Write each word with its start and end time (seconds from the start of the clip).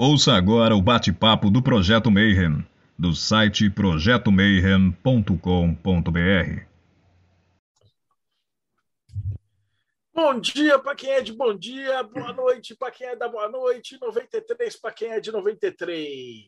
Ouça 0.00 0.34
agora 0.34 0.76
o 0.76 0.80
bate-papo 0.80 1.50
do 1.50 1.60
Projeto 1.60 2.08
Mayhem, 2.08 2.64
do 2.96 3.16
site 3.16 3.68
projetomayhem.com.br. 3.68 6.62
Bom 10.14 10.38
dia 10.38 10.78
para 10.78 10.94
quem 10.94 11.10
é 11.10 11.20
de 11.20 11.32
bom 11.32 11.52
dia, 11.52 12.04
boa 12.04 12.32
noite 12.32 12.76
para 12.76 12.92
quem 12.92 13.08
é 13.08 13.16
da 13.16 13.28
boa 13.28 13.48
noite, 13.48 13.98
93 14.00 14.76
para 14.76 14.92
quem 14.92 15.10
é 15.10 15.18
de 15.18 15.32
93. 15.32 16.46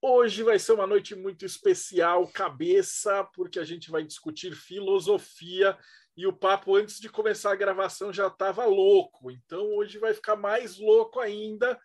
Hoje 0.00 0.44
vai 0.44 0.60
ser 0.60 0.74
uma 0.74 0.86
noite 0.86 1.16
muito 1.16 1.44
especial, 1.44 2.28
cabeça, 2.28 3.24
porque 3.34 3.58
a 3.58 3.64
gente 3.64 3.90
vai 3.90 4.04
discutir 4.04 4.54
filosofia 4.54 5.76
e 6.16 6.28
o 6.28 6.32
papo 6.32 6.76
antes 6.76 7.00
de 7.00 7.08
começar 7.08 7.50
a 7.50 7.56
gravação 7.56 8.12
já 8.12 8.28
estava 8.28 8.64
louco. 8.66 9.32
Então 9.32 9.74
hoje 9.74 9.98
vai 9.98 10.14
ficar 10.14 10.36
mais 10.36 10.78
louco 10.78 11.18
ainda 11.18 11.76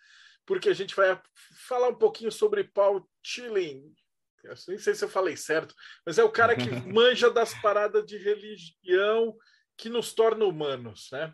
porque 0.47 0.69
a 0.69 0.73
gente 0.73 0.95
vai 0.95 1.21
falar 1.67 1.89
um 1.89 1.95
pouquinho 1.95 2.31
sobre 2.31 2.63
Paul 2.63 3.07
Tilling. 3.21 3.93
Nem 4.67 4.79
sei 4.79 4.95
se 4.95 5.03
eu 5.03 5.09
falei 5.09 5.35
certo, 5.35 5.75
mas 6.05 6.17
é 6.17 6.23
o 6.23 6.31
cara 6.31 6.55
que 6.55 6.69
manja 6.89 7.29
das 7.29 7.53
paradas 7.61 8.05
de 8.05 8.17
religião 8.17 9.35
que 9.75 9.89
nos 9.89 10.13
torna 10.13 10.45
humanos, 10.45 11.09
né? 11.11 11.33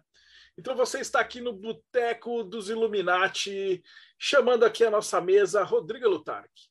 Então 0.58 0.76
você 0.76 1.00
está 1.00 1.20
aqui 1.20 1.40
no 1.40 1.54
Boteco 1.54 2.44
dos 2.44 2.70
Illuminati, 2.70 3.84
chamando 4.20 4.66
aqui 4.66 4.84
a 4.84 4.92
nossa 4.92 5.22
mesa 5.22 5.64
Rodrigo 5.64 6.09
Lutarque. 6.09 6.70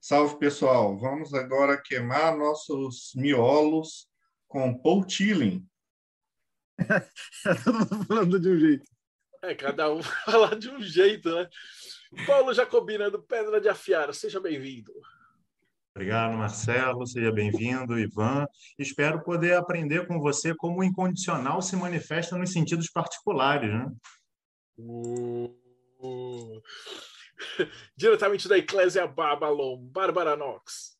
Salve, 0.00 0.38
pessoal. 0.38 0.96
Vamos 0.96 1.34
agora 1.34 1.80
queimar 1.80 2.36
nossos 2.36 3.12
miolos 3.16 4.08
com 4.46 4.80
Paul 4.80 5.04
Tilling. 5.04 5.68
Todo 7.64 7.78
mundo 7.78 8.04
falando 8.06 8.40
de 8.40 8.48
um 8.48 8.58
jeito. 8.58 8.97
É, 9.42 9.54
cada 9.54 9.92
um 9.92 10.02
falar 10.24 10.56
de 10.56 10.68
um 10.68 10.82
jeito, 10.82 11.34
né? 11.34 11.48
Paulo 12.26 12.52
Jacobina, 12.52 13.10
do 13.10 13.22
Pedra 13.22 13.60
de 13.60 13.68
Afiar, 13.68 14.12
seja 14.14 14.40
bem-vindo. 14.40 14.92
Obrigado, 15.94 16.36
Marcelo. 16.36 17.06
Seja 17.06 17.30
bem-vindo, 17.30 17.98
Ivan. 17.98 18.46
Espero 18.78 19.22
poder 19.22 19.54
aprender 19.54 20.06
com 20.06 20.20
você 20.20 20.54
como 20.54 20.80
o 20.80 20.84
incondicional 20.84 21.60
se 21.60 21.76
manifesta 21.76 22.36
nos 22.36 22.52
sentidos 22.52 22.88
particulares, 22.88 23.68
né? 23.68 23.92
Uh, 24.78 25.54
uh. 26.00 26.62
Diretamente 27.96 28.48
da 28.48 28.58
Eclésia 28.58 29.06
Babylon, 29.06 29.76
Bárbara 29.76 30.36
Knox. 30.36 30.96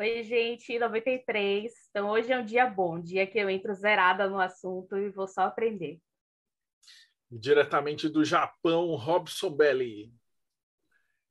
Oi, 0.00 0.24
gente, 0.24 0.78
93. 0.78 1.72
Então, 1.90 2.10
hoje 2.10 2.32
é 2.32 2.38
um 2.38 2.44
dia 2.44 2.66
bom, 2.66 3.00
dia 3.00 3.26
que 3.26 3.38
eu 3.38 3.48
entro 3.48 3.72
zerada 3.72 4.28
no 4.28 4.40
assunto 4.40 4.96
e 4.98 5.10
vou 5.10 5.28
só 5.28 5.42
aprender 5.42 6.00
diretamente 7.38 8.08
do 8.08 8.24
Japão, 8.24 8.94
Robson 8.94 9.50
Belli. 9.50 10.12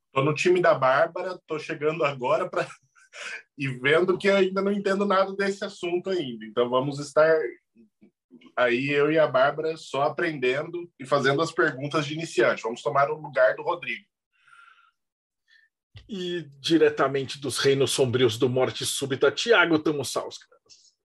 Estou 0.08 0.24
no 0.24 0.34
time 0.34 0.62
da 0.62 0.74
Bárbara, 0.74 1.36
estou 1.36 1.58
chegando 1.58 2.04
agora 2.04 2.50
para 2.50 2.68
e 3.58 3.68
vendo 3.68 4.18
que 4.18 4.28
eu 4.28 4.36
ainda 4.36 4.62
não 4.62 4.72
entendo 4.72 5.06
nada 5.06 5.34
desse 5.36 5.64
assunto 5.64 6.10
ainda. 6.10 6.46
Então 6.46 6.70
vamos 6.70 7.00
estar 7.00 7.40
aí 8.56 8.90
eu 8.90 9.12
e 9.12 9.18
a 9.18 9.28
Bárbara 9.28 9.76
só 9.78 10.04
aprendendo 10.04 10.92
e 11.00 11.06
fazendo 11.06 11.42
as 11.42 11.52
perguntas 11.52 12.06
de 12.06 12.14
iniciante. 12.14 12.64
Vamos 12.64 12.82
tomar 12.82 13.10
o 13.10 13.20
lugar 13.20 13.56
do 13.56 13.64
Rodrigo. 13.64 14.06
E 16.08 16.44
diretamente 16.60 17.40
dos 17.40 17.58
reinos 17.58 17.92
sombrios 17.92 18.38
do 18.38 18.50
Morte 18.50 18.86
Súbita, 18.86 19.32
Tiago 19.32 19.80
Tamussauskas. 19.80 20.50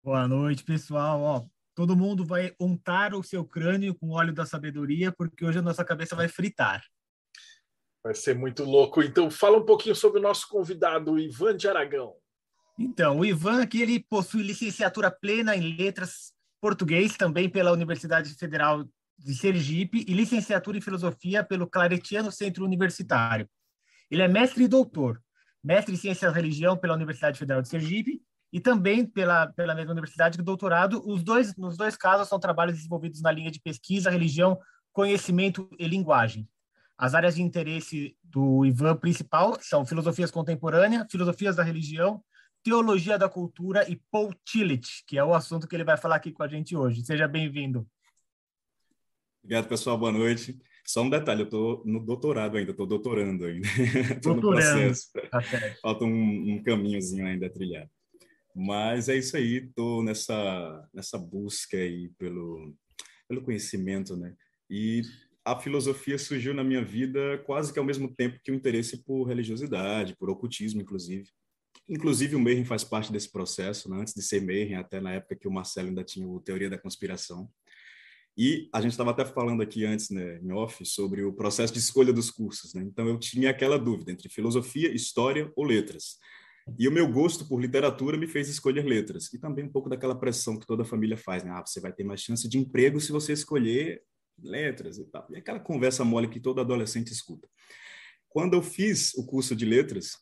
Boa 0.03 0.27
noite, 0.27 0.65
pessoal. 0.65 1.21
Ó, 1.21 1.47
Todo 1.79 1.97
mundo 1.97 2.27
vai 2.27 2.53
untar 2.59 3.15
o 3.15 3.23
seu 3.23 3.45
crânio 3.45 3.95
com 3.95 4.11
óleo 4.11 4.33
da 4.33 4.45
sabedoria, 4.45 5.13
porque 5.13 5.45
hoje 5.45 5.61
a 5.61 5.63
nossa 5.63 5.85
cabeça 5.85 6.17
vai 6.17 6.27
fritar. 6.27 6.83
Vai 8.03 8.17
ser 8.17 8.35
muito 8.35 8.65
louco. 8.65 9.01
Então, 9.01 9.31
fala 9.31 9.59
um 9.59 9.65
pouquinho 9.65 9.95
sobre 9.95 10.19
o 10.19 10.23
nosso 10.23 10.49
convidado, 10.49 11.17
Ivan 11.21 11.57
de 11.57 11.69
Aragão. 11.69 12.17
Então, 12.77 13.21
o 13.21 13.25
Ivan 13.25 13.63
aqui 13.63 13.81
ele 13.81 14.01
possui 14.01 14.43
licenciatura 14.43 15.09
plena 15.09 15.55
em 15.55 15.77
letras 15.77 16.33
português 16.61 17.17
também 17.17 17.49
pela 17.49 17.71
Universidade 17.71 18.35
Federal 18.35 18.85
de 19.17 19.35
Sergipe 19.37 20.05
e 20.09 20.13
licenciatura 20.15 20.79
em 20.79 20.81
filosofia 20.81 21.45
pelo 21.45 21.69
Claretiano 21.69 22.33
Centro 22.33 22.65
Universitário. 22.65 23.49
Ele 24.11 24.23
é 24.23 24.27
mestre 24.27 24.65
e 24.65 24.69
doutor, 24.69 25.23
mestre 25.63 25.95
em 25.95 25.97
ciências 25.97 26.33
da 26.33 26.37
religião 26.37 26.77
pela 26.77 26.95
Universidade 26.95 27.39
Federal 27.39 27.63
de 27.63 27.69
Sergipe 27.69 28.21
e 28.53 28.61
também 28.61 29.05
pela, 29.05 29.47
pela 29.49 29.75
mesma 29.75 29.93
universidade, 29.93 30.43
doutorado. 30.43 31.03
Os 31.07 31.23
dois, 31.23 31.55
nos 31.57 31.77
dois 31.77 31.97
casos, 31.97 32.29
são 32.29 32.39
trabalhos 32.39 32.77
desenvolvidos 32.77 33.21
na 33.21 33.31
linha 33.31 33.51
de 33.51 33.61
pesquisa, 33.61 34.11
religião, 34.11 34.59
conhecimento 34.93 35.69
e 35.79 35.87
linguagem. 35.87 36.49
As 36.97 37.15
áreas 37.15 37.37
de 37.37 37.43
interesse 37.43 38.17
do 38.25 38.65
Ivan 38.65 38.97
principal 38.97 39.57
são 39.61 39.87
filosofias 39.87 40.31
contemporâneas, 40.31 41.07
filosofias 41.11 41.55
da 41.57 41.63
religião, 41.63 42.23
teologia 42.63 43.17
da 43.17 43.29
cultura 43.29 43.89
e 43.89 44.01
Paul 44.11 44.35
Tillich, 44.45 45.05
que 45.07 45.17
é 45.17 45.23
o 45.23 45.35
assunto 45.35 45.69
que 45.69 45.77
ele 45.77 45.85
vai 45.85 45.97
falar 45.97 46.17
aqui 46.17 46.33
com 46.33 46.43
a 46.43 46.49
gente 46.49 46.77
hoje. 46.77 47.05
Seja 47.05 47.29
bem-vindo. 47.29 47.87
Obrigado, 49.45 49.69
pessoal. 49.69 49.97
Boa 49.97 50.11
noite. 50.11 50.59
Só 50.85 51.03
um 51.03 51.11
detalhe, 51.11 51.43
eu 51.43 51.45
estou 51.45 51.83
no 51.85 52.01
doutorado 52.01 52.57
ainda, 52.57 52.71
estou 52.71 52.87
doutorando 52.87 53.45
ainda. 53.45 53.69
Estou 54.17 54.35
no 54.35 54.41
processo. 54.41 55.13
Tá 55.31 55.41
Falta 55.83 56.05
um, 56.05 56.55
um 56.55 56.63
caminhozinho 56.63 57.27
ainda 57.27 57.47
a 57.47 57.51
trilhar. 57.51 57.89
Mas 58.55 59.09
é 59.09 59.17
isso 59.17 59.37
aí, 59.37 59.67
estou 59.67 60.03
nessa, 60.03 60.89
nessa 60.93 61.19
busca 61.19 61.77
aí 61.77 62.11
pelo, 62.19 62.75
pelo 63.29 63.43
conhecimento, 63.43 64.17
né? 64.17 64.35
E 64.71 65.03
a 65.45 65.59
filosofia 65.59 66.19
surgiu 66.19 66.53
na 66.53 66.65
minha 66.65 66.85
vida 66.85 67.39
quase 67.47 67.73
que 67.73 67.79
ao 67.79 67.85
mesmo 67.85 68.15
tempo 68.15 68.39
que 68.43 68.51
o 68.51 68.55
interesse 68.55 69.03
por 69.05 69.25
religiosidade, 69.25 70.17
por 70.17 70.29
ocultismo, 70.29 70.81
inclusive. 70.81 71.29
Inclusive, 71.89 72.37
o 72.37 72.41
Mayhem 72.41 72.67
faz 72.67 72.85
parte 72.85 73.11
desse 73.11 73.33
processo, 73.33 73.89
né? 73.89 73.99
antes 74.01 74.13
de 74.13 74.23
ser 74.23 74.43
Mayhem, 74.43 74.75
até 74.75 75.01
na 75.01 75.13
época 75.13 75.37
que 75.37 75.49
o 75.49 75.51
Marcelo 75.51 75.89
ainda 75.89 76.05
tinha 76.05 76.29
o 76.29 76.41
Teoria 76.41 76.69
da 76.69 76.77
Conspiração. 76.77 77.49
E 78.37 78.69
a 78.73 78.81
gente 78.81 78.93
estava 78.93 79.11
até 79.11 79.25
falando 79.25 79.63
aqui 79.63 79.85
antes, 79.85 80.11
né, 80.11 80.39
em 80.41 80.53
off, 80.53 80.85
sobre 80.87 81.25
o 81.25 81.33
processo 81.33 81.73
de 81.73 81.81
escolha 81.81 82.13
dos 82.13 82.31
cursos. 82.31 82.73
Né? 82.73 82.83
Então, 82.85 83.09
eu 83.09 83.19
tinha 83.19 83.51
aquela 83.51 83.77
dúvida 83.77 84.13
entre 84.13 84.29
filosofia, 84.29 84.95
história 84.95 85.51
ou 85.57 85.65
letras. 85.65 86.19
E 86.77 86.89
o 86.89 86.93
meu 86.93 87.11
gosto 87.11 87.47
por 87.47 87.61
literatura 87.61 88.17
me 88.17 88.27
fez 88.27 88.49
escolher 88.49 88.85
letras. 88.85 89.33
E 89.33 89.39
também 89.39 89.65
um 89.65 89.71
pouco 89.71 89.89
daquela 89.89 90.19
pressão 90.19 90.59
que 90.59 90.67
toda 90.67 90.85
família 90.85 91.17
faz, 91.17 91.45
né? 91.45 91.51
Ah, 91.53 91.65
você 91.65 91.81
vai 91.81 91.93
ter 91.93 92.05
mais 92.05 92.21
chance 92.21 92.49
de 92.49 92.59
emprego 92.59 93.01
se 93.01 93.13
você 93.13 93.33
escolher 93.33 94.03
letras 94.43 94.99
e 94.99 95.05
tal. 95.05 95.27
E 95.31 95.37
aquela 95.37 95.61
conversa 95.61 96.05
mole 96.05 96.29
que 96.29 96.41
todo 96.41 96.61
adolescente 96.61 97.13
escuta. 97.13 97.49
Quando 98.29 98.55
eu 98.55 98.63
fiz 98.63 99.15
o 99.15 99.27
curso 99.27 99.55
de 99.57 99.65
letras, 99.65 100.13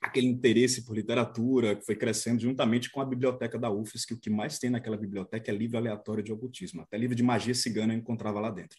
aquele 0.00 0.26
interesse 0.26 0.84
por 0.84 0.96
literatura 0.96 1.80
foi 1.84 1.96
crescendo 1.96 2.40
juntamente 2.40 2.90
com 2.90 3.00
a 3.00 3.04
biblioteca 3.04 3.58
da 3.58 3.70
UFES, 3.70 4.04
que 4.04 4.14
o 4.14 4.18
que 4.18 4.30
mais 4.30 4.58
tem 4.58 4.70
naquela 4.70 4.96
biblioteca 4.96 5.50
é 5.50 5.54
livro 5.54 5.78
aleatório 5.78 6.22
de 6.22 6.32
ocultismo. 6.32 6.82
Até 6.82 6.98
livro 6.98 7.14
de 7.14 7.22
magia 7.22 7.54
cigana 7.54 7.94
eu 7.94 7.98
encontrava 7.98 8.40
lá 8.40 8.50
dentro. 8.50 8.78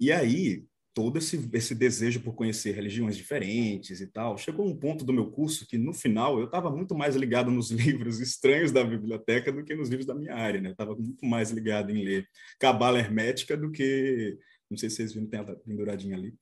E 0.00 0.10
aí, 0.10 0.64
todo 0.94 1.18
esse, 1.18 1.48
esse 1.52 1.74
desejo 1.74 2.20
por 2.20 2.34
conhecer 2.34 2.72
religiões 2.72 3.16
diferentes 3.16 4.00
e 4.00 4.06
tal. 4.06 4.36
Chegou 4.36 4.66
um 4.66 4.76
ponto 4.76 5.04
do 5.04 5.12
meu 5.12 5.30
curso 5.30 5.66
que, 5.66 5.78
no 5.78 5.92
final, 5.92 6.38
eu 6.38 6.46
estava 6.46 6.70
muito 6.70 6.94
mais 6.94 7.16
ligado 7.16 7.50
nos 7.50 7.70
livros 7.72 8.20
estranhos 8.20 8.72
da 8.72 8.84
biblioteca 8.84 9.52
do 9.52 9.64
que 9.64 9.74
nos 9.74 9.88
livros 9.88 10.06
da 10.06 10.14
minha 10.14 10.34
área, 10.34 10.60
né? 10.60 10.70
Estava 10.70 10.94
muito 10.94 11.24
mais 11.24 11.50
ligado 11.50 11.90
em 11.90 12.04
ler 12.04 12.26
Cabala 12.58 12.98
Hermética 12.98 13.56
do 13.56 13.70
que... 13.70 14.38
Não 14.70 14.76
sei 14.76 14.88
se 14.88 14.96
vocês 14.96 15.12
viram, 15.12 15.26
tem 15.26 15.40
a 15.40 15.44
penduradinha 15.44 16.16
ali 16.16 16.34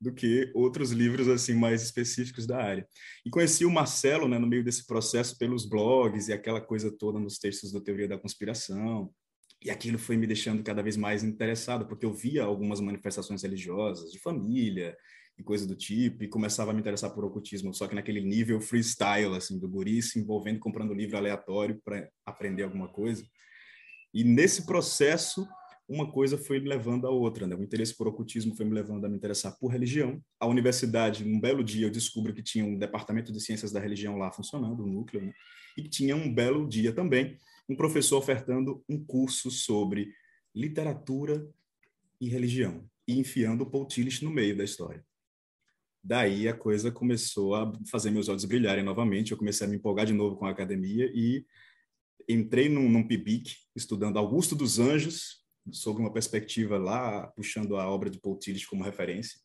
do 0.00 0.12
que 0.12 0.50
outros 0.54 0.90
livros 0.90 1.28
assim 1.28 1.54
mais 1.54 1.82
específicos 1.82 2.46
da 2.46 2.62
área. 2.62 2.86
E 3.24 3.30
conheci 3.30 3.64
o 3.64 3.70
Marcelo, 3.70 4.28
né, 4.28 4.38
no 4.38 4.46
meio 4.46 4.62
desse 4.62 4.86
processo 4.86 5.38
pelos 5.38 5.64
blogs 5.64 6.28
e 6.28 6.32
aquela 6.32 6.60
coisa 6.60 6.90
toda 6.90 7.18
nos 7.18 7.38
textos 7.38 7.72
da 7.72 7.80
teoria 7.80 8.08
da 8.08 8.18
conspiração. 8.18 9.10
E 9.64 9.70
aquilo 9.70 9.98
foi 9.98 10.18
me 10.18 10.26
deixando 10.26 10.62
cada 10.62 10.82
vez 10.82 10.94
mais 10.94 11.24
interessado, 11.24 11.86
porque 11.86 12.04
eu 12.04 12.12
via 12.12 12.44
algumas 12.44 12.80
manifestações 12.80 13.42
religiosas 13.42 14.12
de 14.12 14.18
família 14.18 14.94
e 15.38 15.42
coisa 15.42 15.66
do 15.66 15.74
tipo, 15.74 16.22
e 16.22 16.28
começava 16.28 16.70
a 16.70 16.74
me 16.74 16.80
interessar 16.80 17.10
por 17.10 17.24
ocultismo, 17.24 17.74
só 17.74 17.88
que 17.88 17.94
naquele 17.94 18.20
nível 18.20 18.60
freestyle, 18.60 19.34
assim, 19.34 19.58
do 19.58 19.68
guri 19.68 20.02
se 20.02 20.20
envolvendo, 20.20 20.60
comprando 20.60 20.92
livro 20.92 21.16
aleatório 21.16 21.80
para 21.82 22.08
aprender 22.26 22.62
alguma 22.62 22.88
coisa. 22.88 23.24
E 24.12 24.22
nesse 24.22 24.66
processo, 24.66 25.48
uma 25.88 26.12
coisa 26.12 26.36
foi 26.36 26.60
me 26.60 26.68
levando 26.68 27.06
a 27.06 27.10
outra, 27.10 27.46
né? 27.46 27.56
O 27.56 27.62
interesse 27.62 27.96
por 27.96 28.06
ocultismo 28.06 28.54
foi 28.54 28.66
me 28.66 28.74
levando 28.74 29.06
a 29.06 29.08
me 29.08 29.16
interessar 29.16 29.56
por 29.58 29.68
religião. 29.68 30.22
A 30.38 30.46
universidade, 30.46 31.24
um 31.24 31.40
belo 31.40 31.64
dia, 31.64 31.86
eu 31.86 31.90
descubro 31.90 32.34
que 32.34 32.42
tinha 32.42 32.64
um 32.64 32.78
departamento 32.78 33.32
de 33.32 33.40
ciências 33.40 33.72
da 33.72 33.80
religião 33.80 34.18
lá 34.18 34.30
funcionando, 34.30 34.80
o 34.80 34.86
um 34.86 34.92
núcleo, 34.92 35.24
né? 35.24 35.32
E 35.76 35.82
tinha 35.88 36.14
um 36.14 36.32
belo 36.32 36.68
dia 36.68 36.92
também 36.92 37.36
um 37.68 37.76
professor 37.76 38.18
ofertando 38.18 38.84
um 38.88 39.02
curso 39.02 39.50
sobre 39.50 40.12
literatura 40.54 41.48
e 42.20 42.28
religião 42.28 42.88
e 43.06 43.18
enfiando 43.18 43.62
o 43.62 43.70
Paul 43.70 43.86
Tillich 43.86 44.24
no 44.24 44.30
meio 44.30 44.56
da 44.56 44.64
história. 44.64 45.04
Daí 46.02 46.46
a 46.48 46.54
coisa 46.54 46.92
começou 46.92 47.54
a 47.54 47.72
fazer 47.90 48.10
meus 48.10 48.28
olhos 48.28 48.44
brilharem 48.44 48.84
novamente, 48.84 49.32
eu 49.32 49.38
comecei 49.38 49.66
a 49.66 49.70
me 49.70 49.76
empolgar 49.76 50.04
de 50.04 50.12
novo 50.12 50.36
com 50.36 50.44
a 50.44 50.50
academia 50.50 51.10
e 51.14 51.46
entrei 52.28 52.68
num, 52.68 52.88
num 52.88 53.06
PIBIC, 53.06 53.56
estudando 53.74 54.18
Augusto 54.18 54.54
dos 54.54 54.78
Anjos, 54.78 55.42
sob 55.72 56.00
uma 56.00 56.12
perspectiva 56.12 56.76
lá, 56.76 57.26
puxando 57.28 57.76
a 57.76 57.88
obra 57.88 58.10
de 58.10 58.20
Paul 58.20 58.38
Tillich 58.38 58.66
como 58.66 58.84
referência. 58.84 59.38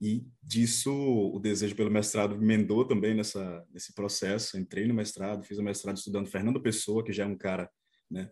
E 0.00 0.26
disso, 0.42 0.90
o 0.92 1.38
desejo 1.38 1.76
pelo 1.76 1.90
mestrado 1.90 2.34
emendou 2.34 2.86
também 2.86 3.14
nessa, 3.14 3.66
nesse 3.70 3.94
processo. 3.94 4.58
Entrei 4.58 4.86
no 4.88 4.94
mestrado, 4.94 5.44
fiz 5.44 5.58
o 5.58 5.62
mestrado 5.62 5.98
estudando 5.98 6.26
Fernando 6.26 6.60
Pessoa, 6.60 7.04
que 7.04 7.12
já 7.12 7.24
é 7.24 7.26
um 7.26 7.36
cara 7.36 7.70
né, 8.10 8.30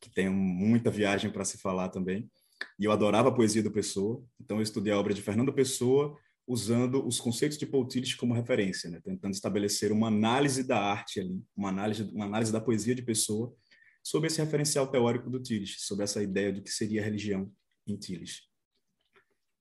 que 0.00 0.08
tem 0.10 0.30
muita 0.30 0.90
viagem 0.90 1.30
para 1.30 1.44
se 1.44 1.58
falar 1.58 1.90
também. 1.90 2.30
E 2.78 2.86
eu 2.86 2.92
adorava 2.92 3.28
a 3.28 3.34
poesia 3.34 3.62
do 3.62 3.70
Pessoa, 3.70 4.24
então 4.40 4.56
eu 4.56 4.62
estudei 4.62 4.92
a 4.92 4.98
obra 4.98 5.12
de 5.12 5.20
Fernando 5.20 5.52
Pessoa, 5.52 6.16
usando 6.46 7.06
os 7.06 7.20
conceitos 7.20 7.58
de 7.58 7.66
Paul 7.66 7.86
Tillich 7.86 8.16
como 8.16 8.32
referência, 8.32 8.88
né? 8.88 9.00
tentando 9.04 9.34
estabelecer 9.34 9.92
uma 9.92 10.08
análise 10.08 10.64
da 10.64 10.78
arte 10.80 11.20
ali, 11.20 11.42
uma 11.54 11.68
análise, 11.68 12.04
uma 12.04 12.24
análise 12.24 12.50
da 12.50 12.60
poesia 12.60 12.94
de 12.94 13.02
Pessoa, 13.02 13.54
sobre 14.02 14.28
esse 14.28 14.40
referencial 14.40 14.86
teórico 14.86 15.28
do 15.28 15.40
Tillich, 15.40 15.76
sobre 15.80 16.04
essa 16.04 16.22
ideia 16.22 16.52
do 16.52 16.62
que 16.62 16.70
seria 16.70 17.02
religião 17.02 17.52
em 17.86 17.96
Tillich 17.96 18.51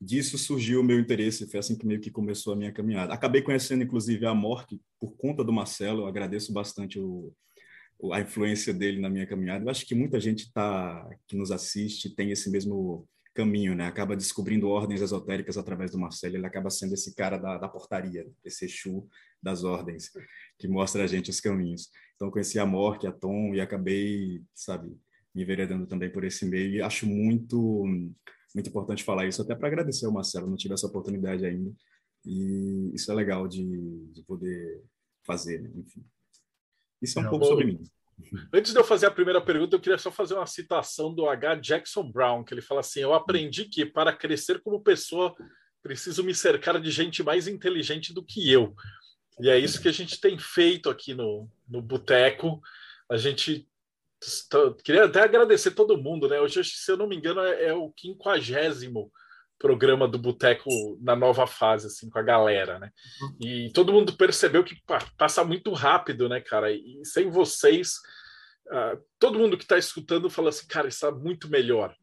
disso 0.02 0.38
surgiu 0.38 0.82
o 0.82 0.84
meu 0.84 1.00
interesse, 1.00 1.48
foi 1.48 1.60
assim 1.60 1.78
que 1.78 1.86
meio 1.86 2.02
que 2.02 2.10
começou 2.10 2.54
a 2.54 2.56
minha 2.56 2.72
caminhada. 2.72 3.14
Acabei 3.14 3.44
conhecendo, 3.44 3.84
inclusive, 3.84 4.26
a 4.26 4.34
Morte 4.34 4.82
por 5.00 5.16
conta 5.16 5.44
do 5.44 5.54
Marcelo, 5.54 6.02
eu 6.02 6.08
agradeço 6.08 6.52
bastante 6.52 7.00
o, 7.00 7.32
a 8.12 8.20
influência 8.20 8.74
dele 8.74 9.00
na 9.00 9.10
minha 9.10 9.28
caminhada. 9.28 9.64
Eu 9.64 9.70
acho 9.70 9.86
que 9.86 9.94
muita 9.94 10.20
gente 10.20 10.52
tá, 10.52 11.08
que 11.28 11.36
nos 11.36 11.52
assiste 11.52 12.10
tem 12.16 12.32
esse 12.32 12.50
mesmo 12.50 13.08
caminho, 13.34 13.76
né? 13.76 13.86
Acaba 13.86 14.16
descobrindo 14.16 14.68
ordens 14.68 15.02
esotéricas 15.02 15.56
através 15.56 15.92
do 15.92 16.00
Marcelo, 16.00 16.36
ele 16.36 16.46
acaba 16.46 16.70
sendo 16.70 16.96
esse 16.96 17.16
cara 17.16 17.38
da, 17.38 17.58
da 17.58 17.70
portaria, 17.70 18.28
esse 18.44 18.66
Exu 18.66 19.08
das 19.42 19.64
ordens, 19.64 20.12
que 20.58 20.68
mostra 20.68 21.04
a 21.04 21.08
gente 21.08 21.30
os 21.30 21.40
caminhos. 21.40 21.90
Então, 22.16 22.32
conheci 22.32 22.60
a 22.60 22.66
Morte, 22.66 23.08
a 23.08 23.12
Tom, 23.12 23.54
e 23.54 23.62
acabei, 23.62 24.42
sabe, 24.54 24.98
me 25.34 25.44
enveredando 25.44 25.86
também 25.86 26.10
por 26.10 26.24
esse 26.24 26.46
meio, 26.46 26.72
e 26.72 26.82
acho 26.82 27.08
muito 27.08 27.86
muito 28.54 28.70
importante 28.70 29.04
falar 29.04 29.28
isso, 29.28 29.42
até 29.42 29.56
para 29.56 29.68
agradecer 29.68 30.06
ao 30.06 30.12
Marcelo, 30.12 30.48
não 30.48 30.58
tive 30.58 30.74
essa 30.74 30.88
oportunidade 30.88 31.46
ainda. 31.46 31.72
E 32.26 32.92
isso 32.94 33.12
é 33.12 33.16
legal 33.16 33.48
de, 33.48 33.64
de 34.12 34.24
poder 34.24 34.84
fazer, 35.26 35.62
né? 35.62 35.72
enfim. 35.76 36.04
Isso 37.02 37.18
é 37.18 37.22
um 37.22 37.24
não, 37.24 37.32
pouco 37.32 37.46
bom, 37.46 37.52
sobre 37.52 37.66
mim. 37.66 37.84
Antes 38.54 38.74
de 38.74 38.80
eu 38.80 38.84
fazer 38.84 39.08
a 39.08 39.12
primeira 39.12 39.42
pergunta, 39.42 39.76
eu 39.76 39.80
queria 39.80 39.98
só 39.98 40.12
fazer 40.12 40.36
uma 40.36 40.46
citação 40.46 41.14
do 41.14 41.28
H. 41.28 41.56
Jackson 41.56 42.12
Brown, 42.12 42.44
que 42.44 42.54
ele 42.54 42.62
fala 42.62 42.82
assim: 42.82 43.00
Eu 43.00 43.14
aprendi 43.14 43.66
que 43.66 43.86
para 43.86 44.16
crescer 44.16 44.62
como 44.62 44.84
pessoa, 44.84 45.36
preciso 45.82 46.24
me 46.24 46.36
cercar 46.36 46.80
de 46.80 46.92
gente 46.92 47.24
mais 47.24 47.48
inteligente 47.48 48.14
do 48.14 48.24
que 48.24 48.52
eu. 48.52 48.76
E 49.40 49.50
é 49.50 49.58
isso 49.58 49.82
que 49.82 49.88
a 49.88 49.94
gente 49.94 50.20
tem 50.22 50.38
feito 50.38 50.90
aqui 50.90 51.16
no, 51.16 51.50
no 51.68 51.82
Boteco. 51.82 52.62
A 53.10 53.18
gente 53.18 53.68
Queria 54.84 55.06
até 55.06 55.22
agradecer 55.22 55.72
todo 55.72 55.98
mundo, 55.98 56.28
né? 56.28 56.40
Hoje, 56.40 56.64
se 56.64 56.92
eu 56.92 56.98
não 56.98 57.08
me 57.08 57.16
engano, 57.16 57.42
é, 57.42 57.66
é 57.66 57.74
o 57.74 57.92
quinquagésimo 57.92 59.12
programa 59.58 60.08
do 60.08 60.18
Boteco 60.18 60.70
na 61.02 61.16
nova 61.16 61.46
fase, 61.46 61.88
assim, 61.88 62.10
com 62.10 62.18
a 62.18 62.24
galera, 62.24 62.80
né? 62.80 62.92
Uhum. 63.22 63.38
E 63.40 63.72
todo 63.72 63.94
mundo 63.94 64.14
percebeu 64.14 64.64
que 64.64 64.76
passa 65.18 65.44
muito 65.44 65.72
rápido, 65.72 66.28
né, 66.28 66.42
cara? 66.42 66.72
E 66.72 67.02
sem 67.04 67.30
vocês, 67.30 67.94
uh, 68.68 69.00
todo 69.20 69.38
mundo 69.38 69.56
que 69.58 69.64
está 69.64 69.78
escutando 69.78 70.30
fala 70.32 70.50
assim, 70.50 70.66
cara, 70.68 70.88
está 70.88 71.12
muito 71.12 71.48
melhor. 71.48 71.96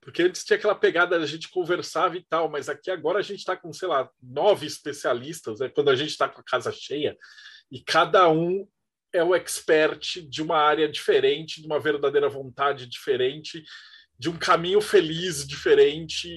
Porque 0.00 0.22
antes 0.22 0.44
tinha 0.44 0.58
aquela 0.58 0.74
pegada, 0.74 1.16
a 1.16 1.26
gente 1.26 1.50
conversava 1.50 2.16
e 2.16 2.24
tal, 2.28 2.50
mas 2.50 2.68
aqui 2.68 2.90
agora 2.90 3.18
a 3.18 3.22
gente 3.22 3.38
está 3.38 3.56
com, 3.56 3.72
sei 3.72 3.88
lá, 3.88 4.08
nove 4.22 4.66
especialistas, 4.66 5.60
né? 5.60 5.70
Quando 5.70 5.88
a 5.88 5.96
gente 5.96 6.10
está 6.10 6.28
com 6.28 6.40
a 6.40 6.44
casa 6.44 6.70
cheia, 6.70 7.16
e 7.72 7.82
cada 7.82 8.28
um 8.28 8.66
é 9.16 9.24
o 9.24 9.34
expert 9.34 10.20
de 10.28 10.42
uma 10.42 10.58
área 10.58 10.88
diferente, 10.88 11.60
de 11.60 11.66
uma 11.66 11.80
verdadeira 11.80 12.28
vontade 12.28 12.86
diferente, 12.86 13.64
de 14.18 14.28
um 14.28 14.36
caminho 14.36 14.80
feliz 14.80 15.46
diferente 15.46 16.28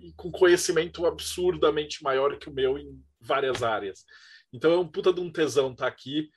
e 0.00 0.12
com 0.16 0.30
conhecimento 0.30 1.06
absurdamente 1.06 2.02
maior 2.02 2.38
que 2.38 2.48
o 2.48 2.54
meu 2.54 2.78
em 2.78 3.00
várias 3.20 3.62
áreas. 3.62 4.04
Então 4.52 4.72
é 4.72 4.78
um 4.78 4.88
puta 4.88 5.12
de 5.12 5.20
um 5.20 5.30
tesão 5.30 5.72
estar 5.72 5.84
tá 5.84 5.88
aqui 5.88 6.30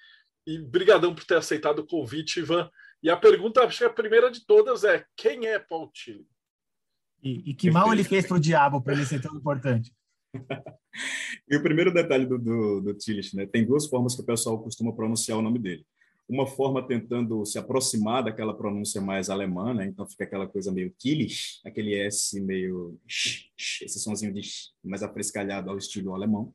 e 0.46 0.58
brigadão 0.60 1.14
por 1.14 1.24
ter 1.24 1.38
aceitado 1.38 1.80
o 1.80 1.88
convite, 1.88 2.40
Ivan. 2.40 2.70
E 3.02 3.10
a 3.10 3.18
pergunta, 3.18 3.64
acho 3.64 3.80
que 3.80 3.84
a 3.84 3.90
primeira 3.90 4.30
de 4.30 4.46
todas 4.46 4.84
é: 4.84 5.06
quem 5.16 5.48
é 5.48 5.58
Paul 5.58 5.92
Tilly? 5.92 6.28
E, 7.24 7.52
e 7.52 7.54
que 7.54 7.70
mal 7.70 7.92
ele 7.94 8.04
fez 8.04 8.28
para 8.28 8.38
o 8.38 8.40
diabo 8.40 8.82
para 8.82 8.94
ele 8.94 9.06
ser 9.06 9.22
tão 9.22 9.36
importante? 9.36 9.94
e 11.50 11.56
o 11.56 11.64
primeiro 11.64 11.94
detalhe 11.94 12.26
do, 12.26 12.38
do, 12.38 12.82
do 12.82 12.94
Tillich, 12.94 13.36
né? 13.36 13.46
Tem 13.46 13.66
duas 13.66 13.88
formas 13.88 14.16
que 14.16 14.22
o 14.22 14.26
pessoal 14.26 14.62
costuma 14.62 14.94
pronunciar 14.94 15.38
o 15.38 15.42
nome 15.42 15.60
dele. 15.60 15.86
Uma 16.28 16.48
forma 16.48 16.86
tentando 16.88 17.46
se 17.46 17.58
aproximar 17.58 18.24
daquela 18.24 18.56
pronúncia 18.56 19.02
mais 19.02 19.30
alemã, 19.30 19.74
né? 19.74 19.86
Então 19.86 20.08
fica 20.08 20.24
aquela 20.24 20.48
coisa 20.48 20.72
meio 20.72 20.90
Tillich, 20.98 21.60
aquele 21.66 21.96
S 21.96 22.40
meio 22.40 22.98
esse 23.08 24.00
sonzinho 24.00 24.34
de 24.34 24.42
mais 24.84 25.04
afrescalhado 25.04 25.70
ao 25.70 25.78
estilo 25.78 26.14
alemão. 26.14 26.54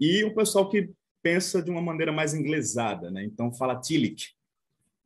E 0.00 0.24
o 0.24 0.34
pessoal 0.34 0.68
que 0.68 0.90
pensa 1.22 1.62
de 1.62 1.70
uma 1.70 1.82
maneira 1.82 2.12
mais 2.12 2.34
inglesada, 2.34 3.10
né? 3.10 3.24
Então 3.24 3.52
fala 3.52 3.80
Tillich. 3.80 4.34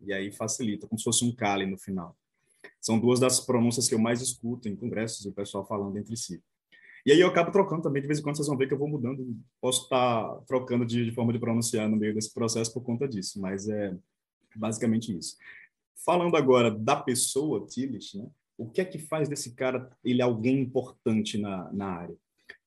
E 0.01 0.13
aí 0.13 0.31
facilita, 0.31 0.87
como 0.87 0.99
se 0.99 1.05
fosse 1.05 1.25
um 1.25 1.35
Kali 1.35 1.67
no 1.67 1.77
final. 1.77 2.17
São 2.81 2.99
duas 2.99 3.19
das 3.19 3.41
pronúncias 3.41 3.89
que 3.89 3.95
eu 3.95 3.99
mais 3.99 4.21
escuto 4.21 4.69
em 4.69 4.77
congressos, 4.77 5.27
o 5.27 5.33
pessoal 5.33 5.67
falando 5.67 5.97
entre 5.97 6.17
si. 6.17 6.41
E 7.09 7.11
aí 7.13 7.21
eu 7.21 7.29
acabo 7.29 7.51
trocando 7.51 7.81
também, 7.81 8.03
de 8.03 8.07
vez 8.07 8.19
em 8.19 8.23
quando 8.23 8.37
vocês 8.37 8.49
vão 8.49 8.57
ver 8.59 8.69
que 8.69 8.75
eu 8.75 8.79
vou 8.79 8.87
mudando, 8.87 9.35
posso 9.63 9.85
estar 9.85 10.29
tá 10.29 10.43
trocando 10.47 10.85
de, 10.85 11.07
de 11.07 11.11
forma 11.11 11.33
de 11.33 11.39
pronunciar 11.39 11.89
no 11.89 11.97
meio 11.97 12.13
desse 12.13 12.35
processo 12.35 12.71
por 12.71 12.83
conta 12.83 13.09
disso, 13.09 13.41
mas 13.41 13.67
é 13.67 13.97
basicamente 14.55 15.17
isso. 15.17 15.35
Falando 16.05 16.37
agora 16.37 16.71
da 16.71 16.97
pessoa, 16.97 17.65
Tillich, 17.67 18.19
né? 18.19 18.29
o 18.59 18.69
que 18.69 18.83
é 18.83 18.85
que 18.85 18.99
faz 18.99 19.27
desse 19.27 19.55
cara 19.55 19.89
ele 20.05 20.21
alguém 20.21 20.61
importante 20.61 21.39
na, 21.39 21.73
na 21.73 21.87
área? 21.87 22.17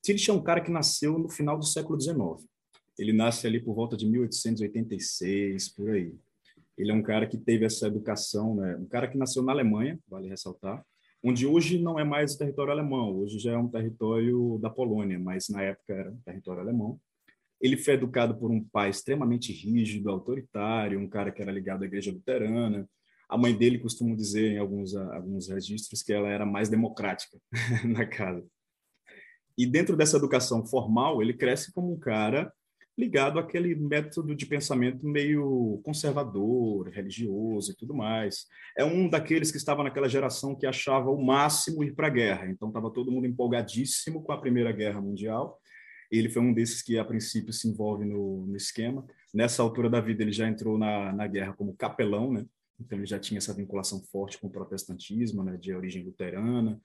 Tillich 0.01 0.27
é 0.27 0.33
um 0.33 0.41
cara 0.41 0.59
que 0.59 0.71
nasceu 0.71 1.19
no 1.19 1.29
final 1.29 1.55
do 1.55 1.63
século 1.63 2.01
XIX. 2.01 2.43
Ele 2.97 3.13
nasce 3.13 3.45
ali 3.45 3.59
por 3.59 3.75
volta 3.75 3.95
de 3.95 4.07
1886, 4.07 5.69
por 5.69 5.91
aí. 5.91 6.15
Ele 6.75 6.89
é 6.89 6.95
um 6.95 7.03
cara 7.03 7.27
que 7.27 7.37
teve 7.37 7.63
essa 7.63 7.85
educação, 7.85 8.55
né? 8.55 8.75
um 8.75 8.87
cara 8.87 9.07
que 9.07 9.19
nasceu 9.19 9.43
na 9.43 9.51
Alemanha, 9.51 9.99
vale 10.09 10.29
ressaltar, 10.29 10.83
onde 11.23 11.45
hoje 11.45 11.79
não 11.79 11.99
é 11.99 12.03
mais 12.03 12.35
território 12.35 12.71
alemão, 12.71 13.15
hoje 13.17 13.39
já 13.39 13.53
é 13.53 13.57
um 13.57 13.67
território 13.67 14.57
da 14.61 14.69
Polônia, 14.69 15.19
mas 15.19 15.49
na 15.49 15.61
época 15.61 15.93
era 15.93 16.11
um 16.11 16.17
território 16.17 16.61
alemão. 16.61 16.99
Ele 17.61 17.77
foi 17.77 17.93
educado 17.93 18.35
por 18.35 18.49
um 18.49 18.63
pai 18.63 18.89
extremamente 18.89 19.53
rígido, 19.53 20.09
autoritário, 20.09 20.99
um 20.99 21.07
cara 21.07 21.31
que 21.31 21.41
era 21.41 21.51
ligado 21.51 21.83
à 21.83 21.85
igreja 21.85 22.11
luterana. 22.11 22.89
A 23.29 23.37
mãe 23.37 23.55
dele 23.55 23.77
costuma 23.77 24.15
dizer 24.15 24.53
em 24.53 24.57
alguns, 24.57 24.95
alguns 24.95 25.47
registros 25.47 26.01
que 26.01 26.11
ela 26.11 26.27
era 26.27 26.45
mais 26.45 26.69
democrática 26.69 27.37
na 27.85 28.05
casa. 28.05 28.43
E 29.57 29.65
dentro 29.65 29.95
dessa 29.95 30.17
educação 30.17 30.65
formal, 30.65 31.21
ele 31.21 31.33
cresce 31.33 31.71
como 31.71 31.93
um 31.93 31.99
cara 31.99 32.51
ligado 32.97 33.39
àquele 33.39 33.73
método 33.75 34.35
de 34.35 34.45
pensamento 34.45 35.07
meio 35.07 35.81
conservador, 35.83 36.89
religioso 36.89 37.71
e 37.71 37.75
tudo 37.75 37.93
mais. 37.93 38.47
É 38.77 38.83
um 38.83 39.09
daqueles 39.09 39.51
que 39.51 39.57
estava 39.57 39.83
naquela 39.83 40.09
geração 40.09 40.55
que 40.55 40.65
achava 40.65 41.09
o 41.09 41.23
máximo 41.23 41.83
ir 41.83 41.95
para 41.95 42.07
a 42.07 42.11
guerra. 42.11 42.47
Então 42.47 42.67
estava 42.67 42.91
todo 42.91 43.11
mundo 43.11 43.27
empolgadíssimo 43.27 44.21
com 44.21 44.31
a 44.31 44.37
Primeira 44.37 44.71
Guerra 44.71 45.01
Mundial. 45.01 45.59
Ele 46.11 46.29
foi 46.29 46.41
um 46.41 46.53
desses 46.53 46.81
que 46.81 46.97
a 46.97 47.05
princípio 47.05 47.53
se 47.53 47.67
envolve 47.67 48.05
no, 48.05 48.45
no 48.45 48.57
esquema. 48.57 49.05
Nessa 49.33 49.63
altura 49.63 49.89
da 49.89 50.01
vida 50.01 50.21
ele 50.23 50.33
já 50.33 50.47
entrou 50.47 50.77
na, 50.77 51.13
na 51.13 51.25
guerra 51.27 51.53
como 51.53 51.75
capelão, 51.75 52.33
né? 52.33 52.45
Então 52.77 52.97
ele 52.97 53.05
já 53.05 53.17
tinha 53.17 53.37
essa 53.37 53.53
vinculação 53.53 54.01
forte 54.11 54.37
com 54.39 54.47
o 54.47 54.51
protestantismo, 54.51 55.43
né, 55.43 55.55
de 55.55 55.73
origem 55.73 56.03
luterana 56.03 56.81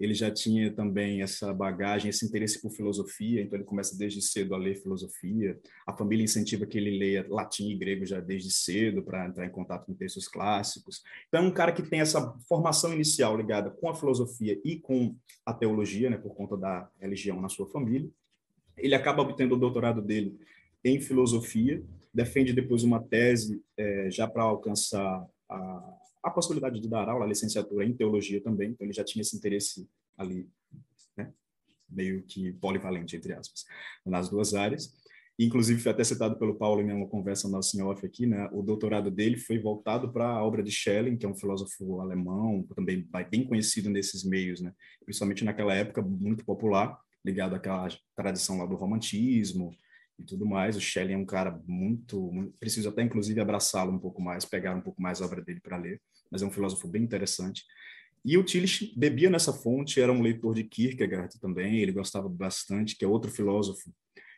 ele 0.00 0.14
já 0.14 0.30
tinha 0.30 0.72
também 0.72 1.20
essa 1.20 1.52
bagagem, 1.52 2.08
esse 2.08 2.24
interesse 2.24 2.62
por 2.62 2.70
filosofia, 2.70 3.42
então 3.42 3.58
ele 3.58 3.66
começa 3.66 3.96
desde 3.98 4.22
cedo 4.22 4.54
a 4.54 4.58
ler 4.58 4.76
filosofia. 4.76 5.60
A 5.86 5.94
família 5.94 6.24
incentiva 6.24 6.64
que 6.64 6.78
ele 6.78 6.96
leia 6.98 7.26
latim 7.28 7.68
e 7.68 7.76
grego 7.76 8.06
já 8.06 8.18
desde 8.18 8.50
cedo 8.50 9.02
para 9.02 9.26
entrar 9.26 9.44
em 9.44 9.50
contato 9.50 9.84
com 9.84 9.92
textos 9.92 10.26
clássicos. 10.26 11.02
Então 11.28 11.44
é 11.44 11.46
um 11.46 11.52
cara 11.52 11.70
que 11.70 11.82
tem 11.82 12.00
essa 12.00 12.34
formação 12.48 12.94
inicial 12.94 13.36
ligada 13.36 13.70
com 13.70 13.90
a 13.90 13.94
filosofia 13.94 14.58
e 14.64 14.78
com 14.78 15.14
a 15.44 15.52
teologia, 15.52 16.08
né, 16.08 16.16
por 16.16 16.34
conta 16.34 16.56
da 16.56 16.88
religião 16.98 17.38
na 17.38 17.50
sua 17.50 17.66
família. 17.68 18.08
Ele 18.78 18.94
acaba 18.94 19.20
obtendo 19.20 19.54
o 19.54 19.58
doutorado 19.58 20.00
dele 20.00 20.34
em 20.82 20.98
filosofia, 20.98 21.82
defende 22.12 22.54
depois 22.54 22.82
uma 22.82 23.02
tese 23.02 23.62
é, 23.76 24.10
já 24.10 24.26
para 24.26 24.44
alcançar 24.44 25.26
a 25.46 25.99
a 26.22 26.30
possibilidade 26.30 26.80
de 26.80 26.88
dar 26.88 27.08
aula, 27.08 27.24
a 27.24 27.28
licenciatura 27.28 27.84
em 27.84 27.92
teologia 27.92 28.40
também, 28.42 28.70
então 28.70 28.86
ele 28.86 28.92
já 28.92 29.04
tinha 29.04 29.22
esse 29.22 29.36
interesse 29.36 29.88
ali, 30.16 30.48
né, 31.16 31.32
meio 31.88 32.22
que 32.22 32.52
polivalente, 32.54 33.16
entre 33.16 33.32
aspas, 33.32 33.64
nas 34.04 34.28
duas 34.28 34.54
áreas. 34.54 34.92
Inclusive, 35.42 35.80
foi 35.80 35.92
até 35.92 36.04
citado 36.04 36.38
pelo 36.38 36.54
Paulo 36.54 36.82
em 36.82 36.92
uma 36.92 37.08
conversa 37.08 37.48
nossa 37.48 37.74
em 37.74 37.80
off 37.80 38.04
aqui, 38.04 38.26
né? 38.26 38.46
O 38.52 38.60
doutorado 38.62 39.10
dele 39.10 39.38
foi 39.38 39.58
voltado 39.58 40.12
para 40.12 40.28
a 40.28 40.44
obra 40.44 40.62
de 40.62 40.70
Schelling, 40.70 41.16
que 41.16 41.24
é 41.24 41.28
um 41.30 41.34
filósofo 41.34 41.98
alemão, 41.98 42.62
também 42.76 43.08
bem 43.30 43.46
conhecido 43.46 43.88
nesses 43.88 44.22
meios, 44.22 44.60
né? 44.60 44.74
Principalmente 45.02 45.42
naquela 45.42 45.74
época, 45.74 46.02
muito 46.02 46.44
popular, 46.44 47.00
ligado 47.24 47.54
àquela 47.54 47.88
tradição 48.14 48.58
lá 48.58 48.66
do 48.66 48.76
romantismo, 48.76 49.74
e 50.20 50.24
tudo 50.24 50.46
mais. 50.46 50.76
O 50.76 50.80
Shelley 50.80 51.14
é 51.14 51.16
um 51.18 51.24
cara 51.24 51.60
muito, 51.66 52.30
muito 52.32 52.52
preciso 52.58 52.88
até 52.88 53.02
inclusive 53.02 53.40
abraçá-lo 53.40 53.92
um 53.92 53.98
pouco 53.98 54.20
mais, 54.20 54.44
pegar 54.44 54.74
um 54.74 54.80
pouco 54.80 55.00
mais 55.00 55.20
a 55.20 55.24
obra 55.24 55.42
dele 55.42 55.60
para 55.60 55.76
ler, 55.76 56.00
mas 56.30 56.42
é 56.42 56.46
um 56.46 56.50
filósofo 56.50 56.86
bem 56.86 57.02
interessante. 57.02 57.64
E 58.24 58.36
o 58.36 58.44
Tillich 58.44 58.92
bebia 58.96 59.30
nessa 59.30 59.52
fonte, 59.52 60.00
era 60.00 60.12
um 60.12 60.20
leitor 60.20 60.54
de 60.54 60.64
Kierkegaard 60.64 61.40
também, 61.40 61.78
ele 61.78 61.92
gostava 61.92 62.28
bastante, 62.28 62.96
que 62.96 63.04
é 63.04 63.08
outro 63.08 63.30
filósofo. 63.30 63.90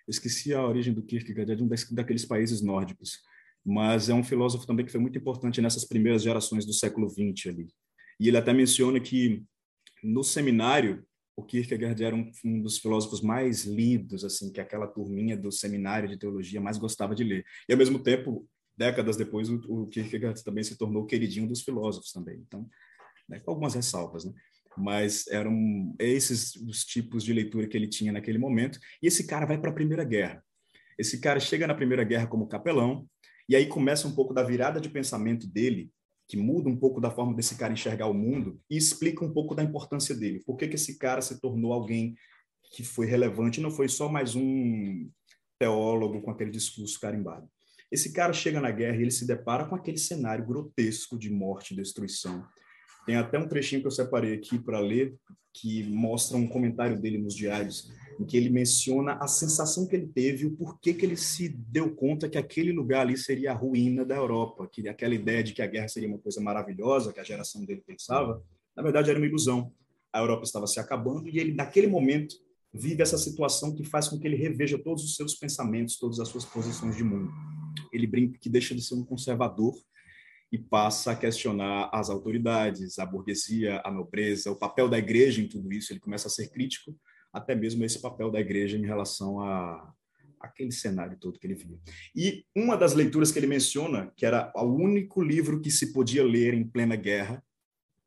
Eu 0.07 0.11
esqueci 0.11 0.55
a 0.55 0.65
origem 0.65 0.95
do 0.95 1.03
Kierkegaard, 1.03 1.53
é 1.53 1.55
de 1.57 1.65
um 1.65 1.69
daqueles 1.91 2.25
países 2.25 2.63
nórdicos, 2.63 3.19
mas 3.65 4.09
é 4.09 4.15
um 4.15 4.23
filósofo 4.23 4.67
também 4.67 4.87
que 4.87 4.93
foi 4.93 5.01
muito 5.01 5.19
importante 5.19 5.61
nessas 5.61 5.85
primeiras 5.85 6.23
gerações 6.23 6.65
do 6.65 6.73
século 6.73 7.09
XX 7.09 7.47
ali. 7.49 7.69
E 8.21 8.29
ele 8.29 8.37
até 8.37 8.53
menciona 8.53 9.01
que 9.01 9.43
no 10.03 10.23
seminário 10.23 11.05
o 11.37 11.43
Kierkegaard 11.43 12.03
era 12.03 12.15
um, 12.15 12.31
um, 12.45 12.61
dos 12.61 12.79
filósofos 12.79 13.21
mais 13.21 13.65
lidos, 13.65 14.25
assim, 14.25 14.53
que 14.53 14.61
aquela 14.61 14.87
turminha 14.87 15.37
do 15.37 15.51
seminário 15.51 16.09
de 16.09 16.19
teologia 16.19 16.61
mais 16.61 16.79
gostava 16.79 17.15
de 17.15 17.25
ler. 17.25 17.45
E 17.69 17.73
ao 17.73 17.79
mesmo 17.79 17.99
tempo, 17.99 18.49
décadas 18.77 19.17
depois, 19.17 19.49
o, 19.49 19.57
o 19.69 19.87
Kierkegaard 19.87 20.43
também 20.45 20.63
se 20.63 20.77
tornou 20.77 21.07
queridinho 21.07 21.49
dos 21.49 21.63
filósofos 21.63 22.13
também. 22.13 22.43
Então, 22.47 22.69
né, 23.29 23.41
com 23.41 23.51
algumas 23.51 23.75
ressalvas, 23.75 24.25
né? 24.25 24.33
Mas 24.77 25.27
eram 25.29 25.95
esses 25.99 26.57
os 26.57 26.85
tipos 26.85 27.23
de 27.23 27.33
leitura 27.33 27.67
que 27.67 27.77
ele 27.77 27.89
tinha 27.89 28.11
naquele 28.11 28.39
momento. 28.39 28.79
E 29.03 29.07
esse 29.07 29.27
cara 29.27 29.45
vai 29.45 29.59
para 29.59 29.71
a 29.71 29.75
Primeira 29.75 30.03
Guerra. 30.03 30.43
Esse 30.99 31.21
cara 31.21 31.39
chega 31.39 31.67
na 31.67 31.75
Primeira 31.75 32.05
Guerra 32.05 32.27
como 32.27 32.49
capelão, 32.49 33.07
e 33.49 33.57
aí 33.57 33.67
começa 33.67 34.09
um 34.09 34.15
pouco 34.15 34.33
da 34.33 34.43
virada 34.43 34.81
de 34.81 34.89
pensamento 34.89 35.47
dele 35.47 35.91
que 36.33 36.37
muda 36.39 36.67
um 36.67 36.77
pouco 36.79 36.99
da 36.99 37.11
forma 37.11 37.35
desse 37.35 37.57
cara 37.57 37.75
enxergar 37.75 38.07
o 38.07 38.15
mundo 38.15 38.59
e 38.71 38.75
explica 38.75 39.23
um 39.23 39.31
pouco 39.31 39.55
da 39.55 39.63
importância 39.63 40.15
dele. 40.15 40.43
Por 40.47 40.57
que, 40.57 40.67
que 40.67 40.77
esse 40.77 40.97
cara 40.97 41.21
se 41.21 41.39
tornou 41.39 41.75
alguém 41.75 42.15
que 42.75 42.83
foi 42.83 43.05
relevante 43.05 43.61
não 43.61 43.71
foi 43.71 43.87
só 43.87 44.09
mais 44.09 44.35
um 44.35 45.11
teólogo 45.59 46.23
com 46.23 46.31
aquele 46.31 46.51
discurso 46.51 46.99
carimbado. 46.99 47.47
Esse 47.91 48.15
cara 48.15 48.33
chega 48.33 48.63
na 48.63 48.71
guerra 48.71 48.97
e 48.97 49.03
ele 49.03 49.11
se 49.11 49.27
depara 49.27 49.67
com 49.67 49.75
aquele 49.75 49.99
cenário 49.99 50.47
grotesco 50.47 51.19
de 51.19 51.29
morte 51.29 51.75
e 51.75 51.77
destruição. 51.77 52.43
Tem 53.05 53.17
até 53.17 53.39
um 53.39 53.47
trechinho 53.47 53.83
que 53.83 53.87
eu 53.89 53.93
separei 53.93 54.33
aqui 54.33 54.59
para 54.59 54.81
ler, 54.81 55.15
que 55.53 55.85
mostra 55.85 56.39
um 56.39 56.49
comentário 56.49 56.99
dele 56.99 57.19
nos 57.19 57.35
diários, 57.35 57.93
em 58.19 58.25
que 58.25 58.37
ele 58.37 58.51
menciona 58.51 59.15
a 59.15 59.27
sensação 59.27 59.87
que 59.87 59.97
ele 59.97 60.07
teve, 60.07 60.47
o 60.47 60.57
porquê 60.57 60.93
que 60.95 61.05
ele 61.05 61.17
se 61.17 61.49
deu 61.49 61.95
conta 61.95 62.29
que 62.29 62.39
aquele 62.39 62.73
lugar 62.73 63.03
ali 63.03 63.17
seria 63.17 63.53
a 63.53 63.55
ruína 63.55 64.05
da 64.05 64.17
Europa, 64.17 64.69
que 64.71 64.89
aquela 64.89 65.15
ideia 65.15 65.43
de 65.43 65.53
que 65.53 65.63
a 65.63 65.67
guerra 65.67 65.89
seria 65.89 66.09
uma 66.09 66.19
coisa 66.19 66.41
maravilhosa, 66.41 67.13
que 67.13 67.21
a 67.21 67.25
geração 67.25 67.65
dele 67.65 67.83
pensava, 67.87 68.43
na 68.77 68.83
verdade 68.83 69.11
era 69.11 69.19
uma 69.19 69.27
ilusão. 69.27 69.73
A 70.13 70.21
Europa 70.21 70.45
estava 70.45 70.67
se 70.67 70.79
acabando 70.79 71.29
e 71.29 71.39
ele, 71.39 71.55
naquele 71.55 71.87
momento, 71.87 72.35
vive 72.73 73.03
essa 73.03 73.19
situação 73.19 73.75
que 73.75 73.85
faz 73.85 74.09
com 74.09 74.19
que 74.19 74.27
ele 74.27 74.37
reveja 74.37 74.79
todos 74.79 75.05
os 75.05 75.17
seus 75.17 75.35
pensamentos, 75.35 75.99
todas 75.99 76.21
as 76.21 76.29
suas 76.29 76.45
posições 76.45 76.97
de 76.97 77.05
mundo. 77.05 77.31
Ele 77.93 78.07
brinca 78.07 78.39
que 78.39 78.49
deixa 78.49 78.75
de 78.75 78.83
ser 78.83 78.95
um 78.95 79.05
conservador 79.05 79.75
e 80.51 80.59
passa 80.59 81.13
a 81.13 81.17
questionar 81.17 81.89
as 81.93 82.11
autoridades, 82.11 82.99
a 82.99 83.07
burguesia, 83.07 83.81
a 83.85 83.91
nobreza, 83.91 84.51
o 84.51 84.57
papel 84.57 84.89
da 84.89 84.99
igreja 84.99 85.41
em 85.41 85.49
tudo 85.49 85.73
isso. 85.73 85.93
Ele 85.93 86.01
começa 86.01 86.29
a 86.29 86.31
ser 86.31 86.49
crítico 86.51 86.95
até 87.33 87.55
mesmo 87.55 87.85
esse 87.85 88.01
papel 88.01 88.31
da 88.31 88.41
igreja 88.41 88.77
em 88.77 88.85
relação 88.85 89.41
a 89.41 89.93
aquele 90.43 90.73
cenário 90.73 91.17
todo 91.19 91.39
que 91.39 91.47
ele 91.47 91.55
via. 91.55 91.79
E 92.15 92.45
uma 92.55 92.77
das 92.77 92.95
leituras 92.95 93.31
que 93.31 93.39
ele 93.39 93.47
menciona, 93.47 94.13
que 94.17 94.27
era 94.27 94.53
o 94.57 94.65
único 94.65 95.23
livro 95.23 95.61
que 95.61 95.71
se 95.71 95.93
podia 95.93 96.25
ler 96.25 96.53
em 96.53 96.65
plena 96.65 96.97
guerra, 96.97 97.43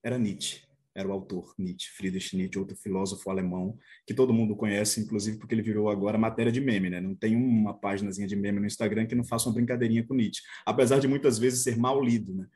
era 0.03 0.17
Nietzsche. 0.17 0.65
Era 0.93 1.09
o 1.09 1.11
autor 1.11 1.53
Nietzsche, 1.57 1.89
Friedrich 1.91 2.37
Nietzsche, 2.37 2.57
outro 2.57 2.75
filósofo 2.77 3.29
alemão, 3.29 3.77
que 4.05 4.13
todo 4.13 4.33
mundo 4.33 4.55
conhece, 4.55 5.01
inclusive 5.01 5.37
porque 5.37 5.53
ele 5.53 5.61
virou 5.61 5.89
agora 5.89 6.17
matéria 6.17 6.51
de 6.51 6.61
meme, 6.61 6.89
né? 6.89 7.01
Não 7.01 7.13
tem 7.13 7.35
uma 7.35 7.73
páginazinha 7.73 8.27
de 8.27 8.35
meme 8.35 8.61
no 8.61 8.65
Instagram 8.65 9.05
que 9.05 9.15
não 9.15 9.23
faça 9.23 9.49
uma 9.49 9.55
brincadeirinha 9.55 10.05
com 10.05 10.13
Nietzsche, 10.13 10.41
apesar 10.65 10.99
de 10.99 11.07
muitas 11.07 11.37
vezes 11.37 11.63
ser 11.63 11.77
mal 11.77 12.01
lido, 12.01 12.33
né? 12.33 12.47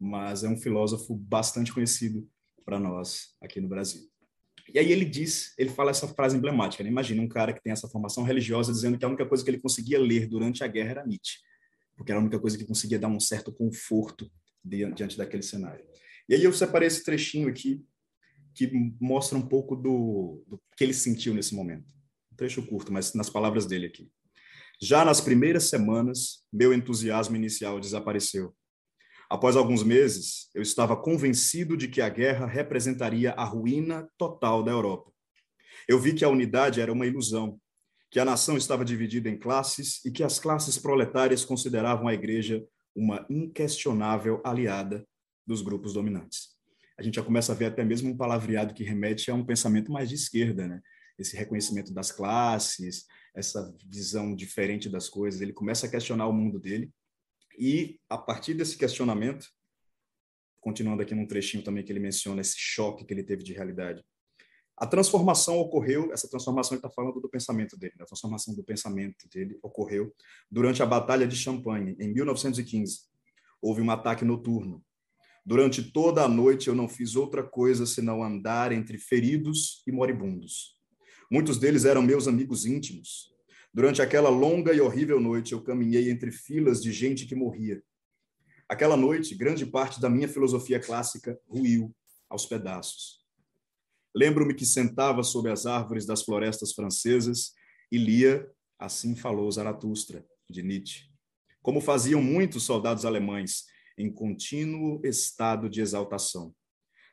Mas 0.00 0.44
é 0.44 0.48
um 0.48 0.56
filósofo 0.56 1.14
bastante 1.14 1.72
conhecido 1.72 2.26
para 2.64 2.80
nós 2.80 3.34
aqui 3.40 3.60
no 3.60 3.68
Brasil. 3.68 4.13
E 4.72 4.78
aí 4.78 4.90
ele 4.90 5.04
diz, 5.04 5.52
ele 5.58 5.70
fala 5.70 5.90
essa 5.90 6.08
frase 6.08 6.36
emblemática, 6.36 6.82
né? 6.82 6.90
imagina 6.90 7.22
um 7.22 7.28
cara 7.28 7.52
que 7.52 7.62
tem 7.62 7.72
essa 7.72 7.88
formação 7.88 8.24
religiosa 8.24 8.72
dizendo 8.72 8.96
que 8.98 9.04
a 9.04 9.08
única 9.08 9.26
coisa 9.26 9.44
que 9.44 9.50
ele 9.50 9.60
conseguia 9.60 9.98
ler 9.98 10.26
durante 10.26 10.64
a 10.64 10.66
guerra 10.66 10.90
era 10.90 11.06
Nietzsche, 11.06 11.38
porque 11.96 12.10
era 12.10 12.18
a 12.18 12.22
única 12.22 12.38
coisa 12.38 12.56
que 12.56 12.64
conseguia 12.64 12.98
dar 12.98 13.08
um 13.08 13.20
certo 13.20 13.52
conforto 13.52 14.30
diante 14.64 15.18
daquele 15.18 15.42
cenário. 15.42 15.84
E 16.28 16.34
aí 16.34 16.42
eu 16.42 16.52
separei 16.52 16.88
esse 16.88 17.04
trechinho 17.04 17.48
aqui 17.48 17.84
que 18.54 18.70
mostra 19.00 19.36
um 19.36 19.46
pouco 19.46 19.76
do, 19.76 20.42
do 20.46 20.60
que 20.76 20.84
ele 20.84 20.94
sentiu 20.94 21.34
nesse 21.34 21.54
momento. 21.54 21.92
Um 22.32 22.36
trecho 22.36 22.64
curto, 22.66 22.92
mas 22.92 23.12
nas 23.14 23.28
palavras 23.28 23.66
dele 23.66 23.86
aqui. 23.86 24.10
Já 24.80 25.04
nas 25.04 25.20
primeiras 25.20 25.64
semanas, 25.64 26.44
meu 26.52 26.72
entusiasmo 26.72 27.36
inicial 27.36 27.78
desapareceu. 27.78 28.54
Após 29.28 29.56
alguns 29.56 29.82
meses, 29.82 30.50
eu 30.54 30.62
estava 30.62 30.96
convencido 30.96 31.76
de 31.76 31.88
que 31.88 32.00
a 32.00 32.08
guerra 32.08 32.46
representaria 32.46 33.32
a 33.32 33.44
ruína 33.44 34.08
total 34.18 34.62
da 34.62 34.70
Europa. 34.70 35.10
Eu 35.88 35.98
vi 35.98 36.14
que 36.14 36.24
a 36.24 36.28
unidade 36.28 36.80
era 36.80 36.92
uma 36.92 37.06
ilusão, 37.06 37.58
que 38.10 38.20
a 38.20 38.24
nação 38.24 38.56
estava 38.56 38.84
dividida 38.84 39.28
em 39.28 39.38
classes 39.38 40.04
e 40.04 40.10
que 40.10 40.22
as 40.22 40.38
classes 40.38 40.78
proletárias 40.78 41.44
consideravam 41.44 42.06
a 42.06 42.14
igreja 42.14 42.64
uma 42.94 43.26
inquestionável 43.28 44.40
aliada 44.44 45.04
dos 45.46 45.62
grupos 45.62 45.94
dominantes. 45.94 46.54
A 46.96 47.02
gente 47.02 47.16
já 47.16 47.22
começa 47.22 47.52
a 47.52 47.54
ver 47.54 47.66
até 47.66 47.82
mesmo 47.84 48.10
um 48.10 48.16
palavreado 48.16 48.72
que 48.72 48.84
remete 48.84 49.30
a 49.30 49.34
um 49.34 49.44
pensamento 49.44 49.90
mais 49.90 50.08
de 50.08 50.14
esquerda, 50.14 50.68
né? 50.68 50.80
Esse 51.18 51.36
reconhecimento 51.36 51.92
das 51.92 52.12
classes, 52.12 53.04
essa 53.34 53.74
visão 53.84 54.34
diferente 54.34 54.88
das 54.88 55.08
coisas. 55.08 55.40
Ele 55.40 55.52
começa 55.52 55.86
a 55.86 55.90
questionar 55.90 56.28
o 56.28 56.32
mundo 56.32 56.60
dele 56.60 56.90
e, 57.58 58.00
a 58.08 58.18
partir 58.18 58.54
desse 58.54 58.76
questionamento, 58.76 59.48
continuando 60.60 61.02
aqui 61.02 61.14
num 61.14 61.26
trechinho 61.26 61.62
também 61.62 61.84
que 61.84 61.92
ele 61.92 62.00
menciona 62.00 62.40
esse 62.40 62.56
choque 62.58 63.04
que 63.04 63.12
ele 63.12 63.22
teve 63.22 63.42
de 63.42 63.52
realidade, 63.52 64.04
a 64.76 64.86
transformação 64.86 65.58
ocorreu, 65.58 66.12
essa 66.12 66.28
transformação 66.28 66.74
ele 66.74 66.78
está 66.78 66.90
falando 66.90 67.20
do 67.20 67.28
pensamento 67.28 67.76
dele, 67.76 67.94
a 68.00 68.04
transformação 68.04 68.54
do 68.54 68.64
pensamento 68.64 69.28
dele 69.28 69.56
ocorreu 69.62 70.12
durante 70.50 70.82
a 70.82 70.86
Batalha 70.86 71.28
de 71.28 71.36
Champagne, 71.36 71.96
em 72.00 72.12
1915. 72.12 73.02
Houve 73.62 73.80
um 73.82 73.90
ataque 73.90 74.24
noturno. 74.24 74.84
Durante 75.46 75.82
toda 75.82 76.24
a 76.24 76.28
noite 76.28 76.68
eu 76.68 76.74
não 76.74 76.88
fiz 76.88 77.14
outra 77.14 77.42
coisa 77.42 77.86
senão 77.86 78.24
andar 78.24 78.72
entre 78.72 78.98
feridos 78.98 79.82
e 79.86 79.92
moribundos. 79.92 80.76
Muitos 81.30 81.58
deles 81.58 81.84
eram 81.84 82.02
meus 82.02 82.26
amigos 82.26 82.66
íntimos, 82.66 83.33
Durante 83.74 84.00
aquela 84.00 84.28
longa 84.28 84.72
e 84.72 84.80
horrível 84.80 85.18
noite, 85.18 85.52
eu 85.52 85.60
caminhei 85.60 86.08
entre 86.08 86.30
filas 86.30 86.80
de 86.80 86.92
gente 86.92 87.26
que 87.26 87.34
morria. 87.34 87.82
Aquela 88.68 88.96
noite, 88.96 89.34
grande 89.34 89.66
parte 89.66 90.00
da 90.00 90.08
minha 90.08 90.28
filosofia 90.28 90.78
clássica 90.78 91.36
ruiu 91.48 91.92
aos 92.30 92.46
pedaços. 92.46 93.18
Lembro-me 94.14 94.54
que 94.54 94.64
sentava 94.64 95.24
sob 95.24 95.50
as 95.50 95.66
árvores 95.66 96.06
das 96.06 96.22
florestas 96.22 96.72
francesas 96.72 97.52
e 97.90 97.98
lia 97.98 98.48
Assim 98.78 99.16
Falou 99.16 99.50
Zaratustra, 99.50 100.24
de 100.48 100.62
Nietzsche. 100.62 101.10
Como 101.60 101.80
faziam 101.80 102.22
muitos 102.22 102.62
soldados 102.62 103.04
alemães, 103.04 103.64
em 103.98 104.08
contínuo 104.08 105.00
estado 105.04 105.68
de 105.68 105.80
exaltação. 105.80 106.54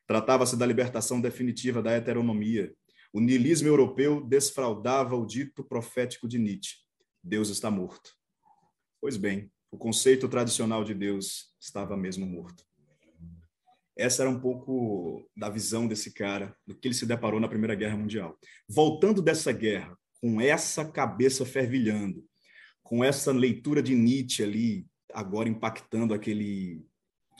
Tratava-se 0.05 0.55
da 0.55 0.65
libertação 0.65 1.19
definitiva 1.19 1.81
da 1.81 1.91
heteronomia, 1.91 2.71
o 3.13 3.19
niilismo 3.19 3.67
europeu 3.67 4.21
desfraudava 4.21 5.15
o 5.15 5.25
dito 5.25 5.63
profético 5.63 6.27
de 6.27 6.39
Nietzsche: 6.39 6.77
Deus 7.23 7.49
está 7.49 7.69
morto. 7.69 8.11
Pois 8.99 9.17
bem, 9.17 9.51
o 9.71 9.77
conceito 9.77 10.27
tradicional 10.29 10.83
de 10.83 10.93
Deus 10.93 11.53
estava 11.59 11.97
mesmo 11.97 12.25
morto. 12.25 12.63
Essa 13.97 14.23
era 14.23 14.29
um 14.29 14.39
pouco 14.39 15.29
da 15.35 15.49
visão 15.49 15.87
desse 15.87 16.13
cara, 16.13 16.55
do 16.65 16.75
que 16.75 16.87
ele 16.87 16.95
se 16.95 17.05
deparou 17.05 17.39
na 17.39 17.47
Primeira 17.47 17.75
Guerra 17.75 17.97
Mundial. 17.97 18.37
Voltando 18.67 19.21
dessa 19.21 19.51
guerra, 19.51 19.97
com 20.21 20.39
essa 20.39 20.85
cabeça 20.89 21.45
fervilhando, 21.45 22.25
com 22.83 23.03
essa 23.03 23.31
leitura 23.31 23.81
de 23.81 23.95
Nietzsche 23.95 24.43
ali, 24.43 24.87
agora 25.13 25.49
impactando 25.49 26.13
aquele 26.13 26.85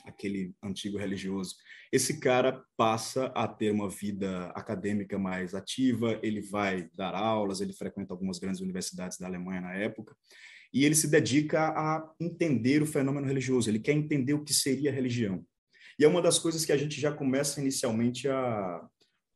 aquele 0.04 0.54
antigo 0.62 0.98
religioso. 0.98 1.56
Esse 1.90 2.18
cara 2.18 2.64
passa 2.76 3.26
a 3.34 3.46
ter 3.46 3.70
uma 3.70 3.88
vida 3.88 4.46
acadêmica 4.54 5.18
mais 5.18 5.54
ativa, 5.54 6.18
ele 6.22 6.40
vai 6.40 6.88
dar 6.94 7.14
aulas, 7.14 7.60
ele 7.60 7.72
frequenta 7.72 8.12
algumas 8.12 8.38
grandes 8.38 8.60
universidades 8.60 9.18
da 9.18 9.26
Alemanha 9.26 9.60
na 9.60 9.74
época, 9.74 10.16
e 10.72 10.84
ele 10.84 10.94
se 10.94 11.08
dedica 11.08 11.68
a 11.68 12.10
entender 12.18 12.82
o 12.82 12.86
fenômeno 12.86 13.26
religioso, 13.26 13.68
ele 13.68 13.78
quer 13.78 13.92
entender 13.92 14.34
o 14.34 14.44
que 14.44 14.54
seria 14.54 14.90
a 14.90 14.94
religião. 14.94 15.44
E 15.98 16.04
é 16.04 16.08
uma 16.08 16.22
das 16.22 16.38
coisas 16.38 16.64
que 16.64 16.72
a 16.72 16.76
gente 16.76 17.00
já 17.00 17.12
começa 17.12 17.60
inicialmente 17.60 18.28
a. 18.28 18.88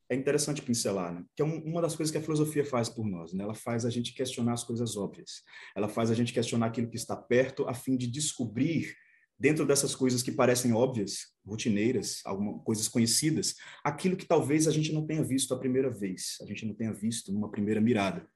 É 0.09 0.15
interessante 0.15 0.61
pincelar, 0.61 1.13
né? 1.13 1.23
Que 1.35 1.41
é 1.41 1.45
uma 1.45 1.81
das 1.81 1.93
coisas 1.93 2.11
que 2.11 2.17
a 2.17 2.21
filosofia 2.21 2.63
faz 2.63 2.87
por 2.87 3.05
nós, 3.05 3.33
né? 3.33 3.43
Ela 3.43 3.53
faz 3.53 3.85
a 3.85 3.89
gente 3.89 4.13
questionar 4.13 4.53
as 4.53 4.63
coisas 4.63 4.95
óbvias. 4.95 5.43
Ela 5.75 5.89
faz 5.89 6.09
a 6.09 6.13
gente 6.13 6.31
questionar 6.31 6.67
aquilo 6.67 6.89
que 6.89 6.95
está 6.95 7.15
perto, 7.15 7.67
a 7.67 7.73
fim 7.73 7.97
de 7.97 8.07
descobrir 8.07 8.95
dentro 9.39 9.65
dessas 9.65 9.95
coisas 9.95 10.23
que 10.23 10.31
parecem 10.31 10.73
óbvias, 10.73 11.33
rotineiras, 11.45 12.21
algumas 12.25 12.63
coisas 12.63 12.87
conhecidas, 12.87 13.55
aquilo 13.83 14.17
que 14.17 14.25
talvez 14.25 14.67
a 14.67 14.71
gente 14.71 14.91
não 14.91 15.05
tenha 15.05 15.23
visto 15.23 15.53
a 15.53 15.59
primeira 15.59 15.89
vez, 15.89 16.37
a 16.41 16.45
gente 16.45 16.65
não 16.65 16.73
tenha 16.73 16.91
visto 16.91 17.31
numa 17.31 17.51
primeira 17.51 17.79
mirada. 17.79 18.27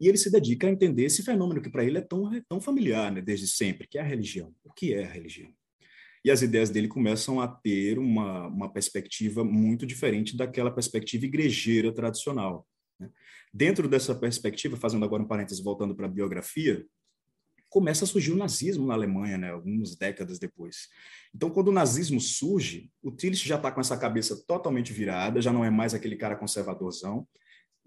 E 0.00 0.06
ele 0.06 0.16
se 0.16 0.30
dedica 0.30 0.68
a 0.68 0.70
entender 0.70 1.04
esse 1.04 1.24
fenômeno 1.24 1.60
que 1.60 1.70
para 1.70 1.84
ele 1.84 1.98
é 1.98 2.00
tão, 2.00 2.32
é 2.32 2.40
tão 2.48 2.60
familiar, 2.60 3.10
né, 3.10 3.20
desde 3.20 3.48
sempre, 3.48 3.88
que 3.88 3.98
é 3.98 4.00
a 4.00 4.04
religião. 4.04 4.54
O 4.62 4.72
que 4.72 4.94
é 4.94 5.04
a 5.04 5.10
religião? 5.10 5.52
E 6.24 6.28
e 6.28 6.30
as 6.30 6.42
ideias 6.42 6.68
dele 6.68 6.88
começam 6.88 7.40
a 7.40 7.48
ter 7.48 7.98
uma, 7.98 8.48
uma 8.48 8.70
perspectiva 8.70 9.42
muito 9.42 9.86
diferente 9.86 10.36
daquela 10.36 10.70
perspectiva 10.70 11.24
igrejeira 11.24 11.90
tradicional. 11.90 12.68
Né? 13.00 13.08
Dentro 13.52 13.88
dessa 13.88 14.14
perspectiva, 14.14 14.76
fazendo 14.76 15.06
agora 15.06 15.22
um 15.22 15.26
parênteses, 15.26 15.64
voltando 15.64 15.96
para 15.96 16.04
a 16.04 16.10
biografia, 16.10 16.84
começa 17.68 18.04
a 18.04 18.08
surgir 18.08 18.32
o 18.32 18.36
nazismo 18.36 18.86
na 18.86 18.94
Alemanha, 18.94 19.36
né, 19.36 19.50
algumas 19.50 19.96
décadas 19.96 20.38
depois. 20.38 20.88
Então, 21.34 21.50
quando 21.50 21.68
o 21.68 21.72
nazismo 21.72 22.20
surge, 22.20 22.90
o 23.02 23.10
Tillich 23.10 23.46
já 23.46 23.56
está 23.56 23.70
com 23.70 23.80
essa 23.80 23.96
cabeça 23.96 24.36
totalmente 24.46 24.92
virada, 24.92 25.40
já 25.40 25.52
não 25.52 25.64
é 25.64 25.70
mais 25.70 25.94
aquele 25.94 26.16
cara 26.16 26.36
conservadorzão, 26.36 27.26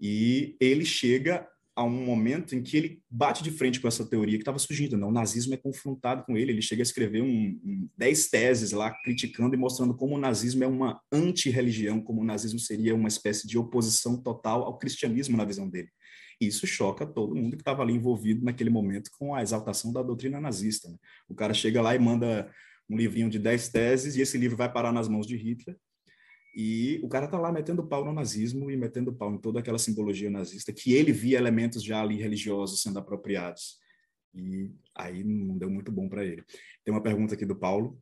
e 0.00 0.56
ele 0.60 0.84
chega 0.84 1.48
a 1.74 1.82
um 1.84 2.04
momento 2.04 2.54
em 2.54 2.62
que 2.62 2.76
ele 2.76 3.02
bate 3.10 3.42
de 3.42 3.50
frente 3.50 3.80
com 3.80 3.88
essa 3.88 4.04
teoria 4.04 4.36
que 4.36 4.42
estava 4.42 4.58
surgindo. 4.58 4.96
Não, 4.96 5.08
o 5.08 5.12
nazismo 5.12 5.54
é 5.54 5.56
confrontado 5.56 6.22
com 6.24 6.36
ele. 6.36 6.52
Ele 6.52 6.60
chega 6.60 6.82
a 6.82 6.84
escrever 6.84 7.22
um, 7.22 7.58
um, 7.64 7.88
dez 7.96 8.28
teses 8.28 8.72
lá, 8.72 8.90
criticando 9.02 9.54
e 9.54 9.58
mostrando 9.58 9.94
como 9.94 10.14
o 10.14 10.18
nazismo 10.18 10.64
é 10.64 10.66
uma 10.66 11.00
anti-religião, 11.10 12.00
como 12.00 12.20
o 12.20 12.24
nazismo 12.24 12.58
seria 12.58 12.94
uma 12.94 13.08
espécie 13.08 13.46
de 13.46 13.56
oposição 13.56 14.20
total 14.20 14.64
ao 14.64 14.78
cristianismo 14.78 15.36
na 15.36 15.46
visão 15.46 15.68
dele. 15.68 15.88
Isso 16.46 16.66
choca 16.66 17.06
todo 17.06 17.34
mundo 17.34 17.56
que 17.56 17.62
estava 17.62 17.82
ali 17.82 17.94
envolvido 17.94 18.44
naquele 18.44 18.70
momento 18.70 19.10
com 19.18 19.34
a 19.34 19.42
exaltação 19.42 19.92
da 19.92 20.02
doutrina 20.02 20.40
nazista. 20.40 20.88
Né? 20.88 20.96
O 21.28 21.34
cara 21.34 21.54
chega 21.54 21.80
lá 21.80 21.94
e 21.94 21.98
manda 21.98 22.50
um 22.88 22.96
livrinho 22.96 23.30
de 23.30 23.38
dez 23.38 23.68
teses 23.68 24.16
e 24.16 24.20
esse 24.20 24.36
livro 24.36 24.56
vai 24.56 24.70
parar 24.70 24.92
nas 24.92 25.08
mãos 25.08 25.26
de 25.26 25.36
Hitler 25.36 25.76
e 26.54 27.00
o 27.02 27.08
cara 27.08 27.26
tá 27.26 27.38
lá 27.38 27.50
metendo 27.50 27.86
pau 27.86 28.04
no 28.04 28.12
nazismo 28.12 28.70
e 28.70 28.76
metendo 28.76 29.12
pau 29.12 29.32
em 29.32 29.38
toda 29.38 29.60
aquela 29.60 29.78
simbologia 29.78 30.28
nazista, 30.28 30.72
que 30.72 30.92
ele 30.92 31.10
via 31.10 31.38
elementos 31.38 31.82
já 31.82 32.02
ali 32.02 32.16
religiosos 32.16 32.82
sendo 32.82 32.98
apropriados. 32.98 33.78
E 34.34 34.70
aí 34.94 35.24
não 35.24 35.56
deu 35.56 35.70
muito 35.70 35.90
bom 35.90 36.08
para 36.08 36.24
ele. 36.24 36.44
Tem 36.84 36.92
uma 36.92 37.02
pergunta 37.02 37.34
aqui 37.34 37.46
do 37.46 37.56
Paulo. 37.56 37.98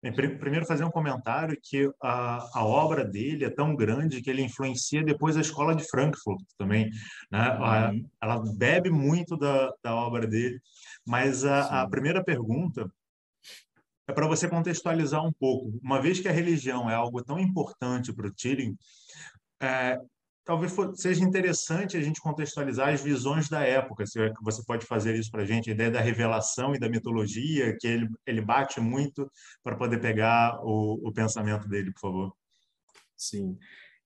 Bem, 0.00 0.12
primeiro 0.12 0.64
fazer 0.64 0.84
um 0.84 0.90
comentário 0.90 1.58
que 1.60 1.90
a, 2.00 2.60
a 2.60 2.64
obra 2.64 3.04
dele 3.04 3.44
é 3.44 3.50
tão 3.50 3.74
grande 3.74 4.22
que 4.22 4.30
ele 4.30 4.42
influencia 4.42 5.02
depois 5.02 5.36
a 5.36 5.40
escola 5.40 5.74
de 5.74 5.88
Frankfurt 5.88 6.40
também, 6.56 6.88
né? 7.32 7.90
Uhum. 7.90 8.08
Ela 8.22 8.42
bebe 8.56 8.90
muito 8.90 9.36
da, 9.36 9.72
da 9.82 9.96
obra 9.96 10.24
dele, 10.24 10.60
mas 11.04 11.44
a, 11.44 11.82
a 11.82 11.88
primeira 11.88 12.22
pergunta 12.22 12.88
é 14.06 14.12
para 14.12 14.28
você 14.28 14.48
contextualizar 14.48 15.24
um 15.24 15.32
pouco. 15.32 15.78
Uma 15.82 16.00
vez 16.00 16.20
que 16.20 16.28
a 16.28 16.32
religião 16.32 16.88
é 16.88 16.94
algo 16.94 17.22
tão 17.24 17.38
importante 17.38 18.12
para 18.12 18.28
o 18.28 18.32
Tilling, 18.32 18.76
é, 19.60 20.00
talvez 20.48 20.74
seja 20.94 21.22
interessante 21.22 21.94
a 21.94 22.00
gente 22.00 22.22
contextualizar 22.22 22.88
as 22.88 23.02
visões 23.02 23.50
da 23.50 23.60
época. 23.60 24.06
Se 24.06 24.18
é 24.18 24.32
você 24.40 24.64
pode 24.64 24.86
fazer 24.86 25.14
isso 25.14 25.30
para 25.30 25.42
a 25.42 25.44
gente, 25.44 25.68
a 25.68 25.74
ideia 25.74 25.90
da 25.90 26.00
revelação 26.00 26.74
e 26.74 26.78
da 26.78 26.88
mitologia, 26.88 27.76
que 27.78 27.86
ele, 27.86 28.08
ele 28.26 28.40
bate 28.40 28.80
muito 28.80 29.30
para 29.62 29.76
poder 29.76 30.00
pegar 30.00 30.58
o, 30.64 31.06
o 31.06 31.12
pensamento 31.12 31.68
dele, 31.68 31.92
por 31.92 32.00
favor. 32.00 32.32
Sim. 33.14 33.58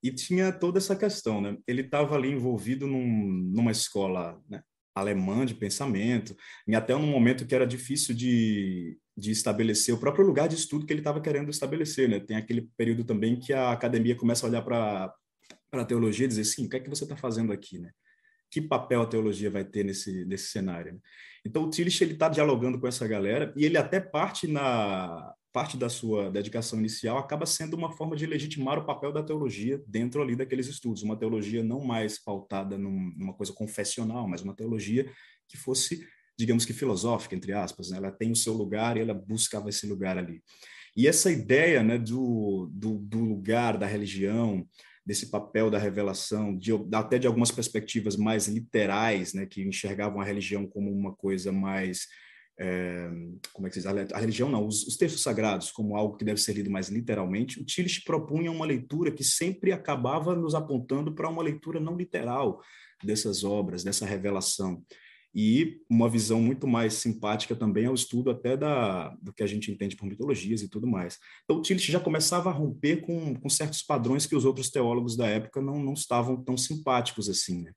E 0.03 0.11
tinha 0.11 0.51
toda 0.51 0.79
essa 0.79 0.97
questão, 0.97 1.41
né? 1.41 1.57
Ele 1.65 1.83
estava 1.83 2.17
ali 2.17 2.33
envolvido 2.33 2.89
num, 2.89 3.07
numa 3.55 3.71
escola 3.71 4.43
né, 4.51 4.61
alemã 4.97 5.47
de 5.47 5.55
pensamento, 5.55 6.37
e 6.67 6.75
até 6.75 6.93
num 6.93 7.07
momento 7.07 7.47
que 7.47 7.55
era 7.55 7.65
difícil 7.65 8.17
de, 8.17 8.99
de 9.17 9.31
estabelecer 9.31 9.95
o 9.95 10.01
próprio 10.01 10.27
lugar 10.27 10.49
de 10.49 10.57
estudo 10.57 10.87
que 10.87 10.93
ele 10.93 11.03
estava 11.03 11.21
querendo 11.21 11.51
estabelecer, 11.51 12.09
né? 12.09 12.19
Tem 12.19 12.37
aquele 12.37 12.69
período 12.77 13.05
também 13.05 13.39
que 13.39 13.53
a 13.53 13.71
academia 13.71 14.17
começa 14.17 14.45
a 14.45 14.49
olhar 14.49 14.63
para 14.63 15.15
a 15.81 15.85
teologia 15.85 16.29
dizer, 16.29 16.45
sim, 16.45 16.67
o 16.67 16.69
que 16.69 16.77
é 16.77 16.81
que 16.81 16.91
você 16.91 17.05
está 17.05 17.17
fazendo 17.17 17.53
aqui, 17.53 17.79
né? 17.79 17.91
Que 18.51 18.61
papel 18.61 19.01
a 19.01 19.07
teologia 19.07 19.51
vai 19.51 19.65
ter 19.65 19.85
nesse, 19.85 20.25
nesse 20.27 20.49
cenário? 20.49 20.93
Né? 20.93 21.01
Então, 21.45 21.65
o 21.65 21.71
Tillich, 21.71 22.05
está 22.05 22.29
dialogando 22.29 22.79
com 22.79 22.87
essa 22.87 23.09
galera 23.09 23.53
e 23.57 23.65
ele 23.65 23.79
até 23.79 23.99
parte 24.01 24.47
na 24.47 25.35
parte 25.53 25.77
da 25.77 25.91
sua 25.91 26.31
dedicação 26.31 26.79
inicial 26.79 27.19
acaba 27.19 27.45
sendo 27.45 27.75
uma 27.75 27.93
forma 27.93 28.17
de 28.17 28.25
legitimar 28.25 28.79
o 28.79 28.87
papel 28.87 29.13
da 29.13 29.23
teologia 29.23 29.83
dentro 29.87 30.23
ali 30.23 30.35
daqueles 30.35 30.67
estudos, 30.67 31.03
uma 31.03 31.15
teologia 31.15 31.63
não 31.63 31.85
mais 31.85 32.19
pautada 32.19 32.79
num, 32.79 33.13
numa 33.19 33.35
coisa 33.35 33.53
confessional, 33.53 34.27
mas 34.27 34.41
uma 34.41 34.57
teologia 34.57 35.13
que 35.47 35.59
fosse 35.59 36.07
digamos 36.39 36.65
que 36.65 36.73
filosófica, 36.73 37.35
entre 37.35 37.53
aspas, 37.53 37.91
né? 37.91 37.99
ela 37.99 38.11
tem 38.11 38.33
o 38.33 38.37
seu 38.37 38.53
lugar 38.53 38.97
e 38.97 39.01
ela 39.01 39.15
buscava 39.15 39.69
esse 39.69 39.87
lugar 39.87 40.17
ali. 40.19 40.43
E 40.97 41.07
essa 41.07 41.31
ideia 41.31 41.83
né, 41.83 41.99
do, 41.99 42.69
do, 42.73 42.99
do 42.99 43.21
lugar 43.21 43.79
da 43.79 43.87
religião, 43.87 44.67
desse 45.05 45.31
papel 45.31 45.71
da 45.71 45.79
revelação, 45.79 46.57
de, 46.57 46.71
até 46.93 47.19
de 47.19 47.27
algumas 47.27 47.51
perspectivas 47.51 48.17
mais 48.17 48.47
literais, 48.47 49.35
né, 49.35 49.47
que 49.47 49.63
enxergavam 49.63 50.21
a 50.21 50.25
religião 50.25 50.67
como 50.67 50.93
uma 50.93 51.15
coisa 51.15 51.51
mais 51.51 52.07
é, 52.59 53.09
como 53.53 53.67
é 53.67 53.71
que 53.71 53.81
se 53.81 53.89
diz? 53.89 54.13
A 54.13 54.19
religião 54.19 54.49
não, 54.49 54.67
os, 54.67 54.87
os, 54.87 54.97
textos 54.97 55.23
sagrados 55.23 55.71
como 55.73 55.97
algo 55.97 56.17
que 56.17 56.25
deve 56.25 56.41
ser 56.41 56.53
lido 56.53 56.71
mais 56.71 56.89
literalmente, 56.89 57.61
o 57.61 57.65
Tillich 57.65 58.05
propunha 58.05 58.53
uma 58.53 58.67
leitura 58.67 59.11
que 59.11 59.25
sempre 59.25 59.73
acabava 59.73 60.35
nos 60.37 60.55
apontando 60.55 61.15
para 61.15 61.29
uma 61.29 61.43
leitura 61.43 61.81
não 61.81 61.97
literal 61.97 62.61
dessas 63.03 63.43
obras, 63.43 63.83
dessa 63.83 64.07
revelação 64.07 64.85
e 65.35 65.81
uma 65.89 66.09
visão 66.09 66.41
muito 66.41 66.67
mais 66.67 66.95
simpática 66.95 67.57
também 67.57 67.87
ao 67.87 67.95
estudo 67.95 68.31
até 68.31 68.57
da, 68.57 69.09
do 69.23 69.33
que 69.33 69.43
a 69.43 69.47
gente 69.47 69.71
entende 69.71 69.97
por 69.97 70.07
mitologias 70.07 70.61
e 70.63 70.69
tudo 70.69 70.87
mais. 70.87 71.19
Então, 71.45 71.63
Tillich 71.63 71.91
já 71.91 71.99
começava 71.99 72.51
a 72.51 72.53
romper 72.53 73.01
com, 73.01 73.35
com 73.35 73.49
certos 73.49 73.83
padrões 73.83 74.27
que 74.27 74.37
os 74.37 74.45
outros 74.45 74.71
teólogos 74.71 75.17
da 75.17 75.27
época 75.27 75.63
não, 75.63 75.83
não 75.83 75.95
estavam 75.95 76.43
tão 76.43 76.57
simpáticos 76.57 77.29
assim, 77.29 77.63
né? 77.63 77.73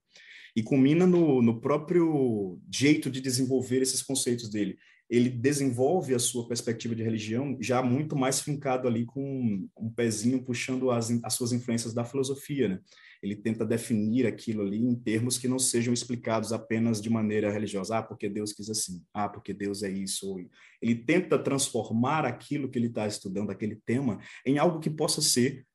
E 0.55 0.63
culmina 0.63 1.05
no, 1.05 1.41
no 1.41 1.59
próprio 1.59 2.59
jeito 2.73 3.09
de 3.09 3.21
desenvolver 3.21 3.81
esses 3.81 4.01
conceitos 4.01 4.49
dele. 4.49 4.77
Ele 5.09 5.29
desenvolve 5.29 6.15
a 6.15 6.19
sua 6.19 6.47
perspectiva 6.47 6.95
de 6.95 7.03
religião 7.03 7.57
já 7.61 7.83
muito 7.83 8.15
mais 8.15 8.39
fincado 8.39 8.87
ali 8.87 9.05
com 9.05 9.67
um 9.77 9.89
pezinho 9.89 10.43
puxando 10.43 10.91
as, 10.91 11.11
as 11.23 11.33
suas 11.33 11.51
influências 11.51 11.93
da 11.93 12.03
filosofia, 12.03 12.69
né? 12.69 12.79
Ele 13.21 13.35
tenta 13.35 13.65
definir 13.65 14.25
aquilo 14.25 14.61
ali 14.61 14.77
em 14.77 14.95
termos 14.95 15.37
que 15.37 15.47
não 15.47 15.59
sejam 15.59 15.93
explicados 15.93 16.53
apenas 16.53 17.01
de 17.01 17.09
maneira 17.09 17.51
religiosa. 17.51 17.97
Ah, 17.97 18.03
porque 18.03 18.29
Deus 18.29 18.53
quis 18.53 18.69
assim. 18.69 19.03
Ah, 19.13 19.29
porque 19.29 19.53
Deus 19.53 19.83
é 19.83 19.89
isso. 19.89 20.37
Ele 20.81 20.95
tenta 20.95 21.37
transformar 21.37 22.25
aquilo 22.25 22.69
que 22.69 22.77
ele 22.77 22.87
está 22.87 23.07
estudando, 23.07 23.51
aquele 23.51 23.75
tema, 23.85 24.19
em 24.45 24.57
algo 24.57 24.79
que 24.79 24.89
possa 24.89 25.21
ser 25.21 25.65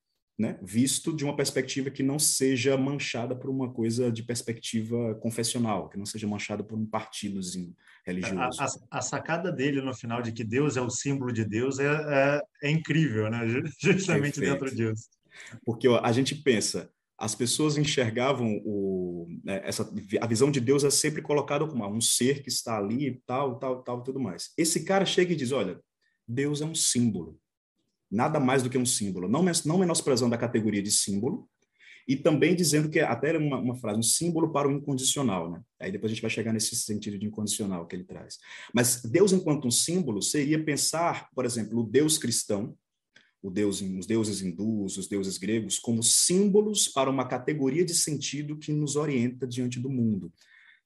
né, 0.40 0.58
visto 0.62 1.14
de 1.14 1.22
uma 1.22 1.36
perspectiva 1.36 1.90
que 1.90 2.02
não 2.02 2.18
seja 2.18 2.74
manchada 2.74 3.36
por 3.36 3.50
uma 3.50 3.70
coisa 3.70 4.10
de 4.10 4.22
perspectiva 4.22 5.14
confessional, 5.16 5.90
que 5.90 5.98
não 5.98 6.06
seja 6.06 6.26
manchada 6.26 6.64
por 6.64 6.78
um 6.78 6.86
partidozinho 6.86 7.76
religioso. 8.06 8.58
A, 8.58 8.64
a, 8.64 8.98
a 8.98 9.02
sacada 9.02 9.52
dele 9.52 9.82
no 9.82 9.92
final 9.92 10.22
de 10.22 10.32
que 10.32 10.42
Deus 10.42 10.78
é 10.78 10.80
o 10.80 10.88
símbolo 10.88 11.30
de 11.30 11.44
Deus 11.44 11.78
é, 11.78 11.84
é, 11.84 12.40
é 12.62 12.70
incrível, 12.70 13.30
né? 13.30 13.40
justamente 13.78 14.40
Perfeito. 14.40 14.64
dentro 14.64 14.74
disso. 14.74 15.10
Porque 15.62 15.86
ó, 15.86 16.00
a 16.02 16.10
gente 16.10 16.34
pensa, 16.34 16.90
as 17.20 17.34
pessoas 17.34 17.76
enxergavam 17.76 18.62
o, 18.64 19.28
né, 19.44 19.60
essa, 19.62 19.92
a 20.22 20.26
visão 20.26 20.50
de 20.50 20.58
Deus 20.58 20.84
é 20.84 20.90
sempre 20.90 21.20
colocada 21.20 21.66
como 21.66 21.86
um 21.86 22.00
ser 22.00 22.42
que 22.42 22.48
está 22.48 22.78
ali, 22.78 23.22
tal, 23.26 23.58
tal, 23.58 23.82
tal, 23.82 24.02
tudo 24.02 24.18
mais. 24.18 24.54
Esse 24.56 24.84
cara 24.84 25.04
chega 25.04 25.34
e 25.34 25.36
diz, 25.36 25.52
olha, 25.52 25.78
Deus 26.26 26.62
é 26.62 26.64
um 26.64 26.74
símbolo, 26.74 27.38
nada 28.10 28.40
mais 28.40 28.62
do 28.62 28.70
que 28.70 28.78
um 28.78 28.86
símbolo, 28.86 29.28
não, 29.28 29.44
não 29.66 29.78
menosprezando 29.78 30.34
a 30.34 30.38
categoria 30.38 30.82
de 30.82 30.90
símbolo, 30.90 31.46
e 32.08 32.16
também 32.16 32.56
dizendo 32.56 32.88
que 32.88 32.98
até 33.00 33.36
uma, 33.36 33.58
uma 33.58 33.76
frase, 33.76 33.98
um 33.98 34.02
símbolo 34.02 34.50
para 34.50 34.66
o 34.66 34.72
incondicional, 34.72 35.50
né? 35.50 35.60
Aí 35.78 35.92
depois 35.92 36.10
a 36.10 36.14
gente 36.14 36.22
vai 36.22 36.30
chegar 36.30 36.54
nesse 36.54 36.74
sentido 36.74 37.18
de 37.18 37.26
incondicional 37.26 37.86
que 37.86 37.94
ele 37.94 38.04
traz. 38.04 38.38
Mas 38.74 39.02
Deus 39.02 39.30
enquanto 39.32 39.68
um 39.68 39.70
símbolo 39.70 40.22
seria 40.22 40.64
pensar, 40.64 41.28
por 41.34 41.44
exemplo, 41.44 41.78
o 41.80 41.84
Deus 41.84 42.16
cristão, 42.16 42.74
deus, 43.48 43.80
os 43.80 44.06
deuses 44.06 44.42
hindus, 44.42 44.98
os 44.98 45.08
deuses 45.08 45.38
gregos, 45.38 45.78
como 45.78 46.02
símbolos 46.02 46.88
para 46.88 47.08
uma 47.08 47.26
categoria 47.26 47.84
de 47.84 47.94
sentido 47.94 48.58
que 48.58 48.72
nos 48.72 48.96
orienta 48.96 49.46
diante 49.46 49.80
do 49.80 49.88
mundo. 49.88 50.30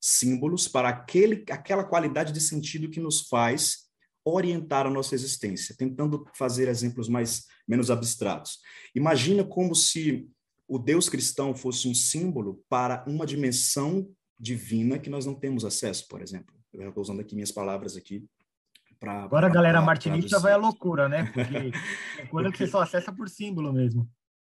Símbolos 0.00 0.68
para 0.68 0.88
aquele, 0.88 1.44
aquela 1.50 1.82
qualidade 1.82 2.32
de 2.32 2.40
sentido 2.40 2.90
que 2.90 3.00
nos 3.00 3.22
faz 3.22 3.88
orientar 4.24 4.86
a 4.86 4.90
nossa 4.90 5.14
existência, 5.14 5.74
tentando 5.76 6.24
fazer 6.34 6.68
exemplos 6.68 7.08
mais 7.08 7.46
menos 7.66 7.90
abstratos. 7.90 8.58
Imagina 8.94 9.42
como 9.42 9.74
se 9.74 10.28
o 10.68 10.78
Deus 10.78 11.08
cristão 11.08 11.54
fosse 11.54 11.88
um 11.88 11.94
símbolo 11.94 12.62
para 12.68 13.04
uma 13.06 13.26
dimensão 13.26 14.08
divina 14.38 14.98
que 14.98 15.10
nós 15.10 15.26
não 15.26 15.34
temos 15.34 15.64
acesso, 15.64 16.06
por 16.08 16.22
exemplo. 16.22 16.54
Eu 16.72 16.88
estou 16.88 17.02
usando 17.02 17.20
aqui 17.20 17.34
minhas 17.34 17.52
palavras 17.52 17.96
aqui 17.96 18.24
Pra, 18.98 19.24
Agora 19.24 19.46
a 19.46 19.50
galera 19.50 19.82
martinista 19.82 20.38
vai 20.38 20.52
à 20.52 20.56
loucura, 20.56 21.08
né? 21.08 21.30
Porque 21.32 21.72
é 22.22 22.26
coisa 22.26 22.50
que 22.50 22.58
você 22.58 22.66
só 22.66 22.82
acessa 22.82 23.12
por 23.12 23.28
símbolo 23.28 23.72
mesmo. 23.72 24.08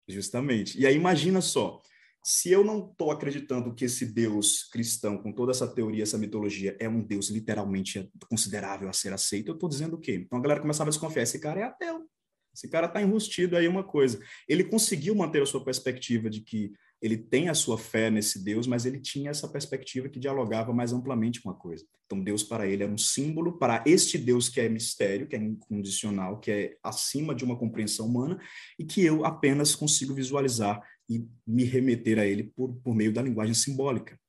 Justamente. 0.08 0.80
E 0.80 0.86
aí 0.86 0.96
imagina 0.96 1.42
só, 1.42 1.82
se 2.24 2.52
eu 2.52 2.64
não 2.64 2.90
estou 2.92 3.12
acreditando 3.12 3.74
que 3.74 3.86
esse 3.86 4.06
Deus 4.06 4.70
cristão, 4.72 5.18
com 5.18 5.32
toda 5.32 5.52
essa 5.52 5.68
teoria, 5.68 6.04
essa 6.04 6.18
mitologia, 6.18 6.76
é 6.80 6.88
um 6.88 7.02
Deus 7.02 7.30
literalmente 7.30 8.12
considerável 8.30 8.90
a 8.90 8.94
ser 8.94 9.14
aceito, 9.14 9.50
eu 9.50 9.56
estou 9.56 9.70
dizendo 9.70 9.96
o 9.96 10.00
quê? 10.00 10.16
Então 10.16 10.38
a 10.38 10.42
galera 10.42 10.62
começava 10.62 10.90
a 10.90 10.92
desconfiar, 10.92 11.24
esse 11.24 11.40
cara 11.40 11.62
é 11.62 11.64
ateu. 11.64 12.08
Esse 12.54 12.70
cara 12.70 12.88
está 12.88 13.02
enrustido 13.02 13.56
aí 13.56 13.68
uma 13.68 13.84
coisa. 13.84 14.20
Ele 14.48 14.64
conseguiu 14.64 15.16
manter 15.16 15.42
a 15.42 15.46
sua 15.46 15.64
perspectiva 15.64 16.30
de 16.30 16.42
que 16.42 16.72
ele 17.02 17.18
tem 17.18 17.50
a 17.50 17.54
sua 17.54 17.78
fé 17.78 18.12
nesse 18.12 18.44
Deus, 18.44 18.68
mas 18.68 18.86
ele 18.86 19.00
tinha 19.00 19.32
essa 19.32 19.48
perspectiva 19.48 20.08
que 20.08 20.20
dialogava 20.20 20.72
mais 20.72 20.94
amplamente 20.94 21.42
com 21.42 21.50
a 21.50 21.56
coisa. 21.56 21.84
Então, 22.06 22.22
Deus 22.22 22.44
para 22.44 22.68
ele 22.68 22.84
era 22.84 22.92
um 22.92 22.98
símbolo 22.98 23.58
para 23.58 23.84
este 23.88 24.18
Deus 24.18 24.50
que 24.50 24.62
é 24.62 24.70
mistério, 24.70 25.28
que 25.28 25.36
é 25.36 25.40
incondicional, 25.40 26.40
que 26.40 26.52
é 26.52 26.78
acima 26.84 27.34
de 27.34 27.44
uma 27.44 27.58
compreensão 27.58 28.06
humana 28.06 28.40
e 28.78 28.86
que 28.86 29.04
eu 29.04 29.26
apenas 29.26 29.74
consigo 29.74 30.14
visualizar 30.14 30.80
e 31.10 31.26
me 31.48 31.64
remeter 31.64 32.20
a 32.20 32.26
ele 32.26 32.52
por, 32.56 32.74
por 32.84 32.94
meio 32.94 33.12
da 33.12 33.22
linguagem 33.22 33.56
simbólica. 33.56 34.20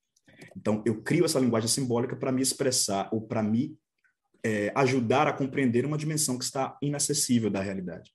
Então, 0.57 0.81
eu 0.85 1.01
crio 1.01 1.25
essa 1.25 1.39
linguagem 1.39 1.69
simbólica 1.69 2.15
para 2.15 2.31
me 2.31 2.41
expressar 2.41 3.07
ou 3.11 3.21
para 3.21 3.43
me 3.43 3.77
é, 4.43 4.71
ajudar 4.75 5.27
a 5.27 5.33
compreender 5.33 5.85
uma 5.85 5.97
dimensão 5.97 6.37
que 6.37 6.43
está 6.43 6.77
inacessível 6.81 7.49
da 7.49 7.61
realidade. 7.61 8.11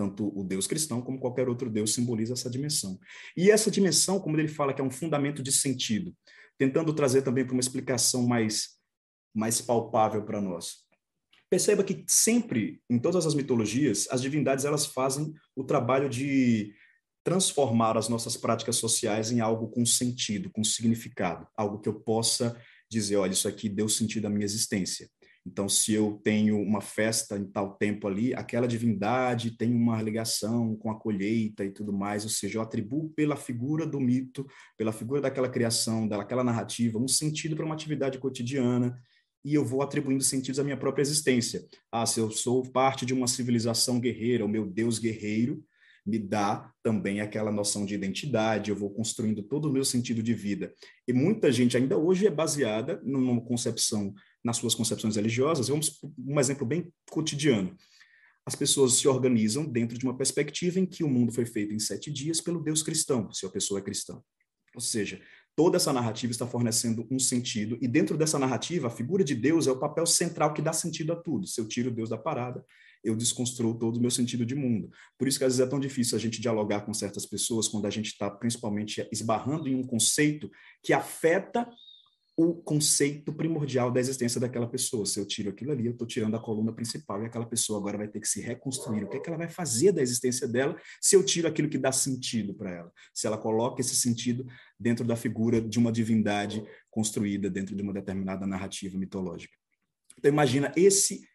Tanto 0.00 0.32
o 0.34 0.42
Deus 0.42 0.66
cristão 0.66 1.02
como 1.02 1.20
qualquer 1.20 1.46
outro 1.46 1.68
Deus 1.68 1.92
simboliza 1.92 2.32
essa 2.32 2.48
dimensão. 2.48 2.98
E 3.36 3.50
essa 3.50 3.70
dimensão, 3.70 4.18
como 4.18 4.40
ele 4.40 4.48
fala, 4.48 4.72
que 4.72 4.80
é 4.80 4.84
um 4.84 4.90
fundamento 4.90 5.42
de 5.42 5.52
sentido, 5.52 6.16
tentando 6.56 6.94
trazer 6.94 7.20
também 7.20 7.44
para 7.44 7.52
uma 7.52 7.60
explicação 7.60 8.26
mais, 8.26 8.78
mais 9.34 9.60
palpável 9.60 10.24
para 10.24 10.40
nós. 10.40 10.86
Perceba 11.50 11.84
que 11.84 12.02
sempre, 12.08 12.80
em 12.88 12.98
todas 12.98 13.26
as 13.26 13.34
mitologias, 13.34 14.08
as 14.10 14.22
divindades 14.22 14.64
elas 14.64 14.86
fazem 14.86 15.34
o 15.54 15.64
trabalho 15.64 16.08
de 16.08 16.74
transformar 17.22 17.98
as 17.98 18.08
nossas 18.08 18.38
práticas 18.38 18.76
sociais 18.76 19.30
em 19.30 19.40
algo 19.40 19.68
com 19.68 19.84
sentido, 19.84 20.48
com 20.50 20.64
significado, 20.64 21.46
algo 21.54 21.78
que 21.78 21.90
eu 21.90 22.00
possa 22.00 22.58
dizer, 22.90 23.16
olha, 23.16 23.32
isso 23.32 23.46
aqui 23.46 23.68
deu 23.68 23.86
sentido 23.86 24.28
à 24.28 24.30
minha 24.30 24.46
existência. 24.46 25.10
Então, 25.46 25.68
se 25.68 25.94
eu 25.94 26.20
tenho 26.22 26.60
uma 26.60 26.80
festa 26.80 27.38
em 27.38 27.44
tal 27.44 27.74
tempo 27.74 28.06
ali, 28.06 28.34
aquela 28.34 28.68
divindade 28.68 29.56
tem 29.56 29.74
uma 29.74 30.00
ligação 30.02 30.76
com 30.76 30.90
a 30.90 30.98
colheita 30.98 31.64
e 31.64 31.70
tudo 31.70 31.92
mais, 31.92 32.24
ou 32.24 32.30
seja, 32.30 32.58
eu 32.58 32.62
atribuo 32.62 33.08
pela 33.10 33.36
figura 33.36 33.86
do 33.86 33.98
mito, 33.98 34.46
pela 34.76 34.92
figura 34.92 35.20
daquela 35.20 35.48
criação, 35.48 36.06
daquela 36.06 36.44
narrativa, 36.44 36.98
um 36.98 37.08
sentido 37.08 37.56
para 37.56 37.64
uma 37.64 37.74
atividade 37.74 38.18
cotidiana, 38.18 38.98
e 39.42 39.54
eu 39.54 39.64
vou 39.64 39.80
atribuindo 39.80 40.22
sentidos 40.22 40.60
à 40.60 40.64
minha 40.64 40.76
própria 40.76 41.02
existência. 41.02 41.64
Ah, 41.90 42.04
se 42.04 42.20
eu 42.20 42.30
sou 42.30 42.62
parte 42.62 43.06
de 43.06 43.14
uma 43.14 43.26
civilização 43.26 43.98
guerreira, 43.98 44.44
o 44.44 44.48
meu 44.48 44.66
Deus 44.66 44.98
guerreiro 44.98 45.64
me 46.04 46.18
dá 46.18 46.70
também 46.82 47.20
aquela 47.20 47.52
noção 47.52 47.84
de 47.84 47.94
identidade, 47.94 48.70
eu 48.70 48.76
vou 48.76 48.90
construindo 48.90 49.42
todo 49.42 49.68
o 49.68 49.72
meu 49.72 49.84
sentido 49.84 50.22
de 50.22 50.34
vida. 50.34 50.72
E 51.06 51.12
muita 51.12 51.52
gente 51.52 51.76
ainda 51.76 51.96
hoje 51.96 52.26
é 52.26 52.30
baseada 52.30 53.00
numa 53.04 53.40
concepção 53.40 54.14
nas 54.44 54.56
suas 54.56 54.74
concepções 54.74 55.16
religiosas. 55.16 55.68
Vamos 55.68 55.98
um 56.18 56.38
exemplo 56.38 56.66
bem 56.66 56.92
cotidiano. 57.10 57.76
As 58.46 58.54
pessoas 58.54 58.94
se 58.94 59.06
organizam 59.06 59.64
dentro 59.64 59.98
de 59.98 60.04
uma 60.04 60.16
perspectiva 60.16 60.80
em 60.80 60.86
que 60.86 61.04
o 61.04 61.08
mundo 61.08 61.32
foi 61.32 61.44
feito 61.44 61.74
em 61.74 61.78
sete 61.78 62.10
dias 62.10 62.40
pelo 62.40 62.62
Deus 62.62 62.82
cristão, 62.82 63.32
se 63.32 63.44
a 63.44 63.50
pessoa 63.50 63.80
é 63.80 63.82
cristã. 63.82 64.20
Ou 64.74 64.80
seja, 64.80 65.20
toda 65.54 65.76
essa 65.76 65.92
narrativa 65.92 66.32
está 66.32 66.46
fornecendo 66.46 67.06
um 67.10 67.18
sentido, 67.18 67.78
e 67.82 67.88
dentro 67.88 68.16
dessa 68.16 68.38
narrativa, 68.38 68.86
a 68.88 68.90
figura 68.90 69.22
de 69.22 69.34
Deus 69.34 69.66
é 69.66 69.70
o 69.70 69.78
papel 69.78 70.06
central 70.06 70.54
que 70.54 70.62
dá 70.62 70.72
sentido 70.72 71.12
a 71.12 71.16
tudo. 71.16 71.46
Se 71.46 71.60
eu 71.60 71.68
tiro 71.68 71.90
Deus 71.90 72.08
da 72.08 72.16
parada, 72.16 72.64
eu 73.02 73.16
desconstruo 73.16 73.78
todo 73.78 73.96
o 73.96 74.00
meu 74.00 74.10
sentido 74.10 74.44
de 74.44 74.54
mundo. 74.54 74.90
Por 75.18 75.26
isso 75.26 75.38
que 75.38 75.44
às 75.44 75.54
vezes 75.54 75.66
é 75.66 75.70
tão 75.70 75.80
difícil 75.80 76.16
a 76.16 76.20
gente 76.20 76.40
dialogar 76.40 76.82
com 76.82 76.92
certas 76.92 77.26
pessoas 77.26 77.68
quando 77.68 77.86
a 77.86 77.90
gente 77.90 78.06
está 78.06 78.30
principalmente 78.30 79.06
esbarrando 79.10 79.68
em 79.68 79.74
um 79.74 79.82
conceito 79.82 80.50
que 80.82 80.92
afeta 80.92 81.68
o 82.42 82.54
conceito 82.54 83.34
primordial 83.34 83.90
da 83.90 84.00
existência 84.00 84.40
daquela 84.40 84.66
pessoa. 84.66 85.04
Se 85.04 85.20
eu 85.20 85.26
tiro 85.26 85.50
aquilo 85.50 85.72
ali, 85.72 85.84
eu 85.84 85.92
estou 85.92 86.06
tirando 86.06 86.34
a 86.36 86.40
coluna 86.40 86.72
principal 86.72 87.22
e 87.22 87.26
aquela 87.26 87.44
pessoa 87.44 87.78
agora 87.78 87.98
vai 87.98 88.08
ter 88.08 88.18
que 88.18 88.26
se 88.26 88.40
reconstruir. 88.40 89.04
O 89.04 89.08
que, 89.10 89.18
é 89.18 89.20
que 89.20 89.28
ela 89.28 89.36
vai 89.36 89.48
fazer 89.48 89.92
da 89.92 90.00
existência 90.00 90.48
dela 90.48 90.74
se 91.02 91.14
eu 91.14 91.22
tiro 91.22 91.46
aquilo 91.46 91.68
que 91.68 91.76
dá 91.76 91.92
sentido 91.92 92.54
para 92.54 92.70
ela? 92.70 92.92
Se 93.12 93.26
ela 93.26 93.36
coloca 93.36 93.82
esse 93.82 93.94
sentido 93.94 94.46
dentro 94.78 95.04
da 95.04 95.16
figura 95.16 95.60
de 95.60 95.78
uma 95.78 95.92
divindade 95.92 96.64
construída 96.90 97.50
dentro 97.50 97.76
de 97.76 97.82
uma 97.82 97.92
determinada 97.92 98.46
narrativa 98.46 98.96
mitológica. 98.96 99.54
Então 100.16 100.30
imagina 100.30 100.72
esse 100.74 101.28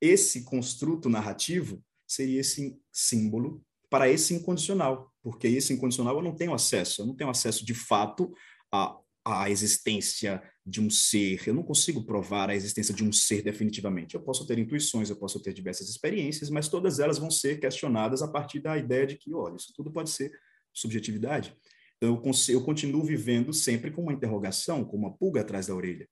esse 0.00 0.44
construto 0.44 1.10
narrativo 1.10 1.84
seria 2.06 2.40
esse 2.40 2.80
símbolo 2.92 3.62
para 3.90 4.08
esse 4.08 4.32
incondicional, 4.32 5.12
porque 5.22 5.48
esse 5.48 5.72
incondicional 5.72 6.16
eu 6.16 6.22
não 6.22 6.36
tenho 6.36 6.54
acesso, 6.54 7.02
eu 7.02 7.06
não 7.06 7.16
tenho 7.16 7.28
acesso 7.28 7.64
de 7.64 7.74
fato 7.74 8.32
a 8.72 8.96
a 9.30 9.50
existência 9.50 10.42
de 10.64 10.80
um 10.80 10.88
ser, 10.88 11.46
eu 11.46 11.54
não 11.54 11.62
consigo 11.62 12.04
provar 12.04 12.50
a 12.50 12.54
existência 12.54 12.94
de 12.94 13.04
um 13.04 13.12
ser 13.12 13.42
definitivamente. 13.42 14.14
Eu 14.14 14.22
posso 14.22 14.46
ter 14.46 14.58
intuições, 14.58 15.10
eu 15.10 15.16
posso 15.16 15.40
ter 15.40 15.52
diversas 15.52 15.88
experiências, 15.88 16.50
mas 16.50 16.68
todas 16.68 16.98
elas 16.98 17.18
vão 17.18 17.30
ser 17.30 17.58
questionadas 17.58 18.22
a 18.22 18.28
partir 18.28 18.60
da 18.60 18.76
ideia 18.76 19.06
de 19.06 19.16
que, 19.16 19.34
olha, 19.34 19.56
isso 19.56 19.72
tudo 19.74 19.90
pode 19.90 20.10
ser 20.10 20.32
subjetividade. 20.72 21.56
Então, 21.96 22.22
eu, 22.24 22.32
eu 22.54 22.64
continuo 22.64 23.04
vivendo 23.04 23.52
sempre 23.52 23.90
com 23.90 24.02
uma 24.02 24.12
interrogação, 24.12 24.84
com 24.84 24.96
uma 24.96 25.16
pulga 25.16 25.42
atrás 25.42 25.66
da 25.66 25.74
orelha. 25.74 26.08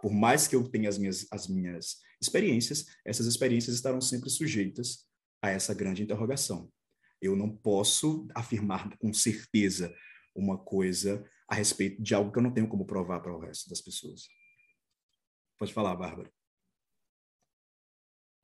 Por 0.00 0.12
mais 0.12 0.46
que 0.48 0.56
eu 0.56 0.66
tenha 0.68 0.88
as 0.88 0.98
minhas, 0.98 1.26
as 1.30 1.46
minhas 1.46 1.96
experiências, 2.20 2.86
essas 3.04 3.26
experiências 3.26 3.76
estarão 3.76 4.00
sempre 4.00 4.30
sujeitas 4.30 5.04
a 5.42 5.50
essa 5.50 5.74
grande 5.74 6.02
interrogação. 6.02 6.70
Eu 7.20 7.36
não 7.36 7.50
posso 7.50 8.26
afirmar 8.34 8.96
com 8.98 9.12
certeza 9.12 9.94
uma 10.34 10.58
coisa 10.58 11.24
a 11.48 11.54
respeito 11.54 12.02
de 12.02 12.14
algo 12.14 12.32
que 12.32 12.38
eu 12.38 12.42
não 12.42 12.52
tenho 12.52 12.68
como 12.68 12.86
provar 12.86 13.20
para 13.20 13.34
o 13.34 13.38
resto 13.38 13.68
das 13.68 13.80
pessoas. 13.80 14.28
Pode 15.58 15.72
falar, 15.72 15.94
Bárbara. 15.94 16.30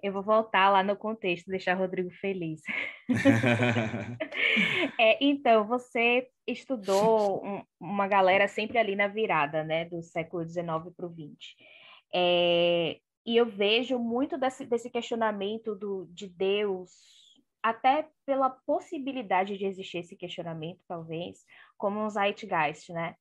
Eu 0.02 0.12
vou 0.12 0.22
voltar 0.22 0.68
lá 0.68 0.82
no 0.82 0.96
contexto, 0.96 1.46
deixar 1.46 1.76
o 1.76 1.78
Rodrigo 1.78 2.10
feliz. 2.10 2.60
é, 4.98 5.24
então, 5.24 5.64
você 5.64 6.28
estudou 6.44 7.44
um, 7.46 7.62
uma 7.78 8.08
galera 8.08 8.48
sempre 8.48 8.78
ali 8.78 8.96
na 8.96 9.06
virada, 9.06 9.62
né, 9.62 9.84
do 9.84 10.02
século 10.02 10.44
XIX 10.44 10.66
para 10.96 11.06
o 11.06 11.14
XX. 11.14 11.54
É, 12.12 12.98
e 13.24 13.36
eu 13.36 13.46
vejo 13.46 13.96
muito 13.98 14.36
desse, 14.36 14.66
desse 14.66 14.90
questionamento 14.90 15.76
do, 15.76 16.06
de 16.10 16.28
Deus 16.28 16.90
até 17.62 18.08
pela 18.26 18.50
possibilidade 18.50 19.56
de 19.56 19.64
existir 19.64 19.98
esse 19.98 20.16
questionamento, 20.16 20.80
talvez, 20.88 21.44
como 21.82 21.98
um 21.98 22.08
zeitgeist, 22.08 22.92
né? 22.92 23.16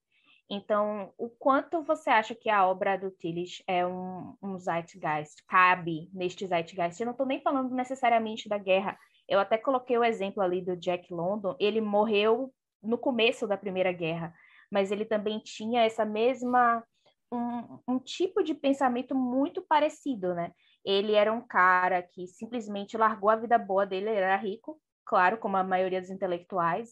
Então, 0.47 1.11
o 1.17 1.27
quanto 1.27 1.81
você 1.81 2.11
acha 2.11 2.35
que 2.35 2.47
a 2.47 2.67
obra 2.67 2.95
do 2.95 3.09
Tillich 3.09 3.63
é 3.65 3.87
um, 3.87 4.35
um 4.39 4.59
zeitgeist, 4.59 5.43
cabe 5.47 6.11
neste 6.13 6.45
zeitgeist? 6.45 6.99
Eu 6.99 7.05
não 7.05 7.13
estou 7.13 7.25
nem 7.25 7.41
falando 7.41 7.73
necessariamente 7.73 8.47
da 8.47 8.59
guerra. 8.59 8.95
Eu 9.27 9.39
até 9.39 9.57
coloquei 9.57 9.97
o 9.97 10.03
exemplo 10.03 10.43
ali 10.43 10.61
do 10.61 10.77
Jack 10.77 11.11
London. 11.11 11.55
Ele 11.59 11.81
morreu 11.81 12.53
no 12.83 12.99
começo 12.99 13.47
da 13.47 13.57
Primeira 13.57 13.91
Guerra, 13.91 14.31
mas 14.69 14.91
ele 14.91 15.05
também 15.05 15.39
tinha 15.39 15.81
essa 15.81 16.05
mesma 16.05 16.83
um, 17.31 17.79
um 17.87 17.97
tipo 17.97 18.43
de 18.43 18.53
pensamento 18.53 19.15
muito 19.15 19.63
parecido, 19.63 20.35
né? 20.35 20.51
Ele 20.85 21.13
era 21.13 21.33
um 21.33 21.41
cara 21.41 22.03
que 22.03 22.27
simplesmente 22.27 22.95
largou 22.95 23.31
a 23.31 23.35
vida 23.35 23.57
boa 23.57 23.87
dele, 23.87 24.09
ele 24.09 24.17
era 24.17 24.35
rico, 24.35 24.79
claro, 25.03 25.39
como 25.39 25.57
a 25.57 25.63
maioria 25.63 25.99
dos 25.99 26.11
intelectuais, 26.11 26.91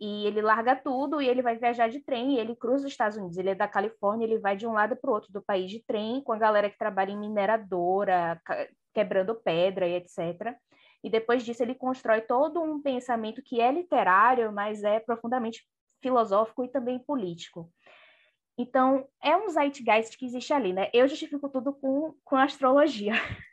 e 0.00 0.26
ele 0.26 0.40
larga 0.40 0.74
tudo 0.74 1.20
e 1.20 1.28
ele 1.28 1.42
vai 1.42 1.56
viajar 1.56 1.88
de 1.88 2.00
trem, 2.00 2.38
ele 2.38 2.56
cruza 2.56 2.86
os 2.86 2.92
Estados 2.92 3.18
Unidos, 3.18 3.36
ele 3.36 3.50
é 3.50 3.54
da 3.54 3.68
Califórnia, 3.68 4.24
ele 4.24 4.38
vai 4.38 4.56
de 4.56 4.66
um 4.66 4.72
lado 4.72 4.96
para 4.96 5.10
o 5.10 5.12
outro 5.12 5.30
do 5.30 5.42
país 5.42 5.70
de 5.70 5.84
trem, 5.84 6.22
com 6.22 6.32
a 6.32 6.38
galera 6.38 6.70
que 6.70 6.78
trabalha 6.78 7.10
em 7.10 7.18
mineradora, 7.18 8.40
quebrando 8.94 9.34
pedra 9.34 9.86
e 9.86 9.94
etc. 9.94 10.56
E 11.04 11.10
depois 11.10 11.44
disso 11.44 11.62
ele 11.62 11.74
constrói 11.74 12.22
todo 12.22 12.62
um 12.62 12.80
pensamento 12.80 13.42
que 13.42 13.60
é 13.60 13.70
literário, 13.70 14.50
mas 14.50 14.82
é 14.82 15.00
profundamente 15.00 15.66
filosófico 16.02 16.64
e 16.64 16.68
também 16.68 16.98
político. 16.98 17.70
Então, 18.56 19.06
é 19.22 19.36
um 19.36 19.48
zeitgeist 19.48 20.16
que 20.18 20.26
existe 20.26 20.52
ali, 20.52 20.72
né? 20.72 20.90
Eu 20.92 21.08
justifico 21.08 21.48
tudo 21.48 21.72
com, 21.72 22.14
com 22.24 22.36
astrologia. 22.36 23.14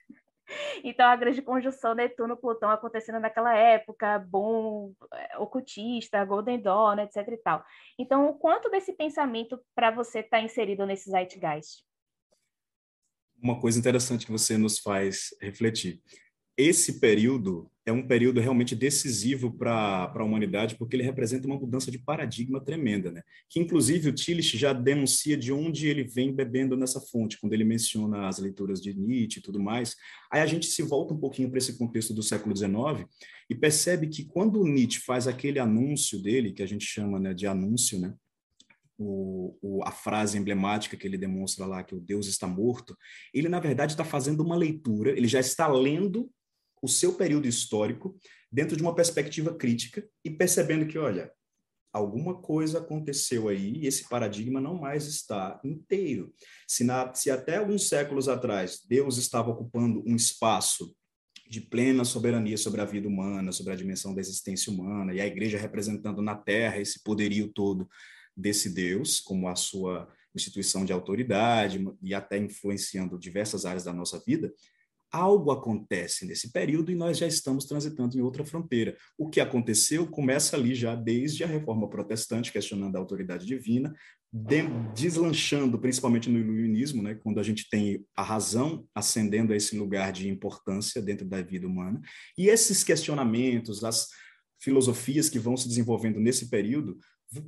então, 0.84 1.08
a 1.08 1.16
grande 1.16 1.42
conjunção 1.42 1.94
Netuno-Plutão 1.94 2.70
acontecendo 2.70 3.20
naquela 3.20 3.56
época, 3.56 4.20
bom, 4.20 4.94
é, 5.14 5.38
ocultista, 5.38 6.24
Golden 6.26 6.62
Dawn, 6.62 7.00
etc 7.00 7.28
e 7.28 7.38
tal. 7.38 7.66
Então, 7.98 8.28
o 8.30 8.34
quanto 8.34 8.70
desse 8.70 8.94
pensamento 8.94 9.60
para 9.76 9.92
você 9.92 10.20
está 10.20 10.40
inserido 10.40 10.86
nesse 10.86 11.10
zeitgeist? 11.10 11.84
Uma 13.42 13.60
coisa 13.60 13.78
interessante 13.78 14.26
que 14.26 14.32
você 14.32 14.58
nos 14.58 14.80
faz 14.80 15.30
refletir 15.42 16.02
esse 16.58 17.00
período 17.00 17.70
é 17.86 17.92
um 17.92 18.06
período 18.06 18.42
realmente 18.42 18.76
decisivo 18.76 19.50
para 19.50 20.12
a 20.14 20.24
humanidade, 20.24 20.76
porque 20.76 20.96
ele 20.96 21.04
representa 21.04 21.48
uma 21.48 21.58
mudança 21.58 21.90
de 21.90 22.00
paradigma 22.00 22.60
tremenda, 22.60 23.12
né? 23.12 23.22
Que, 23.50 23.62
inclusive, 23.62 24.10
o 24.10 24.14
Tillich 24.14 24.58
já 24.58 24.74
denuncia 24.74 25.38
de 25.38 25.54
onde 25.54 25.88
ele 25.88 26.04
vem 26.04 26.34
bebendo 26.34 26.76
nessa 26.76 27.00
fonte, 27.00 27.40
quando 27.40 27.54
ele 27.54 27.64
menciona 27.64 28.28
as 28.28 28.40
leituras 28.40 28.82
de 28.82 28.94
Nietzsche 28.94 29.40
e 29.40 29.42
tudo 29.42 29.58
mais. 29.58 29.96
Aí 30.30 30.42
a 30.42 30.46
gente 30.46 30.66
se 30.66 30.82
volta 30.82 31.14
um 31.14 31.18
pouquinho 31.18 31.50
para 31.50 31.60
esse 31.60 31.78
contexto 31.78 32.14
do 32.14 32.22
século 32.22 32.54
XIX 32.58 33.08
e 33.50 33.56
percebe 33.56 34.08
que 34.08 34.26
quando 34.26 34.66
Nietzsche 34.66 35.00
faz 35.00 35.26
aquele 35.26 35.60
anúncio 35.60 36.22
dele, 36.22 36.52
que 36.52 36.64
a 36.64 36.68
gente 36.68 36.86
chama 36.86 37.20
né, 37.20 37.34
de 37.34 37.48
anúncio, 37.48 38.00
né? 38.00 38.14
O, 39.00 39.56
o, 39.62 39.84
a 39.86 39.92
frase 39.92 40.40
emblemática 40.40 40.98
que 40.98 41.08
ele 41.08 41.20
demonstra 41.20 41.68
lá, 41.68 41.84
que 41.84 41.94
o 41.94 42.02
Deus 42.02 42.26
está 42.26 42.48
morto, 42.48 42.98
ele, 43.32 43.48
na 43.48 43.60
verdade, 43.60 43.94
está 43.94 44.04
fazendo 44.04 44.42
uma 44.42 44.56
leitura, 44.56 45.12
ele 45.12 45.28
já 45.28 45.40
está 45.40 45.68
lendo 45.68 46.30
o 46.82 46.88
seu 46.88 47.14
período 47.14 47.48
histórico 47.48 48.18
dentro 48.52 48.76
de 48.76 48.82
uma 48.82 48.96
perspectiva 48.96 49.54
crítica 49.54 50.08
e 50.24 50.30
percebendo 50.30 50.88
que, 50.88 50.98
olha, 50.98 51.32
alguma 51.92 52.36
coisa 52.36 52.80
aconteceu 52.80 53.48
aí 53.48 53.74
e 53.78 53.88
esse 53.88 54.08
paradigma 54.08 54.62
não 54.62 54.76
mais 54.76 55.06
está 55.08 55.60
inteiro. 55.64 56.34
Se, 56.68 56.84
na, 56.84 57.14
se 57.14 57.30
até 57.32 57.58
alguns 57.58 57.88
séculos 57.88 58.30
atrás 58.30 58.82
Deus 58.88 59.18
estava 59.18 59.50
ocupando 59.50 60.04
um 60.06 60.16
espaço 60.16 60.96
de 61.50 61.62
plena 61.62 62.04
soberania 62.04 62.58
sobre 62.58 62.82
a 62.82 62.86
vida 62.86 63.08
humana, 63.08 63.52
sobre 63.52 63.74
a 63.74 63.76
dimensão 63.76 64.14
da 64.14 64.20
existência 64.20 64.72
humana, 64.72 65.14
e 65.14 65.22
a 65.22 65.26
igreja 65.26 65.58
representando 65.58 66.22
na 66.22 66.36
terra 66.36 66.80
esse 66.80 67.02
poderio 67.04 67.48
todo 67.48 67.90
desse 68.36 68.70
Deus, 68.70 69.20
como 69.20 69.48
a 69.48 69.56
sua 69.56 70.08
instituição 70.36 70.86
de 70.86 70.94
autoridade 70.94 71.84
e 72.02 72.14
até 72.14 72.38
influenciando 72.38 73.18
diversas 73.18 73.66
áreas 73.66 73.84
da 73.84 73.94
nossa 73.94 74.22
vida, 74.26 74.54
algo 75.12 75.52
acontece 75.52 76.26
nesse 76.26 76.52
período 76.52 76.92
e 76.92 76.96
nós 76.96 77.18
já 77.18 77.28
estamos 77.28 77.66
transitando 77.66 78.18
em 78.18 78.22
outra 78.22 78.46
fronteira. 78.46 78.98
O 79.18 79.30
que 79.30 79.40
aconteceu 79.40 80.08
começa 80.08 80.56
ali 80.56 80.76
já 80.76 80.96
desde 80.96 81.44
a 81.44 81.48
reforma 81.48 81.90
protestante, 81.90 82.52
questionando 82.52 82.96
a 82.96 83.00
autoridade 83.00 83.46
divina, 83.46 83.94
deslanchando 84.94 85.80
principalmente 85.80 86.30
no 86.30 86.38
iluminismo, 86.38 87.02
né, 87.02 87.16
quando 87.16 87.40
a 87.40 87.44
gente 87.44 87.70
tem 87.70 88.06
a 88.16 88.24
razão 88.24 88.86
ascendendo 88.94 89.54
a 89.54 89.56
esse 89.56 89.78
lugar 89.78 90.12
de 90.12 90.28
importância 90.28 91.02
dentro 91.02 91.26
da 91.26 91.42
vida 91.42 91.66
humana. 91.66 92.02
E 92.38 92.50
esses 92.50 92.84
questionamentos, 92.84 93.84
as 93.84 94.10
filosofias 94.60 95.30
que 95.30 95.40
vão 95.40 95.56
se 95.56 95.68
desenvolvendo 95.68 96.20
nesse 96.20 96.50
período, 96.50 96.98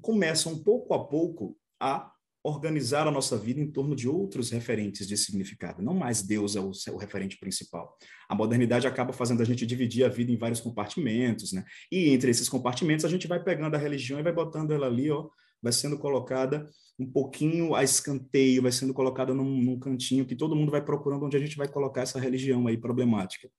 começam 0.02 0.64
pouco 0.64 0.94
a 0.94 1.08
pouco 1.08 1.58
a 1.80 2.12
organizar 2.44 3.08
a 3.08 3.12
nossa 3.12 3.38
vida 3.38 3.60
em 3.60 3.70
torno 3.70 3.96
de 3.96 4.08
outros 4.08 4.50
referentes 4.50 5.08
de 5.08 5.18
significado. 5.18 5.82
Não 5.82 5.94
mais 5.94 6.22
Deus 6.22 6.56
é 6.56 6.60
o, 6.60 6.72
o, 6.94 6.98
referente 6.98 7.38
principal. 7.38 7.98
A 8.30 8.36
modernidade 8.36 8.88
acaba 8.88 9.12
fazendo 9.12 9.42
a 9.42 9.46
gente 9.46 9.66
dividir 9.66 10.06
a 10.06 10.10
vida 10.10 10.32
em 10.32 10.38
vários 10.38 10.62
compartimentos, 10.62 11.52
né? 11.52 11.66
E 11.92 12.10
entre 12.10 12.32
esses 12.32 12.48
compartimentos 12.48 13.04
a 13.04 13.10
gente 13.10 13.28
vai 13.28 13.44
pegando 13.44 13.76
a 13.76 13.78
religião 13.78 14.20
e 14.20 14.24
vai 14.24 14.32
botando 14.32 14.72
ela 14.72 14.88
ali, 14.88 15.12
ó, 15.12 15.28
vai 15.62 15.74
sendo 15.74 15.98
colocada 15.98 16.70
um 16.98 17.06
pouquinho 17.06 17.76
a 17.76 17.84
escanteio, 17.84 18.62
vai 18.62 18.72
sendo 18.72 18.94
colocada 18.94 19.34
num, 19.34 19.62
num 19.62 19.80
cantinho 19.80 20.26
que 20.26 20.36
todo 20.36 20.56
mundo 20.56 20.72
vai 20.72 20.84
procurando 20.84 21.26
onde 21.26 21.38
a 21.38 21.40
gente 21.40 21.58
vai 21.58 21.68
colocar 21.68 22.02
essa 22.02 22.20
religião 22.20 22.68
aí 22.68 22.78
problemática. 22.78 23.50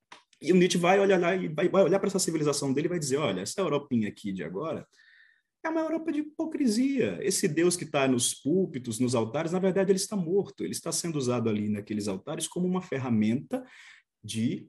E 0.40 0.53
o 0.53 0.57
Nietzsche 0.57 0.79
vai 0.79 0.99
olhar 0.99 1.21
lá 1.21 1.35
e 1.37 1.49
vai, 1.49 1.69
vai 1.69 1.83
olhar 1.83 1.99
para 1.99 2.09
essa 2.09 2.19
civilização 2.19 2.73
dele 2.73 2.87
e 2.87 2.90
vai 2.90 2.99
dizer, 2.99 3.19
olha, 3.19 3.43
essa 3.43 3.61
Europinha 3.61 4.09
aqui 4.09 4.33
de 4.33 4.43
agora 4.43 4.87
é 5.62 5.68
uma 5.68 5.81
Europa 5.81 6.12
de 6.12 6.20
hipocrisia. 6.20 7.18
Esse 7.23 7.46
Deus 7.46 7.77
que 7.77 7.85
está 7.85 8.09
nos 8.09 8.35
púlpitos, 8.35 8.99
nos 8.99 9.14
altares, 9.14 9.53
na 9.53 9.59
verdade, 9.59 9.90
ele 9.90 9.99
está 9.99 10.16
morto. 10.16 10.64
Ele 10.64 10.73
está 10.73 10.90
sendo 10.90 11.16
usado 11.16 11.49
ali 11.49 11.68
naqueles 11.68 12.09
altares 12.09 12.49
como 12.49 12.66
uma 12.66 12.81
ferramenta 12.81 13.64
de 14.23 14.68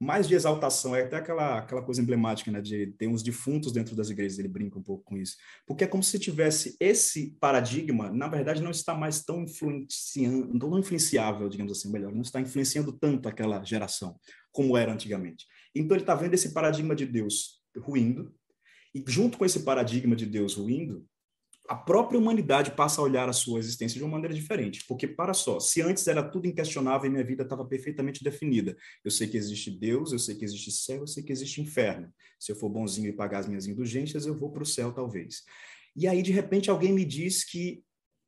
mais 0.00 0.28
de 0.28 0.34
exaltação. 0.34 0.94
É 0.94 1.02
até 1.02 1.16
aquela, 1.16 1.58
aquela 1.58 1.82
coisa 1.82 2.00
emblemática, 2.00 2.50
né? 2.50 2.60
De 2.60 2.88
ter 2.98 3.08
uns 3.08 3.22
defuntos 3.22 3.72
dentro 3.72 3.96
das 3.96 4.10
igrejas. 4.10 4.38
Ele 4.38 4.48
brinca 4.48 4.78
um 4.78 4.82
pouco 4.82 5.02
com 5.04 5.16
isso. 5.16 5.36
Porque 5.66 5.84
é 5.84 5.86
como 5.86 6.02
se 6.02 6.18
tivesse 6.18 6.76
esse 6.78 7.36
paradigma, 7.40 8.10
na 8.10 8.28
verdade, 8.28 8.62
não 8.62 8.70
está 8.70 8.94
mais 8.94 9.24
tão 9.24 9.42
influenciando, 9.42 10.58
tão 10.58 10.78
influenciável, 10.78 11.48
digamos 11.48 11.72
assim, 11.72 11.90
melhor, 11.90 12.12
não 12.12 12.22
está 12.22 12.40
influenciando 12.40 12.92
tanto 12.92 13.28
aquela 13.28 13.64
geração 13.64 14.18
como 14.52 14.76
era 14.76 14.92
antigamente. 14.92 15.46
Então 15.74 15.96
ele 15.96 16.02
está 16.02 16.14
vendo 16.14 16.34
esse 16.34 16.52
paradigma 16.52 16.94
de 16.94 17.06
Deus 17.06 17.62
ruindo, 17.76 18.34
e 18.94 19.02
junto 19.06 19.38
com 19.38 19.44
esse 19.44 19.60
paradigma 19.60 20.16
de 20.16 20.26
Deus 20.26 20.54
ruindo, 20.54 21.06
a 21.68 21.76
própria 21.76 22.18
humanidade 22.18 22.70
passa 22.70 23.00
a 23.00 23.04
olhar 23.04 23.28
a 23.28 23.32
sua 23.32 23.58
existência 23.58 23.98
de 23.98 24.02
uma 24.02 24.12
maneira 24.12 24.34
diferente. 24.34 24.84
Porque, 24.88 25.06
para 25.06 25.34
só, 25.34 25.60
se 25.60 25.82
antes 25.82 26.06
era 26.08 26.22
tudo 26.22 26.46
inquestionável 26.46 27.06
e 27.06 27.12
minha 27.12 27.24
vida 27.24 27.42
estava 27.42 27.64
perfeitamente 27.64 28.24
definida, 28.24 28.74
eu 29.04 29.10
sei 29.10 29.28
que 29.28 29.36
existe 29.36 29.70
Deus, 29.70 30.10
eu 30.10 30.18
sei 30.18 30.34
que 30.34 30.44
existe 30.44 30.72
céu, 30.72 31.00
eu 31.00 31.06
sei 31.06 31.22
que 31.22 31.30
existe 31.30 31.60
inferno. 31.60 32.10
Se 32.40 32.50
eu 32.50 32.56
for 32.56 32.70
bonzinho 32.70 33.08
e 33.08 33.12
pagar 33.12 33.40
as 33.40 33.48
minhas 33.48 33.66
indulgências, 33.66 34.24
eu 34.24 34.34
vou 34.34 34.50
para 34.50 34.62
o 34.62 34.66
céu, 34.66 34.92
talvez. 34.92 35.42
E 35.94 36.08
aí, 36.08 36.22
de 36.22 36.32
repente, 36.32 36.70
alguém 36.70 36.92
me 36.92 37.04
diz 37.04 37.44
que 37.44 37.84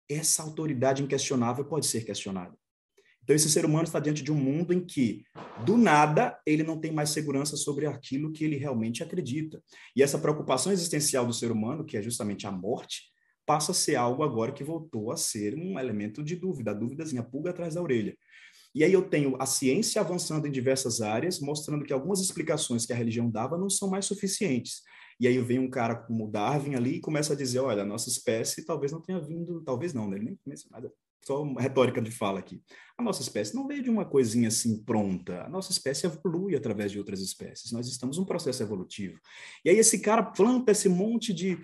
essa 0.06 0.42
autoridade 0.42 1.02
inquestionável 1.02 1.64
pode 1.64 1.86
ser 1.86 2.04
questionada. 2.04 2.54
Então, 3.30 3.36
esse 3.36 3.48
ser 3.48 3.64
humano 3.64 3.84
está 3.84 4.00
diante 4.00 4.24
de 4.24 4.32
um 4.32 4.34
mundo 4.34 4.74
em 4.74 4.84
que, 4.84 5.22
do 5.64 5.76
nada, 5.76 6.36
ele 6.44 6.64
não 6.64 6.80
tem 6.80 6.90
mais 6.90 7.10
segurança 7.10 7.56
sobre 7.56 7.86
aquilo 7.86 8.32
que 8.32 8.44
ele 8.44 8.56
realmente 8.56 9.04
acredita. 9.04 9.62
E 9.94 10.02
essa 10.02 10.18
preocupação 10.18 10.72
existencial 10.72 11.24
do 11.24 11.32
ser 11.32 11.52
humano, 11.52 11.84
que 11.84 11.96
é 11.96 12.02
justamente 12.02 12.48
a 12.48 12.50
morte, 12.50 13.02
passa 13.46 13.70
a 13.70 13.74
ser 13.74 13.94
algo 13.94 14.24
agora 14.24 14.50
que 14.50 14.64
voltou 14.64 15.12
a 15.12 15.16
ser 15.16 15.54
um 15.54 15.78
elemento 15.78 16.24
de 16.24 16.34
dúvida, 16.34 16.72
a 16.72 16.74
dúvidazinha, 16.74 17.22
pulga 17.22 17.50
atrás 17.50 17.76
da 17.76 17.82
orelha. 17.82 18.16
E 18.74 18.82
aí 18.82 18.92
eu 18.92 19.02
tenho 19.02 19.40
a 19.40 19.46
ciência 19.46 20.00
avançando 20.00 20.48
em 20.48 20.50
diversas 20.50 21.00
áreas, 21.00 21.38
mostrando 21.38 21.84
que 21.84 21.92
algumas 21.92 22.18
explicações 22.20 22.84
que 22.84 22.92
a 22.92 22.96
religião 22.96 23.30
dava 23.30 23.56
não 23.56 23.70
são 23.70 23.88
mais 23.88 24.06
suficientes. 24.06 24.82
E 25.20 25.28
aí 25.28 25.38
vem 25.38 25.60
um 25.60 25.70
cara 25.70 25.94
como 25.94 26.28
Darwin 26.28 26.74
ali 26.74 26.96
e 26.96 27.00
começa 27.00 27.34
a 27.34 27.36
dizer, 27.36 27.60
olha, 27.60 27.82
a 27.82 27.86
nossa 27.86 28.08
espécie 28.08 28.64
talvez 28.64 28.90
não 28.90 29.00
tenha 29.00 29.20
vindo, 29.20 29.62
talvez 29.62 29.94
não, 29.94 30.10
né? 30.10 30.16
Ele 30.16 30.24
nem 30.24 30.36
começa 30.42 30.66
nada, 30.68 30.92
só 31.24 31.42
uma 31.42 31.60
retórica 31.60 32.00
de 32.00 32.10
fala 32.10 32.38
aqui. 32.38 32.62
A 32.96 33.02
nossa 33.02 33.22
espécie 33.22 33.54
não 33.54 33.66
veio 33.66 33.82
de 33.82 33.90
uma 33.90 34.04
coisinha 34.04 34.48
assim 34.48 34.82
pronta. 34.82 35.42
A 35.44 35.48
nossa 35.48 35.72
espécie 35.72 36.06
evolui 36.06 36.54
através 36.54 36.92
de 36.92 36.98
outras 36.98 37.20
espécies. 37.20 37.72
Nós 37.72 37.86
estamos 37.88 38.18
num 38.18 38.24
processo 38.24 38.62
evolutivo. 38.62 39.18
E 39.64 39.70
aí 39.70 39.76
esse 39.76 40.00
cara 40.00 40.22
planta 40.22 40.72
esse 40.72 40.88
monte 40.88 41.32
de 41.32 41.58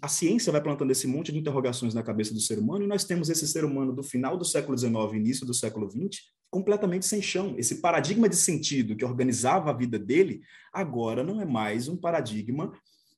a 0.00 0.08
ciência 0.08 0.52
vai 0.52 0.62
plantando 0.62 0.90
esse 0.90 1.06
monte 1.06 1.32
de 1.32 1.38
interrogações 1.38 1.92
na 1.92 2.02
cabeça 2.02 2.32
do 2.32 2.40
ser 2.40 2.58
humano 2.58 2.84
e 2.84 2.88
nós 2.88 3.04
temos 3.04 3.28
esse 3.28 3.46
ser 3.46 3.64
humano 3.64 3.92
do 3.92 4.02
final 4.02 4.38
do 4.38 4.44
século 4.44 4.78
XIX 4.78 4.94
início 5.14 5.44
do 5.44 5.52
século 5.52 5.90
XX 5.90 6.22
completamente 6.50 7.06
sem 7.06 7.20
chão. 7.20 7.54
Esse 7.58 7.80
paradigma 7.80 8.28
de 8.28 8.36
sentido 8.36 8.96
que 8.96 9.04
organizava 9.04 9.70
a 9.70 9.76
vida 9.76 9.98
dele 9.98 10.42
agora 10.72 11.24
não 11.24 11.40
é 11.40 11.44
mais 11.44 11.88
um 11.88 11.96
paradigma 11.96 12.72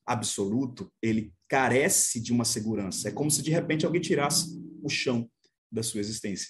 absoluto, 0.05 0.91
ele 1.01 1.33
carece 1.47 2.21
de 2.21 2.31
uma 2.31 2.45
segurança. 2.45 3.09
É 3.09 3.11
como 3.11 3.31
se 3.31 3.41
de 3.41 3.51
repente 3.51 3.85
alguém 3.85 4.01
tirasse 4.01 4.57
o 4.83 4.89
chão 4.89 5.29
da 5.75 5.83
sua 5.83 5.99
existência. 5.99 6.47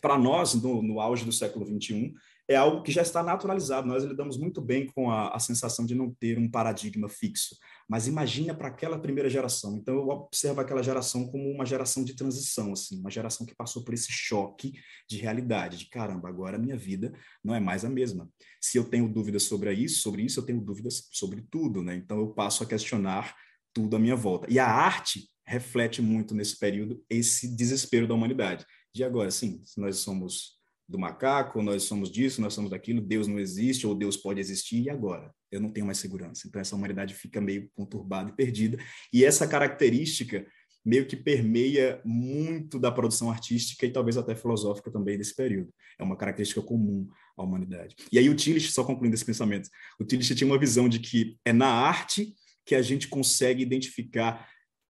Para 0.00 0.18
nós, 0.18 0.54
no, 0.54 0.82
no, 0.82 1.00
auge 1.00 1.24
do 1.24 1.32
século 1.32 1.66
XXI, 1.66 2.12
é 2.48 2.56
algo 2.56 2.82
que 2.82 2.90
já 2.90 3.02
está 3.02 3.22
naturalizado. 3.22 3.86
Nós 3.86 4.04
lidamos 4.04 4.36
muito 4.36 4.60
bem 4.60 4.86
com 4.86 5.10
a, 5.10 5.28
a 5.28 5.38
sensação 5.38 5.86
de 5.86 5.94
não 5.94 6.12
ter 6.12 6.38
um 6.38 6.50
paradigma 6.50 7.08
fixo. 7.08 7.56
Mas 7.88 8.06
imagina 8.06 8.54
para 8.54 8.68
aquela 8.68 8.98
primeira 8.98 9.28
geração. 9.28 9.76
Então, 9.76 9.94
eu 9.94 10.08
observo 10.08 10.60
aquela 10.60 10.82
geração 10.82 11.26
como 11.28 11.50
uma 11.50 11.64
geração 11.64 12.04
de 12.04 12.14
transição, 12.14 12.72
assim, 12.72 12.98
uma 12.98 13.10
geração 13.10 13.46
que 13.46 13.54
passou 13.54 13.84
por 13.84 13.94
esse 13.94 14.10
choque 14.10 14.72
de 15.08 15.18
realidade, 15.18 15.78
de 15.78 15.88
caramba, 15.88 16.28
agora 16.28 16.56
a 16.56 16.60
minha 16.60 16.76
vida 16.76 17.12
não 17.44 17.54
é 17.54 17.60
mais 17.60 17.84
a 17.84 17.90
mesma. 17.90 18.28
Se 18.60 18.78
eu 18.78 18.84
tenho 18.84 19.08
dúvidas 19.08 19.44
sobre 19.44 19.72
isso, 19.72 20.00
sobre 20.00 20.22
isso, 20.22 20.40
eu 20.40 20.44
tenho 20.44 20.60
dúvidas 20.60 21.08
sobre 21.12 21.42
tudo, 21.50 21.82
né? 21.82 21.94
Então, 21.94 22.18
eu 22.18 22.28
passo 22.28 22.62
a 22.62 22.66
questionar 22.66 23.34
tudo 23.72 23.96
à 23.96 23.98
minha 23.98 24.16
volta. 24.16 24.46
E 24.50 24.58
a 24.58 24.66
arte 24.66 25.31
reflete 25.46 26.00
muito 26.00 26.34
nesse 26.34 26.58
período 26.58 27.02
esse 27.08 27.48
desespero 27.54 28.06
da 28.06 28.14
humanidade. 28.14 28.64
De 28.94 29.02
agora, 29.04 29.30
sim, 29.30 29.62
nós 29.76 29.96
somos 29.98 30.60
do 30.88 30.98
macaco, 30.98 31.62
nós 31.62 31.84
somos 31.84 32.10
disso, 32.10 32.40
nós 32.40 32.52
somos 32.52 32.70
daquilo, 32.70 33.00
Deus 33.00 33.26
não 33.26 33.38
existe 33.38 33.86
ou 33.86 33.94
Deus 33.94 34.16
pode 34.16 34.40
existir, 34.40 34.82
e 34.82 34.90
agora? 34.90 35.32
Eu 35.50 35.60
não 35.60 35.70
tenho 35.70 35.86
mais 35.86 35.98
segurança. 35.98 36.46
Então, 36.46 36.60
essa 36.60 36.76
humanidade 36.76 37.14
fica 37.14 37.40
meio 37.40 37.70
conturbada 37.74 38.30
e 38.30 38.34
perdida. 38.34 38.78
E 39.12 39.24
essa 39.24 39.46
característica 39.46 40.46
meio 40.84 41.06
que 41.06 41.16
permeia 41.16 42.00
muito 42.04 42.78
da 42.78 42.90
produção 42.90 43.30
artística 43.30 43.86
e 43.86 43.92
talvez 43.92 44.16
até 44.16 44.34
filosófica 44.34 44.90
também 44.90 45.16
desse 45.16 45.34
período. 45.34 45.72
É 45.98 46.02
uma 46.02 46.16
característica 46.16 46.60
comum 46.60 47.08
à 47.36 47.42
humanidade. 47.42 47.94
E 48.10 48.18
aí 48.18 48.28
o 48.28 48.34
Tillich, 48.34 48.72
só 48.72 48.82
concluindo 48.82 49.14
esse 49.14 49.24
pensamento, 49.24 49.68
o 50.00 50.04
Tillich 50.04 50.34
tinha 50.34 50.48
uma 50.50 50.58
visão 50.58 50.88
de 50.88 50.98
que 50.98 51.38
é 51.44 51.52
na 51.52 51.68
arte 51.68 52.34
que 52.66 52.74
a 52.74 52.82
gente 52.82 53.08
consegue 53.08 53.62
identificar 53.62 54.48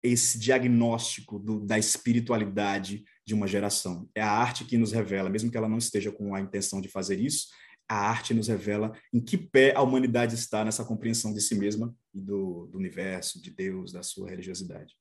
esse 0.04 0.38
diagnóstico 0.38 1.40
do, 1.40 1.60
da 1.60 1.80
espiritualidade 1.80 3.06
de 3.26 3.34
uma 3.34 3.48
geração. 3.48 4.10
É 4.14 4.22
a 4.22 4.30
arte 4.30 4.66
que 4.66 4.78
nos 4.78 4.92
revela, 4.92 5.30
mesmo 5.30 5.50
que 5.50 5.58
ela 5.58 5.70
não 5.70 5.78
esteja 5.78 6.12
com 6.12 6.36
a 6.36 6.42
intenção 6.42 6.82
de 6.82 6.90
fazer 6.90 7.20
isso, 7.20 7.48
a 7.88 7.96
arte 7.96 8.34
nos 8.34 8.48
revela 8.48 8.92
em 9.14 9.20
que 9.20 9.38
pé 9.38 9.74
a 9.76 9.82
humanidade 9.82 10.36
está 10.36 10.64
nessa 10.64 10.84
compreensão 10.84 11.34
de 11.34 11.42
si 11.42 11.56
mesma 11.56 11.96
e 12.14 12.20
do, 12.20 12.68
do 12.68 12.78
universo, 12.78 13.42
de 13.42 13.52
Deus, 13.52 13.92
da 13.92 14.04
sua 14.04 14.30
religiosidade. 14.30 14.96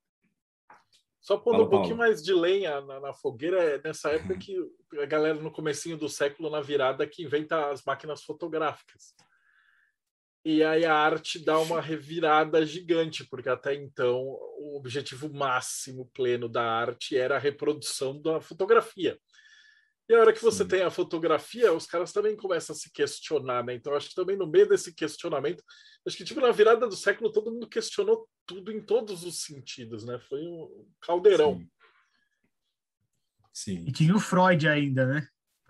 Só 1.21 1.37
pondo 1.37 1.55
Fala, 1.55 1.67
um 1.67 1.71
pouquinho 1.71 1.97
Paulo. 1.97 2.11
mais 2.11 2.23
de 2.23 2.35
lenha 2.35 2.81
na, 2.81 3.01
na, 3.01 3.15
fogueira, 3.15 3.63
é 3.63 3.81
nessa 3.83 4.11
época 4.11 4.37
que 4.37 4.57
a 5.01 5.07
galera 5.07 5.41
no 5.41 5.53
comecinho 5.53 5.97
do 5.97 6.09
século, 6.09 6.51
na 6.51 6.61
virada, 6.61 7.07
que 7.07 7.23
inventa 7.23 7.71
as 7.71 7.85
máquinas 7.85 8.25
fotográficas. 8.25 9.15
E 10.45 10.63
aí 10.65 10.85
a 10.85 10.95
arte 10.95 11.39
dá 11.39 11.59
uma 11.61 11.81
revirada 11.81 12.65
gigante, 12.67 13.25
porque 13.25 13.49
até 13.49 13.75
então 13.75 14.19
o 14.59 14.77
objetivo 14.77 15.33
máximo 15.33 16.11
pleno 16.13 16.49
da 16.49 16.65
arte 16.65 17.17
era 17.17 17.37
a 17.37 17.39
reprodução 17.39 18.21
da 18.21 18.41
fotografia. 18.41 19.17
E 20.09 20.15
a 20.15 20.21
hora 20.21 20.33
que 20.33 20.43
você 20.43 20.65
Sim. 20.65 20.69
tem 20.69 20.83
a 20.83 20.91
fotografia, 20.91 21.73
os 21.73 21.87
caras 21.87 22.13
também 22.13 22.37
começam 22.37 22.75
a 22.75 22.77
se 22.77 22.91
questionar, 22.93 23.65
né? 23.65 23.75
Então 23.75 23.95
acho 23.95 24.09
que 24.09 24.17
também 24.17 24.37
no 24.37 24.49
meio 24.49 24.69
desse 24.69 24.93
questionamento, 24.93 25.63
acho 26.05 26.17
que 26.17 26.25
tipo 26.25 26.41
na 26.41 26.51
virada 26.51 26.89
do 26.89 26.97
século 26.97 27.31
todo 27.31 27.53
mundo 27.53 27.69
questionou 27.69 28.29
tudo 28.45 28.73
em 28.73 28.81
todos 28.81 29.25
os 29.25 29.43
sentidos, 29.43 30.05
né? 30.05 30.19
Foi 30.29 30.41
um 30.41 30.87
caldeirão. 31.01 31.59
Sim. 31.59 31.71
Sim. 33.53 33.85
E 33.87 33.93
tinha 33.93 34.15
o 34.15 34.21
Freud 34.21 34.67
ainda, 34.67 35.07
né? 35.07 35.29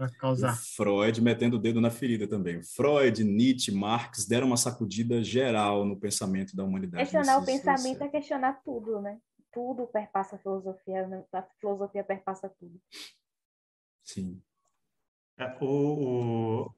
Para 0.09 0.19
causar. 0.19 0.57
Freud 0.57 1.21
metendo 1.21 1.57
o 1.57 1.59
dedo 1.59 1.81
na 1.81 1.91
ferida 1.91 2.27
também. 2.27 2.63
Freud, 2.63 3.23
Nietzsche, 3.23 3.71
Marx 3.71 4.27
deram 4.27 4.49
uma 4.49 4.57
sacudida 4.57 5.23
geral 5.23 5.85
no 5.85 5.97
pensamento 5.97 6.57
da 6.57 6.65
humanidade. 6.65 7.05
Questionar 7.05 7.39
o 7.39 7.45
pensamento 7.45 8.03
é 8.03 8.09
questionar 8.09 8.61
tudo, 8.65 9.01
né? 9.01 9.19
Tudo 9.53 9.87
perpassa 9.87 10.37
a 10.37 10.39
filosofia, 10.39 11.07
né? 11.07 11.25
a 11.33 11.43
filosofia 11.61 12.03
perpassa 12.03 12.49
tudo. 12.49 12.81
Sim. 14.03 14.41
É, 15.39 15.57
o, 15.61 15.67
o, 15.67 16.75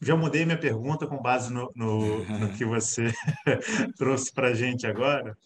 já 0.00 0.16
mudei 0.16 0.44
minha 0.44 0.58
pergunta 0.58 1.06
com 1.06 1.20
base 1.20 1.52
no, 1.52 1.72
no, 1.74 2.24
no 2.24 2.52
que 2.56 2.64
você 2.64 3.12
trouxe 3.96 4.32
para 4.32 4.48
a 4.48 4.54
gente 4.54 4.86
agora. 4.86 5.36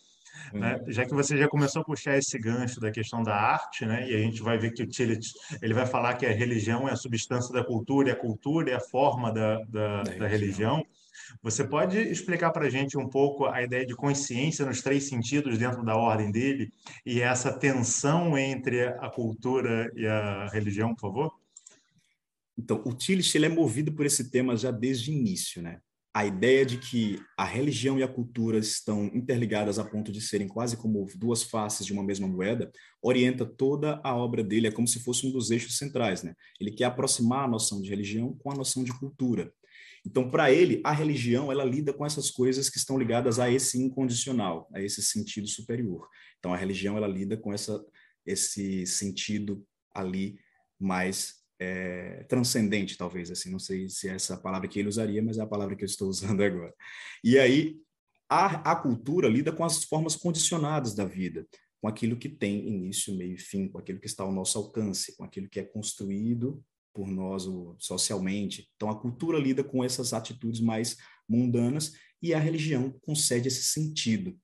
Né? 0.52 0.76
Uhum. 0.76 0.92
Já 0.92 1.04
que 1.04 1.14
você 1.14 1.36
já 1.36 1.48
começou 1.48 1.82
a 1.82 1.84
puxar 1.84 2.16
esse 2.16 2.38
gancho 2.38 2.80
da 2.80 2.90
questão 2.90 3.22
da 3.22 3.34
arte, 3.34 3.84
né? 3.84 4.08
e 4.08 4.14
a 4.14 4.18
gente 4.18 4.42
vai 4.42 4.58
ver 4.58 4.72
que 4.72 4.82
o 4.82 4.86
Tillich 4.86 5.32
ele 5.60 5.74
vai 5.74 5.86
falar 5.86 6.14
que 6.14 6.26
a 6.26 6.32
religião 6.32 6.88
é 6.88 6.92
a 6.92 6.96
substância 6.96 7.52
da 7.52 7.64
cultura, 7.64 8.08
e 8.08 8.12
a 8.12 8.16
cultura 8.16 8.70
é 8.70 8.74
a 8.74 8.80
forma 8.80 9.32
da, 9.32 9.58
da, 9.64 10.02
da, 10.02 10.14
da 10.14 10.26
religião. 10.26 10.84
Você 11.42 11.64
pode 11.64 11.98
explicar 11.98 12.50
para 12.50 12.66
a 12.66 12.70
gente 12.70 12.98
um 12.98 13.08
pouco 13.08 13.46
a 13.46 13.62
ideia 13.62 13.86
de 13.86 13.94
consciência 13.94 14.64
nos 14.64 14.82
três 14.82 15.08
sentidos 15.08 15.58
dentro 15.58 15.84
da 15.84 15.96
ordem 15.96 16.30
dele 16.30 16.72
e 17.04 17.20
essa 17.20 17.52
tensão 17.52 18.36
entre 18.36 18.86
a 18.86 19.08
cultura 19.08 19.90
e 19.94 20.06
a 20.06 20.48
religião, 20.48 20.94
por 20.94 21.00
favor? 21.00 21.32
Então, 22.56 22.82
o 22.84 22.92
Tillich 22.92 23.36
ele 23.36 23.46
é 23.46 23.48
movido 23.48 23.92
por 23.92 24.04
esse 24.04 24.30
tema 24.30 24.56
já 24.56 24.70
desde 24.70 25.10
o 25.10 25.14
início, 25.14 25.62
né? 25.62 25.80
A 26.14 26.26
ideia 26.26 26.66
de 26.66 26.76
que 26.76 27.18
a 27.38 27.44
religião 27.44 27.98
e 27.98 28.02
a 28.02 28.08
cultura 28.08 28.58
estão 28.58 29.06
interligadas 29.14 29.78
a 29.78 29.84
ponto 29.84 30.12
de 30.12 30.20
serem 30.20 30.46
quase 30.46 30.76
como 30.76 31.06
duas 31.16 31.42
faces 31.42 31.86
de 31.86 31.92
uma 31.92 32.04
mesma 32.04 32.28
moeda, 32.28 32.70
orienta 33.00 33.46
toda 33.46 33.98
a 34.04 34.14
obra 34.14 34.44
dele, 34.44 34.66
é 34.66 34.70
como 34.70 34.86
se 34.86 35.00
fosse 35.00 35.26
um 35.26 35.32
dos 35.32 35.50
eixos 35.50 35.78
centrais, 35.78 36.22
né? 36.22 36.34
Ele 36.60 36.70
quer 36.70 36.84
aproximar 36.84 37.44
a 37.44 37.48
noção 37.48 37.80
de 37.80 37.88
religião 37.88 38.36
com 38.38 38.50
a 38.52 38.54
noção 38.54 38.84
de 38.84 38.92
cultura. 38.98 39.52
Então, 40.04 40.28
para 40.28 40.50
ele, 40.50 40.80
a 40.84 40.92
religião 40.92 41.50
ela 41.50 41.64
lida 41.64 41.92
com 41.92 42.04
essas 42.04 42.30
coisas 42.30 42.68
que 42.68 42.76
estão 42.76 42.98
ligadas 42.98 43.38
a 43.38 43.48
esse 43.48 43.80
incondicional, 43.80 44.68
a 44.74 44.82
esse 44.82 45.00
sentido 45.00 45.46
superior. 45.46 46.08
Então, 46.38 46.52
a 46.52 46.56
religião 46.56 46.96
ela 46.96 47.06
lida 47.06 47.36
com 47.36 47.52
essa, 47.52 47.82
esse 48.26 48.84
sentido 48.84 49.64
ali 49.94 50.38
mais 50.78 51.41
é, 51.62 52.24
transcendente, 52.24 52.96
talvez, 52.96 53.30
assim, 53.30 53.50
não 53.50 53.58
sei 53.58 53.88
se 53.88 54.08
é 54.08 54.14
essa 54.14 54.36
palavra 54.36 54.68
que 54.68 54.78
ele 54.78 54.88
usaria, 54.88 55.22
mas 55.22 55.38
é 55.38 55.42
a 55.42 55.46
palavra 55.46 55.76
que 55.76 55.84
eu 55.84 55.86
estou 55.86 56.08
usando 56.10 56.42
agora. 56.42 56.74
E 57.22 57.38
aí, 57.38 57.76
a, 58.28 58.72
a 58.72 58.76
cultura 58.76 59.28
lida 59.28 59.52
com 59.52 59.64
as 59.64 59.84
formas 59.84 60.16
condicionadas 60.16 60.94
da 60.94 61.04
vida, 61.04 61.46
com 61.80 61.88
aquilo 61.88 62.16
que 62.16 62.28
tem 62.28 62.66
início, 62.66 63.14
meio 63.14 63.34
e 63.34 63.38
fim, 63.38 63.68
com 63.68 63.78
aquilo 63.78 64.00
que 64.00 64.06
está 64.06 64.24
ao 64.24 64.32
nosso 64.32 64.58
alcance, 64.58 65.16
com 65.16 65.24
aquilo 65.24 65.48
que 65.48 65.60
é 65.60 65.64
construído 65.64 66.62
por 66.94 67.08
nós 67.08 67.44
socialmente. 67.78 68.68
Então, 68.76 68.90
a 68.90 68.98
cultura 68.98 69.38
lida 69.38 69.64
com 69.64 69.82
essas 69.82 70.12
atitudes 70.12 70.60
mais 70.60 70.96
mundanas 71.28 71.92
e 72.20 72.34
a 72.34 72.38
religião 72.38 72.90
concede 73.02 73.48
esse 73.48 73.64
sentido. 73.64 74.38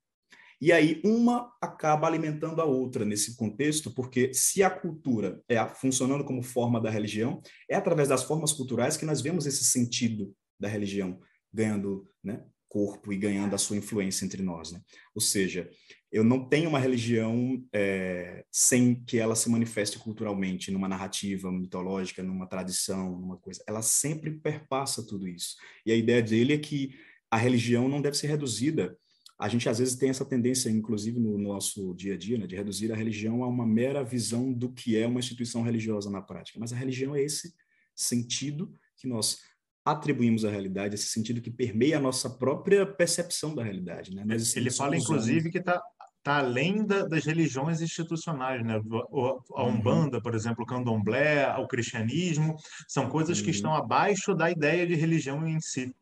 E 0.60 0.72
aí 0.72 1.00
uma 1.04 1.52
acaba 1.60 2.06
alimentando 2.06 2.60
a 2.60 2.64
outra 2.64 3.04
nesse 3.04 3.36
contexto, 3.36 3.92
porque 3.92 4.34
se 4.34 4.62
a 4.62 4.70
cultura 4.70 5.42
é 5.48 5.64
funcionando 5.66 6.24
como 6.24 6.42
forma 6.42 6.80
da 6.80 6.90
religião, 6.90 7.40
é 7.70 7.76
através 7.76 8.08
das 8.08 8.24
formas 8.24 8.52
culturais 8.52 8.96
que 8.96 9.06
nós 9.06 9.20
vemos 9.20 9.46
esse 9.46 9.64
sentido 9.64 10.34
da 10.58 10.68
religião 10.68 11.20
ganhando 11.52 12.08
né, 12.22 12.44
corpo 12.68 13.12
e 13.12 13.16
ganhando 13.16 13.54
a 13.54 13.58
sua 13.58 13.76
influência 13.76 14.24
entre 14.24 14.42
nós. 14.42 14.72
Né? 14.72 14.80
Ou 15.14 15.20
seja, 15.20 15.70
eu 16.10 16.24
não 16.24 16.48
tenho 16.48 16.68
uma 16.68 16.78
religião 16.78 17.62
é, 17.72 18.44
sem 18.50 18.94
que 19.04 19.18
ela 19.18 19.34
se 19.34 19.48
manifeste 19.50 19.98
culturalmente, 19.98 20.70
numa 20.70 20.88
narrativa 20.88 21.50
mitológica, 21.50 22.22
numa 22.22 22.46
tradição, 22.46 23.18
numa 23.18 23.36
coisa. 23.36 23.62
Ela 23.66 23.82
sempre 23.82 24.30
perpassa 24.32 25.06
tudo 25.06 25.26
isso. 25.28 25.56
E 25.84 25.92
a 25.92 25.96
ideia 25.96 26.22
dele 26.22 26.54
é 26.54 26.58
que 26.58 26.94
a 27.30 27.36
religião 27.36 27.88
não 27.88 28.00
deve 28.00 28.16
ser 28.16 28.26
reduzida 28.26 28.96
a 29.38 29.48
gente 29.48 29.68
às 29.68 29.78
vezes 29.78 29.94
tem 29.94 30.10
essa 30.10 30.24
tendência, 30.24 30.68
inclusive 30.68 31.20
no 31.20 31.38
nosso 31.38 31.94
dia 31.94 32.14
a 32.14 32.16
dia, 32.16 32.36
né, 32.36 32.46
de 32.46 32.56
reduzir 32.56 32.92
a 32.92 32.96
religião 32.96 33.44
a 33.44 33.46
uma 33.46 33.66
mera 33.66 34.02
visão 34.02 34.52
do 34.52 34.72
que 34.72 34.96
é 34.96 35.06
uma 35.06 35.20
instituição 35.20 35.62
religiosa 35.62 36.10
na 36.10 36.20
prática. 36.20 36.58
Mas 36.58 36.72
a 36.72 36.76
religião 36.76 37.14
é 37.14 37.22
esse 37.22 37.54
sentido 37.94 38.72
que 38.96 39.06
nós 39.06 39.38
atribuímos 39.84 40.44
à 40.44 40.50
realidade, 40.50 40.96
esse 40.96 41.06
sentido 41.06 41.40
que 41.40 41.50
permeia 41.50 41.98
a 41.98 42.00
nossa 42.00 42.28
própria 42.28 42.84
percepção 42.84 43.54
da 43.54 43.62
realidade. 43.62 44.14
Né? 44.14 44.24
Nós 44.26 44.56
Ele 44.56 44.70
fala, 44.70 44.96
inclusive, 44.96 45.50
que 45.50 45.58
está 45.58 45.80
tá 46.22 46.38
além 46.38 46.84
da, 46.84 47.06
das 47.06 47.24
religiões 47.24 47.80
institucionais, 47.80 48.62
né? 48.62 48.74
A 48.74 49.62
uhum. 49.62 49.68
Umbanda, 49.68 50.18
uhum. 50.18 50.22
por 50.22 50.34
exemplo, 50.34 50.62
o 50.62 50.66
Candomblé, 50.66 51.56
o 51.58 51.66
cristianismo, 51.66 52.56
são 52.86 53.08
coisas 53.08 53.38
uhum. 53.38 53.44
que 53.44 53.50
estão 53.50 53.74
abaixo 53.74 54.34
da 54.34 54.50
ideia 54.50 54.86
de 54.86 54.94
religião 54.94 55.46
em 55.46 55.60
si. 55.60 55.94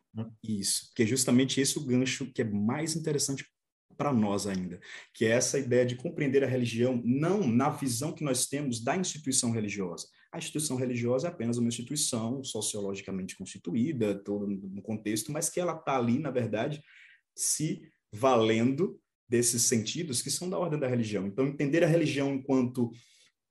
Isso, 0.43 0.91
que 0.95 1.03
é 1.03 1.05
justamente 1.05 1.59
esse 1.61 1.77
o 1.77 1.85
gancho 1.85 2.31
que 2.31 2.41
é 2.41 2.45
mais 2.45 2.95
interessante 2.95 3.45
para 3.97 4.13
nós 4.13 4.45
ainda, 4.45 4.79
que 5.13 5.25
é 5.25 5.29
essa 5.29 5.57
ideia 5.57 5.85
de 5.85 5.95
compreender 5.95 6.43
a 6.43 6.47
religião 6.47 7.01
não 7.03 7.47
na 7.47 7.69
visão 7.69 8.13
que 8.13 8.23
nós 8.23 8.45
temos 8.45 8.79
da 8.79 8.95
instituição 8.95 9.51
religiosa. 9.51 10.07
A 10.31 10.37
instituição 10.37 10.77
religiosa 10.77 11.27
é 11.27 11.31
apenas 11.31 11.57
uma 11.57 11.67
instituição 11.67 12.43
sociologicamente 12.43 13.35
constituída, 13.35 14.15
todo 14.23 14.45
no 14.47 14.81
contexto, 14.81 15.31
mas 15.31 15.49
que 15.49 15.59
ela 15.59 15.73
está 15.73 15.97
ali, 15.97 16.19
na 16.19 16.29
verdade, 16.29 16.81
se 17.35 17.81
valendo 18.13 18.99
desses 19.27 19.63
sentidos 19.63 20.21
que 20.21 20.31
são 20.31 20.49
da 20.49 20.57
ordem 20.57 20.79
da 20.79 20.87
religião. 20.87 21.25
Então, 21.25 21.47
entender 21.47 21.83
a 21.83 21.87
religião 21.87 22.33
enquanto 22.33 22.91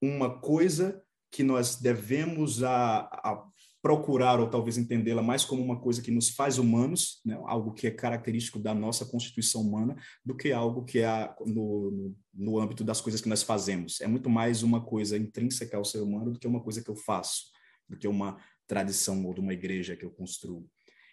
uma 0.01 0.41
coisa 0.41 1.03
que 1.31 1.43
nós 1.43 1.77
devemos 1.77 2.63
a, 2.63 3.01
a 3.01 3.47
procurar 3.87 4.41
ou 4.41 4.51
talvez 4.51 4.77
entendê-la 4.77 5.23
mais 5.23 5.45
como 5.45 5.63
uma 5.63 5.79
coisa 5.79 6.03
que 6.03 6.11
nos 6.11 6.31
faz 6.31 6.59
humanos, 6.59 7.21
né? 7.25 7.39
algo 7.45 7.73
que 7.73 7.87
é 7.87 7.91
característico 7.93 8.59
da 8.59 8.75
nossa 8.75 9.07
constituição 9.07 9.61
humana, 9.61 9.95
do 10.25 10.37
que 10.37 10.51
algo 10.51 10.85
que 10.85 10.99
é 10.99 11.33
no, 11.47 12.13
no, 12.35 12.59
âmbito 12.59 12.83
das 12.83 13.01
coisas 13.01 13.21
que 13.21 13.29
nós 13.29 13.45
fazemos. 13.45 14.01
É 14.01 14.09
muito 14.09 14.29
mais 14.29 14.65
uma 14.65 14.85
coisa 14.85 15.17
intrínseca 15.17 15.77
ao 15.77 15.85
ser 15.85 16.01
humano 16.01 16.33
do 16.33 16.39
que 16.41 16.49
uma 16.49 16.61
coisa 16.61 16.83
que 16.83 16.91
eu 16.91 16.97
faço, 16.97 17.45
do 17.89 17.97
que 17.97 18.09
uma 18.09 18.37
tradição 18.67 19.25
ou 19.25 19.33
de 19.33 19.41
uma 19.41 19.53
igreja 19.53 19.95
que 19.95 20.05
eu 20.05 20.11
construo. 20.11 20.69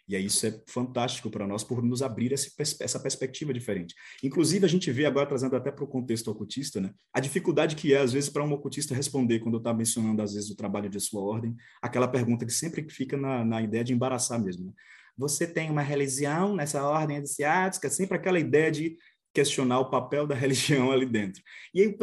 E 0.07 0.15
aí 0.15 0.25
isso 0.25 0.45
é 0.45 0.61
fantástico 0.67 1.29
para 1.29 1.47
nós 1.47 1.63
por 1.63 1.81
nos 1.81 2.01
abrir 2.01 2.33
essa, 2.33 2.49
essa 2.81 2.99
perspectiva 2.99 3.53
diferente. 3.53 3.95
Inclusive, 4.21 4.65
a 4.65 4.69
gente 4.69 4.91
vê 4.91 5.05
agora, 5.05 5.25
trazendo 5.25 5.55
até 5.55 5.71
para 5.71 5.83
o 5.83 5.87
contexto 5.87 6.29
ocultista, 6.29 6.81
né, 6.81 6.91
a 7.13 7.19
dificuldade 7.19 7.75
que 7.75 7.93
é, 7.93 7.99
às 7.99 8.11
vezes, 8.11 8.29
para 8.29 8.43
um 8.43 8.51
ocultista 8.51 8.93
responder, 8.93 9.39
quando 9.39 9.55
eu 9.55 9.59
estava 9.59 9.77
mencionando, 9.77 10.21
às 10.21 10.33
vezes, 10.33 10.49
o 10.49 10.55
trabalho 10.55 10.89
de 10.89 10.99
sua 10.99 11.21
ordem, 11.21 11.55
aquela 11.81 12.07
pergunta 12.07 12.45
que 12.45 12.51
sempre 12.51 12.85
fica 12.89 13.15
na, 13.15 13.45
na 13.45 13.61
ideia 13.61 13.83
de 13.83 13.93
embaraçar 13.93 14.41
mesmo. 14.41 14.65
Né? 14.65 14.73
Você 15.17 15.47
tem 15.47 15.69
uma 15.69 15.81
religião 15.81 16.55
nessa 16.55 16.83
ordem 16.83 17.17
iniciática, 17.17 17.89
sempre 17.89 18.17
aquela 18.17 18.39
ideia 18.39 18.71
de 18.71 18.97
questionar 19.33 19.79
o 19.79 19.89
papel 19.89 20.27
da 20.27 20.35
religião 20.35 20.91
ali 20.91 21.05
dentro. 21.05 21.41
E 21.73 21.81
aí 21.81 21.87
o 21.87 21.97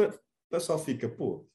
pessoal 0.49 0.79
fica, 0.83 1.07
pô, 1.07 1.47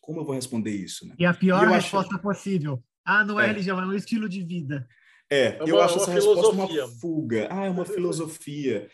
como 0.00 0.20
eu 0.20 0.24
vou 0.24 0.34
responder 0.34 0.70
isso? 0.70 1.06
Né? 1.08 1.14
E 1.18 1.24
a 1.24 1.34
pior 1.34 1.68
e 1.68 1.72
resposta 1.72 2.14
acho... 2.14 2.22
possível. 2.22 2.82
Ah, 3.04 3.24
não 3.24 3.40
é, 3.40 3.44
é 3.44 3.46
religião, 3.48 3.80
é 3.80 3.86
um 3.86 3.94
estilo 3.94 4.28
de 4.28 4.44
vida. 4.44 4.86
É, 5.32 5.56
é 5.58 5.64
uma, 5.64 5.68
eu 5.68 5.80
acho 5.80 5.96
essa 5.96 6.10
resposta 6.10 6.48
uma 6.48 6.88
fuga. 7.00 7.48
Ah, 7.50 7.64
é 7.64 7.70
uma 7.70 7.86
filosofia. 7.86 8.86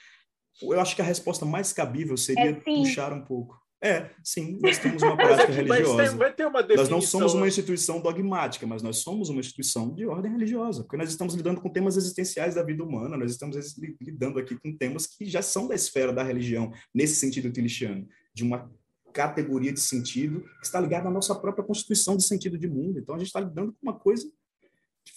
Eu 0.63 0.81
acho 0.81 0.95
que 0.95 1.03
a 1.03 1.05
resposta 1.05 1.45
mais 1.45 1.73
cabível 1.73 2.17
seria 2.17 2.51
é, 2.51 2.53
puxar 2.53 3.13
um 3.13 3.25
pouco. 3.25 3.59
É, 3.83 4.11
sim, 4.23 4.57
nós 4.63 4.79
temos 4.79 5.03
uma 5.03 5.17
prática 5.19 5.53
religiosa. 5.53 6.33
Tem, 6.35 6.77
nós 6.77 6.89
não 6.89 7.01
somos 7.01 7.35
uma 7.35 7.49
instituição 7.49 8.01
dogmática, 8.01 8.67
mas 8.69 8.83
nós 8.83 8.99
somos 8.99 9.31
uma 9.31 9.41
instituição 9.41 9.93
de 9.93 10.07
ordem 10.07 10.31
religiosa, 10.31 10.83
porque 10.83 10.97
nós 10.97 11.11
estamos 11.11 11.35
lidando 11.35 11.61
com 11.61 11.69
temas 11.69 11.97
existenciais 11.97 12.55
da 12.55 12.63
vida 12.63 12.85
humana, 12.85 13.17
nós 13.17 13.33
estamos 13.33 13.77
lidando 14.01 14.39
aqui 14.39 14.57
com 14.57 14.77
temas 14.77 15.07
que 15.07 15.27
já 15.27 15.43
são 15.43 15.67
da 15.67 15.75
esfera 15.75 16.13
da 16.13 16.23
religião, 16.23 16.73
nesse 16.95 17.17
sentido 17.17 17.51
tilichiano, 17.51 18.07
de 18.33 18.45
uma 18.45 18.71
categoria 19.13 19.73
de 19.73 19.81
sentido 19.81 20.43
que 20.61 20.67
está 20.67 20.81
ligada 20.81 21.09
à 21.09 21.11
nossa 21.11 21.35
própria 21.35 21.65
constituição 21.65 22.17
de 22.17 22.23
sentido 22.23 22.57
de 22.57 22.69
mundo. 22.69 22.99
Então 22.99 23.15
a 23.15 23.19
gente 23.19 23.29
está 23.29 23.41
lidando 23.41 23.73
com 23.73 23.79
uma 23.83 23.99
coisa 23.99 24.29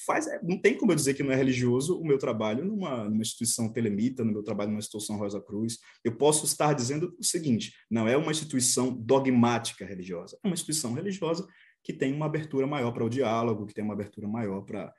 faz, 0.05 0.27
é, 0.27 0.41
não 0.43 0.57
tem 0.59 0.77
como 0.77 0.91
eu 0.91 0.95
dizer 0.95 1.13
que 1.13 1.23
não 1.23 1.31
é 1.31 1.35
religioso 1.35 1.99
o 1.99 2.05
meu 2.05 2.17
trabalho 2.17 2.65
numa, 2.65 3.05
numa 3.05 3.21
instituição 3.21 3.71
telemita, 3.71 4.23
no 4.23 4.31
meu 4.31 4.43
trabalho 4.43 4.69
numa 4.69 4.79
instituição 4.79 5.17
Rosa 5.17 5.41
Cruz. 5.41 5.79
Eu 6.03 6.15
posso 6.15 6.45
estar 6.45 6.73
dizendo 6.73 7.15
o 7.19 7.23
seguinte: 7.23 7.73
não 7.89 8.07
é 8.07 8.17
uma 8.17 8.31
instituição 8.31 8.93
dogmática 8.93 9.85
religiosa, 9.85 10.37
é 10.43 10.47
uma 10.47 10.53
instituição 10.53 10.93
religiosa 10.93 11.47
que 11.83 11.93
tem 11.93 12.13
uma 12.13 12.25
abertura 12.25 12.67
maior 12.67 12.91
para 12.91 13.03
o 13.03 13.09
diálogo, 13.09 13.65
que 13.65 13.73
tem 13.73 13.83
uma 13.83 13.93
abertura 13.93 14.27
maior 14.27 14.61
para 14.61 14.93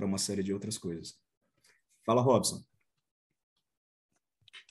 uma 0.00 0.18
série 0.18 0.42
de 0.42 0.52
outras 0.52 0.78
coisas. 0.78 1.14
Fala, 2.04 2.22
Robson. 2.22 2.62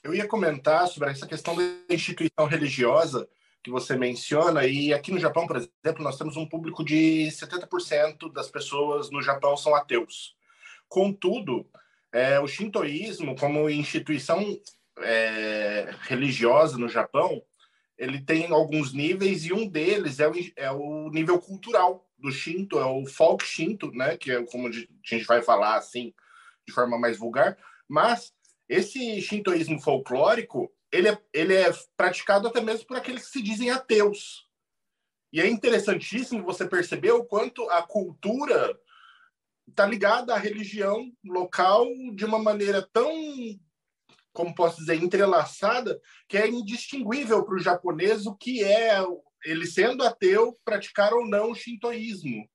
Eu 0.02 0.14
ia 0.14 0.26
comentar 0.26 0.86
sobre 0.88 1.10
essa 1.10 1.26
questão 1.26 1.54
da 1.56 1.62
instituição 1.94 2.46
religiosa, 2.46 3.28
que 3.62 3.70
você 3.70 3.96
menciona, 3.96 4.64
e 4.66 4.94
aqui 4.94 5.12
no 5.12 5.18
Japão, 5.18 5.46
por 5.46 5.56
exemplo, 5.56 6.02
nós 6.02 6.16
temos 6.16 6.36
um 6.36 6.46
público 6.46 6.84
de 6.84 7.28
70% 7.30 8.32
das 8.32 8.48
pessoas 8.48 9.10
no 9.10 9.20
Japão 9.20 9.56
são 9.56 9.74
ateus. 9.74 10.36
Contudo, 10.88 11.66
é, 12.12 12.40
o 12.40 12.46
shintoísmo, 12.46 13.36
como 13.36 13.68
instituição 13.68 14.40
é, 15.00 15.90
religiosa 16.02 16.78
no 16.78 16.88
Japão, 16.88 17.42
ele 17.98 18.20
tem 18.20 18.50
alguns 18.52 18.92
níveis 18.92 19.44
e 19.44 19.52
um 19.52 19.68
deles 19.68 20.20
é 20.20 20.28
o, 20.28 20.32
é 20.56 20.70
o 20.70 21.10
nível 21.10 21.38
cultural. 21.40 22.06
do 22.16 22.30
Shinto 22.30 22.78
é 22.78 22.86
o 22.86 23.04
folk 23.06 23.44
Shinto, 23.44 23.90
né? 23.92 24.16
Que 24.16 24.32
é 24.32 24.42
como 24.44 24.68
a 24.68 24.72
gente 24.72 25.24
vai 25.26 25.42
falar 25.42 25.76
assim, 25.76 26.14
de 26.66 26.72
forma 26.72 26.98
mais 26.98 27.18
vulgar. 27.18 27.58
Mas 27.88 28.32
esse 28.68 29.20
shintoísmo 29.20 29.80
folclórico, 29.80 30.70
ele 30.92 31.08
é, 31.08 31.22
ele 31.32 31.54
é 31.54 31.70
praticado 31.96 32.48
até 32.48 32.60
mesmo 32.60 32.86
por 32.86 32.96
aqueles 32.96 33.26
que 33.26 33.32
se 33.32 33.42
dizem 33.42 33.70
ateus. 33.70 34.48
E 35.32 35.40
é 35.40 35.46
interessantíssimo 35.46 36.42
você 36.42 36.66
perceber 36.66 37.12
o 37.12 37.24
quanto 37.24 37.68
a 37.70 37.82
cultura 37.82 38.78
está 39.68 39.84
ligada 39.84 40.34
à 40.34 40.38
religião 40.38 41.12
local 41.24 41.86
de 42.14 42.24
uma 42.24 42.38
maneira 42.38 42.80
tão, 42.92 43.12
como 44.32 44.54
posso 44.54 44.78
dizer, 44.78 44.96
entrelaçada, 44.96 46.00
que 46.26 46.38
é 46.38 46.48
indistinguível 46.48 47.44
para 47.44 47.54
o 47.54 47.60
japonês 47.60 48.26
o 48.26 48.34
que 48.34 48.64
é 48.64 48.96
ele 49.44 49.66
sendo 49.66 50.02
ateu, 50.02 50.58
praticar 50.64 51.12
ou 51.12 51.26
não 51.26 51.50
o 51.50 51.54
shintoísmo. 51.54 52.48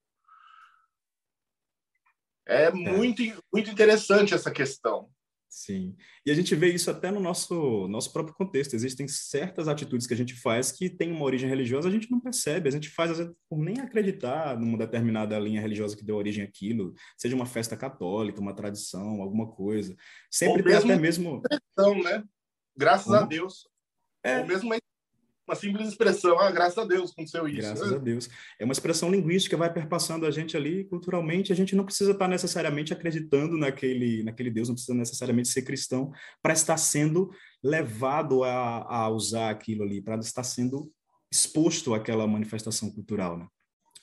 É, 2.45 2.63
é. 2.65 2.71
muito, 2.71 3.21
muito 3.53 3.69
interessante 3.69 4.33
essa 4.33 4.51
questão. 4.51 5.09
Sim. 5.53 5.95
E 6.25 6.31
a 6.31 6.33
gente 6.33 6.55
vê 6.55 6.73
isso 6.73 6.89
até 6.89 7.11
no 7.11 7.19
nosso, 7.19 7.87
nosso 7.87 8.11
próprio 8.11 8.33
contexto. 8.35 8.73
Existem 8.73 9.07
certas 9.07 9.67
atitudes 9.67 10.07
que 10.07 10.13
a 10.15 10.17
gente 10.17 10.33
faz 10.33 10.71
que 10.71 10.89
têm 10.89 11.11
uma 11.11 11.23
origem 11.23 11.47
religiosa, 11.47 11.87
a 11.87 11.91
gente 11.91 12.09
não 12.09 12.19
percebe. 12.19 12.67
A 12.67 12.71
gente 12.71 12.89
faz, 12.89 13.11
às 13.11 13.17
vezes, 13.19 13.33
por 13.47 13.59
nem 13.59 13.79
acreditar 13.79 14.59
numa 14.59 14.79
determinada 14.79 15.37
linha 15.37 15.61
religiosa 15.61 15.95
que 15.95 16.03
deu 16.03 16.15
origem 16.15 16.43
àquilo, 16.43 16.95
seja 17.15 17.35
uma 17.35 17.45
festa 17.45 17.77
católica, 17.77 18.41
uma 18.41 18.55
tradição, 18.55 19.21
alguma 19.21 19.47
coisa. 19.47 19.95
Sempre 20.31 20.63
Ou 20.63 20.67
tem 20.67 20.75
até 20.75 20.99
mesmo. 20.99 21.39
né? 22.03 22.23
Graças 22.75 23.05
Como? 23.05 23.17
a 23.17 23.21
Deus. 23.21 23.67
É. 24.23 24.39
Ou 24.39 24.47
mesmo 24.47 24.69
uma 24.69 24.75
uma 25.47 25.55
simples 25.55 25.89
expressão, 25.89 26.39
ah, 26.39 26.49
graças 26.51 26.77
a 26.77 26.85
Deus 26.85 27.11
aconteceu 27.11 27.47
isso. 27.47 27.61
Graças 27.61 27.91
a 27.91 27.97
Deus. 27.97 28.29
É 28.59 28.63
uma 28.63 28.71
expressão 28.71 29.11
linguística, 29.11 29.57
vai 29.57 29.71
perpassando 29.71 30.25
a 30.25 30.31
gente 30.31 30.55
ali 30.55 30.85
culturalmente. 30.85 31.51
A 31.51 31.55
gente 31.55 31.75
não 31.75 31.85
precisa 31.85 32.11
estar 32.11 32.27
necessariamente 32.27 32.93
acreditando 32.93 33.57
naquele, 33.57 34.23
naquele 34.23 34.49
Deus, 34.49 34.69
não 34.69 34.75
precisa 34.75 34.97
necessariamente 34.97 35.49
ser 35.49 35.63
cristão 35.63 36.11
para 36.41 36.53
estar 36.53 36.77
sendo 36.77 37.29
levado 37.61 38.43
a, 38.43 38.85
a 38.87 39.09
usar 39.09 39.49
aquilo 39.49 39.83
ali, 39.83 40.01
para 40.01 40.15
estar 40.17 40.43
sendo 40.43 40.91
exposto 41.31 41.93
àquela 41.93 42.25
manifestação 42.27 42.91
cultural, 42.91 43.37
né? 43.37 43.47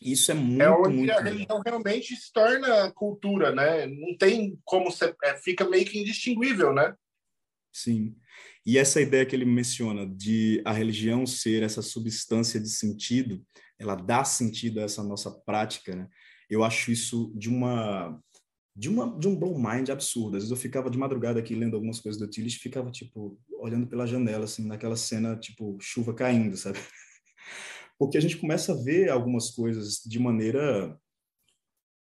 Isso 0.01 0.30
é 0.30 0.34
muito, 0.34 0.62
é 0.62 0.70
onde 0.70 0.97
muito 0.97 1.12
a 1.12 1.20
religião 1.20 1.61
realmente 1.64 2.16
se 2.16 2.32
torna 2.32 2.91
cultura, 2.93 3.53
né? 3.53 3.86
Não 3.86 4.16
tem 4.16 4.59
como 4.64 4.91
ser, 4.91 5.14
é, 5.22 5.36
fica 5.36 5.68
meio 5.68 5.84
que 5.84 5.99
indistinguível, 5.99 6.72
né? 6.72 6.95
Sim. 7.72 8.16
E 8.65 8.77
essa 8.77 9.01
ideia 9.01 9.25
que 9.25 9.35
ele 9.35 9.45
menciona 9.45 10.07
de 10.07 10.63
a 10.65 10.73
religião 10.73 11.27
ser 11.27 11.63
essa 11.63 11.81
substância 11.81 12.61
de 12.61 12.69
sentido, 12.69 13.43
ela 13.79 13.95
dá 13.95 14.23
sentido 14.25 14.81
a 14.81 14.83
essa 14.83 15.03
nossa 15.03 15.31
prática, 15.31 15.97
né? 15.97 16.09
Eu 16.49 16.63
acho 16.63 16.91
isso 16.91 17.33
de 17.37 17.49
uma 17.49 18.21
de 18.77 18.89
uma 18.89 19.19
de 19.19 19.29
um 19.29 19.37
blow 19.37 19.59
mind 19.59 19.89
absurdo. 19.89 20.37
Às 20.37 20.43
vezes 20.45 20.51
eu 20.51 20.57
ficava 20.57 20.91
de 20.91 20.99
madrugada 20.99 21.41
aqui 21.41 21.55
lendo 21.55 21.75
algumas 21.75 22.01
coisas 22.01 22.21
do 22.21 22.29
Tillich, 22.29 22.59
ficava 22.59 22.91
tipo 22.91 23.39
olhando 23.59 23.87
pela 23.87 24.07
janela 24.07 24.45
assim, 24.45 24.67
naquela 24.67 24.97
cena 24.97 25.37
tipo 25.37 25.79
chuva 25.81 26.15
caindo, 26.15 26.57
sabe? 26.57 26.79
Porque 27.99 28.19
a 28.19 28.21
gente 28.21 28.37
começa 28.37 28.73
a 28.73 28.83
ver 28.83 29.11
algumas 29.11 29.51
coisas 29.51 30.01
de 30.05 30.19
maneira 30.19 30.99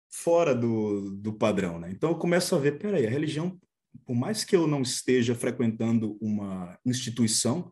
fora 0.09 0.53
do, 0.53 1.11
do 1.11 1.33
padrão, 1.33 1.79
né? 1.79 1.89
Então 1.91 2.09
eu 2.09 2.17
começo 2.17 2.55
a 2.55 2.59
ver, 2.59 2.77
peraí, 2.77 3.07
a 3.07 3.09
religião 3.09 3.59
por 4.05 4.15
mais 4.15 4.43
que 4.43 4.55
eu 4.55 4.67
não 4.67 4.81
esteja 4.81 5.35
frequentando 5.35 6.17
uma 6.21 6.77
instituição, 6.85 7.71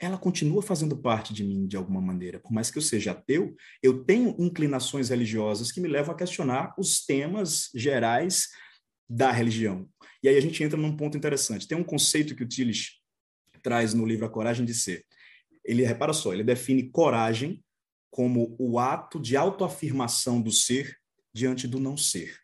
ela 0.00 0.16
continua 0.16 0.62
fazendo 0.62 0.96
parte 0.96 1.34
de 1.34 1.42
mim 1.42 1.66
de 1.66 1.76
alguma 1.76 2.00
maneira. 2.00 2.38
Por 2.38 2.52
mais 2.52 2.70
que 2.70 2.78
eu 2.78 2.82
seja 2.82 3.10
ateu, 3.10 3.54
eu 3.82 4.04
tenho 4.04 4.34
inclinações 4.38 5.08
religiosas 5.08 5.72
que 5.72 5.80
me 5.80 5.88
levam 5.88 6.14
a 6.14 6.18
questionar 6.18 6.74
os 6.78 7.04
temas 7.04 7.68
gerais 7.74 8.48
da 9.08 9.32
religião. 9.32 9.88
E 10.22 10.28
aí 10.28 10.36
a 10.36 10.40
gente 10.40 10.62
entra 10.62 10.78
num 10.78 10.96
ponto 10.96 11.16
interessante. 11.16 11.66
Tem 11.66 11.76
um 11.76 11.84
conceito 11.84 12.36
que 12.36 12.44
o 12.44 12.48
Tillich 12.48 13.00
traz 13.62 13.92
no 13.92 14.06
livro 14.06 14.26
A 14.26 14.30
Coragem 14.30 14.64
de 14.64 14.74
Ser. 14.74 15.04
Ele, 15.64 15.84
repara 15.84 16.12
só, 16.12 16.32
ele 16.32 16.44
define 16.44 16.90
coragem 16.90 17.62
como 18.10 18.56
o 18.58 18.78
ato 18.78 19.20
de 19.20 19.36
autoafirmação 19.36 20.40
do 20.40 20.50
ser 20.50 20.96
diante 21.34 21.66
do 21.66 21.78
não 21.78 21.96
ser. 21.96 22.38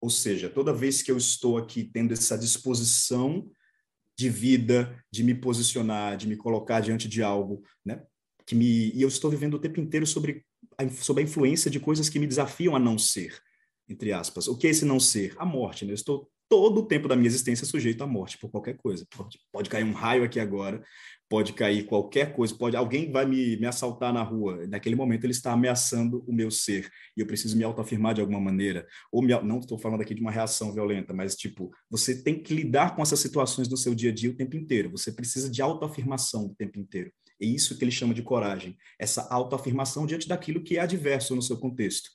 Ou 0.00 0.10
seja, 0.10 0.48
toda 0.48 0.72
vez 0.72 1.02
que 1.02 1.10
eu 1.10 1.16
estou 1.16 1.58
aqui 1.58 1.84
tendo 1.84 2.12
essa 2.12 2.38
disposição 2.38 3.50
de 4.16 4.28
vida, 4.28 4.96
de 5.10 5.22
me 5.22 5.34
posicionar, 5.34 6.16
de 6.16 6.26
me 6.26 6.36
colocar 6.36 6.80
diante 6.80 7.08
de 7.08 7.22
algo, 7.22 7.62
né? 7.84 8.02
Que 8.46 8.54
me 8.54 8.90
e 8.92 9.02
eu 9.02 9.08
estou 9.08 9.30
vivendo 9.30 9.54
o 9.54 9.58
tempo 9.58 9.80
inteiro 9.80 10.06
sobre 10.06 10.44
a, 10.76 10.88
sobre 10.88 11.22
a 11.22 11.26
influência 11.26 11.70
de 11.70 11.78
coisas 11.78 12.08
que 12.08 12.18
me 12.18 12.26
desafiam 12.26 12.74
a 12.74 12.78
não 12.78 12.98
ser, 12.98 13.40
entre 13.88 14.12
aspas. 14.12 14.48
O 14.48 14.56
que 14.56 14.66
é 14.66 14.70
esse 14.70 14.84
não 14.84 14.98
ser? 14.98 15.34
A 15.38 15.44
morte, 15.44 15.84
né? 15.84 15.92
Eu 15.92 15.96
estou 15.96 16.28
todo 16.48 16.80
o 16.80 16.86
tempo 16.86 17.06
da 17.06 17.14
minha 17.14 17.26
existência 17.26 17.66
sujeito 17.66 18.02
à 18.02 18.06
morte 18.06 18.38
por 18.38 18.50
qualquer 18.50 18.76
coisa. 18.76 19.06
Pode, 19.14 19.38
pode 19.52 19.68
cair 19.68 19.84
um 19.84 19.92
raio 19.92 20.24
aqui 20.24 20.40
agora, 20.40 20.82
pode 21.28 21.52
cair 21.52 21.84
qualquer 21.84 22.32
coisa, 22.32 22.54
pode 22.54 22.74
alguém 22.74 23.12
vai 23.12 23.26
me, 23.26 23.56
me 23.58 23.66
assaltar 23.66 24.12
na 24.12 24.22
rua. 24.22 24.66
Naquele 24.66 24.96
momento 24.96 25.24
ele 25.24 25.32
está 25.32 25.52
ameaçando 25.52 26.24
o 26.26 26.32
meu 26.32 26.50
ser 26.50 26.90
e 27.16 27.20
eu 27.20 27.26
preciso 27.26 27.56
me 27.56 27.64
autoafirmar 27.64 28.14
de 28.14 28.20
alguma 28.20 28.40
maneira. 28.40 28.86
Ou 29.12 29.22
me, 29.22 29.38
não 29.42 29.58
estou 29.58 29.78
falando 29.78 30.00
aqui 30.00 30.14
de 30.14 30.22
uma 30.22 30.30
reação 30.30 30.72
violenta, 30.72 31.12
mas 31.12 31.36
tipo, 31.36 31.70
você 31.90 32.22
tem 32.22 32.42
que 32.42 32.54
lidar 32.54 32.96
com 32.96 33.02
essas 33.02 33.20
situações 33.20 33.68
do 33.68 33.76
seu 33.76 33.94
dia 33.94 34.10
a 34.10 34.14
dia 34.14 34.30
o 34.30 34.36
tempo 34.36 34.56
inteiro. 34.56 34.90
Você 34.90 35.12
precisa 35.12 35.50
de 35.50 35.60
autoafirmação 35.60 36.46
o 36.46 36.54
tempo 36.54 36.78
inteiro. 36.78 37.12
É 37.40 37.46
isso 37.46 37.76
que 37.76 37.84
ele 37.84 37.92
chama 37.92 38.14
de 38.14 38.22
coragem, 38.22 38.76
essa 38.98 39.28
autoafirmação 39.30 40.06
diante 40.06 40.26
daquilo 40.26 40.62
que 40.62 40.76
é 40.76 40.80
adverso 40.80 41.36
no 41.36 41.42
seu 41.42 41.56
contexto. 41.56 42.10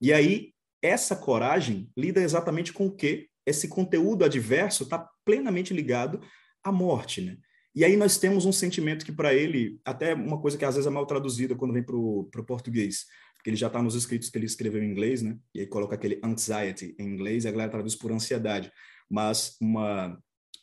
E 0.00 0.12
aí, 0.12 0.52
essa 0.82 1.16
coragem 1.16 1.90
lida 1.96 2.20
exatamente 2.20 2.72
com 2.72 2.86
o 2.86 2.94
que 2.94 3.29
esse 3.50 3.68
conteúdo 3.68 4.24
adverso 4.24 4.84
está 4.84 5.08
plenamente 5.24 5.74
ligado 5.74 6.20
à 6.62 6.72
morte, 6.72 7.20
né? 7.20 7.36
E 7.74 7.84
aí 7.84 7.96
nós 7.96 8.18
temos 8.18 8.44
um 8.44 8.52
sentimento 8.52 9.04
que 9.04 9.12
para 9.12 9.32
ele, 9.32 9.80
até 9.84 10.12
uma 10.14 10.40
coisa 10.40 10.58
que 10.58 10.64
às 10.64 10.74
vezes 10.74 10.86
é 10.86 10.90
mal 10.90 11.06
traduzida 11.06 11.54
quando 11.54 11.72
vem 11.72 11.82
para 11.82 11.96
o 11.96 12.28
português, 12.46 13.06
porque 13.36 13.50
ele 13.50 13.56
já 13.56 13.68
está 13.68 13.80
nos 13.80 13.94
escritos 13.94 14.28
que 14.28 14.36
ele 14.36 14.46
escreveu 14.46 14.82
em 14.82 14.90
inglês, 14.90 15.22
né? 15.22 15.38
E 15.54 15.60
aí 15.60 15.66
coloca 15.66 15.94
aquele 15.94 16.20
anxiety 16.22 16.94
em 16.98 17.06
inglês, 17.06 17.44
e 17.44 17.48
a 17.48 17.50
galera 17.50 17.70
traduz 17.70 17.94
por 17.94 18.10
ansiedade. 18.10 18.72
Mas 19.08 19.56
uma 19.60 20.18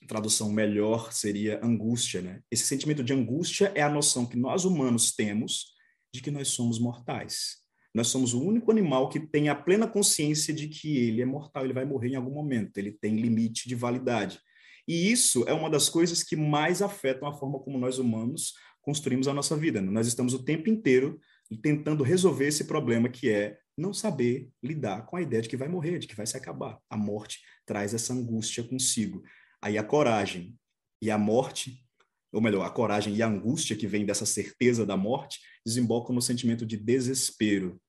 tradução 0.08 0.52
melhor 0.52 1.12
seria 1.12 1.64
angústia, 1.64 2.22
né? 2.22 2.42
Esse 2.52 2.66
sentimento 2.66 3.04
de 3.04 3.14
angústia 3.14 3.72
é 3.74 3.82
a 3.82 3.90
noção 3.90 4.26
que 4.26 4.38
nós 4.38 4.66
humanos 4.66 5.14
temos 5.16 5.74
de 6.14 6.22
que 6.22 6.30
nós 6.30 6.50
somos 6.50 6.80
mortais. 6.80 7.58
Nós 7.94 8.08
somos 8.08 8.34
o 8.34 8.44
único 8.44 8.72
animal 8.72 9.10
que 9.10 9.20
tem 9.20 9.50
a 9.50 9.56
plena 9.56 9.88
consciência 9.88 10.54
de 10.54 10.68
que 10.68 10.98
ele 10.98 11.22
é 11.22 11.26
mortal, 11.26 11.64
ele 11.64 11.74
vai 11.74 11.86
morrer 11.86 12.10
em 12.10 12.16
algum 12.16 12.34
momento, 12.34 12.78
ele 12.78 12.92
tem 12.92 13.16
limite 13.16 13.68
de 13.68 13.76
validade. 13.76 14.40
E 14.88 15.12
isso 15.12 15.44
é 15.48 15.54
uma 15.54 15.70
das 15.70 15.90
coisas 15.90 16.24
que 16.24 16.36
mais 16.36 16.82
afetam 16.82 17.28
a 17.28 17.34
forma 17.34 17.60
como 17.60 17.78
nós 17.78 18.00
humanos 18.00 18.54
construímos 18.82 19.28
a 19.28 19.34
nossa 19.34 19.56
vida. 19.56 19.82
Né? 19.82 19.92
Nós 19.92 20.08
estamos 20.08 20.34
o 20.34 20.44
tempo 20.44 20.70
inteiro 20.70 21.20
tentando 21.62 22.04
resolver 22.04 22.48
esse 22.48 22.66
problema 22.66 23.10
que 23.10 23.30
é 23.30 23.58
não 23.78 23.94
saber 23.94 24.50
lidar 24.64 25.06
com 25.06 25.18
a 25.18 25.22
ideia 25.22 25.42
de 25.42 25.50
que 25.50 25.58
vai 25.58 25.68
morrer, 25.68 26.00
de 26.00 26.08
que 26.08 26.16
vai 26.16 26.26
se 26.26 26.36
acabar. 26.36 26.80
A 26.90 26.98
morte 26.98 27.42
traz 27.66 27.94
essa 27.94 28.14
angústia 28.14 28.64
consigo. 28.64 29.22
Aí 29.62 29.78
a 29.78 29.84
coragem 29.84 30.58
e 31.02 31.12
a 31.12 31.18
morte, 31.18 31.86
ou 32.32 32.42
melhor, 32.42 32.66
a 32.66 32.70
coragem 32.70 33.16
e 33.16 33.22
a 33.22 33.28
angústia 33.28 33.76
que 33.76 33.88
vem 33.88 34.06
dessa 34.06 34.26
certeza 34.26 34.86
da 34.86 34.98
morte, 34.98 35.40
desembocam 35.66 36.14
no 36.14 36.22
sentimento 36.22 36.66
de 36.66 36.78
desespero. 36.78 37.80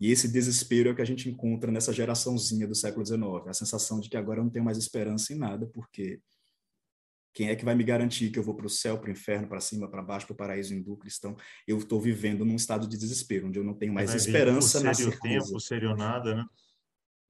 E 0.00 0.12
esse 0.12 0.28
desespero 0.28 0.88
é 0.88 0.92
o 0.92 0.94
que 0.94 1.02
a 1.02 1.06
gente 1.06 1.28
encontra 1.28 1.72
nessa 1.72 1.92
geraçãozinha 1.92 2.66
do 2.66 2.74
século 2.74 3.04
XIX, 3.04 3.48
a 3.48 3.52
sensação 3.52 3.98
de 3.98 4.08
que 4.08 4.16
agora 4.16 4.40
eu 4.40 4.44
não 4.44 4.50
tenho 4.50 4.64
mais 4.64 4.78
esperança 4.78 5.32
em 5.32 5.36
nada, 5.36 5.66
porque 5.66 6.20
quem 7.34 7.48
é 7.50 7.56
que 7.56 7.64
vai 7.64 7.74
me 7.74 7.84
garantir 7.84 8.30
que 8.30 8.38
eu 8.38 8.42
vou 8.42 8.54
para 8.54 8.66
o 8.66 8.70
céu, 8.70 8.98
para 8.98 9.08
o 9.08 9.12
inferno, 9.12 9.48
para 9.48 9.60
cima, 9.60 9.90
para 9.90 10.02
baixo, 10.02 10.26
para 10.26 10.34
o 10.34 10.36
paraíso 10.36 10.74
hindu, 10.74 10.96
cristão? 10.96 11.36
Eu 11.66 11.78
estou 11.78 12.00
vivendo 12.00 12.44
num 12.44 12.56
estado 12.56 12.88
de 12.88 12.96
desespero, 12.96 13.48
onde 13.48 13.58
eu 13.58 13.64
não 13.64 13.74
tenho 13.74 13.92
mais 13.92 14.14
esperança 14.14 14.80
na 14.80 14.94
certeza. 14.94 15.46
tempo, 15.46 15.60
seria 15.60 15.94
nada, 15.94 16.34
né? 16.36 16.44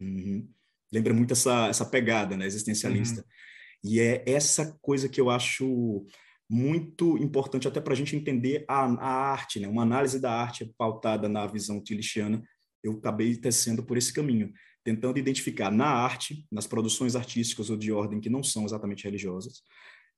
Uhum. 0.01 0.49
Lembra 0.93 1.13
muito 1.13 1.33
essa, 1.33 1.69
essa 1.69 1.85
pegada 1.85 2.37
né, 2.37 2.47
existencialista. 2.47 3.21
Uhum. 3.21 3.91
E 3.91 4.01
é 4.01 4.23
essa 4.27 4.79
coisa 4.81 5.09
que 5.09 5.21
eu 5.21 5.31
acho 5.31 6.07
muito 6.49 7.19
importante 7.19 7.69
até 7.69 7.81
para 7.81 7.93
a 7.93 7.97
gente 7.97 8.17
entender 8.17 8.65
a, 8.67 8.85
a, 8.85 9.31
arte, 9.33 9.61
né? 9.61 9.69
uma 9.69 9.83
análise 9.83 10.19
da 10.19 10.33
arte 10.33 10.73
pautada 10.79 11.29
na 11.29 11.47
visão 11.47 11.83
tilichiana. 11.83 12.43
Eu 12.83 12.93
acabei 12.93 13.37
tecendo 13.37 13.83
por 13.83 13.99
esse 13.99 14.13
caminho, 14.13 14.53
tentando 14.83 15.19
identificar 15.19 15.71
na 15.71 15.87
arte, 15.87 16.47
nas 16.51 16.67
produções 16.67 17.15
artísticas 17.15 17.69
ou 17.69 17.77
de 17.77 17.93
ordem 17.93 18.21
que 18.21 18.31
não 18.31 18.43
são 18.43 18.65
exatamente 18.65 19.05
religiosas, 19.05 19.63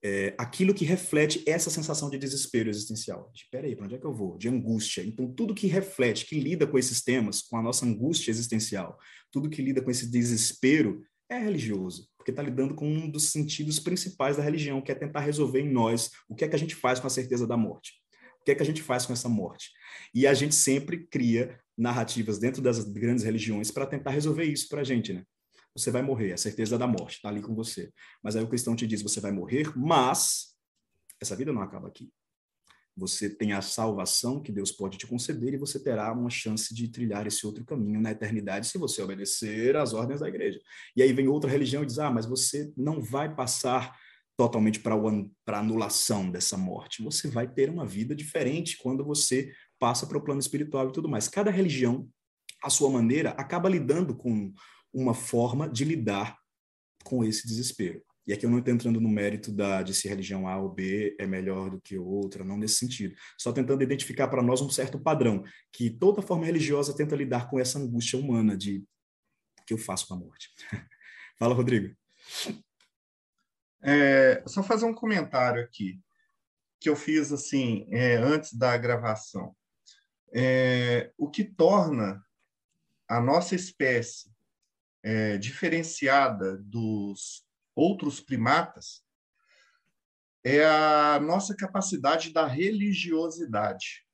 é, 0.02 0.34
aquilo 0.38 0.72
que 0.72 0.84
reflete 0.84 1.42
essa 1.46 1.68
sensação 1.68 2.08
de 2.08 2.16
desespero 2.16 2.70
existencial. 2.70 3.30
De, 3.34 3.46
peraí, 3.50 3.76
para 3.76 3.84
onde 3.84 3.96
é 3.96 3.98
que 3.98 4.06
eu 4.06 4.14
vou? 4.14 4.38
De 4.38 4.48
angústia. 4.48 5.02
Então, 5.02 5.30
tudo 5.32 5.54
que 5.54 5.66
reflete, 5.66 6.26
que 6.26 6.38
lida 6.40 6.66
com 6.66 6.78
esses 6.78 7.02
temas, 7.02 7.42
com 7.42 7.56
a 7.56 7.62
nossa 7.62 7.84
angústia 7.84 8.30
existencial, 8.30 8.98
tudo 9.30 9.50
que 9.50 9.60
lida 9.60 9.82
com 9.82 9.90
esse 9.90 10.10
desespero, 10.10 11.02
é 11.28 11.38
religioso, 11.38 12.08
porque 12.20 12.32
está 12.32 12.42
lidando 12.42 12.74
com 12.74 12.86
um 12.86 13.10
dos 13.10 13.30
sentidos 13.30 13.80
principais 13.80 14.36
da 14.36 14.42
religião, 14.42 14.82
que 14.82 14.92
é 14.92 14.94
tentar 14.94 15.20
resolver 15.20 15.60
em 15.60 15.72
nós 15.72 16.10
o 16.28 16.34
que 16.34 16.44
é 16.44 16.48
que 16.48 16.54
a 16.54 16.58
gente 16.58 16.74
faz 16.74 17.00
com 17.00 17.06
a 17.06 17.10
certeza 17.10 17.46
da 17.46 17.56
morte. 17.56 17.94
O 18.42 18.44
que 18.44 18.50
é 18.50 18.54
que 18.54 18.62
a 18.62 18.66
gente 18.66 18.82
faz 18.82 19.06
com 19.06 19.14
essa 19.14 19.26
morte? 19.26 19.70
E 20.14 20.26
a 20.26 20.34
gente 20.34 20.54
sempre 20.54 21.06
cria 21.06 21.58
narrativas 21.78 22.38
dentro 22.38 22.60
das 22.60 22.84
grandes 22.84 23.24
religiões 23.24 23.70
para 23.70 23.86
tentar 23.86 24.10
resolver 24.10 24.44
isso 24.44 24.68
para 24.68 24.82
a 24.82 24.84
gente, 24.84 25.14
né? 25.14 25.24
Você 25.74 25.90
vai 25.90 26.02
morrer, 26.02 26.34
a 26.34 26.36
certeza 26.36 26.76
da 26.76 26.86
morte 26.86 27.14
está 27.14 27.30
ali 27.30 27.40
com 27.40 27.54
você. 27.54 27.90
Mas 28.22 28.36
aí 28.36 28.44
o 28.44 28.48
cristão 28.48 28.76
te 28.76 28.86
diz, 28.86 29.00
você 29.00 29.18
vai 29.18 29.32
morrer, 29.32 29.72
mas 29.74 30.54
essa 31.18 31.34
vida 31.34 31.54
não 31.54 31.62
acaba 31.62 31.88
aqui. 31.88 32.12
Você 32.96 33.30
tem 33.30 33.52
a 33.52 33.62
salvação 33.62 34.42
que 34.42 34.52
Deus 34.52 34.72
pode 34.72 34.98
te 34.98 35.06
conceder 35.06 35.54
e 35.54 35.58
você 35.58 35.82
terá 35.82 36.12
uma 36.12 36.28
chance 36.28 36.74
de 36.74 36.88
trilhar 36.88 37.26
esse 37.26 37.46
outro 37.46 37.64
caminho 37.64 38.00
na 38.00 38.10
eternidade 38.10 38.66
se 38.66 38.78
você 38.78 39.00
obedecer 39.02 39.76
às 39.76 39.94
ordens 39.94 40.20
da 40.20 40.28
igreja. 40.28 40.60
E 40.96 41.02
aí 41.02 41.12
vem 41.12 41.28
outra 41.28 41.50
religião 41.50 41.82
e 41.82 41.86
diz: 41.86 41.98
ah, 41.98 42.10
mas 42.10 42.26
você 42.26 42.72
não 42.76 43.00
vai 43.00 43.34
passar 43.34 43.96
totalmente 44.36 44.80
para 44.80 44.94
a 44.94 45.58
anulação 45.58 46.30
dessa 46.30 46.56
morte. 46.56 47.02
Você 47.02 47.28
vai 47.28 47.46
ter 47.46 47.68
uma 47.68 47.86
vida 47.86 48.14
diferente 48.14 48.78
quando 48.78 49.04
você 49.04 49.52
passa 49.78 50.06
para 50.06 50.16
o 50.16 50.22
plano 50.22 50.40
espiritual 50.40 50.88
e 50.88 50.92
tudo 50.92 51.08
mais. 51.08 51.28
Cada 51.28 51.50
religião, 51.50 52.08
à 52.62 52.70
sua 52.70 52.88
maneira, 52.90 53.30
acaba 53.30 53.68
lidando 53.68 54.16
com 54.16 54.52
uma 54.92 55.14
forma 55.14 55.68
de 55.68 55.84
lidar 55.84 56.38
com 57.04 57.22
esse 57.22 57.46
desespero. 57.46 58.02
E 58.30 58.32
aqui 58.32 58.46
eu 58.46 58.50
não 58.50 58.60
estou 58.60 58.72
entrando 58.72 59.00
no 59.00 59.08
mérito 59.08 59.50
da, 59.50 59.82
de 59.82 59.92
se 59.92 60.06
religião 60.06 60.46
A 60.46 60.56
ou 60.56 60.68
B 60.68 61.16
é 61.18 61.26
melhor 61.26 61.68
do 61.68 61.80
que 61.80 61.98
outra, 61.98 62.44
não 62.44 62.56
nesse 62.56 62.76
sentido. 62.76 63.12
Só 63.36 63.52
tentando 63.52 63.82
identificar 63.82 64.28
para 64.28 64.40
nós 64.40 64.60
um 64.60 64.70
certo 64.70 65.00
padrão, 65.00 65.42
que 65.72 65.90
toda 65.90 66.22
forma 66.22 66.46
religiosa 66.46 66.96
tenta 66.96 67.16
lidar 67.16 67.50
com 67.50 67.58
essa 67.58 67.80
angústia 67.80 68.20
humana 68.20 68.56
de 68.56 68.84
o 69.58 69.64
que 69.66 69.74
eu 69.74 69.78
faço 69.78 70.06
com 70.06 70.14
a 70.14 70.16
morte. 70.16 70.48
Fala, 71.36 71.56
Rodrigo. 71.56 71.92
É, 73.82 74.44
só 74.46 74.62
fazer 74.62 74.86
um 74.86 74.94
comentário 74.94 75.60
aqui, 75.60 76.00
que 76.78 76.88
eu 76.88 76.94
fiz 76.94 77.32
assim, 77.32 77.88
é, 77.90 78.14
antes 78.14 78.52
da 78.52 78.78
gravação 78.78 79.56
é, 80.32 81.10
o 81.18 81.28
que 81.28 81.42
torna 81.42 82.24
a 83.08 83.20
nossa 83.20 83.56
espécie 83.56 84.30
é, 85.02 85.36
diferenciada 85.36 86.56
dos 86.58 87.44
outros 87.80 88.20
primatas 88.20 89.02
é 90.44 90.64
a 90.64 91.18
nossa 91.20 91.56
capacidade 91.56 92.32
da 92.32 92.46
religiosidade. 92.46 94.04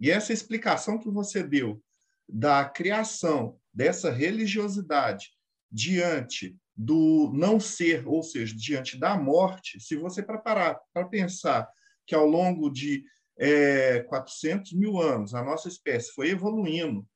E 0.00 0.10
essa 0.10 0.32
explicação 0.32 0.98
que 0.98 1.08
você 1.08 1.42
deu 1.42 1.80
da 2.28 2.64
criação 2.64 3.58
dessa 3.72 4.10
religiosidade 4.10 5.30
diante 5.70 6.56
do 6.76 7.30
não 7.32 7.60
ser, 7.60 8.06
ou 8.06 8.22
seja, 8.22 8.54
diante 8.56 8.98
da 8.98 9.16
morte, 9.16 9.78
se 9.80 9.94
você 9.96 10.22
preparar 10.22 10.80
para 10.92 11.06
pensar 11.06 11.68
que 12.06 12.14
ao 12.14 12.26
longo 12.26 12.70
de 12.70 13.04
é, 13.38 14.00
400 14.00 14.72
mil 14.72 15.00
anos, 15.00 15.34
a 15.34 15.44
nossa 15.44 15.68
espécie 15.68 16.12
foi 16.12 16.30
evoluindo 16.30 17.06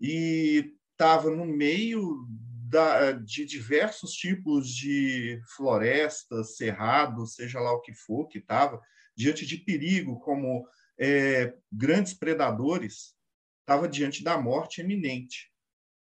e 0.00 0.74
estava 0.92 1.30
no 1.30 1.46
meio 1.46 2.26
da, 2.68 3.12
de 3.12 3.44
diversos 3.44 4.12
tipos 4.12 4.68
de 4.68 5.40
florestas, 5.54 6.56
cerrados, 6.56 7.34
seja 7.34 7.60
lá 7.60 7.72
o 7.72 7.80
que 7.80 7.94
for 7.94 8.26
que 8.26 8.38
estava, 8.38 8.80
diante 9.16 9.46
de 9.46 9.58
perigo, 9.58 10.18
como 10.20 10.68
é, 10.98 11.54
grandes 11.70 12.12
predadores, 12.12 13.14
estava 13.60 13.88
diante 13.88 14.22
da 14.24 14.36
morte 14.36 14.80
eminente. 14.80 15.52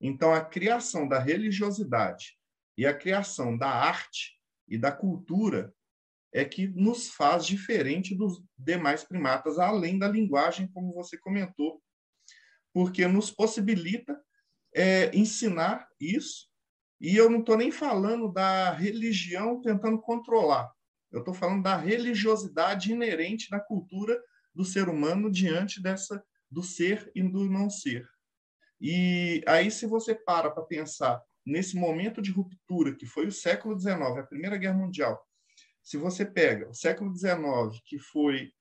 Então, 0.01 0.33
a 0.33 0.45
criação 0.45 1.09
da 1.09 1.19
religiosidade 1.19 2.39
e 2.77 2.87
a 2.87 2.95
criação 2.97 3.57
da 3.57 3.69
arte 3.69 4.39
e 4.69 4.79
da 4.79 4.93
cultura 4.93 5.75
é 6.33 6.45
que 6.45 6.69
nos 6.69 7.11
faz 7.11 7.47
diferente 7.47 8.15
dos 8.15 8.43
demais 8.57 9.03
primatas, 9.03 9.59
além 9.59 9.99
da 9.99 10.09
linguagem, 10.09 10.69
como 10.69 10.93
você 10.93 11.19
comentou, 11.19 11.83
porque 12.73 13.07
nos 13.07 13.31
possibilita 13.31 14.21
é, 14.75 15.15
ensinar 15.17 15.89
isso. 16.01 16.49
E 17.01 17.17
eu 17.17 17.31
não 17.31 17.41
estou 17.41 17.57
nem 17.57 17.71
falando 17.71 18.33
da 18.33 18.73
religião 18.73 19.61
tentando 19.61 20.01
controlar, 20.01 20.73
eu 21.13 21.21
estou 21.21 21.33
falando 21.33 21.63
da 21.63 21.77
religiosidade 21.77 22.91
inerente 22.93 23.51
na 23.51 23.61
cultura 23.61 24.21
do 24.55 24.65
ser 24.65 24.89
humano 24.89 25.31
diante 25.31 25.81
dessa 25.81 26.23
do 26.51 26.63
ser 26.63 27.11
e 27.15 27.23
do 27.23 27.51
não 27.51 27.69
ser. 27.69 28.09
E 28.81 29.43
aí, 29.47 29.71
se 29.71 29.87
você 29.87 30.15
para 30.15 30.51
para 30.51 30.63
pensar 30.63 31.23
nesse 31.45 31.77
momento 31.77 32.23
de 32.23 32.31
ruptura 32.31 32.95
que 32.95 33.07
foi 33.07 33.27
o 33.27 33.33
século 33.33 33.79
XIX, 33.79 34.01
a 34.19 34.23
Primeira 34.23 34.57
Guerra 34.57 34.79
Mundial, 34.79 35.21
se 35.83 35.97
você 35.97 36.25
pega 36.25 36.69
o 36.69 36.75
século 36.75 37.15
XIX, 37.15 37.81
que 37.85 37.99
foi, 37.99 38.53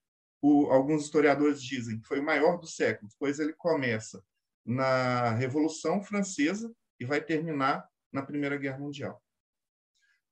o, 0.41 0.67
alguns 0.71 1.03
historiadores 1.03 1.61
dizem 1.61 1.99
que 1.99 2.07
foi 2.07 2.19
o 2.19 2.25
maior 2.25 2.57
do 2.57 2.67
século, 2.67 3.09
depois 3.09 3.39
ele 3.39 3.53
começa 3.53 4.23
na 4.65 5.31
Revolução 5.31 6.01
Francesa 6.01 6.73
e 6.99 7.05
vai 7.05 7.21
terminar 7.21 7.87
na 8.11 8.21
Primeira 8.21 8.57
Guerra 8.57 8.79
Mundial. 8.79 9.21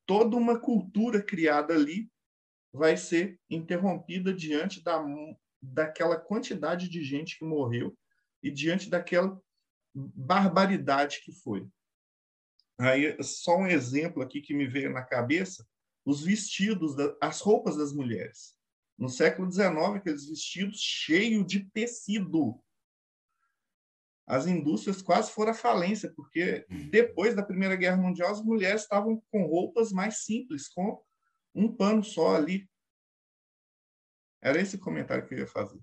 Toda 0.06 0.36
uma 0.36 0.60
cultura 0.60 1.22
criada 1.22 1.74
ali 1.74 2.10
vai 2.74 2.96
ser 2.96 3.40
interrompida 3.50 4.34
diante 4.34 4.82
da, 4.84 5.04
daquela 5.62 6.18
quantidade 6.18 6.88
de 6.90 7.04
gente 7.04 7.38
que 7.38 7.46
morreu 7.46 7.98
e 8.42 8.50
diante 8.50 8.90
daquela 8.90 9.40
barbaridade 9.94 11.22
que 11.22 11.32
foi. 11.32 11.68
Aí, 12.80 13.22
só 13.22 13.58
um 13.58 13.68
exemplo 13.68 14.24
aqui 14.24 14.42
que 14.42 14.54
me 14.54 14.66
veio 14.66 14.92
na 14.92 15.04
cabeça 15.04 15.68
os 16.04 16.24
vestidos, 16.24 16.96
as 17.22 17.42
roupas 17.42 17.78
das 17.78 17.94
mulheres. 17.94 18.56
No 18.98 19.10
século 19.10 19.52
XIX, 19.52 19.96
aqueles 19.96 20.28
vestidos 20.28 20.80
cheios 20.80 21.46
de 21.46 21.66
tecido. 21.72 22.60
As 24.32 24.48
indústrias 24.48 25.02
quase 25.02 25.30
foram 25.30 25.52
à 25.52 25.54
falência, 25.54 26.10
porque 26.16 26.66
depois 26.90 27.36
da 27.36 27.44
Primeira 27.44 27.76
Guerra 27.76 27.98
Mundial, 27.98 28.32
as 28.32 28.42
mulheres 28.42 28.84
estavam 28.84 29.22
com 29.30 29.46
roupas 29.46 29.92
mais 29.92 30.24
simples, 30.24 30.70
com 30.70 31.04
um 31.54 31.70
pano 31.76 32.02
só 32.02 32.38
ali. 32.38 32.66
Era 34.42 34.62
esse 34.62 34.78
comentário 34.78 35.28
que 35.28 35.34
eu 35.34 35.40
ia 35.40 35.48
fazer. 35.48 35.78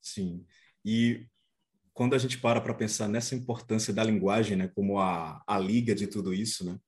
Sim. 0.00 0.46
E 0.84 1.26
quando 1.92 2.14
a 2.14 2.18
gente 2.18 2.38
para 2.38 2.60
para 2.60 2.72
pensar 2.72 3.08
nessa 3.08 3.34
importância 3.34 3.92
da 3.92 4.04
linguagem, 4.04 4.56
né, 4.56 4.68
como 4.68 5.00
a, 5.00 5.42
a 5.44 5.58
liga 5.58 5.92
de 5.92 6.06
tudo 6.06 6.32
isso, 6.32 6.64
né, 6.64 6.78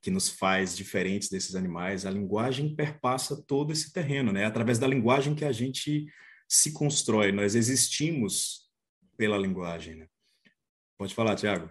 que 0.00 0.10
nos 0.10 0.30
faz 0.30 0.74
diferentes 0.74 1.28
desses 1.28 1.54
animais, 1.54 2.06
a 2.06 2.10
linguagem 2.10 2.74
perpassa 2.74 3.44
todo 3.46 3.70
esse 3.70 3.92
terreno, 3.92 4.32
né? 4.32 4.44
É 4.44 4.46
através 4.46 4.78
da 4.78 4.86
linguagem 4.86 5.34
que 5.34 5.44
a 5.44 5.52
gente 5.52 6.06
se 6.48 6.72
constrói, 6.72 7.32
nós 7.32 7.54
existimos 7.54 8.69
pela 9.20 9.36
linguagem, 9.36 9.96
né? 9.96 10.08
Pode 10.96 11.14
falar, 11.14 11.36
Tiago. 11.36 11.70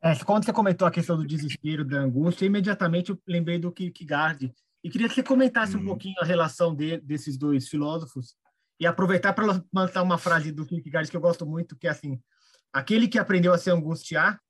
É, 0.00 0.14
quando 0.24 0.44
você 0.44 0.52
comentou 0.52 0.86
a 0.86 0.92
questão 0.92 1.16
do 1.16 1.26
desespero, 1.26 1.84
da 1.84 1.98
angústia, 1.98 2.46
imediatamente 2.46 3.10
eu 3.10 3.20
lembrei 3.26 3.58
do 3.58 3.72
Kierkegaard. 3.72 4.54
E 4.84 4.88
queria 4.88 5.08
que 5.08 5.16
você 5.16 5.24
comentasse 5.24 5.76
um 5.76 5.80
uhum. 5.80 5.86
pouquinho 5.86 6.14
a 6.20 6.24
relação 6.24 6.72
de, 6.72 6.98
desses 6.98 7.36
dois 7.36 7.68
filósofos 7.68 8.36
e 8.78 8.86
aproveitar 8.86 9.32
para 9.32 9.60
lançar 9.74 10.04
uma 10.04 10.18
frase 10.18 10.52
do 10.52 10.64
Kierkegaard 10.64 11.10
que 11.10 11.16
eu 11.16 11.20
gosto 11.20 11.44
muito, 11.44 11.76
que 11.76 11.88
é 11.88 11.90
assim: 11.90 12.22
aquele 12.72 13.08
que 13.08 13.18
aprendeu 13.18 13.52
a 13.52 13.58
se 13.58 13.68
angustiar, 13.68 14.40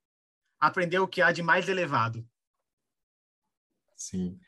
aprendeu 0.61 1.05
o 1.05 1.09
que 1.09 1.23
há 1.23 1.33
de 1.33 1.43
mais 1.43 1.67
elevado. 1.67 2.29
Sim. 3.97 4.39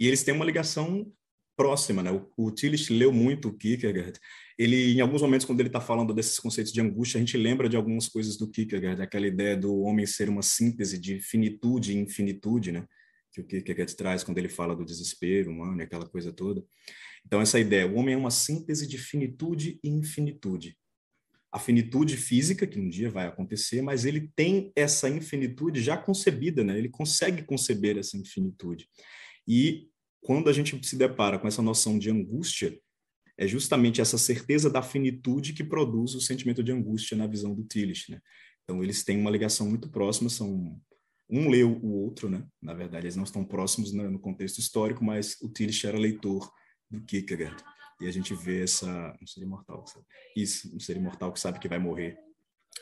E 0.00 0.06
eles 0.08 0.24
têm 0.24 0.32
uma 0.32 0.46
ligação 0.46 1.12
próxima, 1.56 2.02
né? 2.02 2.10
O, 2.10 2.30
o 2.36 2.50
Tillich 2.50 2.92
leu 2.92 3.12
muito 3.12 3.48
o 3.48 3.56
Kierkegaard. 3.56 4.18
Ele, 4.58 4.94
em 4.94 5.00
alguns 5.00 5.22
momentos, 5.22 5.46
quando 5.46 5.60
ele 5.60 5.68
está 5.68 5.80
falando 5.80 6.14
desses 6.14 6.38
conceitos 6.38 6.72
de 6.72 6.80
angústia, 6.80 7.18
a 7.18 7.20
gente 7.20 7.36
lembra 7.36 7.68
de 7.68 7.76
algumas 7.76 8.08
coisas 8.08 8.36
do 8.36 8.50
Kierkegaard, 8.50 9.02
aquela 9.02 9.26
ideia 9.26 9.56
do 9.56 9.80
homem 9.80 10.06
ser 10.06 10.28
uma 10.28 10.42
síntese 10.42 10.98
de 10.98 11.20
finitude 11.20 11.92
e 11.92 11.96
infinitude, 11.96 12.72
né? 12.72 12.86
Que 13.32 13.40
o 13.40 13.46
Kierkegaard 13.46 13.94
traz 13.96 14.22
quando 14.22 14.38
ele 14.38 14.48
fala 14.48 14.76
do 14.76 14.84
desespero 14.84 15.50
humano 15.50 15.80
e 15.80 15.84
aquela 15.84 16.08
coisa 16.08 16.32
toda. 16.32 16.64
Então, 17.26 17.40
essa 17.40 17.58
ideia, 17.58 17.86
o 17.86 17.94
homem 17.94 18.14
é 18.14 18.18
uma 18.18 18.30
síntese 18.30 18.86
de 18.86 18.98
finitude 18.98 19.80
e 19.82 19.88
infinitude 19.88 20.76
a 21.54 21.58
finitude 21.60 22.16
física, 22.16 22.66
que 22.66 22.80
um 22.80 22.88
dia 22.88 23.08
vai 23.08 23.28
acontecer, 23.28 23.80
mas 23.80 24.04
ele 24.04 24.28
tem 24.34 24.72
essa 24.74 25.08
infinitude 25.08 25.80
já 25.80 25.96
concebida, 25.96 26.64
né? 26.64 26.76
ele 26.76 26.88
consegue 26.88 27.44
conceber 27.44 27.96
essa 27.96 28.16
infinitude. 28.16 28.88
E 29.46 29.88
quando 30.24 30.48
a 30.48 30.52
gente 30.52 30.84
se 30.86 30.96
depara 30.96 31.38
com 31.38 31.46
essa 31.46 31.60
noção 31.60 31.98
de 31.98 32.10
angústia, 32.10 32.80
é 33.36 33.46
justamente 33.46 34.00
essa 34.00 34.16
certeza 34.16 34.70
da 34.70 34.80
finitude 34.80 35.52
que 35.52 35.62
produz 35.62 36.14
o 36.14 36.20
sentimento 36.20 36.62
de 36.62 36.72
angústia 36.72 37.16
na 37.16 37.26
visão 37.26 37.54
do 37.54 37.62
Tillich. 37.62 38.10
Né? 38.10 38.20
Então, 38.62 38.82
eles 38.82 39.04
têm 39.04 39.18
uma 39.18 39.30
ligação 39.30 39.68
muito 39.68 39.90
próxima, 39.90 40.30
são 40.30 40.80
um 41.28 41.50
leu 41.50 41.78
o 41.82 42.02
outro, 42.04 42.30
né? 42.30 42.46
Na 42.62 42.72
verdade, 42.72 43.06
eles 43.06 43.16
não 43.16 43.24
estão 43.24 43.44
próximos 43.44 43.92
no 43.92 44.18
contexto 44.18 44.58
histórico, 44.58 45.04
mas 45.04 45.36
o 45.42 45.48
Tillich 45.48 45.86
era 45.86 45.98
leitor 45.98 46.50
do 46.90 47.04
Kierkegaard 47.04 47.62
e 48.00 48.06
a 48.06 48.10
gente 48.10 48.34
vê 48.34 48.62
essa 48.62 49.16
um 49.20 49.26
ser 49.26 49.42
imortal 49.42 49.86
sabe, 49.86 50.04
isso 50.36 50.74
um 50.74 50.80
ser 50.80 50.96
imortal 50.96 51.32
que 51.32 51.40
sabe 51.40 51.58
que 51.58 51.68
vai 51.68 51.78
morrer 51.78 52.16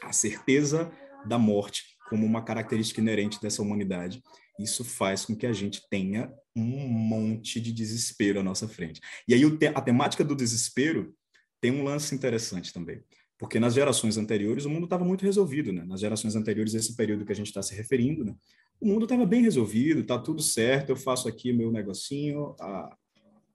a 0.03 0.13
certeza 0.13 0.91
da 1.27 1.39
morte 1.39 1.92
como 2.13 2.27
uma 2.27 2.43
característica 2.43 3.01
inerente 3.01 3.41
dessa 3.41 3.63
humanidade 3.63 4.23
isso 4.59 4.85
faz 4.85 5.25
com 5.25 5.35
que 5.35 5.47
a 5.47 5.53
gente 5.53 5.83
tenha 5.89 6.31
um 6.55 6.87
monte 6.89 7.59
de 7.59 7.73
desespero 7.73 8.41
à 8.41 8.43
nossa 8.43 8.69
frente 8.69 9.01
e 9.27 9.33
aí 9.33 9.43
a 9.75 9.81
temática 9.81 10.23
do 10.23 10.37
desespero 10.37 11.15
tem 11.63 11.71
um 11.71 11.85
lance 11.85 12.13
interessante 12.13 12.73
também. 12.73 13.01
Porque 13.39 13.61
nas 13.61 13.75
gerações 13.75 14.19
anteriores 14.19 14.65
o 14.65 14.71
mundo 14.71 14.85
estava 14.85 15.05
muito 15.05 15.25
resolvido, 15.25 15.73
né? 15.73 15.85
Nas 15.85 16.01
gerações 16.01 16.35
anteriores, 16.35 16.75
esse 16.75 16.97
período 16.97 17.25
que 17.25 17.33
a 17.33 17.35
gente 17.35 17.47
está 17.47 17.63
se 17.63 17.75
referindo, 17.75 18.25
né? 18.25 18.35
O 18.81 18.87
mundo 18.87 19.05
estava 19.05 19.25
bem 19.25 19.43
resolvido, 19.43 20.01
está 20.01 20.19
tudo 20.19 20.43
certo, 20.43 20.91
eu 20.91 20.97
faço 20.97 21.29
aqui 21.29 21.53
meu 21.53 21.71
negocinho, 21.71 22.55
a, 22.61 22.97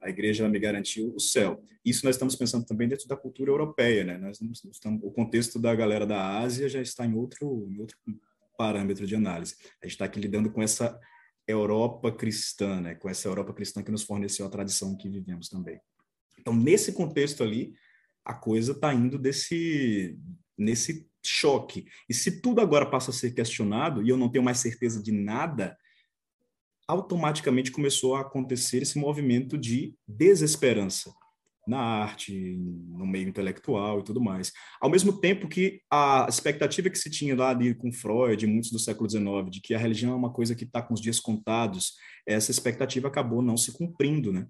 a 0.01 0.09
igreja 0.09 0.47
me 0.47 0.57
garantiu 0.57 1.13
o 1.13 1.19
céu. 1.19 1.61
Isso 1.83 2.05
nós 2.05 2.15
estamos 2.15 2.35
pensando 2.35 2.65
também 2.65 2.87
dentro 2.87 3.07
da 3.07 3.15
cultura 3.15 3.51
europeia, 3.51 4.05
né? 4.05 4.17
Nós 4.17 4.39
estamos, 4.41 5.03
o 5.03 5.11
contexto 5.11 5.59
da 5.59 5.75
galera 5.75 6.05
da 6.05 6.39
Ásia 6.39 6.69
já 6.69 6.81
está 6.81 7.05
em 7.05 7.13
outro, 7.13 7.67
em 7.69 7.79
outro 7.79 7.97
parâmetro 8.57 9.05
de 9.05 9.15
análise. 9.15 9.55
A 9.81 9.85
gente 9.85 9.93
está 9.93 10.05
aqui 10.05 10.19
lidando 10.19 10.51
com 10.51 10.61
essa 10.61 10.99
Europa 11.47 12.11
cristã, 12.11 12.81
né? 12.81 12.95
Com 12.95 13.07
essa 13.07 13.27
Europa 13.27 13.53
cristã 13.53 13.83
que 13.83 13.91
nos 13.91 14.03
forneceu 14.03 14.45
a 14.45 14.49
tradição 14.49 14.97
que 14.97 15.07
vivemos 15.07 15.47
também. 15.47 15.79
Então, 16.39 16.53
nesse 16.53 16.91
contexto 16.91 17.43
ali, 17.43 17.73
a 18.25 18.33
coisa 18.33 18.73
está 18.73 18.93
indo 18.93 19.17
desse 19.17 20.17
nesse 20.57 21.07
choque. 21.23 21.85
E 22.09 22.13
se 22.13 22.41
tudo 22.41 22.61
agora 22.61 22.89
passa 22.89 23.11
a 23.11 23.13
ser 23.13 23.31
questionado 23.31 24.01
e 24.01 24.09
eu 24.09 24.17
não 24.17 24.29
tenho 24.29 24.43
mais 24.43 24.57
certeza 24.57 25.01
de 25.01 25.11
nada, 25.11 25.77
automaticamente 26.87 27.71
começou 27.71 28.15
a 28.15 28.21
acontecer 28.21 28.81
esse 28.81 28.97
movimento 28.97 29.57
de 29.57 29.95
desesperança 30.07 31.13
na 31.67 31.79
arte, 31.79 32.57
no 32.57 33.05
meio 33.05 33.27
intelectual 33.27 33.99
e 33.99 34.03
tudo 34.03 34.21
mais. 34.21 34.51
Ao 34.79 34.89
mesmo 34.89 35.19
tempo 35.19 35.47
que 35.47 35.81
a 35.91 36.25
expectativa 36.29 36.89
que 36.89 36.97
se 36.97 37.09
tinha 37.09 37.35
lá 37.35 37.49
ali 37.49 37.73
com 37.75 37.91
Freud, 37.91 38.45
muitos 38.47 38.71
do 38.71 38.79
século 38.79 39.09
XIX, 39.09 39.49
de 39.49 39.61
que 39.61 39.73
a 39.73 39.77
religião 39.77 40.13
é 40.13 40.15
uma 40.15 40.31
coisa 40.31 40.55
que 40.55 40.63
está 40.63 40.81
com 40.81 40.93
os 40.93 41.01
dias 41.01 41.19
contados, 41.19 41.93
essa 42.27 42.51
expectativa 42.51 43.07
acabou 43.07 43.41
não 43.41 43.57
se 43.57 43.71
cumprindo, 43.71 44.31
né? 44.31 44.47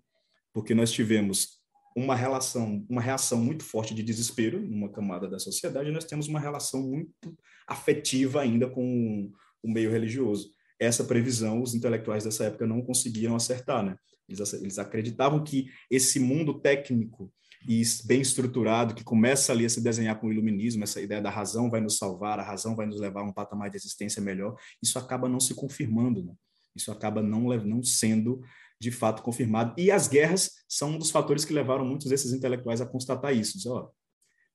Porque 0.54 0.74
nós 0.74 0.92
tivemos 0.92 1.58
uma 1.96 2.16
relação, 2.16 2.86
uma 2.90 3.02
reação 3.02 3.40
muito 3.40 3.64
forte 3.64 3.94
de 3.94 4.04
desespero 4.04 4.62
numa 4.62 4.90
camada 4.90 5.28
da 5.28 5.40
sociedade, 5.40 5.90
e 5.90 5.94
nós 5.94 6.06
temos 6.06 6.28
uma 6.28 6.40
relação 6.40 6.82
muito 6.82 7.36
afetiva 7.68 8.42
ainda 8.42 8.70
com 8.70 9.32
o 9.64 9.72
meio 9.72 9.92
religioso 9.92 10.56
essa 10.80 11.04
previsão 11.04 11.62
os 11.62 11.74
intelectuais 11.74 12.24
dessa 12.24 12.46
época 12.46 12.68
não 12.68 12.82
conseguiram 12.82 13.36
acertar, 13.36 13.84
né? 13.84 13.98
Eles, 14.28 14.78
acreditavam 14.78 15.44
que 15.44 15.68
esse 15.90 16.20
mundo 16.20 16.60
técnico 16.60 17.32
e 17.68 17.82
bem 18.06 18.22
estruturado, 18.22 18.94
que 18.94 19.04
começa 19.04 19.52
ali 19.52 19.66
a 19.66 19.70
se 19.70 19.82
desenhar 19.82 20.20
com 20.20 20.28
o 20.28 20.32
iluminismo, 20.32 20.84
essa 20.84 21.02
ideia 21.02 21.22
da 21.22 21.30
razão 21.30 21.70
vai 21.70 21.82
nos 21.82 21.98
salvar, 21.98 22.40
a 22.40 22.44
razão 22.44 22.76
vai 22.76 22.86
nos 22.86 23.00
levar 23.00 23.22
a 23.22 23.24
um 23.24 23.34
patamar 23.34 23.70
de 23.70 23.78
existência 23.78 24.22
melhor, 24.22 24.56
isso 24.82 24.98
acaba 25.00 25.28
não 25.28 25.40
se 25.40 25.54
confirmando, 25.54 26.24
né? 26.24 26.34
isso 26.76 26.92
acaba 26.92 27.22
não, 27.22 27.42
não 27.66 27.84
sendo 27.84 28.42
de 28.80 28.92
fato 28.92 29.24
confirmado. 29.24 29.74
E 29.78 29.92
as 29.92 30.08
guerras 30.08 30.52
são 30.70 30.92
um 30.92 30.98
dos 30.98 31.10
fatores 31.10 31.44
que 31.44 31.54
levaram 31.54 31.86
muitos 31.86 32.08
desses 32.08 32.32
intelectuais 32.32 32.80
a 32.80 32.86
constatar 32.86 33.36
isso. 33.36 33.58
Dizer, 33.58 33.70
ó, 33.70 33.90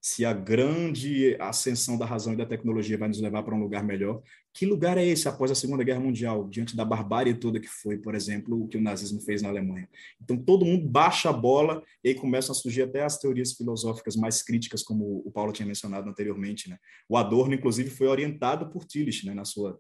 se 0.05 0.25
a 0.25 0.33
grande 0.33 1.37
ascensão 1.39 1.97
da 1.97 2.05
razão 2.05 2.33
e 2.33 2.37
da 2.37 2.45
tecnologia 2.45 2.99
vai 2.99 3.07
nos 3.07 3.21
levar 3.21 3.45
para 3.45 3.55
um 3.55 3.61
lugar 3.61 3.85
melhor, 3.85 4.21
que 4.53 4.67
lugar 4.67 4.99
é 4.99 5.07
esse 5.07 5.29
após 5.29 5.49
a 5.53 5.55
Segunda 5.55 5.85
Guerra 5.85 6.01
Mundial, 6.01 6.49
diante 6.49 6.77
da 6.77 6.85
barbárie 6.85 7.35
toda 7.35 7.61
que 7.61 7.69
foi, 7.69 7.97
por 7.97 8.13
exemplo, 8.13 8.65
o 8.65 8.67
que 8.67 8.77
o 8.77 8.81
nazismo 8.81 9.21
fez 9.21 9.43
na 9.43 9.49
Alemanha? 9.49 9.89
Então, 10.21 10.37
todo 10.37 10.65
mundo 10.65 10.89
baixa 10.89 11.31
a 11.31 11.33
bola 11.33 11.81
e 12.03 12.09
aí 12.09 12.15
começam 12.17 12.53
a 12.53 12.57
surgir 12.57 12.83
até 12.83 13.05
as 13.05 13.17
teorias 13.17 13.53
filosóficas 13.53 14.17
mais 14.17 14.43
críticas, 14.43 14.83
como 14.83 15.23
o 15.25 15.31
Paulo 15.31 15.53
tinha 15.53 15.67
mencionado 15.67 16.11
anteriormente. 16.11 16.69
Né? 16.69 16.79
O 17.09 17.17
Adorno, 17.17 17.55
inclusive, 17.55 17.89
foi 17.89 18.09
orientado 18.09 18.71
por 18.71 18.85
Tillich 18.85 19.25
né, 19.25 19.33
na, 19.33 19.45
sua, 19.45 19.79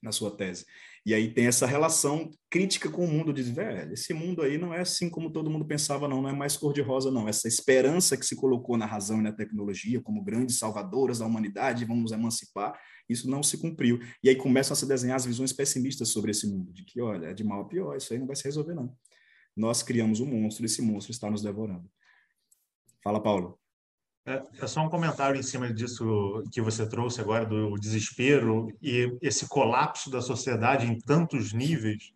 na 0.00 0.12
sua 0.12 0.30
tese. 0.30 0.64
E 1.06 1.12
aí 1.12 1.32
tem 1.34 1.46
essa 1.46 1.66
relação 1.66 2.30
crítica 2.48 2.88
com 2.88 3.04
o 3.04 3.08
mundo, 3.08 3.32
de 3.32 3.42
velho, 3.42 3.92
esse 3.92 4.14
mundo 4.14 4.40
aí 4.40 4.56
não 4.56 4.72
é 4.72 4.80
assim 4.80 5.10
como 5.10 5.30
todo 5.30 5.50
mundo 5.50 5.66
pensava, 5.66 6.08
não, 6.08 6.22
não 6.22 6.30
é 6.30 6.32
mais 6.32 6.56
cor-de-rosa, 6.56 7.10
não. 7.10 7.28
Essa 7.28 7.46
esperança 7.46 8.16
que 8.16 8.24
se 8.24 8.34
colocou 8.34 8.78
na 8.78 8.86
razão 8.86 9.20
e 9.20 9.22
na 9.22 9.32
tecnologia 9.32 10.00
como 10.00 10.24
grandes 10.24 10.58
salvadoras 10.58 11.18
da 11.18 11.26
humanidade, 11.26 11.84
vamos 11.84 12.10
emancipar, 12.10 12.80
isso 13.06 13.28
não 13.28 13.42
se 13.42 13.58
cumpriu. 13.58 14.00
E 14.22 14.30
aí 14.30 14.36
começam 14.36 14.72
a 14.72 14.76
se 14.76 14.86
desenhar 14.86 15.16
as 15.16 15.26
visões 15.26 15.52
pessimistas 15.52 16.08
sobre 16.08 16.30
esse 16.30 16.46
mundo, 16.46 16.72
de 16.72 16.84
que, 16.84 17.00
olha, 17.02 17.26
é 17.26 17.34
de 17.34 17.44
mal 17.44 17.60
a 17.60 17.68
pior, 17.68 17.94
isso 17.96 18.12
aí 18.12 18.18
não 18.18 18.26
vai 18.26 18.36
se 18.36 18.44
resolver, 18.44 18.74
não. 18.74 18.96
Nós 19.54 19.82
criamos 19.82 20.20
um 20.20 20.26
monstro, 20.26 20.64
esse 20.64 20.80
monstro 20.80 21.12
está 21.12 21.30
nos 21.30 21.42
devorando. 21.42 21.88
Fala, 23.02 23.22
Paulo. 23.22 23.58
É, 24.26 24.42
é, 24.58 24.66
só 24.66 24.80
um 24.80 24.88
comentário 24.88 25.38
em 25.38 25.42
cima 25.42 25.72
disso 25.72 26.42
que 26.50 26.60
você 26.60 26.88
trouxe 26.88 27.20
agora, 27.20 27.44
do 27.44 27.74
desespero 27.74 28.68
e 28.80 29.14
esse 29.20 29.46
colapso 29.46 30.10
da 30.10 30.22
sociedade 30.22 30.86
em 30.86 30.98
tantos 30.98 31.52
níveis. 31.52 32.12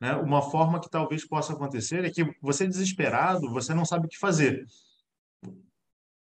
Né? 0.00 0.12
Uma 0.16 0.42
forma 0.42 0.80
que 0.80 0.90
talvez 0.90 1.24
possa 1.26 1.52
acontecer 1.52 2.04
é 2.04 2.10
que 2.10 2.24
você 2.40 2.66
desesperado, 2.66 3.48
você 3.50 3.72
não 3.72 3.84
sabe 3.84 4.06
o 4.06 4.08
que 4.08 4.18
fazer. 4.18 4.64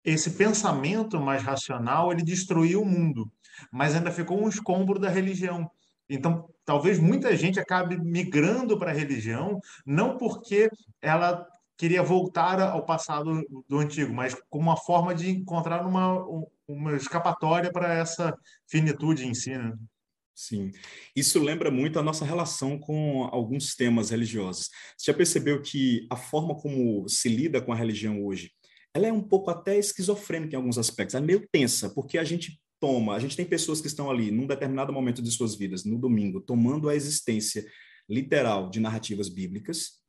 Esse 0.02 0.30
pensamento 0.30 1.20
mais 1.20 1.42
racional, 1.42 2.10
ele 2.10 2.22
destruiu 2.22 2.80
o 2.80 2.86
mundo, 2.86 3.30
mas 3.70 3.94
ainda 3.94 4.10
ficou 4.10 4.42
um 4.42 4.48
escombro 4.48 4.98
da 4.98 5.10
religião. 5.10 5.70
Então, 6.08 6.48
talvez 6.64 6.98
muita 6.98 7.36
gente 7.36 7.60
acabe 7.60 7.98
migrando 7.98 8.78
para 8.78 8.90
a 8.90 8.94
religião, 8.94 9.60
não 9.84 10.16
porque 10.16 10.70
ela 11.02 11.46
queria 11.76 12.02
voltar 12.02 12.60
ao 12.60 12.84
passado 12.84 13.44
do 13.68 13.78
antigo, 13.78 14.12
mas 14.12 14.36
como 14.48 14.64
uma 14.64 14.76
forma 14.76 15.14
de 15.14 15.30
encontrar 15.30 15.86
uma, 15.86 16.24
uma 16.66 16.96
escapatória 16.96 17.70
para 17.70 17.94
essa 17.94 18.36
finitude 18.66 19.26
em 19.26 19.34
si. 19.34 19.56
Né? 19.56 19.72
Sim, 20.34 20.70
isso 21.14 21.42
lembra 21.42 21.70
muito 21.70 21.98
a 21.98 22.02
nossa 22.02 22.24
relação 22.24 22.78
com 22.78 23.24
alguns 23.32 23.74
temas 23.74 24.10
religiosos. 24.10 24.70
Você 24.96 25.10
já 25.10 25.14
percebeu 25.16 25.62
que 25.62 26.06
a 26.10 26.16
forma 26.16 26.54
como 26.54 27.08
se 27.08 27.28
lida 27.28 27.60
com 27.60 27.72
a 27.72 27.76
religião 27.76 28.24
hoje, 28.24 28.52
ela 28.94 29.06
é 29.06 29.12
um 29.12 29.22
pouco 29.22 29.50
até 29.50 29.78
esquizofrênica 29.78 30.54
em 30.54 30.56
alguns 30.56 30.78
aspectos, 30.78 31.14
é 31.14 31.20
meio 31.20 31.46
tensa, 31.50 31.90
porque 31.90 32.16
a 32.18 32.24
gente 32.24 32.60
toma, 32.80 33.14
a 33.14 33.18
gente 33.18 33.36
tem 33.36 33.44
pessoas 33.44 33.80
que 33.80 33.86
estão 33.86 34.10
ali 34.10 34.30
num 34.30 34.46
determinado 34.46 34.92
momento 34.92 35.22
de 35.22 35.30
suas 35.30 35.54
vidas, 35.54 35.84
no 35.84 35.98
domingo, 35.98 36.40
tomando 36.40 36.88
a 36.88 36.94
existência 36.94 37.66
literal 38.08 38.70
de 38.70 38.80
narrativas 38.80 39.28
bíblicas, 39.28 40.05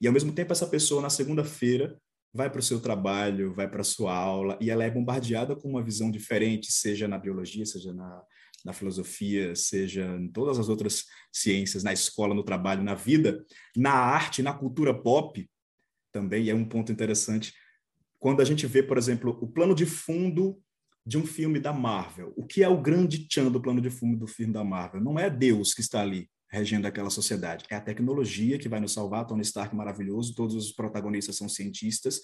e 0.00 0.06
ao 0.06 0.12
mesmo 0.12 0.32
tempo 0.32 0.52
essa 0.52 0.66
pessoa 0.66 1.02
na 1.02 1.10
segunda-feira 1.10 1.96
vai 2.32 2.48
para 2.48 2.60
o 2.60 2.62
seu 2.62 2.80
trabalho, 2.80 3.52
vai 3.52 3.68
para 3.68 3.80
a 3.80 3.84
sua 3.84 4.14
aula 4.14 4.56
e 4.60 4.70
ela 4.70 4.84
é 4.84 4.90
bombardeada 4.90 5.56
com 5.56 5.68
uma 5.68 5.82
visão 5.82 6.10
diferente, 6.10 6.72
seja 6.72 7.08
na 7.08 7.18
biologia, 7.18 7.66
seja 7.66 7.92
na, 7.92 8.22
na 8.64 8.72
filosofia, 8.72 9.54
seja 9.54 10.04
em 10.16 10.28
todas 10.28 10.58
as 10.58 10.68
outras 10.68 11.04
ciências, 11.32 11.82
na 11.82 11.92
escola, 11.92 12.34
no 12.34 12.44
trabalho, 12.44 12.82
na 12.82 12.94
vida, 12.94 13.44
na 13.76 13.92
arte, 13.92 14.42
na 14.42 14.52
cultura 14.52 14.94
pop 14.94 15.48
também, 16.12 16.48
é 16.48 16.54
um 16.54 16.64
ponto 16.64 16.90
interessante, 16.90 17.52
quando 18.18 18.42
a 18.42 18.44
gente 18.44 18.66
vê, 18.66 18.82
por 18.82 18.98
exemplo, 18.98 19.38
o 19.40 19.46
plano 19.46 19.74
de 19.74 19.86
fundo 19.86 20.60
de 21.06 21.16
um 21.16 21.26
filme 21.26 21.58
da 21.58 21.72
Marvel. 21.72 22.32
O 22.36 22.46
que 22.46 22.62
é 22.62 22.68
o 22.68 22.80
grande 22.80 23.26
tchan 23.26 23.50
do 23.50 23.60
plano 23.60 23.80
de 23.80 23.90
fundo 23.90 24.18
do 24.18 24.26
filme 24.26 24.52
da 24.52 24.62
Marvel? 24.62 25.02
Não 25.02 25.18
é 25.18 25.30
Deus 25.30 25.72
que 25.72 25.80
está 25.80 26.02
ali, 26.02 26.28
regendo 26.50 26.86
aquela 26.86 27.10
sociedade. 27.10 27.64
É 27.70 27.76
a 27.76 27.80
tecnologia 27.80 28.58
que 28.58 28.68
vai 28.68 28.80
nos 28.80 28.92
salvar, 28.92 29.26
Tony 29.26 29.42
Stark 29.42 29.74
maravilhoso, 29.74 30.34
todos 30.34 30.54
os 30.54 30.72
protagonistas 30.72 31.36
são 31.36 31.48
cientistas, 31.48 32.20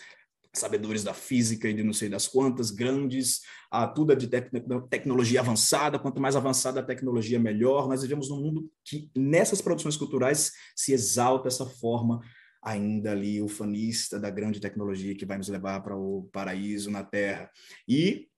sabedores 0.53 1.05
da 1.05 1.15
física 1.15 1.69
e 1.69 1.75
de 1.75 1.83
não 1.83 1.93
sei 1.93 2.09
das 2.09 2.27
quantas, 2.27 2.71
grandes, 2.71 3.43
ah, 3.71 3.87
tudo 3.87 4.13
é 4.13 4.17
de 4.17 4.27
te 4.27 4.41
tecnologia 4.89 5.41
avançada, 5.41 5.99
quanto 5.99 6.21
mais 6.21 6.35
avançada 6.35 6.81
a 6.81 6.83
tecnologia, 6.83 7.39
melhor. 7.39 7.89
Nós 7.89 8.03
vivemos 8.03 8.29
num 8.29 8.41
mundo 8.41 8.71
que, 8.85 9.11
nessas 9.15 9.61
produções 9.61 9.97
culturais, 9.97 10.53
se 10.75 10.93
exalta 10.93 11.49
essa 11.49 11.67
forma 11.67 12.21
ainda 12.63 13.13
ali 13.13 13.41
ufanista 13.41 14.19
da 14.19 14.31
grande 14.31 14.59
tecnologia 14.59 15.15
que 15.15 15.27
vai 15.27 15.37
nos 15.37 15.49
levar 15.49 15.81
para 15.83 15.97
o 15.97 16.29
paraíso 16.33 16.91
na 16.91 17.05
Terra. 17.05 17.51
E, 17.87 18.29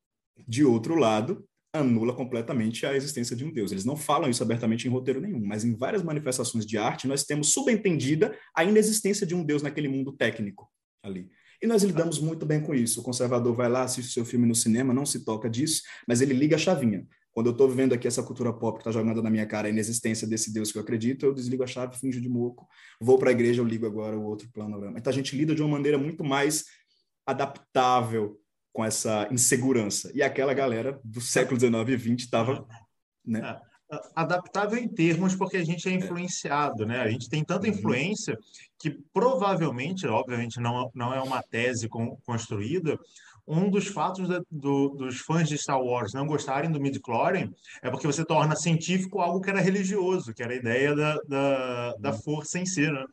de 0.47 0.65
outro 0.65 0.97
lado, 0.97 1.49
anula 1.79 2.15
completamente 2.15 2.85
a 2.85 2.95
existência 2.95 3.35
de 3.35 3.45
um 3.45 3.53
Deus. 3.53 3.73
Eles 3.73 3.85
não 3.85 3.97
falam 3.97 4.29
isso 4.29 4.43
abertamente 4.43 4.87
em 4.87 4.91
roteiro 4.91 5.21
nenhum, 5.21 5.45
mas 5.45 5.65
em 5.65 5.75
várias 5.75 6.03
manifestações 6.03 6.67
de 6.67 6.77
arte 6.77 7.09
nós 7.09 7.25
temos 7.25 7.53
subentendida 7.53 8.37
a 8.55 8.65
inexistência 8.65 9.27
de 9.27 9.35
um 9.35 9.45
Deus 9.45 9.63
naquele 9.63 9.89
mundo 9.89 10.13
técnico 10.13 10.69
ali. 11.03 11.31
E 11.61 11.67
nós 11.67 11.83
lidamos 11.83 12.21
muito 12.21 12.47
bem 12.47 12.61
com 12.61 12.75
isso. 12.75 13.01
O 13.01 13.03
conservador 13.03 13.55
vai 13.55 13.69
lá, 13.69 13.83
assiste 13.83 14.13
seu 14.13 14.25
filme 14.25 14.47
no 14.47 14.55
cinema, 14.55 14.95
não 14.95 15.05
se 15.05 15.25
toca 15.25 15.51
disso, 15.51 15.83
mas 16.07 16.21
ele 16.21 16.33
liga 16.33 16.55
a 16.55 16.59
chavinha. 16.59 17.05
Quando 17.33 17.47
eu 17.47 17.53
estou 17.53 17.69
vivendo 17.69 17.93
aqui 17.93 18.07
essa 18.07 18.23
cultura 18.23 18.53
pop 18.53 18.79
que 18.79 18.81
está 18.83 18.91
jogando 18.91 19.23
na 19.23 19.31
minha 19.31 19.47
cara 19.47 19.69
a 19.69 19.71
inexistência 19.71 20.27
desse 20.27 20.53
Deus 20.53 20.73
que 20.73 20.79
eu 20.79 20.83
acredito, 20.83 21.27
eu 21.27 21.35
desligo 21.35 21.63
a 21.63 21.67
chave, 21.67 21.97
finjo 21.97 22.21
de 22.21 22.29
moco, 22.29 22.67
vou 23.01 23.19
para 23.19 23.31
a 23.31 23.33
igreja, 23.33 23.61
eu 23.61 23.65
ligo 23.65 23.87
agora 23.87 24.19
o 24.19 24.25
outro 24.25 24.49
plano. 24.53 24.93
Então 24.97 25.11
a 25.11 25.15
gente 25.15 25.37
lida 25.37 25.55
de 25.55 25.63
uma 25.63 25.71
maneira 25.71 25.99
muito 25.99 26.25
mais 26.25 26.65
adaptável 27.27 28.41
com 28.79 28.85
essa 28.85 29.27
insegurança. 29.33 30.09
E 30.15 30.23
aquela 30.23 30.55
galera 30.55 31.01
do 31.03 31.21
século 31.21 31.59
XIX 31.59 31.75
e 31.89 31.99
XX 31.99 32.23
estava. 32.23 32.65
Né? 33.27 33.41
É, 33.91 34.01
adaptável 34.15 34.79
em 34.79 34.87
termos, 34.87 35.35
porque 35.35 35.57
a 35.57 35.65
gente 35.65 35.89
é 35.89 35.93
influenciado, 35.93 36.87
né? 36.87 37.01
A 37.01 37.11
gente 37.11 37.29
tem 37.29 37.43
tanta 37.43 37.67
uhum. 37.67 37.73
influência 37.75 38.39
que 38.79 38.91
provavelmente, 39.13 40.07
obviamente, 40.07 40.61
não, 40.61 40.93
não 40.95 41.13
é 41.13 41.21
uma 41.21 41.43
tese 41.43 41.89
construída. 42.25 42.97
Um 43.45 43.69
dos 43.69 43.89
fatos 43.89 44.29
da, 44.29 44.41
do, 44.49 44.91
dos 44.91 45.19
fãs 45.23 45.49
de 45.49 45.59
Star 45.59 45.83
Wars 45.83 46.13
não 46.13 46.25
gostarem 46.25 46.71
do 46.71 46.81
midi-chlorian 46.81 47.51
é 47.83 47.91
porque 47.91 48.07
você 48.07 48.25
torna 48.25 48.55
científico 48.55 49.19
algo 49.19 49.41
que 49.41 49.51
era 49.51 49.61
religioso, 49.61 50.33
que 50.33 50.43
era 50.43 50.53
a 50.53 50.57
ideia 50.57 50.95
da, 50.95 51.17
da, 51.27 51.95
da 51.95 52.11
uhum. 52.13 52.23
força 52.23 52.61
em 52.61 52.67
si, 52.67 52.89
né? 52.89 53.05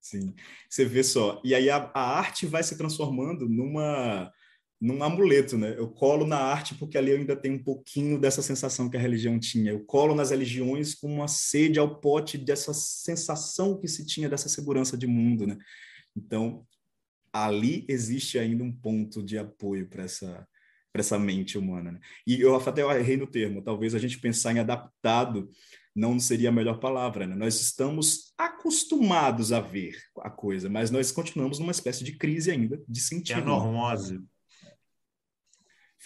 Sim, 0.00 0.34
você 0.68 0.84
vê 0.84 1.04
só. 1.04 1.40
E 1.44 1.54
aí 1.54 1.70
a, 1.70 1.92
a 1.94 2.18
arte 2.18 2.44
vai 2.44 2.64
se 2.64 2.76
transformando 2.76 3.48
numa 3.48 4.32
num 4.80 5.02
amuleto, 5.02 5.56
né? 5.56 5.74
Eu 5.76 5.88
colo 5.88 6.26
na 6.26 6.38
arte 6.38 6.74
porque 6.74 6.98
ali 6.98 7.10
eu 7.10 7.18
ainda 7.18 7.34
tenho 7.34 7.54
um 7.54 7.62
pouquinho 7.62 8.20
dessa 8.20 8.42
sensação 8.42 8.90
que 8.90 8.96
a 8.96 9.00
religião 9.00 9.38
tinha. 9.38 9.72
Eu 9.72 9.80
colo 9.80 10.14
nas 10.14 10.30
religiões 10.30 10.94
com 10.94 11.12
uma 11.12 11.28
sede 11.28 11.78
ao 11.78 11.98
pote 11.98 12.36
dessa 12.36 12.74
sensação 12.74 13.78
que 13.78 13.88
se 13.88 14.04
tinha 14.04 14.28
dessa 14.28 14.48
segurança 14.48 14.96
de 14.96 15.06
mundo, 15.06 15.46
né? 15.46 15.56
Então, 16.14 16.66
ali 17.32 17.84
existe 17.88 18.38
ainda 18.38 18.64
um 18.64 18.72
ponto 18.72 19.22
de 19.22 19.38
apoio 19.38 19.88
para 19.88 20.04
essa 20.04 20.46
para 20.92 21.00
essa 21.00 21.18
mente 21.18 21.58
humana. 21.58 21.92
Né? 21.92 22.00
E 22.26 22.40
eu 22.40 22.56
até 22.56 22.80
errei 22.98 23.18
no 23.18 23.26
termo. 23.26 23.60
Talvez 23.60 23.94
a 23.94 23.98
gente 23.98 24.18
pensar 24.18 24.54
em 24.54 24.60
adaptado 24.60 25.50
não 25.94 26.18
seria 26.18 26.48
a 26.48 26.52
melhor 26.52 26.80
palavra. 26.80 27.26
Né? 27.26 27.34
Nós 27.34 27.60
estamos 27.60 28.32
acostumados 28.38 29.52
a 29.52 29.60
ver 29.60 29.94
a 30.20 30.30
coisa, 30.30 30.70
mas 30.70 30.90
nós 30.90 31.12
continuamos 31.12 31.58
numa 31.58 31.70
espécie 31.70 32.02
de 32.02 32.16
crise 32.16 32.50
ainda 32.50 32.82
de 32.88 33.00
sentido. 33.00 33.40
É 33.40 33.44
normose. 33.44 34.18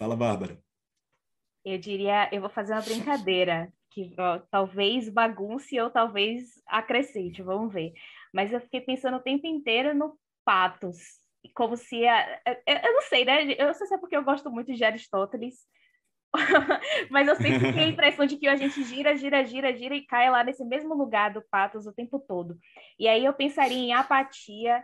Fala, 0.01 0.17
Bárbara. 0.17 0.59
Eu 1.63 1.77
diria, 1.77 2.31
eu 2.33 2.41
vou 2.41 2.49
fazer 2.49 2.73
uma 2.73 2.81
brincadeira, 2.81 3.71
que 3.91 4.15
ó, 4.19 4.39
talvez 4.51 5.11
bagunce 5.11 5.79
ou 5.79 5.91
talvez 5.91 6.55
acrescente, 6.67 7.43
vamos 7.43 7.71
ver. 7.71 7.93
Mas 8.33 8.51
eu 8.51 8.63
fiquei 8.63 8.81
pensando 8.81 9.19
o 9.19 9.23
tempo 9.23 9.47
inteiro 9.47 9.95
no 9.95 10.19
patos 10.43 10.97
como 11.55 11.77
se 11.77 12.07
a, 12.07 12.41
eu, 12.67 12.95
não 12.95 13.03
sei, 13.03 13.27
né? 13.27 13.53
Eu 13.59 13.67
não 13.67 13.75
sei 13.75 13.87
se 13.87 13.95
é 13.95 13.99
porque 13.99 14.17
eu 14.17 14.25
gosto 14.25 14.51
muito 14.51 14.73
de 14.73 14.83
Aristóteles, 14.83 15.67
mas 17.11 17.29
eu 17.29 17.37
sempre 17.37 17.71
tenho 17.75 17.89
a 17.89 17.93
impressão 17.93 18.25
de 18.25 18.39
que 18.39 18.49
a 18.49 18.57
gente 18.57 18.83
gira, 18.85 19.15
gira, 19.19 19.45
gira, 19.45 19.77
gira 19.77 19.95
e 19.95 20.07
cai 20.07 20.31
lá 20.31 20.43
nesse 20.43 20.65
mesmo 20.65 20.95
lugar 20.95 21.31
do 21.31 21.43
patos 21.51 21.87
o 21.87 21.93
tempo 21.93 22.19
todo. 22.19 22.59
E 22.99 23.07
aí 23.07 23.23
eu 23.23 23.35
pensaria 23.35 23.77
em 23.77 23.93
apatia 23.93 24.83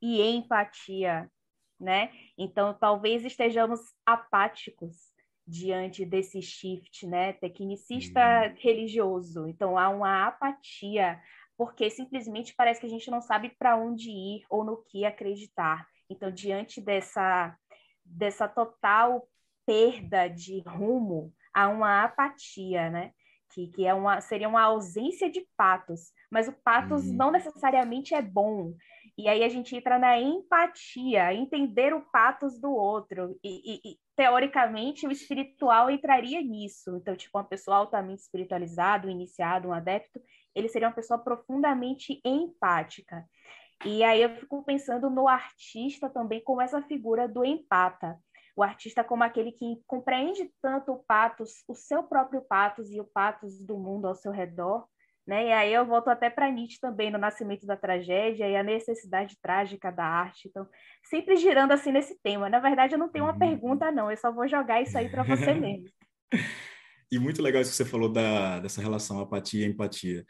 e 0.00 0.22
empatia, 0.22 1.30
né? 1.78 2.10
Então 2.38 2.74
talvez 2.74 3.24
estejamos 3.24 3.80
apáticos 4.04 4.96
diante 5.46 6.04
desse 6.04 6.42
shift, 6.42 7.06
né? 7.06 7.32
Tecnicista 7.34 8.20
uhum. 8.20 8.54
religioso. 8.58 9.46
Então 9.46 9.78
há 9.78 9.88
uma 9.88 10.26
apatia 10.26 11.20
porque 11.56 11.88
simplesmente 11.88 12.54
parece 12.54 12.80
que 12.80 12.86
a 12.86 12.90
gente 12.90 13.10
não 13.10 13.20
sabe 13.20 13.50
para 13.58 13.76
onde 13.76 14.10
ir 14.10 14.44
ou 14.50 14.62
no 14.62 14.82
que 14.84 15.04
acreditar. 15.04 15.86
Então, 16.08 16.30
diante 16.30 16.80
dessa, 16.80 17.56
dessa 18.04 18.46
total 18.46 19.26
perda 19.64 20.28
de 20.28 20.60
rumo, 20.60 21.32
há 21.52 21.68
uma 21.68 22.04
apatia, 22.04 22.90
né? 22.90 23.12
Que, 23.56 23.68
que 23.68 23.86
é 23.86 23.94
uma, 23.94 24.20
seria 24.20 24.50
uma 24.50 24.60
ausência 24.60 25.30
de 25.30 25.40
patos, 25.56 26.12
mas 26.30 26.46
o 26.46 26.52
patos 26.52 27.06
uhum. 27.06 27.14
não 27.14 27.30
necessariamente 27.30 28.14
é 28.14 28.20
bom. 28.20 28.74
E 29.16 29.30
aí 29.30 29.42
a 29.42 29.48
gente 29.48 29.74
entra 29.74 29.98
na 29.98 30.20
empatia, 30.20 31.32
entender 31.32 31.94
o 31.94 32.02
patos 32.12 32.60
do 32.60 32.70
outro. 32.70 33.34
E, 33.42 33.72
e, 33.74 33.92
e, 33.92 33.98
teoricamente 34.14 35.06
o 35.06 35.10
espiritual 35.10 35.90
entraria 35.90 36.42
nisso. 36.42 36.96
Então, 36.96 37.16
tipo, 37.16 37.38
uma 37.38 37.44
pessoa 37.44 37.78
altamente 37.78 38.24
espiritualizada, 38.24 39.06
um 39.06 39.10
iniciado, 39.10 39.68
um 39.68 39.72
adepto, 39.72 40.20
ele 40.54 40.68
seria 40.68 40.88
uma 40.88 40.94
pessoa 40.94 41.18
profundamente 41.18 42.20
empática. 42.22 43.24
E 43.86 44.04
aí 44.04 44.20
eu 44.20 44.36
fico 44.36 44.62
pensando 44.64 45.08
no 45.08 45.26
artista 45.26 46.10
também 46.10 46.42
como 46.44 46.60
essa 46.60 46.82
figura 46.82 47.26
do 47.26 47.42
empata. 47.42 48.18
O 48.56 48.62
artista 48.62 49.04
como 49.04 49.22
aquele 49.22 49.52
que 49.52 49.82
compreende 49.86 50.50
tanto 50.62 50.92
o 50.92 51.04
patos, 51.04 51.62
o 51.68 51.74
seu 51.74 52.02
próprio 52.02 52.40
patos 52.40 52.90
e 52.90 52.98
o 52.98 53.04
patos 53.04 53.60
do 53.60 53.78
mundo 53.78 54.08
ao 54.08 54.14
seu 54.14 54.32
redor, 54.32 54.86
né? 55.26 55.48
E 55.48 55.52
aí 55.52 55.74
eu 55.74 55.84
volto 55.84 56.08
até 56.08 56.30
para 56.30 56.50
Nietzsche 56.50 56.78
também 56.80 57.10
no 57.10 57.18
nascimento 57.18 57.66
da 57.66 57.76
tragédia 57.76 58.48
e 58.48 58.56
a 58.56 58.62
necessidade 58.62 59.36
trágica 59.42 59.90
da 59.90 60.04
arte. 60.04 60.48
Então, 60.48 60.66
sempre 61.04 61.36
girando 61.36 61.72
assim 61.72 61.90
nesse 61.90 62.16
tema. 62.22 62.48
Na 62.48 62.60
verdade, 62.60 62.94
eu 62.94 62.98
não 62.98 63.08
tenho 63.08 63.24
uma 63.24 63.32
uhum. 63.32 63.38
pergunta 63.38 63.90
não, 63.90 64.10
eu 64.10 64.16
só 64.16 64.32
vou 64.32 64.48
jogar 64.48 64.80
isso 64.80 64.96
aí 64.96 65.08
para 65.08 65.24
você 65.24 65.52
mesmo. 65.54 65.90
E 67.10 67.18
muito 67.18 67.42
legal 67.42 67.60
isso 67.60 67.72
que 67.72 67.76
você 67.76 67.84
falou 67.84 68.10
da, 68.10 68.60
dessa 68.60 68.80
relação 68.80 69.20
apatia 69.20 69.66
e 69.66 69.68
empatia. 69.68 70.24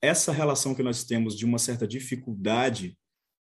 Essa 0.00 0.30
relação 0.30 0.74
que 0.74 0.82
nós 0.82 1.04
temos 1.04 1.36
de 1.36 1.44
uma 1.44 1.58
certa 1.58 1.86
dificuldade 1.86 2.98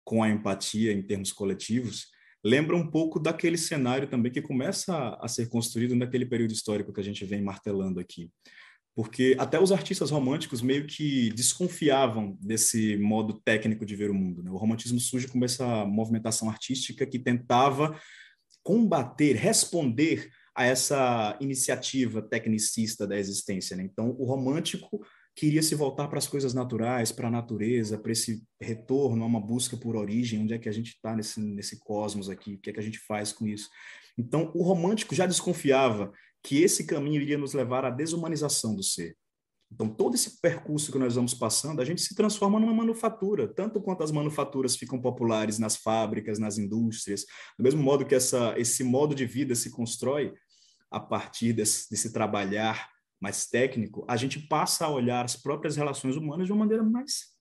com 0.04 0.22
a 0.22 0.28
empatia 0.28 0.92
em 0.92 1.02
termos 1.02 1.32
coletivos 1.32 2.08
lembra 2.48 2.74
um 2.74 2.90
pouco 2.90 3.20
daquele 3.20 3.58
cenário 3.58 4.08
também 4.08 4.32
que 4.32 4.40
começa 4.40 5.16
a, 5.20 5.28
ser 5.28 5.48
construído 5.48 5.94
naquele 5.94 6.24
período 6.24 6.52
histórico 6.52 6.92
que 6.92 7.00
a 7.00 7.04
gente 7.04 7.24
vem 7.24 7.42
martelando 7.42 8.00
aqui. 8.00 8.30
Porque 8.94 9.36
até 9.38 9.60
os 9.60 9.70
artistas 9.70 10.10
românticos 10.10 10.60
meio 10.60 10.86
que 10.86 11.30
desconfiavam 11.30 12.36
desse 12.40 12.96
modo 12.96 13.40
técnico 13.44 13.86
de 13.86 13.94
ver 13.94 14.10
o 14.10 14.14
mundo. 14.14 14.42
Né? 14.42 14.50
O 14.50 14.56
romantismo 14.56 14.98
surge 14.98 15.28
como 15.28 15.44
essa 15.44 15.84
movimentação 15.84 16.48
artística 16.48 17.06
que 17.06 17.18
tentava 17.18 18.00
combater, 18.62 19.36
responder 19.36 20.28
a 20.54 20.64
essa 20.64 21.38
iniciativa 21.40 22.20
tecnicista 22.20 23.06
da 23.06 23.16
existência. 23.16 23.76
Né? 23.76 23.84
Então, 23.84 24.16
o 24.18 24.24
romântico 24.24 25.00
queria 25.38 25.62
se 25.62 25.76
voltar 25.76 26.08
para 26.08 26.18
as 26.18 26.26
coisas 26.26 26.52
naturais, 26.52 27.12
para 27.12 27.28
a 27.28 27.30
natureza, 27.30 27.96
para 27.96 28.10
esse 28.10 28.42
retorno 28.60 29.22
a 29.22 29.26
uma 29.26 29.40
busca 29.40 29.76
por 29.76 29.94
origem, 29.94 30.42
onde 30.42 30.52
é 30.52 30.58
que 30.58 30.68
a 30.68 30.72
gente 30.72 30.88
está 30.88 31.14
nesse, 31.14 31.38
nesse 31.40 31.78
cosmos 31.78 32.28
aqui, 32.28 32.54
o 32.54 32.58
que 32.58 32.70
é 32.70 32.72
que 32.72 32.80
a 32.80 32.82
gente 32.82 32.98
faz 32.98 33.32
com 33.32 33.46
isso. 33.46 33.70
Então, 34.18 34.50
o 34.52 34.64
romântico 34.64 35.14
já 35.14 35.26
desconfiava 35.26 36.12
que 36.42 36.60
esse 36.60 36.84
caminho 36.84 37.22
iria 37.22 37.38
nos 37.38 37.54
levar 37.54 37.84
à 37.84 37.90
desumanização 37.90 38.74
do 38.74 38.82
ser. 38.82 39.16
Então, 39.70 39.88
todo 39.88 40.16
esse 40.16 40.40
percurso 40.40 40.90
que 40.90 40.98
nós 40.98 41.14
vamos 41.14 41.34
passando, 41.34 41.80
a 41.80 41.84
gente 41.84 42.00
se 42.00 42.16
transforma 42.16 42.58
numa 42.58 42.74
manufatura, 42.74 43.46
tanto 43.46 43.80
quanto 43.80 44.02
as 44.02 44.10
manufaturas 44.10 44.74
ficam 44.74 45.00
populares 45.00 45.56
nas 45.56 45.76
fábricas, 45.76 46.40
nas 46.40 46.58
indústrias, 46.58 47.24
do 47.56 47.62
mesmo 47.62 47.80
modo 47.80 48.04
que 48.04 48.14
essa, 48.14 48.58
esse 48.58 48.82
modo 48.82 49.14
de 49.14 49.24
vida 49.24 49.54
se 49.54 49.70
constrói, 49.70 50.34
a 50.90 50.98
partir 50.98 51.52
desse, 51.52 51.88
desse 51.90 52.12
trabalhar 52.12 52.88
mais 53.20 53.46
técnico, 53.46 54.04
a 54.08 54.16
gente 54.16 54.38
passa 54.38 54.86
a 54.86 54.90
olhar 54.90 55.24
as 55.24 55.36
próprias 55.36 55.76
relações 55.76 56.16
humanas 56.16 56.46
de 56.46 56.52
uma 56.52 56.60
maneira 56.60 56.82
mais 56.82 57.36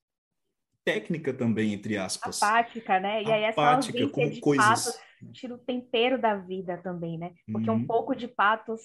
técnica 0.83 1.33
também, 1.33 1.73
entre 1.73 1.97
aspas. 1.97 2.41
Apática, 2.41 2.99
né? 2.99 3.23
E 3.23 3.31
aí 3.31 3.43
essa 3.43 3.61
Apática, 3.61 3.99
ausência 3.99 4.29
de 4.31 4.39
coisas... 4.39 4.65
patos 4.65 5.07
tira 5.33 5.55
o 5.55 5.57
tempero 5.57 6.19
da 6.19 6.35
vida 6.35 6.77
também, 6.77 7.17
né? 7.17 7.33
Porque 7.51 7.69
uhum. 7.69 7.77
um 7.77 7.85
pouco 7.85 8.15
de 8.15 8.27
patos, 8.27 8.81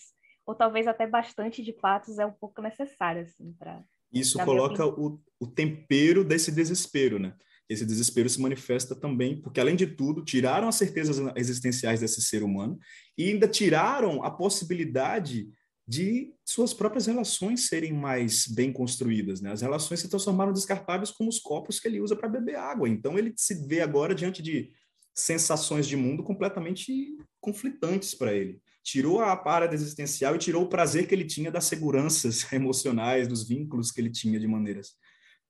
ou 0.47 0.55
talvez 0.55 0.87
até 0.87 1.07
bastante 1.07 1.63
de 1.63 1.73
patos, 1.73 2.19
é 2.19 2.27
um 2.27 2.33
pouco 2.33 2.61
necessário, 2.63 3.23
assim, 3.23 3.53
para... 3.59 3.83
Isso 4.13 4.39
coloca 4.45 4.85
o, 4.87 5.21
o 5.41 5.47
tempero 5.47 6.25
desse 6.25 6.53
desespero, 6.53 7.19
né? 7.19 7.35
esse 7.73 7.87
desespero 7.87 8.29
se 8.29 8.41
manifesta 8.41 8.95
também 8.95 9.41
porque, 9.41 9.61
além 9.61 9.77
de 9.77 9.87
tudo, 9.87 10.25
tiraram 10.25 10.69
as 10.69 10.75
certezas 10.75 11.19
existenciais 11.37 12.01
desse 12.01 12.21
ser 12.21 12.43
humano 12.43 12.79
e 13.17 13.31
ainda 13.31 13.49
tiraram 13.49 14.23
a 14.23 14.31
possibilidade 14.31 15.49
de 15.87 16.33
suas 16.45 16.73
próprias 16.73 17.07
relações 17.07 17.67
serem 17.67 17.93
mais 17.93 18.47
bem 18.47 18.73
construídas. 18.73 19.41
Né? 19.41 19.51
As 19.51 19.63
relações 19.63 20.01
se 20.01 20.09
transformaram 20.09 20.53
descartáveis 20.53 21.11
como 21.11 21.29
os 21.29 21.39
copos 21.39 21.81
que 21.81 21.89
ele 21.89 22.01
usa 22.01 22.15
para 22.15 22.29
beber 22.29 22.57
água. 22.57 22.89
Então, 22.89 23.19
ele 23.19 23.33
se 23.37 23.67
vê 23.67 23.81
agora 23.81 24.15
diante 24.15 24.43
de 24.43 24.71
sensações 25.15 25.87
de 25.87 25.97
mundo 25.97 26.23
completamente 26.23 27.17
conflitantes 27.41 28.15
para 28.15 28.33
ele. 28.33 28.61
Tirou 28.83 29.21
a 29.21 29.37
parada 29.37 29.75
existencial 29.75 30.35
e 30.35 30.39
tirou 30.39 30.65
o 30.65 30.69
prazer 30.69 31.07
que 31.07 31.15
ele 31.15 31.25
tinha 31.25 31.51
das 31.51 31.65
seguranças 31.65 32.51
emocionais, 32.53 33.29
dos 33.29 33.47
vínculos 33.47 33.91
que 33.91 34.01
ele 34.01 34.11
tinha 34.11 34.39
de 34.39 34.47
maneiras 34.47 34.93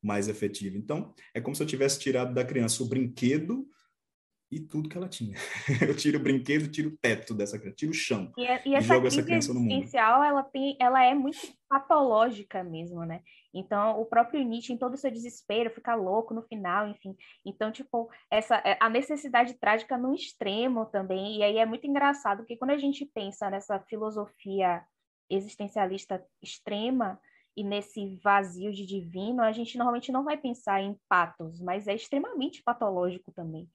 mais 0.03 0.29
efetiva. 0.29 0.77
Então, 0.77 1.15
é 1.33 1.41
como 1.41 1.55
se 1.55 1.63
eu 1.63 1.67
tivesse 1.67 2.01
tirado 2.01 2.35
da 2.35 2.45
criança 2.45 2.83
o 2.83 2.89
brinquedo 2.89 3.67
e 4.53 4.61
tudo 4.61 4.89
que 4.89 4.99
ela 4.99 5.09
tinha. 5.09 5.35
Eu 5.81 5.97
tiro 5.97 6.19
o 6.19 6.23
brinquedo, 6.23 6.71
tiro 6.71 6.91
o 6.91 6.97
teto 6.99 7.35
dessa 7.35 7.59
criança, 7.59 7.77
tiro 7.77 7.93
o 7.93 7.95
chão 7.95 8.31
e, 8.37 8.45
é, 8.45 8.63
e, 8.67 8.77
e 8.77 8.81
jogo 8.83 9.07
essa 9.07 9.23
criança 9.23 9.55
no 9.55 9.61
mundo. 9.61 9.89
Ela, 9.95 10.43
tem, 10.43 10.77
ela 10.79 11.03
é 11.03 11.15
muito 11.15 11.39
patológica 11.67 12.63
mesmo, 12.63 13.05
né? 13.07 13.23
Então, 13.55 13.99
o 13.99 14.05
próprio 14.05 14.45
Nietzsche, 14.45 14.75
em 14.75 14.77
todo 14.77 14.95
o 14.95 14.99
seu 14.99 15.11
desespero, 15.11 15.71
fica 15.71 15.95
louco 15.95 16.35
no 16.35 16.43
final, 16.43 16.87
enfim. 16.89 17.17
Então, 17.45 17.73
tipo, 17.73 18.11
essa, 18.31 18.57
é, 18.57 18.77
a 18.79 18.91
necessidade 18.91 19.55
trágica 19.55 19.97
no 19.97 20.15
extremo 20.15 20.85
também. 20.87 21.39
E 21.39 21.43
aí 21.43 21.57
é 21.57 21.65
muito 21.65 21.87
engraçado, 21.87 22.39
porque 22.39 22.57
quando 22.57 22.73
a 22.73 22.79
gente 22.79 23.07
pensa 23.07 23.49
nessa 23.49 23.81
filosofia 23.81 24.85
existencialista 25.31 26.23
extrema, 26.43 27.19
e 27.57 27.63
nesse 27.63 28.17
vazio 28.23 28.73
de 28.73 28.87
divino, 28.87 29.43
a 29.43 29.53
gente 29.53 29.77
normalmente 29.77 30.11
não 30.11 30.25
vai 30.25 30.37
pensar 30.37 30.81
em 30.81 30.99
patos, 31.09 31.61
mas 31.61 31.87
é 31.87 31.95
extremamente 31.95 32.63
patológico 32.63 33.31
também. 33.33 33.69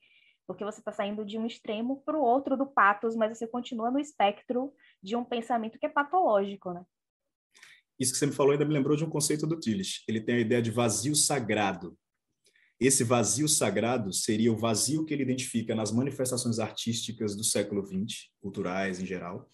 Porque 0.48 0.64
você 0.64 0.80
está 0.80 0.90
saindo 0.90 1.26
de 1.26 1.36
um 1.36 1.46
extremo 1.46 2.02
para 2.06 2.16
o 2.16 2.22
outro 2.22 2.56
do 2.56 2.66
patos, 2.66 3.14
mas 3.14 3.36
você 3.36 3.46
continua 3.46 3.90
no 3.90 4.00
espectro 4.00 4.72
de 5.02 5.14
um 5.14 5.22
pensamento 5.22 5.78
que 5.78 5.84
é 5.84 5.90
patológico, 5.90 6.72
né? 6.72 6.82
Isso 8.00 8.12
que 8.12 8.18
você 8.18 8.26
me 8.26 8.32
falou 8.32 8.52
ainda 8.52 8.64
me 8.64 8.72
lembrou 8.72 8.96
de 8.96 9.04
um 9.04 9.10
conceito 9.10 9.46
do 9.46 9.60
Tillich. 9.60 10.02
Ele 10.08 10.22
tem 10.22 10.36
a 10.36 10.40
ideia 10.40 10.62
de 10.62 10.70
vazio 10.70 11.14
sagrado. 11.14 11.98
Esse 12.80 13.04
vazio 13.04 13.46
sagrado 13.46 14.10
seria 14.12 14.50
o 14.50 14.56
vazio 14.56 15.04
que 15.04 15.12
ele 15.12 15.24
identifica 15.24 15.74
nas 15.74 15.92
manifestações 15.92 16.58
artísticas 16.58 17.36
do 17.36 17.44
século 17.44 17.84
XX, 17.84 18.30
culturais 18.40 19.00
em 19.00 19.06
geral, 19.06 19.50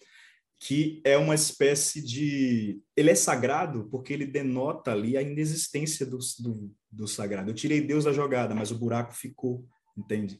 que 0.59 1.01
é 1.03 1.17
uma 1.17 1.35
espécie 1.35 2.01
de. 2.01 2.79
Ele 2.95 3.09
é 3.09 3.15
sagrado 3.15 3.89
porque 3.89 4.13
ele 4.13 4.25
denota 4.25 4.91
ali 4.91 5.17
a 5.17 5.21
inexistência 5.21 6.05
do, 6.05 6.19
do, 6.39 6.71
do 6.89 7.07
sagrado. 7.07 7.49
Eu 7.49 7.55
tirei 7.55 7.81
Deus 7.81 8.05
da 8.05 8.13
jogada, 8.13 8.55
mas 8.55 8.71
o 8.71 8.77
buraco 8.77 9.13
ficou, 9.13 9.67
entende? 9.97 10.39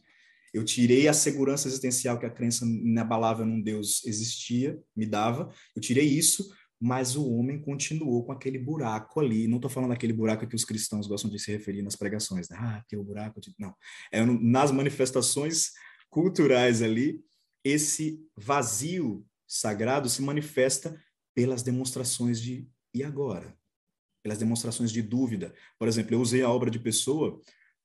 Eu 0.56 0.64
tirei 0.64 1.06
a 1.10 1.14
segurança 1.14 1.68
existencial 1.68 2.18
que 2.18 2.26
a 2.26 2.30
crença 2.30 2.66
inabalável 2.66 3.45
num 3.45 3.62
Deus 3.62 4.06
existia, 4.06 4.82
me 4.95 5.06
dava. 5.06 5.53
Eu 5.76 5.82
tirei 5.82 6.06
isso, 6.06 6.49
mas 6.80 7.18
o 7.18 7.30
homem 7.30 7.60
continuou 7.60 8.24
com 8.24 8.32
aquele 8.32 8.58
buraco 8.58 9.20
ali. 9.20 9.49
Não 9.49 9.58
estou 9.58 9.70
falando 9.70 9.89
daquele 9.89 10.14
buraco 10.14 10.47
que 10.47 10.56
os 10.56 10.64
cristãos 10.64 11.08
gostam 11.08 11.30
de 11.30 11.39
se 11.39 11.51
referir 11.51 11.82
nas 11.82 11.97
pregações. 11.97 12.47
Né? 12.47 12.56
Ah, 12.58 12.82
tem 12.88 12.97
o 12.97 13.03
buraco. 13.03 13.41
De... 13.41 13.53
Não. 13.60 13.76
É 14.10 14.24
nas 14.24 14.72
manifestações 14.72 15.72
culturais 16.10 16.82
ali, 16.82 17.20
esse 17.62 18.26
vazio 18.34 19.26
sagrado 19.45 20.08
se 20.08 20.22
manifesta 20.22 20.97
pelas 21.36 21.64
demonstrações 21.64 22.39
de 22.39 22.66
e 22.93 23.03
agora? 23.03 23.53
Pelas 24.24 24.38
demonstrações 24.38 24.89
de 24.89 25.01
dúvida. 25.01 25.53
Por 25.78 25.89
exemplo, 25.89 26.16
eu 26.16 26.22
usei 26.22 26.43
a 26.43 26.49
obra 26.49 26.72
de 26.72 26.80
Pessoa 26.80 27.41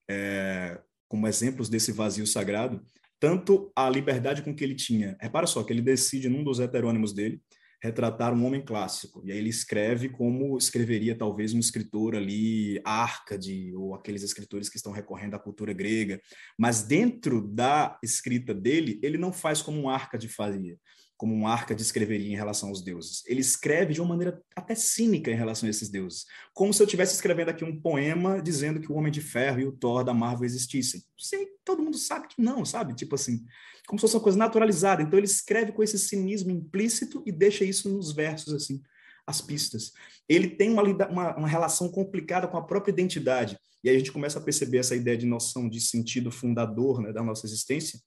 é, 0.09 0.81
como 1.11 1.27
exemplos 1.27 1.69
desse 1.69 1.91
vazio 1.91 2.25
sagrado, 2.25 2.81
tanto 3.19 3.71
a 3.75 3.91
liberdade 3.91 4.43
com 4.43 4.55
que 4.55 4.63
ele 4.63 4.77
tinha. 4.77 5.17
Repara 5.21 5.45
só 5.45 5.65
que 5.65 5.73
ele 5.73 5.83
decide, 5.83 6.29
num 6.29 6.45
dos 6.45 6.61
heterônimos 6.61 7.13
dele, 7.13 7.43
retratar 7.83 8.33
um 8.33 8.47
homem 8.47 8.65
clássico. 8.65 9.21
E 9.25 9.33
aí 9.33 9.39
ele 9.39 9.49
escreve 9.49 10.09
como 10.09 10.57
escreveria 10.57 11.19
talvez 11.19 11.53
um 11.53 11.59
escritor 11.59 12.15
ali, 12.15 12.81
Árcade, 12.85 13.75
ou 13.75 13.93
aqueles 13.95 14.23
escritores 14.23 14.69
que 14.69 14.77
estão 14.77 14.93
recorrendo 14.93 15.35
à 15.35 15.39
cultura 15.39 15.73
grega. 15.73 16.21
Mas 16.57 16.83
dentro 16.83 17.43
da 17.43 17.99
escrita 18.05 18.55
dele, 18.55 19.01
ele 19.03 19.19
não 19.19 19.33
faz 19.33 19.61
como 19.61 19.81
um 19.81 19.89
Árcade 19.89 20.29
fazia 20.29 20.79
como 21.21 21.35
um 21.35 21.47
arca 21.47 21.75
descreveria 21.75 22.33
em 22.33 22.35
relação 22.35 22.71
aos 22.71 22.81
deuses. 22.81 23.23
Ele 23.27 23.43
escreve 23.43 23.93
de 23.93 24.01
uma 24.01 24.09
maneira 24.09 24.43
até 24.57 24.75
cínica 24.75 25.31
em 25.31 25.35
relação 25.35 25.67
a 25.67 25.71
esses 25.71 25.91
deuses, 25.91 26.25
como 26.55 26.73
se 26.73 26.81
eu 26.81 26.87
estivesse 26.87 27.15
escrevendo 27.15 27.51
aqui 27.51 27.63
um 27.63 27.79
poema 27.79 28.41
dizendo 28.41 28.81
que 28.81 28.91
o 28.91 28.95
Homem 28.95 29.13
de 29.13 29.21
Ferro 29.21 29.61
e 29.61 29.67
o 29.67 29.73
Thor 29.73 30.03
da 30.03 30.15
Marvel 30.15 30.47
existissem. 30.47 31.03
Sim, 31.19 31.47
todo 31.63 31.83
mundo 31.83 31.99
sabe 31.99 32.27
que 32.27 32.41
não, 32.41 32.65
sabe? 32.65 32.95
Tipo 32.95 33.17
assim, 33.17 33.45
como 33.87 33.99
se 33.99 34.01
fosse 34.01 34.17
uma 34.17 34.23
coisa 34.23 34.39
naturalizada. 34.39 35.03
Então 35.03 35.19
ele 35.19 35.27
escreve 35.27 35.73
com 35.73 35.83
esse 35.83 35.99
cinismo 35.99 36.53
implícito 36.53 37.23
e 37.27 37.31
deixa 37.31 37.67
isso 37.67 37.91
nos 37.91 38.13
versos 38.13 38.55
assim, 38.55 38.81
as 39.27 39.43
pistas. 39.43 39.93
Ele 40.27 40.49
tem 40.49 40.71
uma, 40.71 40.83
uma, 40.83 41.37
uma 41.37 41.49
relação 41.49 41.91
complicada 41.91 42.49
com 42.49 42.57
a 42.57 42.65
própria 42.65 42.93
identidade. 42.93 43.59
E 43.85 43.91
aí 43.91 43.97
a 43.97 43.99
gente 43.99 44.11
começa 44.11 44.39
a 44.39 44.43
perceber 44.43 44.79
essa 44.79 44.97
ideia 44.97 45.19
de 45.19 45.27
noção 45.27 45.69
de 45.69 45.83
sentido 45.83 46.31
fundador 46.31 47.03
né, 47.03 47.13
da 47.13 47.23
nossa 47.23 47.45
existência, 47.45 48.01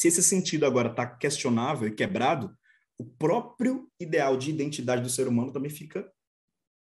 se 0.00 0.08
esse 0.08 0.22
sentido 0.22 0.64
agora 0.64 0.88
está 0.88 1.06
questionável 1.06 1.86
e 1.86 1.94
quebrado, 1.94 2.56
o 2.98 3.04
próprio 3.04 3.86
ideal 4.00 4.34
de 4.34 4.48
identidade 4.48 5.02
do 5.02 5.10
ser 5.10 5.28
humano 5.28 5.52
também 5.52 5.70
fica 5.70 6.10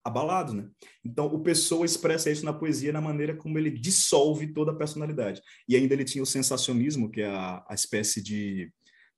abalado, 0.01 0.53
né? 0.53 0.69
Então, 1.03 1.25
o 1.25 1.43
Pessoa 1.43 1.85
expressa 1.85 2.31
isso 2.31 2.45
na 2.45 2.53
poesia 2.53 2.93
na 2.93 3.01
maneira 3.01 3.35
como 3.35 3.59
ele 3.59 3.71
dissolve 3.71 4.53
toda 4.53 4.71
a 4.71 4.75
personalidade. 4.75 5.41
E 5.67 5.75
ainda 5.75 5.93
ele 5.93 6.05
tinha 6.05 6.23
o 6.23 6.25
sensacionismo, 6.25 7.11
que 7.11 7.19
é 7.19 7.27
a, 7.27 7.61
a 7.67 7.73
espécie 7.73 8.23
de 8.23 8.71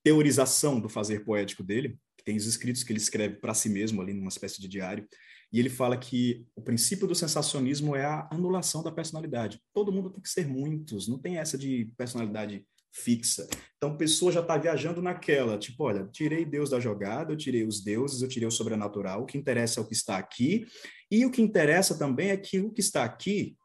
teorização 0.03 0.79
do 0.79 0.89
fazer 0.89 1.23
poético 1.23 1.61
dele, 1.61 1.95
que 2.17 2.23
tem 2.23 2.35
os 2.35 2.47
escritos 2.47 2.83
que 2.83 2.91
ele 2.91 2.97
escreve 2.97 3.35
para 3.35 3.53
si 3.53 3.69
mesmo 3.69 4.01
ali 4.01 4.13
numa 4.13 4.29
espécie 4.29 4.59
de 4.59 4.67
diário, 4.67 5.07
e 5.53 5.59
ele 5.59 5.69
fala 5.69 5.95
que 5.95 6.43
o 6.55 6.61
princípio 6.63 7.05
do 7.05 7.13
sensacionismo 7.13 7.95
é 7.95 8.03
a 8.03 8.27
anulação 8.31 8.81
da 8.81 8.91
personalidade. 8.91 9.61
Todo 9.71 9.91
mundo 9.91 10.09
tem 10.09 10.23
que 10.23 10.29
ser 10.29 10.47
muitos, 10.47 11.07
não 11.07 11.19
tem 11.19 11.37
essa 11.37 11.55
de 11.55 11.93
personalidade 11.95 12.65
fixa. 12.91 13.47
Então, 13.77 13.91
a 13.91 13.97
pessoa 13.97 14.31
já 14.31 14.41
está 14.41 14.57
viajando 14.57 15.01
naquela, 15.01 15.57
tipo, 15.57 15.83
olha, 15.83 16.07
tirei 16.11 16.45
Deus 16.45 16.69
da 16.69 16.79
jogada, 16.79 17.33
eu 17.33 17.37
tirei 17.37 17.65
os 17.65 17.81
deuses, 17.81 18.21
eu 18.21 18.27
tirei 18.27 18.47
o 18.47 18.51
sobrenatural, 18.51 19.23
o 19.23 19.25
que 19.25 19.37
interessa 19.37 19.79
é 19.79 19.83
o 19.83 19.87
que 19.87 19.93
está 19.93 20.17
aqui, 20.17 20.65
e 21.09 21.25
o 21.25 21.31
que 21.31 21.41
interessa 21.41 21.97
também 21.97 22.29
é 22.29 22.37
que 22.37 22.59
o 22.59 22.71
que 22.71 22.81
está 22.81 23.03
aqui, 23.03 23.55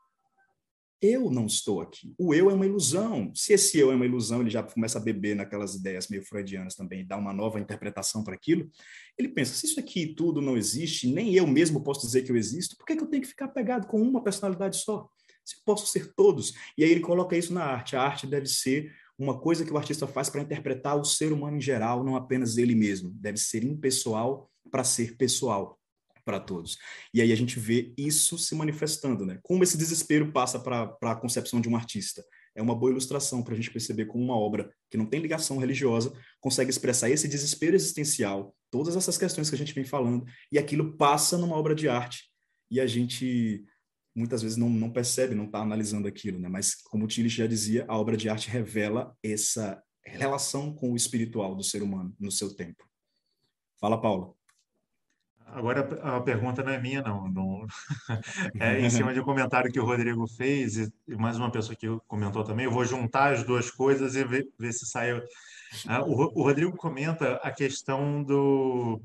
eu 1.01 1.31
não 1.31 1.47
estou 1.47 1.81
aqui. 1.81 2.15
O 2.19 2.33
eu 2.33 2.51
é 2.51 2.55
uma 2.55 2.65
ilusão. 2.65 3.31
Se 3.35 3.53
esse 3.53 3.79
eu 3.79 3.93
é 3.93 3.95
uma 3.95 4.07
ilusão, 4.07 4.41
ele 4.41 4.51
já 4.51 4.63
começa 4.63 4.99
a 4.99 5.03
beber 5.03 5.37
naquelas 5.37 5.75
ideias 5.75 6.09
meio 6.09 6.25
freudianas 6.25 6.75
também, 6.75 7.07
dá 7.07 7.17
uma 7.17 7.33
nova 7.33 7.61
interpretação 7.61 8.25
para 8.25 8.35
aquilo. 8.35 8.69
Ele 9.19 9.29
pensa: 9.29 9.55
se 9.55 9.67
isso 9.67 9.79
aqui 9.79 10.15
tudo 10.15 10.41
não 10.41 10.57
existe, 10.57 11.07
nem 11.07 11.35
eu 11.35 11.47
mesmo 11.47 11.83
posso 11.83 12.07
dizer 12.07 12.23
que 12.23 12.33
eu 12.33 12.37
existo, 12.37 12.77
por 12.77 12.87
que, 12.87 12.97
que 12.97 13.03
eu 13.03 13.09
tenho 13.09 13.23
que 13.23 13.29
ficar 13.29 13.49
pegado 13.49 13.87
com 13.87 14.01
uma 14.01 14.23
personalidade 14.23 14.79
só? 14.79 15.09
Se 15.45 15.57
eu 15.57 15.61
posso 15.65 15.87
ser 15.87 16.13
todos. 16.15 16.55
E 16.77 16.83
aí 16.83 16.91
ele 16.91 17.01
coloca 17.01 17.37
isso 17.37 17.53
na 17.53 17.65
arte. 17.65 17.95
A 17.95 18.03
arte 18.03 18.27
deve 18.27 18.47
ser 18.47 18.93
uma 19.19 19.39
coisa 19.39 19.65
que 19.65 19.73
o 19.73 19.79
artista 19.79 20.07
faz 20.07 20.29
para 20.29 20.43
interpretar 20.43 20.97
o 20.97 21.05
ser 21.05 21.33
humano 21.33 21.57
em 21.57 21.61
geral, 21.61 22.05
não 22.05 22.17
apenas 22.17 22.59
ele 22.59 22.75
mesmo. 22.75 23.11
Deve 23.15 23.39
ser 23.39 23.65
impessoal 23.65 24.51
para 24.71 24.85
ser 24.85 25.17
pessoal 25.17 25.79
para 26.25 26.41
todos. 26.41 26.77
E 27.15 27.23
aí 27.23 27.33
a 27.33 27.37
gente 27.37 27.59
vê 27.59 27.95
isso 27.97 28.37
se 28.37 28.55
manifestando, 28.55 29.25
né? 29.25 29.39
Como 29.43 29.63
esse 29.63 29.79
desespero 29.79 30.33
passa 30.33 30.59
para 30.59 30.97
a 31.01 31.15
concepção 31.15 31.61
de 31.61 31.69
um 31.69 31.77
artista. 31.77 32.25
É 32.55 32.61
uma 32.61 32.75
boa 32.75 32.91
ilustração 32.91 33.43
para 33.43 33.55
a 33.55 33.57
gente 33.57 33.71
perceber 33.71 34.07
como 34.07 34.25
uma 34.25 34.37
obra 34.37 34.71
que 34.91 34.97
não 34.97 35.07
tem 35.07 35.21
ligação 35.21 35.59
religiosa 35.59 36.13
consegue 36.41 36.71
expressar 36.71 37.11
esse 37.11 37.29
desespero 37.29 37.77
existencial, 37.77 38.55
todas 38.71 38.97
essas 38.97 39.17
questões 39.17 39.49
que 39.49 39.55
a 39.55 39.59
gente 39.59 39.75
vem 39.75 39.85
falando, 39.85 40.25
e 40.51 40.59
aquilo 40.59 40.97
passa 40.97 41.39
numa 41.39 41.55
obra 41.55 41.75
de 41.75 41.89
arte. 41.89 42.25
E 42.71 42.81
a 42.81 42.87
gente 42.87 43.65
muitas 44.17 44.43
vezes 44.43 44.57
não, 44.57 44.71
não 44.71 44.91
percebe, 44.91 45.35
não 45.35 45.45
está 45.45 45.61
analisando 45.61 46.09
aquilo, 46.09 46.39
né? 46.39 46.49
Mas 46.49 46.75
como 46.75 47.05
o 47.05 47.07
Tillich 47.07 47.37
já 47.37 47.47
dizia, 47.47 47.85
a 47.87 47.99
obra 47.99 48.17
de 48.17 48.31
arte 48.31 48.49
revela 48.49 49.15
essa 49.23 49.83
relação 50.03 50.75
com 50.75 50.93
o 50.93 50.97
espiritual 50.97 51.55
do 51.55 51.63
ser 51.63 51.83
humano 51.83 52.15
no 52.19 52.33
seu 52.33 52.55
tempo. 52.55 52.89
Fala, 53.79 54.01
Paulo. 54.01 54.35
Agora 55.49 55.81
a 56.03 56.21
pergunta 56.21 56.63
não 56.63 56.73
é 56.73 56.81
minha, 56.81 57.03
não. 57.03 57.29
não... 57.29 57.67
É 58.59 58.81
em 58.81 58.89
cima 58.91 59.13
de 59.13 59.21
um 59.21 59.25
comentário 59.25 59.71
que 59.71 59.79
o 59.79 59.85
Rodrigo 59.85 60.27
fez 60.27 60.77
e 60.77 60.93
mais 61.09 61.37
uma 61.37 61.51
pessoa 61.51 61.77
que 61.77 61.87
comentou 62.09 62.43
também. 62.43 62.65
Eu 62.65 62.73
vou 62.73 62.85
juntar 62.85 63.35
as 63.35 63.45
duas 63.45 63.71
coisas 63.71 64.17
e 64.17 64.25
ver, 64.25 64.49
ver 64.59 64.73
se 64.73 64.87
saiu. 64.87 65.23
Ah, 65.87 66.03
o 66.03 66.43
Rodrigo 66.43 66.77
comenta 66.77 67.35
a 67.37 67.51
questão 67.51 68.23
do 68.23 69.01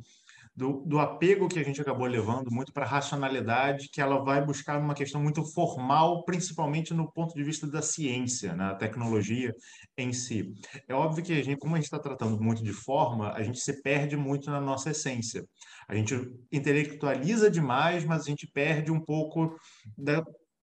do, 0.55 0.83
do 0.85 0.99
apego 0.99 1.47
que 1.47 1.59
a 1.59 1.63
gente 1.63 1.81
acabou 1.81 2.05
levando 2.05 2.51
muito 2.51 2.73
para 2.73 2.85
a 2.85 2.87
racionalidade, 2.87 3.89
que 3.89 4.01
ela 4.01 4.23
vai 4.23 4.43
buscar 4.45 4.79
uma 4.79 4.93
questão 4.93 5.21
muito 5.21 5.43
formal, 5.53 6.25
principalmente 6.25 6.93
no 6.93 7.11
ponto 7.11 7.33
de 7.33 7.43
vista 7.43 7.65
da 7.65 7.81
ciência, 7.81 8.53
na 8.53 8.73
né, 8.73 8.77
tecnologia 8.77 9.53
em 9.97 10.11
si. 10.11 10.53
É 10.87 10.93
óbvio 10.93 11.23
que, 11.23 11.33
a 11.33 11.43
gente, 11.43 11.57
como 11.57 11.75
a 11.75 11.77
gente 11.77 11.85
está 11.85 11.99
tratando 11.99 12.41
muito 12.41 12.63
de 12.63 12.73
forma, 12.73 13.31
a 13.31 13.41
gente 13.43 13.59
se 13.59 13.81
perde 13.81 14.17
muito 14.17 14.51
na 14.51 14.59
nossa 14.59 14.91
essência. 14.91 15.45
A 15.87 15.95
gente 15.95 16.15
intelectualiza 16.51 17.49
demais, 17.49 18.03
mas 18.03 18.23
a 18.23 18.29
gente 18.29 18.45
perde 18.47 18.91
um 18.91 18.99
pouco 18.99 19.55
da, 19.97 20.21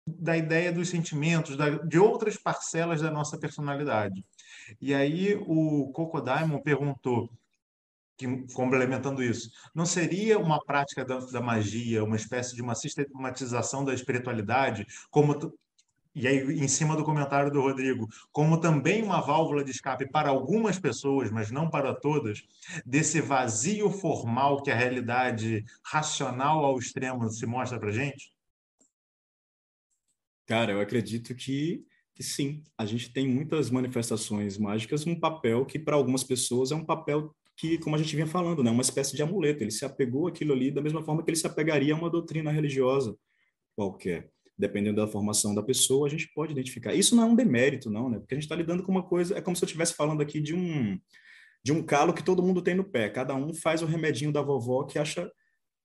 da 0.06 0.36
ideia 0.36 0.72
dos 0.72 0.88
sentimentos, 0.88 1.56
da, 1.56 1.70
de 1.70 1.98
outras 1.98 2.36
parcelas 2.36 3.00
da 3.00 3.10
nossa 3.10 3.38
personalidade. 3.38 4.24
E 4.80 4.94
aí 4.94 5.34
o 5.34 5.90
Coco 5.92 6.20
Diamond 6.20 6.62
perguntou 6.62 7.28
que, 8.16 8.46
complementando 8.54 9.22
isso, 9.22 9.50
não 9.74 9.84
seria 9.84 10.38
uma 10.38 10.64
prática 10.64 11.04
da, 11.04 11.18
da, 11.18 11.40
magia, 11.40 12.04
uma 12.04 12.16
espécie 12.16 12.54
de 12.54 12.62
uma 12.62 12.74
sistematização 12.74 13.84
da 13.84 13.92
espiritualidade, 13.92 14.86
como 15.10 15.52
e 16.14 16.28
aí 16.28 16.38
em 16.38 16.68
cima 16.68 16.96
do 16.96 17.02
comentário 17.02 17.50
do 17.50 17.60
Rodrigo, 17.60 18.08
como 18.30 18.60
também 18.60 19.02
uma 19.02 19.20
válvula 19.20 19.64
de 19.64 19.72
escape 19.72 20.08
para 20.08 20.30
algumas 20.30 20.78
pessoas, 20.78 21.28
mas 21.30 21.50
não 21.50 21.68
para 21.68 21.92
todas, 21.92 22.44
desse 22.86 23.20
vazio 23.20 23.90
formal 23.90 24.62
que 24.62 24.70
a 24.70 24.76
realidade 24.76 25.64
racional 25.84 26.64
ao 26.64 26.78
extremo 26.78 27.28
se 27.28 27.44
mostra 27.46 27.80
para 27.80 27.90
gente? 27.90 28.32
Cara, 30.46 30.72
eu 30.72 30.80
acredito 30.80 31.34
que 31.34 31.84
que 32.14 32.22
sim, 32.22 32.62
a 32.78 32.86
gente 32.86 33.12
tem 33.12 33.26
muitas 33.28 33.70
manifestações 33.70 34.56
mágicas, 34.56 35.04
um 35.04 35.18
papel 35.18 35.66
que 35.66 35.80
para 35.80 35.96
algumas 35.96 36.22
pessoas 36.22 36.70
é 36.70 36.74
um 36.76 36.84
papel 36.84 37.34
que, 37.56 37.78
como 37.78 37.96
a 37.96 37.98
gente 37.98 38.14
vinha 38.14 38.26
falando, 38.26 38.62
né, 38.62 38.70
uma 38.70 38.82
espécie 38.82 39.16
de 39.16 39.22
amuleto. 39.22 39.62
Ele 39.62 39.70
se 39.70 39.84
apegou 39.84 40.26
àquilo 40.26 40.52
ali 40.52 40.70
da 40.70 40.82
mesma 40.82 41.02
forma 41.02 41.22
que 41.22 41.30
ele 41.30 41.36
se 41.36 41.46
apegaria 41.46 41.94
a 41.94 41.96
uma 41.96 42.10
doutrina 42.10 42.50
religiosa 42.50 43.16
qualquer. 43.76 44.30
Dependendo 44.56 45.00
da 45.00 45.08
formação 45.08 45.54
da 45.54 45.62
pessoa, 45.62 46.06
a 46.06 46.10
gente 46.10 46.30
pode 46.32 46.52
identificar. 46.52 46.94
Isso 46.94 47.16
não 47.16 47.24
é 47.24 47.26
um 47.26 47.34
demérito, 47.34 47.90
não, 47.90 48.08
né? 48.08 48.18
Porque 48.18 48.34
a 48.34 48.36
gente 48.36 48.44
está 48.44 48.54
lidando 48.54 48.82
com 48.82 48.92
uma 48.92 49.02
coisa, 49.02 49.36
é 49.36 49.40
como 49.40 49.56
se 49.56 49.64
eu 49.64 49.66
estivesse 49.66 49.94
falando 49.94 50.20
aqui 50.20 50.40
de 50.40 50.54
um 50.54 50.98
de 51.64 51.72
um 51.72 51.82
calo 51.82 52.12
que 52.12 52.22
todo 52.22 52.42
mundo 52.42 52.60
tem 52.60 52.74
no 52.74 52.84
pé. 52.84 53.08
Cada 53.08 53.34
um 53.34 53.54
faz 53.54 53.80
o 53.80 53.86
remedinho 53.86 54.30
da 54.30 54.42
vovó 54.42 54.84
que 54.84 54.98
acha 54.98 55.30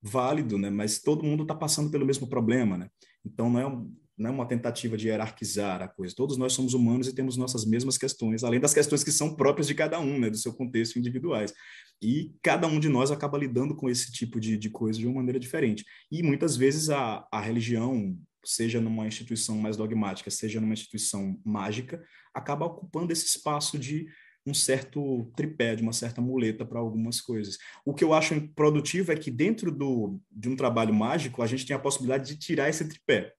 válido, 0.02 0.58
né? 0.58 0.70
Mas 0.70 1.00
todo 1.00 1.24
mundo 1.24 1.44
está 1.44 1.56
passando 1.56 1.90
pelo 1.90 2.06
mesmo 2.06 2.28
problema, 2.28 2.78
né? 2.78 2.90
Então 3.26 3.50
não 3.50 3.60
é 3.60 3.66
um, 3.66 3.90
não 4.20 4.30
é 4.30 4.34
uma 4.34 4.46
tentativa 4.46 4.98
de 4.98 5.08
hierarquizar 5.08 5.82
a 5.82 5.88
coisa. 5.88 6.14
Todos 6.14 6.36
nós 6.36 6.52
somos 6.52 6.74
humanos 6.74 7.08
e 7.08 7.16
temos 7.16 7.38
nossas 7.38 7.66
mesmas 7.66 7.98
questões, 7.98 8.44
além 8.44 8.60
das 8.60 8.74
questões 8.74 9.02
que 9.02 9.14
são 9.14 9.34
próprias 9.34 9.66
de 9.66 9.74
cada 9.74 9.98
um, 9.98 10.20
né, 10.20 10.30
do 10.30 10.38
seu 10.38 10.54
contexto 10.54 11.00
individuais. 11.00 11.54
E 12.02 12.36
cada 12.44 12.68
um 12.68 12.82
de 12.82 12.90
nós 12.90 13.12
acaba 13.12 13.38
lidando 13.38 13.74
com 13.74 13.90
esse 13.90 14.12
tipo 14.12 14.38
de, 14.38 14.58
de 14.58 14.70
coisa 14.70 15.00
de 15.00 15.08
uma 15.08 15.16
maneira 15.16 15.40
diferente. 15.40 15.86
E 16.12 16.22
muitas 16.22 16.58
vezes 16.58 16.90
a, 16.90 17.26
a 17.32 17.40
religião, 17.40 18.18
seja 18.44 18.82
numa 18.82 19.08
instituição 19.08 19.58
mais 19.58 19.78
dogmática, 19.78 20.30
seja 20.30 20.60
numa 20.60 20.74
instituição 20.74 21.40
mágica, 21.46 22.04
acaba 22.34 22.66
ocupando 22.66 23.14
esse 23.14 23.26
espaço 23.26 23.80
de 23.80 24.08
um 24.46 24.54
certo 24.54 25.32
tripé, 25.36 25.76
de 25.76 25.84
uma 25.84 25.94
certa 25.94 26.22
muleta 26.22 26.66
para 26.66 26.80
algumas 26.80 27.22
coisas. 27.22 27.58
O 27.86 27.94
que 27.94 28.04
eu 28.04 28.14
acho 28.14 28.50
produtivo 28.54 29.14
é 29.14 29.16
que 29.16 29.32
dentro 29.32 29.72
do, 29.72 30.20
de 30.30 30.50
um 30.50 30.56
trabalho 30.56 30.94
mágico, 30.94 31.42
a 31.42 31.48
gente 31.48 31.66
tem 31.66 31.76
a 31.76 31.80
possibilidade 31.80 32.34
de 32.34 32.40
tirar 32.40 32.68
esse 32.68 32.86
tripé 32.88 33.34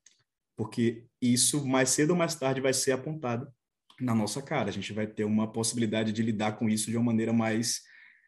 porque 0.61 1.07
isso 1.23 1.67
mais 1.67 1.89
cedo 1.89 2.11
ou 2.11 2.17
mais 2.17 2.35
tarde 2.35 2.61
vai 2.61 2.75
ser 2.75 2.93
apontado 2.93 3.51
na 3.99 4.15
nossa 4.15 4.43
cara. 4.43 4.69
A 4.69 4.73
gente 4.73 4.93
vai 4.93 5.07
ter 5.07 5.25
uma 5.25 5.51
possibilidade 5.51 6.13
de 6.13 6.23
lidar 6.23 6.59
com 6.59 6.69
isso 6.69 6.91
de 6.91 6.99
uma 6.99 7.07
maneira 7.07 7.33
mais 7.33 7.81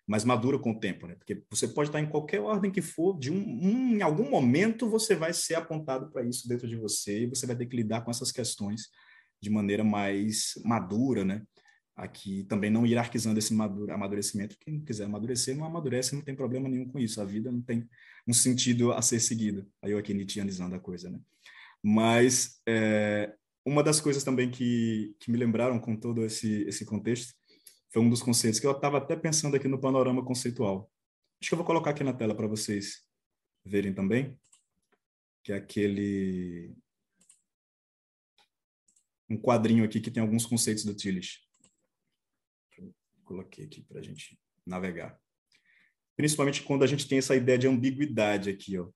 mais 0.07 0.24
madura 0.24 0.59
com 0.59 0.70
o 0.70 0.80
tempo, 0.80 1.07
né? 1.07 1.14
Porque 1.14 1.45
você 1.51 1.68
pode 1.68 1.91
estar 1.91 2.01
em 2.01 2.09
qualquer 2.09 2.41
ordem 2.41 2.70
que 2.70 2.80
for, 2.80 3.18
de 3.18 3.30
um, 3.30 3.37
um 3.37 3.97
em 3.97 4.01
algum 4.01 4.30
momento 4.30 4.89
você 4.89 5.14
vai 5.14 5.35
ser 5.35 5.57
apontado 5.57 6.11
para 6.11 6.24
isso 6.24 6.49
dentro 6.49 6.66
de 6.66 6.74
você 6.74 7.24
e 7.24 7.26
você 7.26 7.47
vai 7.47 7.55
ter 7.55 7.66
que 7.66 7.76
lidar 7.76 8.01
com 8.01 8.11
essas 8.11 8.33
questões 8.33 8.89
de 9.39 9.51
maneira 9.51 9.85
mais 9.85 10.55
madura, 10.64 11.26
né? 11.26 11.43
Aqui 11.95 12.45
também 12.45 12.70
não 12.70 12.87
hierarquizando 12.87 13.39
esse 13.39 13.53
amadurecimento. 13.53 14.57
Quem 14.59 14.80
quiser 14.80 15.05
amadurecer, 15.05 15.55
não 15.55 15.66
amadurece, 15.66 16.14
não 16.14 16.22
tem 16.22 16.35
problema 16.35 16.66
nenhum 16.66 16.89
com 16.89 16.99
isso. 16.99 17.20
A 17.20 17.26
vida 17.26 17.53
não 17.53 17.61
tem 17.61 17.87
um 18.26 18.33
sentido 18.33 18.91
a 18.91 19.03
ser 19.03 19.20
seguido. 19.20 19.70
Aí 19.83 19.91
eu 19.91 19.99
aqui 19.99 20.14
nitianizando 20.14 20.74
a 20.74 20.80
coisa, 20.80 21.11
né? 21.11 21.20
Mas 21.83 22.61
é, 22.66 23.35
uma 23.64 23.83
das 23.83 24.01
coisas 24.01 24.22
também 24.22 24.51
que, 24.51 25.14
que 25.18 25.30
me 25.30 25.39
lembraram 25.39 25.78
com 25.80 25.97
todo 25.97 26.24
esse, 26.24 26.62
esse 26.62 26.85
contexto 26.85 27.35
foi 27.93 28.03
um 28.03 28.09
dos 28.09 28.22
conceitos 28.22 28.59
que 28.59 28.66
eu 28.66 28.72
estava 28.72 28.99
até 28.99 29.16
pensando 29.16 29.57
aqui 29.57 29.68
no 29.68 29.80
panorama 29.80 30.24
conceitual. 30.24 30.91
Acho 31.41 31.51
que 31.51 31.55
eu 31.55 31.59
vou 31.59 31.66
colocar 31.66 31.91
aqui 31.91 32.05
na 32.05 32.12
tela 32.12 32.35
para 32.35 32.47
vocês 32.47 33.07
verem 33.64 33.93
também, 33.93 34.39
que 35.45 35.53
é 35.53 35.57
aquele 35.57 36.74
um 39.28 39.41
quadrinho 39.41 39.85
aqui 39.85 40.01
que 40.01 40.11
tem 40.11 40.22
alguns 40.22 40.47
conceitos 40.47 40.85
do 40.85 40.95
Tillich. 40.95 41.41
Coloquei 43.24 43.64
aqui 43.64 43.83
para 43.83 44.01
a 44.01 44.03
gente 44.03 44.39
navegar. 44.66 45.18
Principalmente 46.16 46.62
quando 46.62 46.83
a 46.85 46.87
gente 46.87 47.09
tem 47.09 47.18
essa 47.18 47.35
ideia 47.35 47.59
de 47.59 47.66
ambiguidade 47.66 48.51
aqui, 48.51 48.78
ó. 48.78 48.91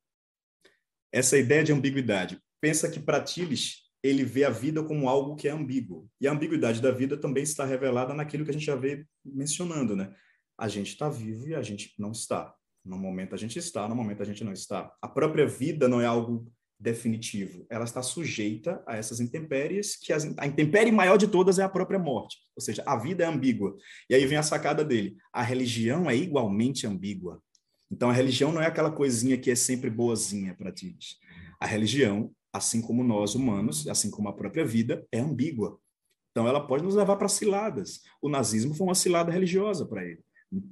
Essa 1.11 1.39
ideia 1.39 1.65
de 1.65 1.73
ambiguidade. 1.73 2.41
Pensa 2.61 2.91
que 2.91 3.01
para 3.01 3.23
Tillich 3.23 3.87
ele 4.03 4.25
vê 4.25 4.45
a 4.45 4.51
vida 4.51 4.83
como 4.83 5.09
algo 5.09 5.37
que 5.37 5.49
é 5.49 5.51
ambíguo. 5.51 6.09
E 6.21 6.29
a 6.29 6.33
ambiguidade 6.33 6.81
da 6.81 6.91
vida 6.91 7.17
também 7.17 7.43
está 7.43 7.65
revelada 7.65 8.15
naquilo 8.15 8.45
que 8.45 8.51
a 8.51 8.55
gente 8.55 8.67
já 8.67 8.77
vê 8.77 9.05
mencionando, 9.25 9.97
né? 9.97 10.15
A 10.59 10.69
gente 10.69 10.89
está 10.89 11.09
vivo 11.09 11.49
e 11.49 11.55
a 11.55 11.63
gente 11.63 11.95
não 11.99 12.13
está. 12.13 12.55
No 12.85 12.97
momento 12.97 13.35
a 13.35 13.39
gente 13.39 13.59
está, 13.59 13.89
no 13.89 13.97
momento 13.97 14.23
a 14.23 14.25
gente 14.25 14.45
não 14.45 14.53
está. 14.53 14.93
A 15.03 15.09
própria 15.09 15.47
vida 15.47 15.89
não 15.89 16.01
é 16.01 16.07
algo 16.07 16.51
definitivo. 16.79 17.67
Ela 17.71 17.85
está 17.85 18.03
sujeita 18.03 18.83
a 18.87 18.97
essas 18.97 19.19
intempéries, 19.19 19.97
que 19.97 20.13
as, 20.13 20.25
a 20.39 20.47
intempérie 20.47 20.93
maior 20.93 21.17
de 21.17 21.27
todas 21.27 21.59
é 21.59 21.63
a 21.63 21.69
própria 21.69 21.99
morte. 21.99 22.37
Ou 22.55 22.63
seja, 22.63 22.83
a 22.87 22.97
vida 22.97 23.25
é 23.25 23.27
ambígua. 23.27 23.77
E 24.09 24.15
aí 24.15 24.25
vem 24.27 24.39
a 24.39 24.43
sacada 24.43 24.85
dele. 24.85 25.17
A 25.33 25.43
religião 25.43 26.09
é 26.09 26.15
igualmente 26.15 26.87
ambígua. 26.87 27.43
Então 27.91 28.11
a 28.11 28.13
religião 28.13 28.53
não 28.53 28.61
é 28.61 28.67
aquela 28.67 28.91
coisinha 28.91 29.39
que 29.39 29.51
é 29.51 29.55
sempre 29.55 29.89
boazinha 29.89 30.55
para 30.55 30.73
ti. 30.73 30.97
A 31.61 31.67
religião 31.67 32.31
assim 32.57 32.81
como 32.81 33.05
nós 33.05 33.35
humanos, 33.35 33.87
assim 33.89 34.11
como 34.11 34.29
a 34.29 34.33
própria 34.33 34.65
vida, 34.65 35.07
é 35.13 35.19
ambígua. 35.19 35.79
Então, 36.31 36.47
ela 36.47 36.67
pode 36.67 36.85
nos 36.85 36.95
levar 36.95 37.17
para 37.17 37.29
ciladas. 37.29 38.03
O 38.21 38.29
nazismo 38.29 38.75
foi 38.75 38.87
uma 38.87 38.95
cilada 38.95 39.33
religiosa 39.33 39.87
para 39.87 40.05
ele. 40.05 40.21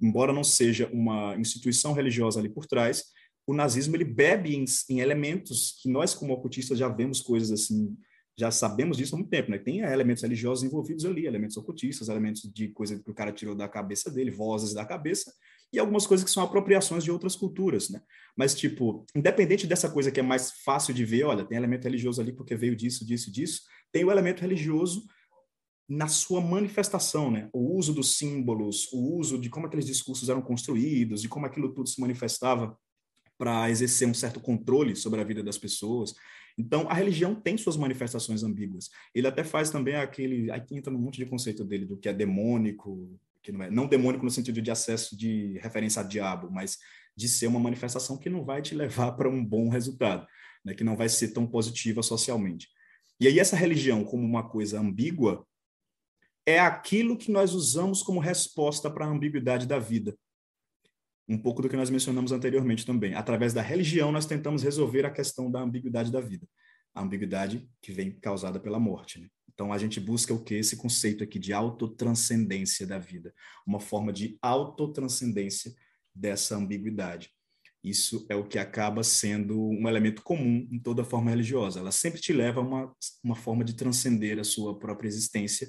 Embora 0.02 0.32
não 0.32 0.44
seja 0.44 0.88
uma 0.92 1.36
instituição 1.36 1.92
religiosa 1.92 2.38
ali 2.38 2.48
por 2.48 2.66
trás, 2.66 3.04
o 3.46 3.54
nazismo 3.54 3.96
ele 3.96 4.04
bebe 4.04 4.54
em, 4.54 4.64
em 4.90 5.00
elementos 5.00 5.78
que 5.82 5.88
nós, 5.88 6.14
como 6.14 6.32
ocultistas, 6.32 6.78
já 6.78 6.88
vemos 6.88 7.20
coisas 7.20 7.50
assim, 7.50 7.96
já 8.36 8.50
sabemos 8.50 8.96
disso 8.96 9.14
há 9.14 9.18
muito 9.18 9.30
tempo, 9.30 9.50
né? 9.50 9.58
Tem 9.58 9.80
elementos 9.80 10.22
religiosos 10.22 10.64
envolvidos 10.64 11.04
ali, 11.04 11.26
elementos 11.26 11.56
ocultistas, 11.56 12.08
elementos 12.08 12.42
de 12.52 12.68
coisa 12.68 12.98
que 12.98 13.10
o 13.10 13.14
cara 13.14 13.32
tirou 13.32 13.54
da 13.54 13.68
cabeça 13.68 14.10
dele, 14.10 14.30
vozes 14.30 14.74
da 14.74 14.84
cabeça, 14.84 15.32
e 15.74 15.78
algumas 15.78 16.06
coisas 16.06 16.24
que 16.24 16.30
são 16.30 16.42
apropriações 16.42 17.04
de 17.04 17.10
outras 17.10 17.34
culturas, 17.34 17.90
né? 17.90 18.00
Mas, 18.36 18.54
tipo, 18.54 19.04
independente 19.14 19.66
dessa 19.66 19.90
coisa 19.90 20.10
que 20.10 20.20
é 20.20 20.22
mais 20.22 20.52
fácil 20.64 20.94
de 20.94 21.04
ver, 21.04 21.24
olha, 21.24 21.44
tem 21.44 21.58
elemento 21.58 21.84
religioso 21.84 22.20
ali 22.20 22.32
porque 22.32 22.54
veio 22.54 22.76
disso, 22.76 23.04
disso, 23.04 23.30
disso, 23.30 23.62
tem 23.92 24.04
o 24.04 24.10
elemento 24.10 24.40
religioso 24.40 25.04
na 25.88 26.08
sua 26.08 26.40
manifestação, 26.40 27.30
né? 27.30 27.48
O 27.52 27.76
uso 27.76 27.92
dos 27.92 28.16
símbolos, 28.16 28.90
o 28.92 29.16
uso 29.16 29.38
de 29.38 29.50
como 29.50 29.66
aqueles 29.66 29.86
discursos 29.86 30.28
eram 30.28 30.40
construídos, 30.40 31.20
de 31.20 31.28
como 31.28 31.46
aquilo 31.46 31.72
tudo 31.72 31.88
se 31.88 32.00
manifestava 32.00 32.76
para 33.36 33.68
exercer 33.70 34.08
um 34.08 34.14
certo 34.14 34.40
controle 34.40 34.96
sobre 34.96 35.20
a 35.20 35.24
vida 35.24 35.42
das 35.42 35.58
pessoas. 35.58 36.14
Então, 36.56 36.88
a 36.88 36.94
religião 36.94 37.34
tem 37.34 37.56
suas 37.58 37.76
manifestações 37.76 38.42
ambíguas. 38.42 38.88
Ele 39.14 39.26
até 39.26 39.42
faz 39.42 39.70
também 39.70 39.96
aquele. 39.96 40.50
Aí 40.50 40.62
entra 40.70 40.92
num 40.92 41.00
monte 41.00 41.16
de 41.16 41.26
conceito 41.26 41.64
dele, 41.64 41.84
do 41.84 41.96
que 41.96 42.08
é 42.08 42.12
demônico, 42.12 43.18
que 43.44 43.52
não 43.52 43.62
é 43.62 43.70
não 43.70 43.86
demônico 43.86 44.24
no 44.24 44.30
sentido 44.30 44.60
de 44.62 44.70
acesso 44.70 45.16
de 45.16 45.58
referência 45.58 46.00
a 46.00 46.04
diabo, 46.04 46.50
mas 46.50 46.78
de 47.14 47.28
ser 47.28 47.46
uma 47.46 47.60
manifestação 47.60 48.16
que 48.16 48.30
não 48.30 48.42
vai 48.44 48.62
te 48.62 48.74
levar 48.74 49.12
para 49.16 49.28
um 49.28 49.44
bom 49.44 49.68
resultado, 49.68 50.26
né? 50.64 50.74
que 50.74 50.82
não 50.82 50.96
vai 50.96 51.08
ser 51.08 51.28
tão 51.28 51.46
positiva 51.46 52.02
socialmente. 52.02 52.68
E 53.20 53.28
aí 53.28 53.38
essa 53.38 53.54
religião 53.54 54.02
como 54.02 54.24
uma 54.24 54.48
coisa 54.48 54.80
ambígua 54.80 55.46
é 56.46 56.58
aquilo 56.58 57.16
que 57.16 57.30
nós 57.30 57.52
usamos 57.52 58.02
como 58.02 58.18
resposta 58.18 58.90
para 58.90 59.04
a 59.04 59.08
ambiguidade 59.08 59.66
da 59.66 59.78
vida. 59.78 60.16
Um 61.28 61.38
pouco 61.38 61.62
do 61.62 61.68
que 61.68 61.76
nós 61.76 61.88
mencionamos 61.88 62.32
anteriormente 62.32 62.84
também. 62.84 63.14
Através 63.14 63.54
da 63.54 63.62
religião 63.62 64.10
nós 64.10 64.26
tentamos 64.26 64.62
resolver 64.62 65.06
a 65.06 65.10
questão 65.10 65.50
da 65.50 65.60
ambiguidade 65.60 66.10
da 66.10 66.20
vida, 66.20 66.46
a 66.94 67.02
ambiguidade 67.02 67.68
que 67.80 67.92
vem 67.92 68.10
causada 68.18 68.58
pela 68.58 68.80
morte. 68.80 69.20
Né? 69.20 69.28
Então 69.54 69.72
a 69.72 69.78
gente 69.78 70.00
busca 70.00 70.34
o 70.34 70.42
que 70.42 70.54
esse 70.54 70.76
conceito 70.76 71.22
aqui 71.22 71.38
de 71.38 71.52
autotranscendência 71.52 72.86
da 72.86 72.98
vida, 72.98 73.32
uma 73.66 73.80
forma 73.80 74.12
de 74.12 74.36
autotranscendência 74.42 75.72
dessa 76.14 76.56
ambiguidade. 76.56 77.30
Isso 77.82 78.24
é 78.30 78.34
o 78.34 78.44
que 78.44 78.58
acaba 78.58 79.02
sendo 79.02 79.60
um 79.60 79.86
elemento 79.86 80.22
comum 80.22 80.66
em 80.70 80.78
toda 80.78 81.04
forma 81.04 81.30
religiosa. 81.30 81.80
Ela 81.80 81.92
sempre 81.92 82.20
te 82.20 82.32
leva 82.32 82.60
a 82.60 82.62
uma, 82.62 82.96
uma 83.22 83.36
forma 83.36 83.62
de 83.62 83.74
transcender 83.74 84.38
a 84.38 84.44
sua 84.44 84.78
própria 84.78 85.06
existência 85.06 85.68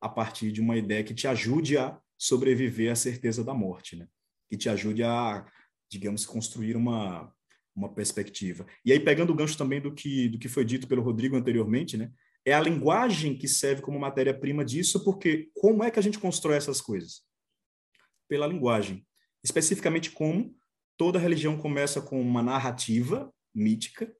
a 0.00 0.08
partir 0.08 0.50
de 0.50 0.60
uma 0.60 0.76
ideia 0.76 1.04
que 1.04 1.14
te 1.14 1.28
ajude 1.28 1.76
a 1.76 2.00
sobreviver 2.18 2.90
à 2.90 2.96
certeza 2.96 3.44
da 3.44 3.52
morte, 3.52 3.96
né? 3.96 4.08
Que 4.48 4.56
te 4.56 4.68
ajude 4.68 5.02
a, 5.02 5.46
digamos, 5.90 6.24
construir 6.24 6.74
uma, 6.74 7.30
uma 7.76 7.92
perspectiva. 7.92 8.66
E 8.84 8.90
aí, 8.90 8.98
pegando 8.98 9.30
o 9.30 9.36
gancho 9.36 9.58
também 9.58 9.80
do 9.80 9.92
que, 9.92 10.28
do 10.30 10.38
que 10.38 10.48
foi 10.48 10.64
dito 10.64 10.88
pelo 10.88 11.02
Rodrigo 11.02 11.36
anteriormente, 11.36 11.98
né? 11.98 12.10
É 12.44 12.52
a 12.52 12.60
linguagem 12.60 13.36
que 13.36 13.46
serve 13.46 13.82
como 13.82 13.98
matéria-prima 13.98 14.64
disso, 14.64 15.04
porque 15.04 15.50
como 15.54 15.84
é 15.84 15.90
que 15.90 15.98
a 15.98 16.02
gente 16.02 16.18
constrói 16.18 16.56
essas 16.56 16.80
coisas? 16.80 17.22
Pela 18.28 18.46
linguagem. 18.46 19.06
Especificamente 19.44 20.10
como 20.10 20.56
toda 20.96 21.18
religião 21.18 21.56
começa 21.56 22.00
com 22.00 22.20
uma 22.20 22.42
narrativa 22.42 23.32
mítica 23.54 24.12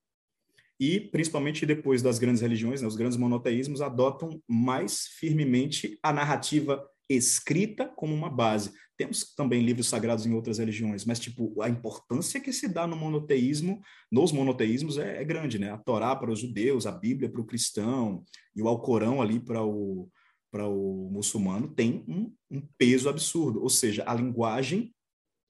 e, 0.79 0.99
principalmente 0.99 1.65
depois 1.65 2.01
das 2.01 2.19
grandes 2.19 2.41
religiões, 2.41 2.81
né, 2.81 2.87
os 2.87 2.95
grandes 2.95 3.17
monoteísmos 3.17 3.81
adotam 3.81 4.41
mais 4.47 5.07
firmemente 5.07 5.97
a 6.01 6.11
narrativa 6.11 6.85
escrita 7.09 7.87
como 7.87 8.13
uma 8.13 8.29
base. 8.29 8.73
Temos 8.97 9.33
também 9.35 9.61
livros 9.63 9.87
sagrados 9.87 10.25
em 10.25 10.33
outras 10.33 10.59
religiões, 10.59 11.03
mas 11.03 11.19
tipo 11.19 11.61
a 11.61 11.69
importância 11.69 12.39
que 12.39 12.53
se 12.53 12.67
dá 12.67 12.85
no 12.85 12.95
monoteísmo, 12.95 13.81
nos 14.11 14.31
monoteísmos 14.31 14.97
é, 14.97 15.21
é 15.21 15.23
grande, 15.23 15.57
né? 15.57 15.71
A 15.71 15.77
Torá 15.77 16.15
para 16.15 16.31
os 16.31 16.39
judeus, 16.39 16.85
a 16.85 16.91
Bíblia 16.91 17.29
para 17.29 17.41
o 17.41 17.45
cristão 17.45 18.23
e 18.55 18.61
o 18.61 18.67
Alcorão 18.67 19.21
ali 19.21 19.39
para 19.39 19.63
o 19.63 20.09
para 20.53 20.67
o 20.67 21.09
muçulmano 21.11 21.67
tem 21.67 22.05
um, 22.07 22.31
um 22.51 22.61
peso 22.77 23.09
absurdo. 23.09 23.59
Ou 23.63 23.71
seja, 23.71 24.03
a 24.05 24.13
linguagem 24.13 24.93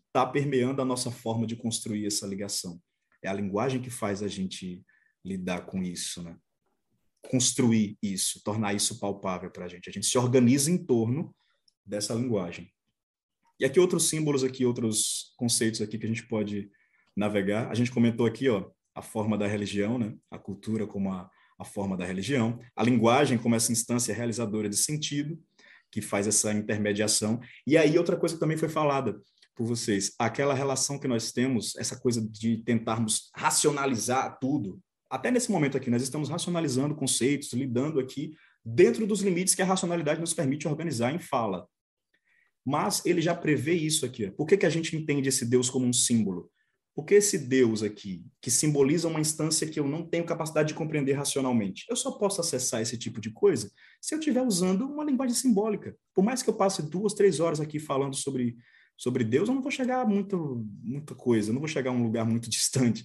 está 0.08 0.26
permeando 0.26 0.82
a 0.82 0.86
nossa 0.86 1.12
forma 1.12 1.46
de 1.46 1.58
construir 1.58 2.06
essa 2.06 2.26
ligação. 2.26 2.82
É 3.22 3.28
a 3.28 3.34
linguagem 3.34 3.82
que 3.82 3.90
faz 3.90 4.24
a 4.24 4.30
gente 4.30 4.82
lidar 5.26 5.66
com 5.66 5.84
isso, 5.84 6.24
né? 6.24 6.38
Construir 7.22 7.98
isso, 8.02 8.42
tornar 8.46 8.74
isso 8.74 8.98
palpável 8.98 9.52
para 9.52 9.66
a 9.66 9.68
gente. 9.68 9.90
A 9.90 9.92
gente 9.92 10.06
se 10.06 10.18
organiza 10.18 10.72
em 10.72 10.78
torno 10.78 11.36
dessa 11.86 12.14
linguagem. 12.14 12.73
E 13.60 13.66
aqui 13.66 13.80
outros 13.80 14.10
símbolos 14.10 14.44
aqui, 14.44 14.66
outros 14.66 15.34
conceitos 15.38 15.82
aqui 15.82 15.98
que 15.98 16.06
a 16.06 16.10
gente 16.10 16.28
pode 16.28 16.70
navegar. 17.16 17.70
A 17.70 17.76
gente 17.76 17.92
comentou 17.92 18.26
aqui, 18.26 18.50
ó, 18.50 18.70
a 18.96 19.02
forma 19.02 19.38
da 19.38 19.48
religião, 19.48 19.98
né? 19.98 20.14
A 20.30 20.38
cultura 20.38 20.86
como 20.86 21.12
a, 21.12 21.30
a 21.58 21.64
forma 21.64 21.96
da 21.96 22.06
religião, 22.06 22.60
a 22.76 22.84
linguagem 22.84 23.38
como 23.38 23.56
essa 23.56 23.72
instância 23.72 24.14
realizadora 24.14 24.70
de 24.70 24.78
sentido, 24.78 25.40
que 25.92 26.02
faz 26.02 26.28
essa 26.28 26.52
intermediação. 26.52 27.40
E 27.66 27.78
aí 27.78 27.98
outra 27.98 28.18
coisa 28.18 28.36
que 28.36 28.40
também 28.40 28.58
foi 28.58 28.70
falada 28.70 29.22
por 29.56 29.68
vocês, 29.68 30.14
aquela 30.18 30.54
relação 30.54 30.98
que 30.98 31.08
nós 31.08 31.32
temos, 31.32 31.76
essa 31.76 31.96
coisa 31.96 32.28
de 32.28 32.58
tentarmos 32.58 33.30
racionalizar 33.36 34.38
tudo. 34.40 34.80
Até 35.10 35.30
nesse 35.30 35.52
momento 35.52 35.78
aqui, 35.78 35.92
nós 35.92 36.02
estamos 36.02 36.30
racionalizando 36.30 36.96
conceitos, 36.96 37.54
lidando 37.54 38.00
aqui 38.00 38.36
dentro 38.66 39.06
dos 39.06 39.22
limites 39.22 39.54
que 39.54 39.62
a 39.62 39.66
racionalidade 39.66 40.20
nos 40.20 40.34
permite 40.34 40.68
organizar 40.68 41.14
em 41.14 41.20
fala. 41.20 41.68
Mas 42.66 43.06
ele 43.06 43.22
já 43.22 43.36
prevê 43.36 43.74
isso 43.74 44.06
aqui. 44.06 44.32
Por 44.32 44.46
que, 44.46 44.58
que 44.58 44.66
a 44.66 44.70
gente 44.70 44.96
entende 44.96 45.30
esse 45.30 45.46
Deus 45.46 45.70
como 45.70 45.86
um 45.86 45.94
símbolo? 45.94 46.50
Porque 46.96 47.16
esse 47.16 47.40
Deus 47.40 47.82
aqui, 47.82 48.24
que 48.40 48.52
simboliza 48.52 49.08
uma 49.08 49.20
instância 49.20 49.68
que 49.68 49.80
eu 49.80 49.88
não 49.88 50.08
tenho 50.08 50.26
capacidade 50.26 50.70
de 50.70 50.74
compreender 50.76 51.14
racionalmente, 51.14 51.86
eu 51.90 51.96
só 51.96 52.12
posso 52.12 52.40
acessar 52.40 52.82
esse 52.82 52.98
tipo 52.98 53.20
de 53.20 53.32
coisa 53.32 53.72
se 54.00 54.14
eu 54.14 54.20
estiver 54.20 54.44
usando 54.44 54.86
uma 54.86 55.04
linguagem 55.04 55.36
simbólica. 55.36 55.96
Por 56.14 56.24
mais 56.24 56.44
que 56.44 56.50
eu 56.50 56.54
passe 56.54 56.84
duas, 56.84 57.14
três 57.14 57.40
horas 57.40 57.60
aqui 57.60 57.80
falando 57.80 58.16
sobre, 58.16 58.56
sobre 58.96 59.24
Deus, 59.24 59.50
eu 59.50 59.56
não 59.56 59.62
vou 59.62 59.72
chegar 59.72 60.02
a 60.02 60.06
muito, 60.06 60.64
muita 60.84 61.16
coisa, 61.16 61.50
eu 61.50 61.54
não 61.54 61.62
vou 61.62 61.68
chegar 61.68 61.90
a 61.90 61.94
um 61.94 62.04
lugar 62.04 62.26
muito 62.26 62.48
distante. 62.50 63.04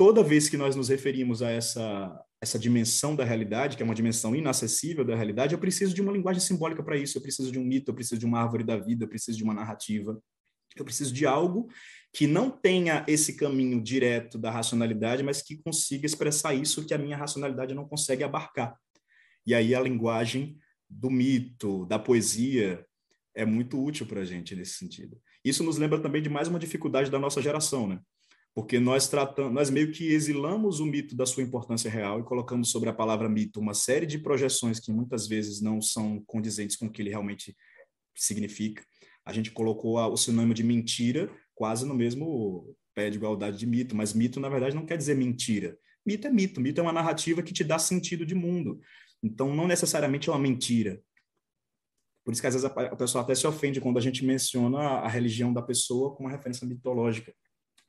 Toda 0.00 0.22
vez 0.22 0.48
que 0.48 0.56
nós 0.56 0.74
nos 0.74 0.88
referimos 0.88 1.42
a 1.42 1.50
essa, 1.50 2.24
essa 2.40 2.58
dimensão 2.58 3.14
da 3.14 3.22
realidade, 3.22 3.76
que 3.76 3.82
é 3.82 3.84
uma 3.84 3.94
dimensão 3.94 4.34
inacessível 4.34 5.04
da 5.04 5.14
realidade, 5.14 5.52
eu 5.52 5.58
preciso 5.58 5.92
de 5.92 6.00
uma 6.00 6.10
linguagem 6.10 6.40
simbólica 6.40 6.82
para 6.82 6.96
isso, 6.96 7.18
eu 7.18 7.22
preciso 7.22 7.52
de 7.52 7.58
um 7.58 7.62
mito, 7.62 7.90
eu 7.90 7.94
preciso 7.94 8.18
de 8.18 8.24
uma 8.24 8.40
árvore 8.40 8.64
da 8.64 8.78
vida, 8.78 9.04
eu 9.04 9.08
preciso 9.10 9.36
de 9.36 9.44
uma 9.44 9.52
narrativa, 9.52 10.18
eu 10.74 10.86
preciso 10.86 11.12
de 11.12 11.26
algo 11.26 11.68
que 12.14 12.26
não 12.26 12.50
tenha 12.50 13.04
esse 13.06 13.36
caminho 13.36 13.78
direto 13.78 14.38
da 14.38 14.50
racionalidade, 14.50 15.22
mas 15.22 15.42
que 15.42 15.58
consiga 15.58 16.06
expressar 16.06 16.54
isso 16.54 16.86
que 16.86 16.94
a 16.94 16.98
minha 16.98 17.18
racionalidade 17.18 17.74
não 17.74 17.86
consegue 17.86 18.24
abarcar. 18.24 18.74
E 19.46 19.54
aí 19.54 19.74
a 19.74 19.82
linguagem 19.82 20.56
do 20.88 21.10
mito, 21.10 21.84
da 21.84 21.98
poesia, 21.98 22.86
é 23.34 23.44
muito 23.44 23.78
útil 23.78 24.06
para 24.06 24.22
a 24.22 24.24
gente 24.24 24.56
nesse 24.56 24.78
sentido. 24.78 25.20
Isso 25.44 25.62
nos 25.62 25.76
lembra 25.76 26.00
também 26.00 26.22
de 26.22 26.30
mais 26.30 26.48
uma 26.48 26.58
dificuldade 26.58 27.10
da 27.10 27.18
nossa 27.18 27.42
geração, 27.42 27.86
né? 27.86 28.00
Porque 28.54 28.80
nós 28.80 29.08
tratamos, 29.08 29.52
nós 29.52 29.70
meio 29.70 29.92
que 29.92 30.12
exilamos 30.12 30.80
o 30.80 30.86
mito 30.86 31.16
da 31.16 31.24
sua 31.24 31.42
importância 31.42 31.90
real 31.90 32.20
e 32.20 32.24
colocamos 32.24 32.70
sobre 32.70 32.88
a 32.88 32.92
palavra 32.92 33.28
mito 33.28 33.60
uma 33.60 33.74
série 33.74 34.06
de 34.06 34.18
projeções 34.18 34.80
que 34.80 34.92
muitas 34.92 35.26
vezes 35.26 35.60
não 35.60 35.80
são 35.80 36.22
condizentes 36.26 36.76
com 36.76 36.86
o 36.86 36.90
que 36.90 37.00
ele 37.00 37.10
realmente 37.10 37.56
significa. 38.14 38.84
A 39.24 39.32
gente 39.32 39.50
colocou 39.50 39.98
o 39.98 40.16
sinônimo 40.16 40.54
de 40.54 40.64
mentira 40.64 41.30
quase 41.54 41.86
no 41.86 41.94
mesmo 41.94 42.74
pé 42.94 43.08
de 43.08 43.18
igualdade 43.18 43.56
de 43.56 43.66
mito, 43.66 43.94
mas 43.94 44.12
mito 44.12 44.40
na 44.40 44.48
verdade 44.48 44.74
não 44.74 44.84
quer 44.84 44.98
dizer 44.98 45.14
mentira. 45.14 45.78
Mito 46.04 46.26
é 46.26 46.30
mito, 46.30 46.60
mito 46.60 46.80
é 46.80 46.82
uma 46.82 46.92
narrativa 46.92 47.42
que 47.42 47.52
te 47.52 47.62
dá 47.62 47.78
sentido 47.78 48.26
de 48.26 48.34
mundo. 48.34 48.80
Então 49.22 49.54
não 49.54 49.68
necessariamente 49.68 50.28
é 50.28 50.32
uma 50.32 50.38
mentira, 50.38 51.00
por 52.24 52.32
isso 52.32 52.40
que 52.40 52.46
às 52.46 52.54
vezes 52.54 52.70
a, 52.70 52.96
pessoa 52.96 53.24
até 53.24 53.34
se 53.34 53.46
ofende 53.46 53.80
quando 53.80 53.98
a 53.98 54.00
gente 54.00 54.24
menciona 54.24 54.78
a 54.78 55.08
religião 55.08 55.52
da 55.52 55.62
pessoa 55.62 56.14
como 56.14 56.28
uma 56.28 56.36
referência 56.36 56.66
mitológica. 56.66 57.34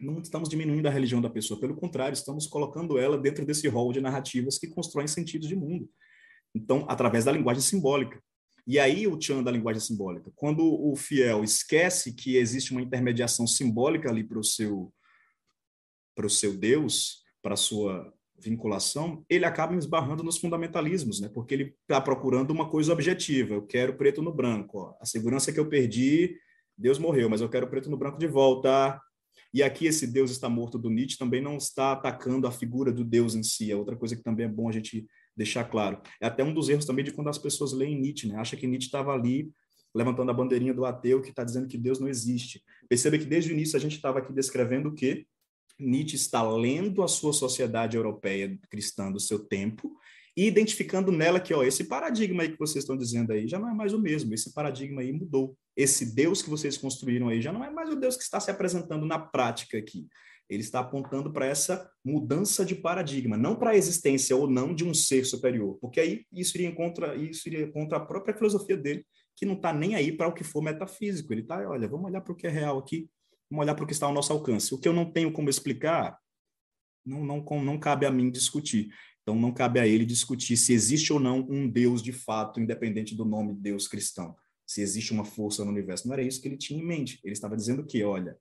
Não 0.01 0.19
estamos 0.19 0.49
diminuindo 0.49 0.87
a 0.87 0.91
religião 0.91 1.21
da 1.21 1.29
pessoa, 1.29 1.59
pelo 1.59 1.75
contrário, 1.75 2.13
estamos 2.13 2.47
colocando 2.47 2.97
ela 2.97 3.17
dentro 3.17 3.45
desse 3.45 3.67
rol 3.67 3.93
de 3.93 4.01
narrativas 4.01 4.57
que 4.57 4.67
constroem 4.67 5.07
sentidos 5.07 5.47
de 5.47 5.55
mundo. 5.55 5.87
Então, 6.55 6.85
através 6.89 7.25
da 7.25 7.31
linguagem 7.31 7.61
simbólica. 7.61 8.21
E 8.65 8.79
aí 8.79 9.07
o 9.07 9.17
tchan 9.17 9.43
da 9.43 9.51
linguagem 9.51 9.81
simbólica. 9.81 10.31
Quando 10.35 10.63
o 10.63 10.95
fiel 10.95 11.43
esquece 11.43 12.13
que 12.13 12.35
existe 12.37 12.71
uma 12.71 12.81
intermediação 12.81 13.45
simbólica 13.45 14.09
ali 14.09 14.23
para 14.23 14.39
o 14.39 14.43
seu 14.43 14.91
seu 16.29 16.55
Deus, 16.55 17.23
para 17.41 17.55
a 17.55 17.57
sua 17.57 18.13
vinculação, 18.37 19.25
ele 19.27 19.45
acaba 19.45 19.75
esbarrando 19.75 20.23
nos 20.23 20.37
fundamentalismos, 20.37 21.19
né? 21.19 21.29
Porque 21.29 21.53
ele 21.53 21.75
está 21.81 21.99
procurando 21.99 22.51
uma 22.51 22.69
coisa 22.69 22.93
objetiva. 22.93 23.55
Eu 23.55 23.65
quero 23.65 23.97
preto 23.97 24.21
no 24.21 24.33
branco. 24.33 24.79
Ó. 24.79 24.95
A 25.01 25.05
segurança 25.05 25.51
que 25.51 25.59
eu 25.59 25.67
perdi, 25.67 26.37
Deus 26.77 26.99
morreu, 26.99 27.29
mas 27.29 27.41
eu 27.41 27.49
quero 27.49 27.67
preto 27.67 27.89
no 27.89 27.97
branco 27.97 28.19
de 28.19 28.27
volta. 28.27 29.01
E 29.53 29.61
aqui 29.61 29.85
esse 29.85 30.07
Deus 30.07 30.31
está 30.31 30.49
morto 30.49 30.77
do 30.77 30.89
Nietzsche 30.89 31.17
também 31.17 31.41
não 31.41 31.57
está 31.57 31.91
atacando 31.91 32.47
a 32.47 32.51
figura 32.51 32.91
do 32.91 33.03
Deus 33.03 33.35
em 33.35 33.43
si. 33.43 33.71
É 33.71 33.75
outra 33.75 33.95
coisa 33.95 34.15
que 34.15 34.23
também 34.23 34.45
é 34.45 34.49
bom 34.49 34.69
a 34.69 34.71
gente 34.71 35.05
deixar 35.35 35.65
claro. 35.65 36.01
É 36.21 36.27
até 36.27 36.43
um 36.43 36.53
dos 36.53 36.69
erros 36.69 36.85
também 36.85 37.03
de 37.03 37.11
quando 37.11 37.29
as 37.29 37.37
pessoas 37.37 37.73
leem 37.73 37.99
Nietzsche, 37.99 38.27
né? 38.27 38.37
Acha 38.37 38.55
que 38.55 38.67
Nietzsche 38.67 38.87
estava 38.87 39.11
ali 39.11 39.51
levantando 39.93 40.31
a 40.31 40.33
bandeirinha 40.33 40.73
do 40.73 40.85
ateu 40.85 41.21
que 41.21 41.29
está 41.29 41.43
dizendo 41.43 41.67
que 41.67 41.77
Deus 41.77 41.99
não 41.99 42.07
existe. 42.07 42.63
Perceba 42.87 43.17
que 43.17 43.25
desde 43.25 43.51
o 43.51 43.53
início 43.53 43.75
a 43.75 43.79
gente 43.79 43.95
estava 43.95 44.19
aqui 44.19 44.31
descrevendo 44.31 44.89
o 44.89 44.93
quê? 44.93 45.25
Nietzsche 45.77 46.15
está 46.15 46.47
lendo 46.47 47.03
a 47.03 47.07
sua 47.07 47.33
sociedade 47.33 47.97
europeia 47.97 48.57
cristã 48.69 49.11
do 49.11 49.19
seu 49.19 49.39
tempo 49.39 49.91
e 50.37 50.45
identificando 50.45 51.11
nela 51.11 51.39
que 51.39 51.53
ó, 51.53 51.63
esse 51.63 51.83
paradigma 51.85 52.43
aí 52.43 52.51
que 52.51 52.59
vocês 52.59 52.83
estão 52.83 52.95
dizendo 52.95 53.33
aí 53.33 53.47
já 53.47 53.59
não 53.59 53.69
é 53.69 53.73
mais 53.73 53.93
o 53.93 53.99
mesmo, 53.99 54.33
esse 54.33 54.53
paradigma 54.53 55.01
aí 55.01 55.11
mudou. 55.11 55.57
Esse 55.75 56.13
Deus 56.13 56.41
que 56.41 56.49
vocês 56.49 56.77
construíram 56.77 57.29
aí 57.29 57.41
já 57.41 57.51
não 57.51 57.63
é 57.63 57.69
mais 57.69 57.89
o 57.89 57.95
Deus 57.95 58.17
que 58.17 58.23
está 58.23 58.39
se 58.39 58.51
apresentando 58.51 59.05
na 59.05 59.19
prática 59.19 59.77
aqui. 59.77 60.07
Ele 60.49 60.61
está 60.61 60.81
apontando 60.81 61.31
para 61.31 61.45
essa 61.45 61.89
mudança 62.03 62.65
de 62.65 62.75
paradigma, 62.75 63.37
não 63.37 63.55
para 63.55 63.71
a 63.71 63.75
existência 63.75 64.35
ou 64.35 64.49
não 64.49 64.75
de 64.75 64.83
um 64.83 64.93
ser 64.93 65.25
superior, 65.25 65.77
porque 65.79 65.99
aí 65.99 66.25
isso 66.31 66.57
iria 66.57 66.73
contra, 66.75 67.15
isso 67.15 67.47
iria 67.47 67.71
contra 67.71 67.97
a 67.97 68.05
própria 68.05 68.35
filosofia 68.35 68.75
dele, 68.75 69.05
que 69.35 69.45
não 69.45 69.53
está 69.53 69.71
nem 69.71 69.95
aí 69.95 70.11
para 70.11 70.27
o 70.27 70.33
que 70.33 70.43
for 70.43 70.61
metafísico. 70.61 71.31
Ele 71.31 71.41
está, 71.41 71.57
olha, 71.69 71.87
vamos 71.87 72.07
olhar 72.07 72.19
para 72.19 72.33
o 72.33 72.35
que 72.35 72.47
é 72.47 72.49
real 72.49 72.77
aqui, 72.77 73.09
Vamos 73.51 73.65
olhar 73.65 73.75
para 73.75 73.83
o 73.83 73.87
que 73.87 73.91
está 73.91 74.05
ao 74.05 74.13
nosso 74.13 74.31
alcance. 74.31 74.73
O 74.73 74.79
que 74.79 74.87
eu 74.87 74.93
não 74.93 75.11
tenho 75.11 75.29
como 75.29 75.49
explicar, 75.49 76.17
não, 77.05 77.21
não, 77.21 77.43
não 77.61 77.77
cabe 77.77 78.05
a 78.05 78.11
mim 78.11 78.31
discutir. 78.31 78.89
Então, 79.21 79.35
não 79.35 79.53
cabe 79.53 79.77
a 79.77 79.85
ele 79.85 80.05
discutir 80.05 80.55
se 80.55 80.71
existe 80.71 81.11
ou 81.11 81.19
não 81.19 81.45
um 81.49 81.67
Deus 81.67 82.01
de 82.01 82.13
fato, 82.13 82.61
independente 82.61 83.13
do 83.13 83.25
nome 83.25 83.53
Deus 83.53 83.89
cristão. 83.89 84.37
Se 84.71 84.81
existe 84.81 85.11
uma 85.11 85.25
força 85.25 85.65
no 85.65 85.71
universo. 85.71 86.07
Não 86.07 86.13
era 86.13 86.23
isso 86.23 86.41
que 86.41 86.47
ele 86.47 86.55
tinha 86.55 86.81
em 86.81 86.85
mente. 86.85 87.19
Ele 87.25 87.33
estava 87.33 87.57
dizendo 87.57 87.85
que, 87.85 88.05
olha, 88.05 88.37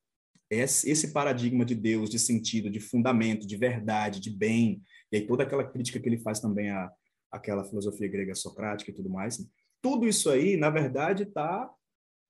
esse 0.48 1.12
paradigma 1.12 1.64
de 1.64 1.74
Deus, 1.74 2.08
de 2.08 2.20
sentido, 2.20 2.70
de 2.70 2.78
fundamento, 2.78 3.44
de 3.44 3.56
verdade, 3.56 4.20
de 4.20 4.30
bem, 4.30 4.80
e 5.10 5.16
aí 5.16 5.26
toda 5.26 5.42
aquela 5.42 5.64
crítica 5.64 5.98
que 5.98 6.08
ele 6.08 6.18
faz 6.18 6.38
também 6.38 6.70
à, 6.70 6.88
àquela 7.32 7.64
filosofia 7.64 8.06
grega 8.06 8.32
socrática 8.36 8.92
e 8.92 8.94
tudo 8.94 9.10
mais, 9.10 9.40
né? 9.40 9.46
tudo 9.82 10.06
isso 10.06 10.30
aí, 10.30 10.56
na 10.56 10.70
verdade, 10.70 11.24
está 11.24 11.68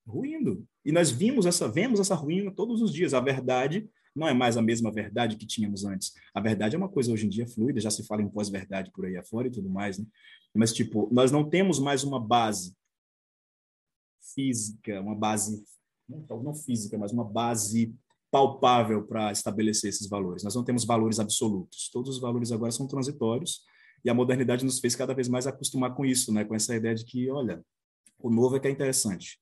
ruindo. 0.07 0.67
E 0.83 0.93
nós 0.93 1.11
vimos 1.11 1.45
essa, 1.45 1.69
vemos 1.69 2.01
essa 2.01 2.15
ruína 2.15 2.51
todos 2.51 2.81
os 2.81 2.95
dias. 2.95 3.13
A 3.13 3.21
verdade 3.21 3.87
não 4.17 4.27
é 4.27 4.33
mais 4.33 4.57
a 4.57 4.63
mesma 4.63 4.91
verdade 4.91 5.37
que 5.37 5.47
tínhamos 5.47 5.85
antes. 5.85 6.15
A 6.35 6.41
verdade 6.41 6.75
é 6.75 6.79
uma 6.79 6.89
coisa 6.89 7.13
hoje 7.13 7.27
em 7.27 7.29
dia 7.29 7.47
fluida, 7.47 7.79
já 7.79 7.91
se 7.91 8.07
fala 8.07 8.23
em 8.23 8.31
pós-verdade 8.31 8.91
por 8.95 9.05
aí 9.05 9.19
afora 9.19 9.49
e 9.49 9.51
tudo 9.51 9.69
mais, 9.69 9.99
né? 9.99 10.07
Mas, 10.55 10.73
tipo, 10.73 11.09
nós 11.13 11.31
não 11.31 11.49
temos 11.49 11.79
mais 11.79 12.03
uma 12.03 12.19
base 12.19 12.75
física, 14.35 15.01
uma 15.01 15.15
base, 15.15 15.63
não, 16.09 16.55
física, 16.55 16.99
mas 16.99 17.13
uma 17.13 17.25
base 17.25 17.95
palpável 18.31 19.07
para 19.07 19.33
estabelecer 19.33 19.91
esses 19.91 20.09
valores. 20.09 20.45
Nós 20.45 20.55
não 20.55 20.65
temos 20.65 20.85
valores 20.85 21.19
absolutos. 21.19 21.91
Todos 21.93 22.17
os 22.17 22.21
valores 22.21 22.53
agora 22.53 22.71
são 22.71 22.87
transitórios 22.87 23.63
e 24.05 24.11
a 24.11 24.15
modernidade 24.15 24.65
nos 24.65 24.79
fez 24.79 24.95
cada 24.95 25.15
vez 25.15 25.29
mais 25.29 25.47
acostumar 25.47 25.95
com 25.95 26.05
isso, 26.05 26.33
né? 26.33 26.45
Com 26.45 26.55
essa 26.55 26.75
ideia 26.75 26.95
de 26.95 27.05
que, 27.05 27.31
olha, 27.31 27.63
o 28.19 28.31
novo 28.31 28.57
é 28.57 28.61
que 28.61 28.69
é 28.69 28.71
interessante. 28.71 29.41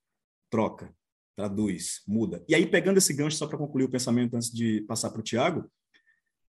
Troca 0.51 0.93
traduz, 1.39 2.03
muda. 2.05 2.45
E 2.49 2.55
aí, 2.55 2.67
pegando 2.67 2.99
esse 2.99 3.15
gancho, 3.15 3.37
só 3.37 3.47
para 3.47 3.57
concluir 3.57 3.85
o 3.85 3.89
pensamento 3.89 4.35
antes 4.35 4.51
de 4.51 4.81
passar 4.89 5.09
para 5.11 5.21
o 5.21 5.23
Tiago, 5.23 5.71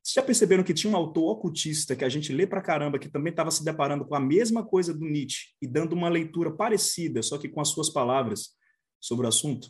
vocês 0.01 0.13
já 0.15 0.23
perceberam 0.23 0.63
que 0.63 0.73
tinha 0.73 0.91
um 0.91 0.95
autor 0.95 1.31
ocultista 1.31 1.95
que 1.95 2.05
a 2.05 2.09
gente 2.09 2.31
lê 2.31 2.47
para 2.47 2.61
caramba, 2.61 2.97
que 2.97 3.09
também 3.09 3.31
estava 3.31 3.51
se 3.51 3.63
deparando 3.63 4.05
com 4.05 4.15
a 4.15 4.19
mesma 4.19 4.65
coisa 4.65 4.93
do 4.93 5.05
Nietzsche 5.05 5.49
e 5.61 5.67
dando 5.67 5.93
uma 5.93 6.09
leitura 6.09 6.51
parecida, 6.51 7.21
só 7.21 7.37
que 7.37 7.49
com 7.49 7.61
as 7.61 7.69
suas 7.69 7.89
palavras 7.89 8.55
sobre 8.99 9.25
o 9.25 9.29
assunto? 9.29 9.69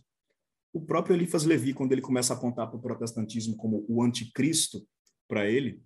O 0.71 0.81
próprio 0.81 1.15
Eliphas 1.15 1.45
Levi, 1.45 1.73
quando 1.73 1.91
ele 1.91 2.01
começa 2.01 2.33
a 2.33 2.37
apontar 2.37 2.67
para 2.67 2.77
o 2.77 2.81
protestantismo 2.81 3.57
como 3.57 3.85
o 3.89 4.03
anticristo 4.03 4.87
para 5.27 5.49
ele, 5.49 5.81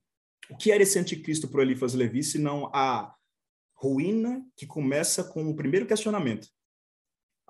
o 0.49 0.57
que 0.57 0.71
era 0.71 0.83
esse 0.83 0.99
anticristo 0.99 1.47
para 1.47 1.61
Eliphas 1.61 1.93
Levi, 1.93 2.21
se 2.21 2.37
não 2.37 2.69
a 2.73 3.15
ruína 3.75 4.45
que 4.57 4.65
começa 4.65 5.23
com 5.23 5.49
o 5.49 5.55
primeiro 5.55 5.85
questionamento? 5.85 6.47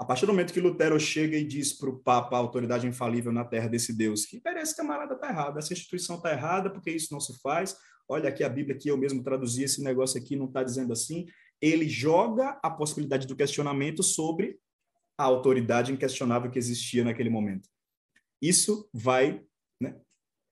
A 0.04 0.06
partir 0.06 0.26
do 0.26 0.34
momento 0.34 0.52
que 0.52 0.60
Lutero 0.60 1.00
chega 1.00 1.38
e 1.38 1.46
diz 1.46 1.72
para 1.72 1.90
o 1.90 1.98
Papa 1.98 2.36
a 2.36 2.40
autoridade 2.40 2.86
infalível 2.86 3.32
na 3.32 3.46
terra 3.46 3.70
desse 3.70 3.94
Deus, 3.94 4.26
que 4.26 4.38
parece 4.38 4.76
camarada 4.76 5.14
está 5.14 5.30
errado, 5.30 5.58
essa 5.58 5.72
instituição 5.72 6.18
está 6.18 6.34
errada, 6.34 6.70
porque 6.70 6.92
isso 6.92 7.14
não 7.14 7.22
se 7.22 7.40
faz. 7.40 7.78
Olha 8.06 8.28
aqui 8.28 8.44
a 8.44 8.50
Bíblia 8.50 8.78
que 8.78 8.90
eu 8.90 8.98
mesmo 8.98 9.24
traduzi, 9.24 9.64
esse 9.64 9.82
negócio 9.82 10.20
aqui 10.20 10.36
não 10.36 10.48
está 10.48 10.62
dizendo 10.62 10.92
assim. 10.92 11.26
Ele 11.62 11.88
joga 11.88 12.60
a 12.62 12.70
possibilidade 12.70 13.26
do 13.26 13.34
questionamento 13.34 14.04
sobre 14.04 14.60
a 15.18 15.24
autoridade 15.24 15.94
inquestionável 15.94 16.52
que 16.52 16.60
existia 16.60 17.06
naquele 17.06 17.30
momento. 17.30 17.70
Isso 18.42 18.90
vai, 18.94 19.42
né? 19.80 19.96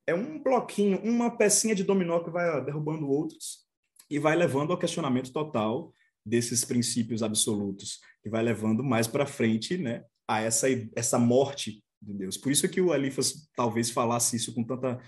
É 0.08 0.16
um 0.16 0.42
bloquinho, 0.42 0.98
uma 1.04 1.30
pecinha 1.30 1.76
de 1.76 1.84
dominó 1.84 2.24
que 2.24 2.30
vai 2.30 2.64
derrubando 2.64 3.06
outros 3.06 3.66
e 4.10 4.18
vai 4.18 4.34
levando 4.34 4.72
ao 4.72 4.80
questionamento 4.80 5.34
total 5.34 5.94
desses 6.26 6.64
princípios 6.64 7.24
absolutos, 7.24 8.00
que 8.22 8.30
vai 8.30 8.44
levando 8.44 8.84
mais 8.84 9.08
para 9.08 9.26
frente 9.26 9.78
né, 9.78 10.04
a 10.28 10.42
essa, 10.42 10.68
essa 10.96 11.18
morte 11.18 11.84
de 12.02 12.14
Deus. 12.14 12.38
Por 12.38 12.52
isso 12.52 12.68
que 12.70 12.82
o 12.82 12.92
Alifas 12.92 13.50
talvez 13.56 13.90
falasse 13.90 14.36
isso 14.36 14.54
com 14.54 14.64
tanta 14.64 15.00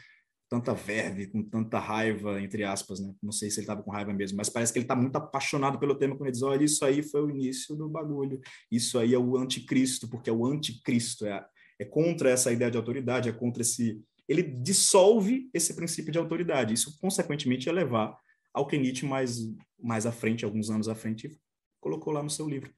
tanta 0.53 0.72
verve, 0.72 1.27
com 1.27 1.41
tanta 1.41 1.80
raiva, 1.80 2.40
entre 2.40 2.64
aspas, 2.64 2.99
né? 2.99 3.11
Não 3.23 3.31
sei 3.31 3.49
se 3.49 3.60
ele 3.60 3.64
estava 3.64 3.81
com 3.81 3.90
raiva 3.90 4.14
mesmo, 4.14 4.38
mas 4.38 4.49
parece 4.49 4.72
que 4.72 4.77
ele 4.77 4.84
está 4.84 4.95
muito 4.95 5.15
apaixonado 5.15 5.80
pelo 5.80 5.95
tema 5.95 6.15
quando 6.15 6.27
ele 6.27 6.34
diz, 6.34 6.44
olha, 6.44 6.64
isso 6.64 6.85
aí 6.85 7.02
foi 7.02 7.23
o 7.23 7.30
início 7.31 7.76
do 7.76 7.90
bagulho, 7.90 8.40
isso 8.72 8.99
aí 8.99 9.15
é 9.15 9.18
o 9.18 9.35
anticristo, 9.35 10.07
porque 10.07 10.30
é 10.30 10.34
o 10.34 10.45
anticristo, 10.45 11.26
é, 11.26 11.44
é 11.80 11.85
contra 11.85 12.30
essa 12.30 12.52
ideia 12.52 12.69
de 12.69 12.77
autoridade, 12.77 13.30
é 13.30 13.31
contra 13.31 13.64
esse... 13.64 13.99
Ele 14.30 14.44
dissolve 14.44 15.49
esse 15.56 15.73
princípio 15.73 16.11
de 16.11 16.19
autoridade, 16.19 16.76
isso, 16.76 16.99
consequentemente, 17.02 17.65
ia 17.65 17.73
levar 17.73 18.15
ao 18.54 18.68
mais, 19.04 19.40
mais 19.80 20.06
à 20.06 20.12
frente, 20.12 20.46
alguns 20.46 20.70
anos 20.70 20.88
à 20.88 20.96
frente, 20.96 21.38
colocou 21.80 22.14
lá 22.14 22.22
no 22.22 22.30
seu 22.30 22.48
livro. 22.48 22.74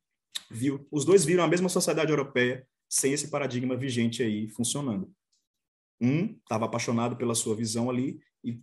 Viu? 0.50 0.88
Os 0.92 1.04
dois 1.06 1.26
viram 1.26 1.44
a 1.44 1.48
mesma 1.48 1.70
sociedade 1.70 2.12
europeia 2.12 2.68
sem 2.88 3.14
esse 3.14 3.30
paradigma 3.30 3.76
vigente 3.76 4.24
aí 4.24 4.48
funcionando. 4.50 5.14
Um 6.00 6.38
estava 6.38 6.66
apaixonado 6.66 7.16
pela 7.18 7.36
sua 7.36 7.56
visão 7.56 7.90
ali 7.90 8.22
e 8.44 8.62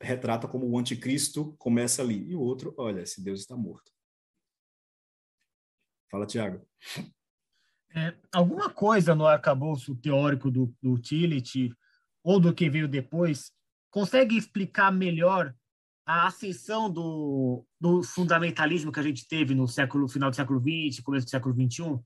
retrata 0.00 0.48
como 0.48 0.68
o 0.68 0.78
anticristo 0.78 1.54
começa 1.58 2.02
ali. 2.02 2.30
E 2.30 2.34
o 2.34 2.40
outro, 2.40 2.74
olha, 2.76 3.02
esse 3.02 3.22
Deus 3.22 3.40
está 3.40 3.56
morto. 3.56 3.92
Fala, 6.10 6.26
Tiago. 6.26 6.66
É, 7.94 8.14
alguma 8.32 8.70
coisa 8.70 9.14
no 9.14 9.26
arcabouço 9.26 9.96
teórico 9.96 10.50
do, 10.50 10.74
do 10.82 10.98
Tillich 10.98 11.74
ou 12.22 12.38
do 12.38 12.54
que 12.54 12.68
veio 12.68 12.86
depois 12.86 13.52
consegue 13.90 14.36
explicar 14.36 14.92
melhor 14.92 15.54
a 16.08 16.26
ascensão 16.26 16.90
do, 16.90 17.66
do 17.78 18.02
fundamentalismo 18.02 18.90
que 18.90 18.98
a 18.98 19.02
gente 19.02 19.28
teve 19.28 19.54
no 19.54 19.68
século 19.68 20.08
final 20.08 20.30
do 20.30 20.36
século 20.36 20.58
XX, 20.58 21.02
começo 21.02 21.26
do 21.26 21.30
século 21.30 21.54
XXI? 21.54 22.00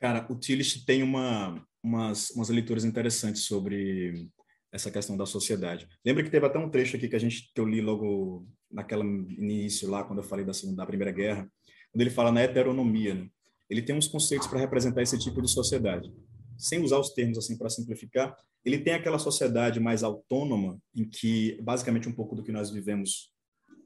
Cara, 0.00 0.26
o 0.30 0.34
Tillich 0.34 0.86
tem 0.86 1.02
uma, 1.02 1.62
umas, 1.82 2.30
umas 2.30 2.48
leituras 2.48 2.86
interessantes 2.86 3.44
sobre 3.44 4.30
essa 4.72 4.90
questão 4.90 5.14
da 5.14 5.26
sociedade. 5.26 5.86
Lembra 6.02 6.24
que 6.24 6.30
teve 6.30 6.46
até 6.46 6.58
um 6.58 6.70
trecho 6.70 6.96
aqui 6.96 7.06
que 7.06 7.16
a 7.16 7.18
gente 7.18 7.52
que 7.54 7.60
eu 7.60 7.68
li 7.68 7.82
logo 7.82 8.48
naquela 8.70 9.04
início 9.04 9.88
lá 9.88 10.04
quando 10.04 10.20
eu 10.20 10.24
falei 10.24 10.44
da 10.44 10.54
segunda 10.54 10.78
da 10.78 10.86
Primeira 10.86 11.12
Guerra, 11.12 11.46
quando 11.92 12.00
ele 12.00 12.10
fala 12.10 12.32
na 12.32 12.40
heteronomia, 12.40 13.14
né? 13.14 13.28
Ele 13.68 13.82
tem 13.82 13.94
uns 13.94 14.08
conceitos 14.08 14.46
para 14.46 14.58
representar 14.58 15.02
esse 15.02 15.18
tipo 15.18 15.40
de 15.42 15.50
sociedade. 15.50 16.10
Sem 16.56 16.82
usar 16.82 16.98
os 16.98 17.10
termos 17.10 17.36
assim 17.36 17.58
para 17.58 17.68
simplificar, 17.68 18.34
ele 18.64 18.78
tem 18.78 18.94
aquela 18.94 19.18
sociedade 19.18 19.78
mais 19.78 20.02
autônoma 20.02 20.80
em 20.94 21.08
que 21.08 21.60
basicamente 21.62 22.08
um 22.08 22.12
pouco 22.12 22.34
do 22.34 22.42
que 22.42 22.52
nós 22.52 22.70
vivemos 22.70 23.30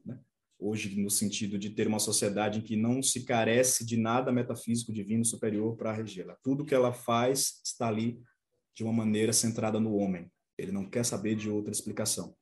né? 0.05 0.17
hoje 0.57 0.99
no 1.01 1.09
sentido 1.09 1.57
de 1.57 1.69
ter 1.69 1.87
uma 1.87 1.99
sociedade 1.99 2.59
em 2.59 2.61
que 2.61 2.75
não 2.75 3.01
se 3.01 3.25
carece 3.25 3.85
de 3.85 3.97
nada 3.97 4.31
metafísico 4.31 4.93
divino 4.93 5.25
superior 5.25 5.75
para 5.75 5.91
regê-la. 5.93 6.37
Tudo 6.41 6.65
que 6.65 6.75
ela 6.75 6.93
faz 6.93 7.61
está 7.63 7.87
ali 7.87 8.21
de 8.75 8.83
uma 8.83 8.93
maneira 8.93 9.33
centrada 9.33 9.79
no 9.79 9.95
homem 9.95 10.31
ele 10.61 10.71
não 10.71 10.85
quer 10.85 11.05
saber 11.05 11.35
de 11.35 11.49
outra 11.49 11.71
explicação. 11.71 12.35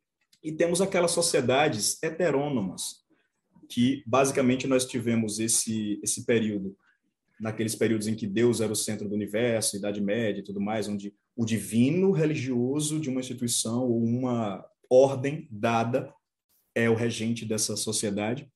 E 0.44 0.52
temos 0.52 0.82
aquelas 0.82 1.12
sociedades 1.12 2.02
heterônomas, 2.02 3.06
que 3.70 4.04
basicamente 4.06 4.68
nós 4.68 4.86
tivemos 4.86 5.40
esse, 5.40 6.00
esse 6.04 6.26
período, 6.26 6.76
naqueles 7.40 7.76
períodos 7.76 8.08
em 8.08 8.16
que 8.16 8.26
Deus 8.26 8.62
era 8.62 8.72
o 8.72 8.76
centro 8.76 9.08
do 9.08 9.16
universo, 9.16 9.78
Idade 9.78 10.02
Média 10.02 10.40
e 10.42 10.44
tudo 10.44 10.60
mais, 10.60 10.88
onde 10.88 11.14
o 11.38 11.46
divino 11.46 12.12
religioso 12.12 13.00
de 13.00 13.10
uma 13.10 13.20
instituição 13.20 13.84
ou 13.84 14.04
uma 14.04 14.66
ordem 14.90 15.48
dada 15.52 16.12
é 16.76 16.90
o 16.90 16.96
regente 16.96 17.46
dessa 17.46 17.78
sociedade. 17.78 18.50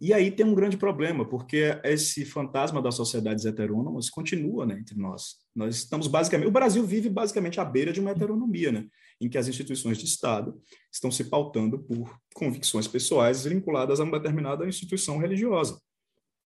E 0.00 0.12
aí 0.12 0.30
tem 0.30 0.44
um 0.44 0.54
grande 0.54 0.76
problema, 0.76 1.26
porque 1.26 1.80
esse 1.82 2.26
fantasma 2.26 2.82
das 2.82 2.94
sociedades 2.94 3.46
heterônomas 3.46 4.10
continua 4.10 4.66
né, 4.66 4.78
entre 4.78 4.98
nós. 4.98 5.36
Nós 5.54 5.76
estamos 5.76 6.08
basicamente. 6.08 6.48
O 6.48 6.52
Brasil 6.52 6.84
vive 6.84 7.08
basicamente 7.08 7.58
à 7.58 7.64
beira 7.64 7.92
de 7.92 8.00
uma 8.00 8.10
heteronomia, 8.10 8.70
né, 8.70 8.86
em 9.20 9.28
que 9.28 9.38
as 9.38 9.48
instituições 9.48 9.96
de 9.96 10.04
Estado 10.04 10.60
estão 10.92 11.10
se 11.10 11.24
pautando 11.24 11.78
por 11.78 12.18
convicções 12.34 12.86
pessoais 12.86 13.44
vinculadas 13.44 13.98
a 13.98 14.04
uma 14.04 14.18
determinada 14.18 14.68
instituição 14.68 15.16
religiosa. 15.16 15.80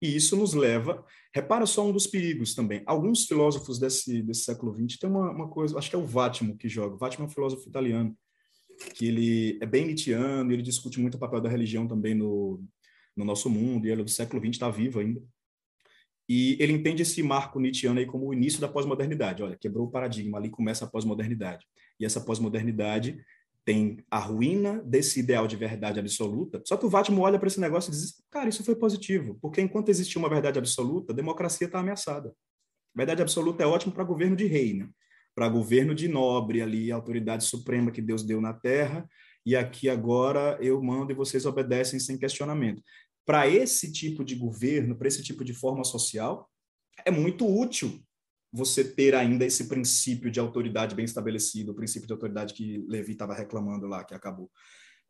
E 0.01 0.15
isso 0.15 0.37
nos 0.37 0.55
leva. 0.55 1.05
Repara 1.35 1.67
só 1.67 1.87
um 1.87 1.93
dos 1.93 2.07
perigos 2.07 2.55
também. 2.55 2.83
Alguns 2.87 3.27
filósofos 3.27 3.79
desse, 3.79 4.23
desse 4.23 4.45
século 4.45 4.73
XX 4.75 4.99
têm 4.99 5.11
uma, 5.11 5.31
uma 5.31 5.49
coisa, 5.49 5.77
acho 5.79 5.91
que 5.91 5.97
é 5.97 5.99
o 5.99 6.07
Vátimo 6.07 6.57
que 6.57 6.69
joga. 6.69 6.95
O 6.95 6.99
Vátimo 6.99 7.25
é 7.25 7.27
um 7.27 7.31
filósofo 7.31 7.69
italiano, 7.69 8.17
que 8.95 9.07
ele 9.07 9.59
é 9.61 9.67
bem 9.67 9.87
nietzscheano, 9.87 10.53
ele 10.53 10.63
discute 10.63 11.01
muito 11.01 11.17
o 11.17 11.19
papel 11.19 11.41
da 11.41 11.49
religião 11.49 11.87
também 11.87 12.15
no, 12.15 12.63
no 13.17 13.25
nosso 13.25 13.51
mundo, 13.51 13.87
e 13.87 13.91
ele 13.91 14.03
é 14.03 14.05
do 14.05 14.11
século 14.11 14.41
XX, 14.41 14.51
está 14.53 14.71
vivo 14.71 15.01
ainda. 15.01 15.21
E 16.29 16.57
ele 16.61 16.75
entende 16.75 17.03
esse 17.03 17.23
marco 17.23 17.59
nietzscheano 17.59 17.99
aí 17.99 18.07
como 18.07 18.27
o 18.27 18.35
início 18.35 18.61
da 18.61 18.69
pós-modernidade. 18.69 19.43
Olha, 19.43 19.57
quebrou 19.57 19.87
o 19.87 19.91
paradigma, 19.91 20.39
ali 20.39 20.51
começa 20.51 20.85
a 20.85 20.89
pós-modernidade. 20.89 21.67
E 21.99 22.05
essa 22.05 22.21
pós-modernidade 22.21 23.19
tem 23.69 24.03
a 24.11 24.19
ruína 24.19 24.83
desse 24.83 25.21
ideal 25.21 25.47
de 25.47 25.55
verdade 25.55 26.01
absoluta. 26.01 26.63
Só 26.65 26.75
que 26.75 26.87
o 26.87 26.89
Vatimo 26.89 27.21
olha 27.21 27.39
para 27.39 27.49
esse 27.49 27.61
negócio 27.61 27.91
e 27.91 27.93
diz: 27.93 28.15
cara, 28.31 28.49
isso 28.49 28.65
foi 28.65 28.75
positivo, 28.75 29.39
porque 29.43 29.61
enquanto 29.61 29.91
existia 29.91 30.19
uma 30.19 30.31
verdade 30.31 30.59
absoluta, 30.59 31.13
a 31.13 31.15
democracia 31.15 31.67
está 31.67 31.79
ameaçada. 31.79 32.33
Verdade 32.97 33.21
absoluta 33.21 33.63
é 33.63 33.67
ótimo 33.67 33.93
para 33.93 34.05
governo 34.05 34.35
de 34.35 34.47
rei, 34.47 34.73
né? 34.73 34.89
para 35.35 35.51
governo 35.51 35.95
de 35.95 36.09
nobre 36.09 36.63
ali, 36.63 36.91
autoridade 36.91 37.45
suprema 37.45 37.91
que 37.91 38.01
Deus 38.01 38.23
deu 38.23 38.41
na 38.41 38.55
terra, 38.55 39.07
e 39.45 39.55
aqui 39.55 39.91
agora 39.91 40.57
eu 40.63 40.83
mando 40.83 41.13
e 41.13 41.15
vocês 41.15 41.45
obedecem 41.45 42.01
sem 42.01 42.17
questionamento 42.17 42.83
para 43.27 43.47
esse 43.47 43.93
tipo 43.93 44.25
de 44.25 44.35
governo, 44.35 44.97
para 44.97 45.07
esse 45.07 45.23
tipo 45.23 45.45
de 45.45 45.53
forma 45.53 45.85
social, 45.85 46.51
é 47.05 47.11
muito 47.11 47.47
útil 47.47 48.03
você 48.53 48.83
ter 48.83 49.15
ainda 49.15 49.45
esse 49.45 49.69
princípio 49.69 50.31
de 50.31 50.41
autoridade 50.41 50.95
bem 50.95 51.05
estabelecido, 51.05 51.73
o 51.73 51.75
princípio 51.75 52.07
de 52.07 52.13
autoridade 52.13 52.55
que 52.55 52.85
Levi 52.89 53.13
estava 53.13 53.35
reclamando 53.35 53.87
lá, 53.87 54.05
que 54.05 54.15
acabou. 54.15 54.51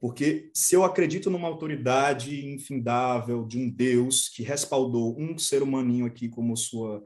Porque 0.00 0.50
se 0.54 0.74
eu 0.74 0.84
acredito 0.84 1.30
numa 1.30 1.48
autoridade 1.48 2.46
infindável 2.46 3.44
de 3.44 3.58
um 3.58 3.68
Deus 3.68 4.28
que 4.28 4.42
respaldou 4.42 5.18
um 5.18 5.36
ser 5.36 5.62
humaninho 5.62 6.06
aqui 6.06 6.28
como 6.28 6.56
sua 6.56 7.02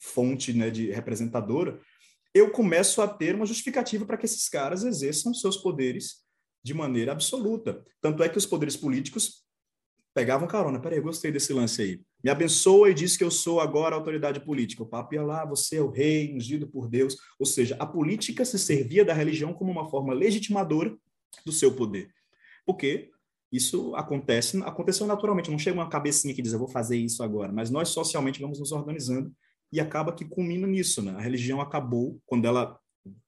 fonte 0.00 0.52
né, 0.52 0.70
de 0.70 0.90
representadora, 0.90 1.78
eu 2.34 2.50
começo 2.50 3.02
a 3.02 3.08
ter 3.08 3.34
uma 3.34 3.44
justificativa 3.44 4.06
para 4.06 4.16
que 4.16 4.24
esses 4.24 4.48
caras 4.48 4.84
exerçam 4.84 5.34
seus 5.34 5.58
poderes 5.58 6.22
de 6.64 6.72
maneira 6.72 7.12
absoluta. 7.12 7.84
Tanto 8.00 8.22
é 8.22 8.28
que 8.28 8.38
os 8.38 8.46
poderes 8.46 8.76
políticos 8.76 9.44
pegavam 10.14 10.46
carona. 10.46 10.80
Peraí, 10.80 10.98
eu 10.98 11.02
gostei 11.02 11.32
desse 11.32 11.52
lance 11.52 11.82
aí. 11.82 12.00
Me 12.22 12.30
abençoa 12.30 12.90
e 12.90 12.94
diz 12.94 13.16
que 13.16 13.24
eu 13.24 13.30
sou 13.30 13.60
agora 13.60 13.96
autoridade 13.96 14.40
política. 14.40 14.82
O 14.82 14.86
papo 14.86 15.14
ia 15.14 15.22
lá, 15.22 15.44
você 15.44 15.76
é 15.76 15.82
o 15.82 15.90
rei, 15.90 16.34
ungido 16.34 16.66
por 16.66 16.88
Deus. 16.88 17.16
Ou 17.38 17.46
seja, 17.46 17.76
a 17.78 17.86
política 17.86 18.44
se 18.44 18.58
servia 18.58 19.04
da 19.04 19.12
religião 19.12 19.52
como 19.52 19.72
uma 19.72 19.88
forma 19.88 20.12
legitimadora 20.12 20.96
do 21.44 21.52
seu 21.52 21.74
poder. 21.74 22.10
Porque 22.64 23.10
isso 23.50 23.94
acontece, 23.96 24.62
aconteceu 24.62 25.06
naturalmente. 25.06 25.50
Não 25.50 25.58
chega 25.58 25.78
uma 25.78 25.88
cabecinha 25.88 26.34
que 26.34 26.42
diz, 26.42 26.52
eu 26.52 26.58
vou 26.58 26.68
fazer 26.68 26.96
isso 26.96 27.22
agora. 27.22 27.52
Mas 27.52 27.70
nós 27.70 27.88
socialmente 27.88 28.40
vamos 28.40 28.58
nos 28.58 28.72
organizando 28.72 29.32
e 29.72 29.80
acaba 29.80 30.12
que 30.12 30.24
culmina 30.24 30.66
nisso. 30.66 31.02
Né? 31.02 31.12
A 31.12 31.20
religião 31.20 31.60
acabou, 31.60 32.20
quando 32.26 32.46
ela 32.46 32.78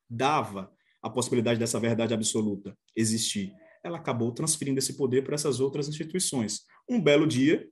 dava 0.09 0.71
a 1.03 1.11
possibilidade 1.11 1.59
dessa 1.59 1.81
verdade 1.81 2.15
absoluta 2.15 2.77
existir 2.97 3.53
ela 3.85 3.99
acabou 3.99 4.33
transferindo 4.33 4.79
esse 4.79 4.95
poder 4.95 5.23
para 5.23 5.35
essas 5.35 5.61
outras 5.61 5.87
instituições. 5.89 6.63
Um 6.89 6.99
belo 6.99 7.27
dia, 7.27 7.69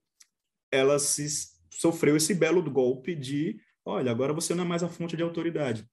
ela 0.70 0.98
se 0.98 1.26
sofreu 1.70 2.16
esse 2.16 2.34
belo 2.34 2.62
golpe 2.70 3.14
de, 3.14 3.58
olha, 3.82 4.10
agora 4.10 4.34
você 4.34 4.54
não 4.54 4.64
é 4.64 4.66
mais 4.68 4.82
a 4.82 4.88
fonte 4.88 5.16
de 5.16 5.22
autoridade. 5.22 5.86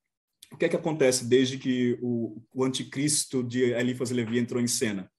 O 0.52 0.56
que 0.56 0.66
é 0.66 0.68
que 0.68 0.76
acontece 0.76 1.24
desde 1.24 1.56
que 1.56 1.98
o, 2.02 2.42
o 2.54 2.64
anticristo 2.64 3.42
de 3.42 3.72
Eliphas 3.72 4.10
Levi 4.10 4.38
entrou 4.38 4.60
em 4.60 4.66
cena? 4.66 5.10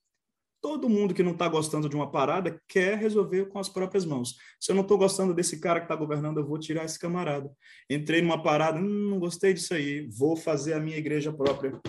Todo 0.61 0.89
mundo 0.89 1.15
que 1.15 1.23
não 1.23 1.31
está 1.31 1.47
gostando 1.47 1.89
de 1.89 1.95
uma 1.95 2.11
parada 2.11 2.61
quer 2.67 2.95
resolver 2.95 3.47
com 3.47 3.57
as 3.57 3.67
próprias 3.67 4.05
mãos. 4.05 4.35
Se 4.59 4.71
eu 4.71 4.75
não 4.75 4.83
estou 4.83 4.99
gostando 4.99 5.33
desse 5.33 5.59
cara 5.59 5.79
que 5.79 5.85
está 5.85 5.95
governando, 5.95 6.37
eu 6.37 6.45
vou 6.45 6.59
tirar 6.59 6.85
esse 6.85 6.99
camarada. 6.99 7.51
Entrei 7.89 8.21
numa 8.21 8.43
parada, 8.43 8.77
hum, 8.77 9.09
não 9.09 9.19
gostei 9.19 9.55
disso 9.55 9.73
aí, 9.73 10.07
vou 10.11 10.35
fazer 10.35 10.73
a 10.73 10.79
minha 10.79 10.97
igreja 10.97 11.33
própria. 11.33 11.81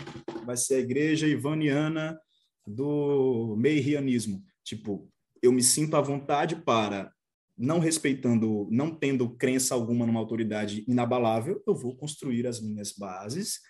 Vai 0.47 0.57
ser 0.57 0.77
a 0.77 0.81
igreja 0.81 1.27
ivaniana 1.27 2.19
do 2.67 3.57
meirianismo. 3.57 4.43
Tipo, 4.65 5.11
eu 5.43 5.53
me 5.53 5.63
sinto 5.63 5.97
à 5.97 6.01
vontade 6.01 6.57
para, 6.57 7.13
não 7.57 7.79
respeitando, 7.79 8.69
não 8.71 8.95
tendo 8.95 9.37
crença 9.37 9.75
alguma 9.75 10.07
numa 10.07 10.21
autoridade 10.21 10.85
inabalável, 10.89 11.63
eu 11.67 11.75
vou 11.75 11.97
construir 11.97 12.47
as 12.47 12.61
minhas 12.61 12.93
bases 12.93 13.61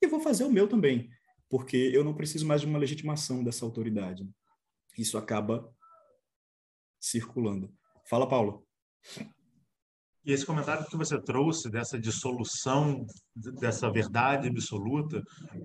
e 0.00 0.06
vou 0.06 0.20
fazer 0.20 0.44
o 0.44 0.52
meu 0.52 0.68
também, 0.68 1.08
porque 1.48 1.76
eu 1.76 2.04
não 2.04 2.14
preciso 2.14 2.46
mais 2.46 2.60
de 2.60 2.66
uma 2.66 2.78
legitimação 2.78 3.42
dessa 3.42 3.64
autoridade. 3.64 4.28
Isso 4.96 5.18
acaba 5.18 5.68
circulando. 7.00 7.72
Fala, 8.08 8.28
Paulo. 8.28 8.66
E 10.26 10.32
esse 10.32 10.44
comentário 10.44 10.84
que 10.84 10.96
você 10.96 11.22
trouxe 11.22 11.70
dessa 11.70 11.96
dissolução 11.96 13.06
dessa 13.36 13.88
verdade 13.88 14.48
absoluta, 14.48 15.22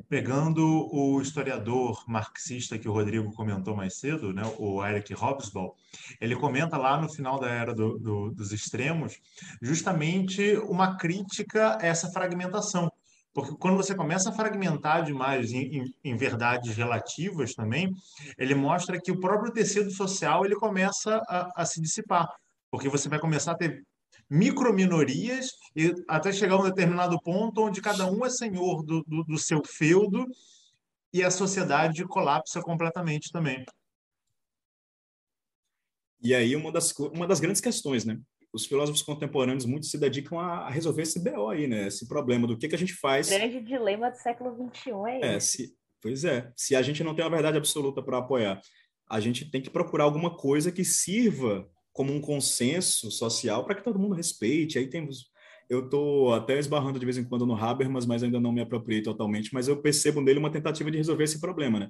pegando 0.07 0.87
o 0.93 1.19
historiador 1.19 2.03
marxista 2.07 2.77
que 2.77 2.87
o 2.87 2.93
Rodrigo 2.93 3.33
comentou 3.33 3.75
mais 3.75 3.97
cedo, 3.97 4.31
né, 4.31 4.43
o 4.59 4.85
Eric 4.85 5.15
Hobsbawm, 5.15 5.71
ele 6.19 6.35
comenta 6.35 6.77
lá 6.77 7.01
no 7.01 7.11
final 7.11 7.39
da 7.39 7.49
era 7.49 7.73
do, 7.73 7.97
do, 7.97 8.29
dos 8.29 8.51
extremos 8.51 9.19
justamente 9.63 10.55
uma 10.67 10.95
crítica 10.95 11.79
a 11.81 11.85
essa 11.85 12.11
fragmentação. 12.11 12.91
Porque 13.33 13.55
quando 13.57 13.77
você 13.77 13.95
começa 13.95 14.29
a 14.29 14.33
fragmentar 14.33 15.03
demais 15.03 15.53
em, 15.53 15.77
em, 15.77 15.95
em, 16.03 16.15
verdades 16.15 16.75
relativas 16.75 17.55
também, 17.55 17.89
ele 18.37 18.53
mostra 18.53 18.99
que 19.01 19.11
o 19.11 19.19
próprio 19.19 19.53
tecido 19.53 19.89
social 19.89 20.45
ele 20.45 20.55
começa 20.55 21.19
a, 21.27 21.61
a 21.63 21.65
se 21.65 21.81
dissipar. 21.81 22.27
Porque 22.69 22.89
você 22.89 23.09
vai 23.09 23.19
começar 23.19 23.53
a 23.53 23.57
ter 23.57 23.83
microminorias 24.31 25.51
e 25.75 25.93
até 26.07 26.31
chegar 26.31 26.55
a 26.55 26.59
um 26.59 26.63
determinado 26.63 27.19
ponto 27.21 27.61
onde 27.61 27.81
cada 27.81 28.09
um 28.09 28.25
é 28.25 28.29
senhor 28.29 28.81
do, 28.81 29.03
do, 29.03 29.25
do 29.25 29.37
seu 29.37 29.61
feudo 29.65 30.25
e 31.13 31.21
a 31.21 31.29
sociedade 31.29 32.05
colapsa 32.07 32.61
completamente 32.61 33.29
também. 33.29 33.65
E 36.23 36.33
aí 36.33 36.55
uma 36.55 36.71
das, 36.71 36.97
uma 36.97 37.27
das 37.27 37.41
grandes 37.41 37.59
questões, 37.59 38.05
né? 38.05 38.17
Os 38.53 38.65
filósofos 38.65 39.01
contemporâneos 39.01 39.65
muito 39.65 39.85
se 39.85 39.97
dedicam 39.97 40.39
a, 40.39 40.69
resolver 40.69 41.01
esse 41.01 41.19
BO 41.19 41.49
aí, 41.49 41.67
né? 41.67 41.87
Esse 41.87 42.07
problema 42.07 42.47
do 42.47 42.57
que, 42.57 42.69
que 42.69 42.75
a 42.75 42.77
gente 42.77 42.93
faz. 42.93 43.27
O 43.27 43.31
grande 43.31 43.59
dilema 43.59 44.09
do 44.09 44.15
século 44.15 44.55
XXI 44.71 44.91
é, 45.23 45.35
é 45.35 45.39
Se, 45.41 45.75
pois 46.01 46.23
é. 46.23 46.49
Se 46.55 46.73
a 46.73 46.81
gente 46.81 47.03
não 47.03 47.13
tem 47.13 47.25
uma 47.25 47.31
verdade 47.31 47.57
absoluta 47.57 48.01
para 48.01 48.19
apoiar, 48.19 48.61
a 49.09 49.19
gente 49.19 49.51
tem 49.51 49.61
que 49.61 49.69
procurar 49.69 50.05
alguma 50.05 50.37
coisa 50.37 50.71
que 50.71 50.85
sirva 50.85 51.69
como 51.93 52.13
um 52.13 52.21
consenso 52.21 53.11
social 53.11 53.65
para 53.65 53.75
que 53.75 53.83
todo 53.83 53.99
mundo 53.99 54.15
respeite. 54.15 54.77
Aí 54.77 54.87
temos 54.87 55.31
eu 55.71 55.85
estou 55.85 56.33
até 56.33 56.59
esbarrando 56.59 56.99
de 56.99 57.05
vez 57.05 57.17
em 57.17 57.23
quando 57.23 57.45
no 57.45 57.55
Habermas, 57.55 58.05
mas 58.05 58.21
ainda 58.21 58.41
não 58.41 58.51
me 58.51 58.59
apropriei 58.59 59.01
totalmente, 59.01 59.53
mas 59.53 59.69
eu 59.69 59.81
percebo 59.81 60.19
nele 60.19 60.37
uma 60.37 60.51
tentativa 60.51 60.91
de 60.91 60.97
resolver 60.97 61.23
esse 61.23 61.39
problema, 61.39 61.79
né? 61.79 61.89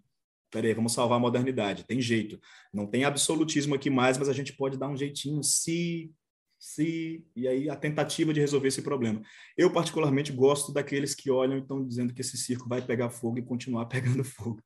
Peraí, 0.51 0.71
vamos 0.71 0.93
salvar 0.93 1.17
a 1.17 1.19
modernidade, 1.19 1.83
tem 1.85 1.99
jeito. 1.99 2.39
Não 2.71 2.85
tem 2.85 3.05
absolutismo 3.05 3.73
aqui 3.73 3.89
mais, 3.89 4.19
mas 4.19 4.29
a 4.29 4.33
gente 4.33 4.53
pode 4.53 4.77
dar 4.77 4.87
um 4.87 4.95
jeitinho 4.95 5.41
se 5.41 6.11
se 6.59 7.25
e 7.35 7.47
aí 7.47 7.67
a 7.71 7.75
tentativa 7.75 8.31
de 8.31 8.39
resolver 8.39 8.67
esse 8.67 8.83
problema. 8.83 9.19
Eu 9.57 9.73
particularmente 9.73 10.31
gosto 10.31 10.71
daqueles 10.71 11.15
que 11.15 11.31
olham 11.31 11.57
e 11.57 11.61
estão 11.61 11.83
dizendo 11.83 12.13
que 12.13 12.21
esse 12.21 12.37
circo 12.37 12.69
vai 12.69 12.83
pegar 12.83 13.09
fogo 13.09 13.39
e 13.39 13.41
continuar 13.41 13.87
pegando 13.89 14.23
fogo, 14.23 14.61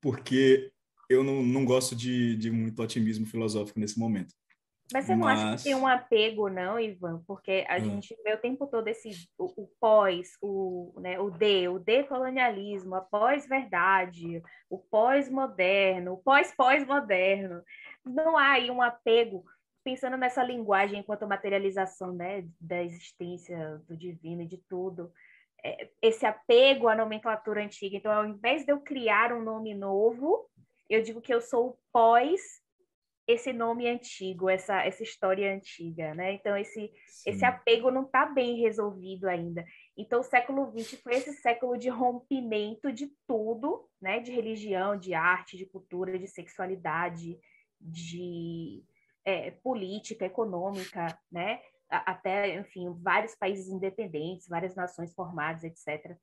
porque 0.00 0.72
eu 1.10 1.24
não, 1.24 1.42
não 1.42 1.64
gosto 1.64 1.96
de, 1.96 2.36
de 2.36 2.52
muito 2.52 2.80
otimismo 2.80 3.26
filosófico 3.26 3.80
nesse 3.80 3.98
momento. 3.98 4.32
Mas 4.92 5.04
você 5.04 5.14
não 5.14 5.28
acha 5.28 5.56
que 5.56 5.64
tem 5.64 5.74
um 5.74 5.86
apego, 5.86 6.48
não, 6.48 6.78
Ivan? 6.78 7.22
Porque 7.26 7.64
a 7.68 7.76
hum. 7.76 7.84
gente 7.84 8.16
vê 8.24 8.34
o 8.34 8.40
tempo 8.40 8.66
todo 8.66 8.88
esse 8.88 9.10
o, 9.38 9.62
o 9.62 9.70
pós, 9.80 10.36
o, 10.42 10.92
né, 11.00 11.18
o 11.18 11.30
de, 11.30 11.68
o 11.68 11.78
decolonialismo, 11.78 12.94
a 12.94 13.00
pós-verdade, 13.00 14.42
o 14.68 14.78
pós-moderno, 14.78 16.14
o 16.14 16.18
pós-pós-moderno. 16.18 17.62
Não 18.04 18.36
há 18.36 18.52
aí 18.52 18.70
um 18.70 18.82
apego, 18.82 19.44
pensando 19.84 20.16
nessa 20.16 20.42
linguagem 20.42 21.00
enquanto 21.00 21.26
materialização 21.26 22.12
né, 22.12 22.44
da 22.60 22.82
existência 22.82 23.80
do 23.88 23.96
divino 23.96 24.42
e 24.42 24.46
de 24.46 24.58
tudo, 24.68 25.12
é, 25.64 25.88
esse 26.02 26.26
apego 26.26 26.88
à 26.88 26.96
nomenclatura 26.96 27.62
antiga. 27.62 27.96
Então, 27.96 28.12
ao 28.12 28.26
invés 28.26 28.64
de 28.64 28.72
eu 28.72 28.80
criar 28.80 29.32
um 29.32 29.42
nome 29.42 29.72
novo, 29.72 30.48
eu 30.90 31.02
digo 31.02 31.20
que 31.20 31.32
eu 31.32 31.40
sou 31.40 31.68
o 31.68 31.78
pós 31.92 32.40
esse 33.32 33.52
nome 33.52 33.88
antigo, 33.88 34.50
essa, 34.50 34.84
essa 34.84 35.02
história 35.02 35.54
antiga, 35.54 36.14
né? 36.14 36.32
Então, 36.32 36.56
esse, 36.56 36.92
esse 37.24 37.44
apego 37.44 37.90
não 37.90 38.02
está 38.02 38.26
bem 38.26 38.60
resolvido 38.60 39.28
ainda. 39.28 39.64
Então, 39.96 40.20
o 40.20 40.24
século 40.24 40.70
XX 40.76 41.00
foi 41.00 41.14
esse 41.14 41.32
século 41.34 41.78
de 41.78 41.88
rompimento 41.88 42.92
de 42.92 43.08
tudo, 43.26 43.88
né? 44.00 44.18
De 44.18 44.32
religião, 44.32 44.98
de 44.98 45.14
arte, 45.14 45.56
de 45.56 45.66
cultura, 45.66 46.18
de 46.18 46.26
sexualidade, 46.26 47.38
de 47.80 48.84
é, 49.24 49.52
política, 49.52 50.26
econômica, 50.26 51.16
né? 51.30 51.60
Até, 51.88 52.56
enfim, 52.56 52.92
vários 53.00 53.34
países 53.34 53.68
independentes, 53.68 54.48
várias 54.48 54.74
nações 54.74 55.14
formadas, 55.14 55.64
etc. 55.64 56.16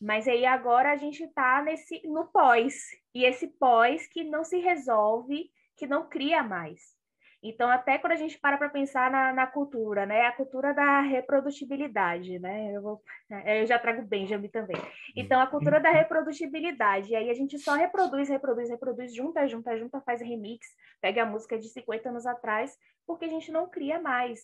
Mas 0.00 0.28
aí 0.28 0.44
agora 0.44 0.92
a 0.92 0.96
gente 0.96 1.24
está 1.24 1.62
nesse 1.62 2.06
no 2.06 2.26
pós, 2.26 2.90
e 3.14 3.24
esse 3.24 3.48
pós 3.48 4.06
que 4.06 4.24
não 4.24 4.44
se 4.44 4.58
resolve 4.58 5.50
que 5.76 5.86
não 5.86 6.08
cria 6.08 6.42
mais. 6.42 6.96
Então, 7.42 7.70
até 7.70 7.98
quando 7.98 8.12
a 8.12 8.16
gente 8.16 8.38
para 8.38 8.56
para 8.56 8.68
pensar 8.68 9.10
na, 9.10 9.32
na, 9.32 9.46
cultura, 9.46 10.06
né? 10.06 10.26
A 10.26 10.32
cultura 10.32 10.74
da 10.74 11.00
reprodutibilidade, 11.00 12.38
né? 12.38 12.72
Eu, 12.74 12.82
vou, 12.82 13.02
eu 13.46 13.66
já 13.66 13.78
trago 13.78 14.02
Benjamin 14.02 14.48
também. 14.48 14.76
Então, 15.14 15.40
a 15.40 15.46
cultura 15.46 15.78
da 15.78 15.90
reprodutibilidade. 15.90 17.14
Aí 17.14 17.30
a 17.30 17.34
gente 17.34 17.58
só 17.58 17.74
reproduz, 17.74 18.28
reproduz, 18.28 18.68
reproduz, 18.68 19.14
junta, 19.14 19.46
junta, 19.46 19.78
junta, 19.78 20.00
faz 20.00 20.20
remix, 20.20 20.66
pega 21.00 21.22
a 21.22 21.26
música 21.26 21.58
de 21.58 21.68
50 21.68 22.08
anos 22.08 22.26
atrás, 22.26 22.76
porque 23.06 23.26
a 23.26 23.28
gente 23.28 23.52
não 23.52 23.68
cria 23.68 24.00
mais. 24.00 24.40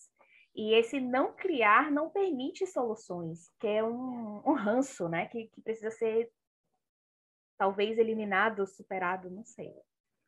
E 0.55 0.75
esse 0.75 1.01
não 1.01 1.33
criar 1.33 1.91
não 1.91 2.11
permite 2.11 2.67
soluções, 2.67 3.51
que 3.59 3.67
é 3.67 3.83
um, 3.83 4.43
um 4.47 4.53
ranço, 4.53 5.09
né? 5.09 5.27
Que, 5.27 5.47
que 5.49 5.61
precisa 5.63 5.91
ser 5.91 6.31
talvez 7.57 7.99
eliminado, 7.99 8.67
superado, 8.67 9.31
não 9.31 9.45
sei. 9.45 9.73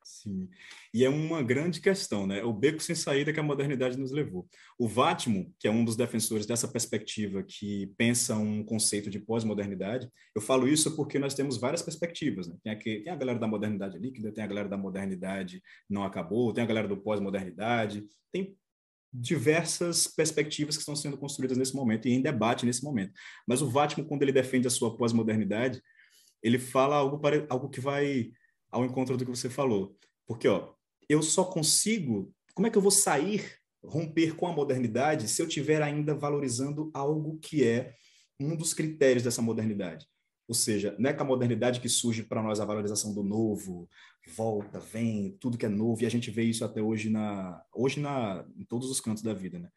Sim. 0.05 0.49
E 0.93 1.03
é 1.03 1.09
uma 1.09 1.43
grande 1.43 1.81
questão, 1.81 2.27
né? 2.27 2.45
O 2.45 2.53
beco 2.53 2.79
sem 2.79 2.95
saída 2.95 3.33
que 3.33 3.41
a 3.41 3.43
modernidade 3.43 3.99
nos 3.99 4.13
levou. 4.13 4.47
O 4.79 4.87
Vatimo, 4.87 5.53
que 5.59 5.67
é 5.67 5.71
um 5.71 5.85
dos 5.85 5.97
defensores 5.97 6.47
dessa 6.47 6.69
perspectiva 6.69 7.43
que 7.43 7.87
pensa 7.97 8.37
um 8.37 8.63
conceito 8.63 9.09
de 9.09 9.19
pós-modernidade, 9.19 10.11
eu 10.35 10.43
falo 10.43 10.69
isso 10.69 10.95
porque 10.95 11.19
nós 11.19 11.35
temos 11.35 11.57
várias 11.57 11.81
perspectivas, 11.81 12.47
né? 12.47 12.57
Tem, 12.63 12.73
aqui, 12.73 13.01
tem 13.01 13.13
a 13.13 13.17
galera 13.17 13.39
da 13.39 13.49
modernidade 13.49 13.99
líquida, 13.99 14.31
tem 14.31 14.45
a 14.45 14.47
galera 14.47 14.69
da 14.69 14.77
modernidade 14.77 15.63
não 15.89 16.05
acabou, 16.05 16.53
tem 16.53 16.63
a 16.63 16.67
galera 16.67 16.87
do 16.87 16.99
pós-modernidade, 16.99 18.07
tem 18.31 18.57
diversas 19.17 20.09
perspectivas 20.09 20.77
que 20.77 20.81
estão 20.81 20.97
sendo 20.97 21.17
construídas 21.17 21.57
nesse 21.57 21.77
momento 21.77 22.09
e 22.09 22.13
em 22.13 22.21
debate 22.21 22.67
nesse 22.67 22.83
momento. 22.83 23.13
Mas 23.47 23.63
o 23.63 23.71
Vatimo, 23.71 24.05
quando 24.05 24.23
ele 24.23 24.33
defende 24.33 24.67
a 24.67 24.71
sua 24.71 24.97
pós-modernidade, 24.97 25.81
ele 26.43 26.59
fala 26.59 26.97
algo, 26.97 27.21
para, 27.21 27.47
algo 27.49 27.69
que 27.69 27.81
vai 27.81 28.33
ao 28.73 28.85
encontro 28.85 29.17
do 29.17 29.25
que 29.25 29.31
você 29.31 29.49
falou. 29.49 29.97
Porque, 30.27 30.49
ó, 30.49 30.75
eu 31.09 31.23
só 31.23 31.45
consigo. 31.45 32.35
Como 32.55 32.67
é 32.67 32.71
que 32.71 32.77
eu 32.77 32.83
vou 32.83 32.91
sair, 32.91 33.57
romper 33.85 34.35
com 34.35 34.49
a 34.49 34.53
modernidade, 34.53 35.29
se 35.29 35.41
eu 35.41 35.47
estiver 35.47 35.81
ainda 35.81 36.15
valorizando 36.15 36.91
algo 36.93 37.39
que 37.39 37.65
é 37.65 37.95
um 38.41 38.57
dos 38.57 38.75
critérios 38.75 39.23
dessa 39.23 39.41
modernidade? 39.41 40.07
Ou 40.49 40.55
seja, 40.55 40.95
não 40.99 41.09
é 41.09 41.13
com 41.13 41.23
a 41.23 41.27
modernidade 41.27 41.81
que 41.81 41.89
surge 41.89 42.25
para 42.25 42.43
nós 42.43 42.61
a 42.61 42.65
valorização 42.65 43.15
do 43.15 43.23
novo, 43.23 43.89
volta, 44.31 44.79
vem, 44.79 45.37
tudo 45.41 45.59
que 45.59 45.67
é 45.67 45.69
novo, 45.69 46.03
e 46.03 46.07
a 46.07 46.11
gente 46.11 46.31
vê 46.31 46.43
isso 46.45 46.65
até 46.65 46.81
hoje 46.83 47.11
na 47.11 47.63
hoje 47.75 48.01
na 48.01 48.45
em 48.57 48.65
todos 48.65 48.91
os 48.91 49.01
cantos 49.01 49.23
da 49.23 49.35
vida, 49.35 49.59
né? 49.59 49.69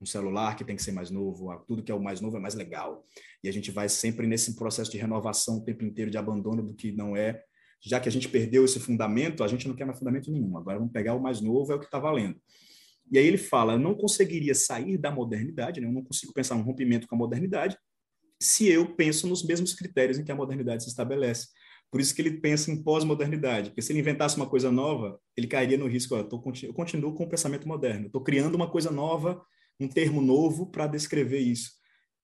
Um 0.00 0.06
celular 0.06 0.56
que 0.56 0.64
tem 0.64 0.76
que 0.76 0.82
ser 0.82 0.92
mais 0.92 1.10
novo, 1.10 1.54
tudo 1.66 1.82
que 1.82 1.90
é 1.90 1.94
o 1.94 2.02
mais 2.02 2.20
novo 2.20 2.36
é 2.36 2.40
mais 2.40 2.54
legal. 2.54 3.04
E 3.42 3.48
a 3.48 3.52
gente 3.52 3.70
vai 3.70 3.88
sempre 3.88 4.26
nesse 4.26 4.54
processo 4.54 4.90
de 4.90 4.98
renovação 4.98 5.58
o 5.58 5.64
tempo 5.64 5.84
inteiro 5.84 6.10
de 6.10 6.18
abandono 6.18 6.62
do 6.62 6.74
que 6.74 6.92
não 6.92 7.16
é 7.16 7.42
já 7.86 8.00
que 8.00 8.08
a 8.08 8.12
gente 8.12 8.28
perdeu 8.28 8.64
esse 8.64 8.80
fundamento, 8.80 9.44
a 9.44 9.48
gente 9.48 9.68
não 9.68 9.76
quer 9.76 9.84
mais 9.84 9.98
fundamento 9.98 10.30
nenhum. 10.30 10.56
Agora 10.56 10.78
vamos 10.78 10.92
pegar 10.92 11.14
o 11.14 11.22
mais 11.22 11.40
novo, 11.40 11.72
é 11.72 11.76
o 11.76 11.78
que 11.78 11.84
está 11.84 11.98
valendo. 11.98 12.36
E 13.10 13.18
aí 13.18 13.26
ele 13.26 13.38
fala: 13.38 13.74
eu 13.74 13.78
não 13.78 13.94
conseguiria 13.94 14.54
sair 14.54 14.98
da 14.98 15.10
modernidade, 15.10 15.80
né? 15.80 15.86
eu 15.86 15.92
não 15.92 16.02
consigo 16.02 16.32
pensar 16.32 16.56
um 16.56 16.62
rompimento 16.62 17.06
com 17.06 17.14
a 17.14 17.18
modernidade, 17.18 17.78
se 18.40 18.66
eu 18.66 18.94
penso 18.94 19.26
nos 19.26 19.44
mesmos 19.44 19.74
critérios 19.74 20.18
em 20.18 20.24
que 20.24 20.32
a 20.32 20.36
modernidade 20.36 20.82
se 20.82 20.88
estabelece. 20.88 21.48
Por 21.90 22.00
isso 22.00 22.14
que 22.14 22.20
ele 22.20 22.40
pensa 22.40 22.70
em 22.70 22.82
pós-modernidade, 22.82 23.70
porque 23.70 23.82
se 23.82 23.92
ele 23.92 24.00
inventasse 24.00 24.36
uma 24.36 24.48
coisa 24.48 24.70
nova, 24.70 25.20
ele 25.36 25.46
cairia 25.46 25.78
no 25.78 25.86
risco, 25.86 26.14
ó, 26.14 26.22
tô, 26.22 26.42
eu 26.62 26.74
continuo 26.74 27.14
com 27.14 27.24
o 27.24 27.28
pensamento 27.28 27.66
moderno, 27.66 28.06
estou 28.06 28.22
criando 28.22 28.54
uma 28.54 28.70
coisa 28.70 28.90
nova, 28.90 29.40
um 29.78 29.88
termo 29.88 30.20
novo 30.20 30.70
para 30.70 30.86
descrever 30.86 31.38
isso. 31.38 31.70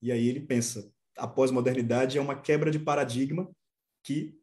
E 0.01 0.11
aí 0.11 0.27
ele 0.29 0.41
pensa, 0.41 0.91
a 1.17 1.27
pós-modernidade 1.27 2.19
é 2.19 2.21
uma 2.21 2.35
quebra 2.35 2.71
de 2.71 2.79
paradigma 2.79 3.49
que 4.05 4.35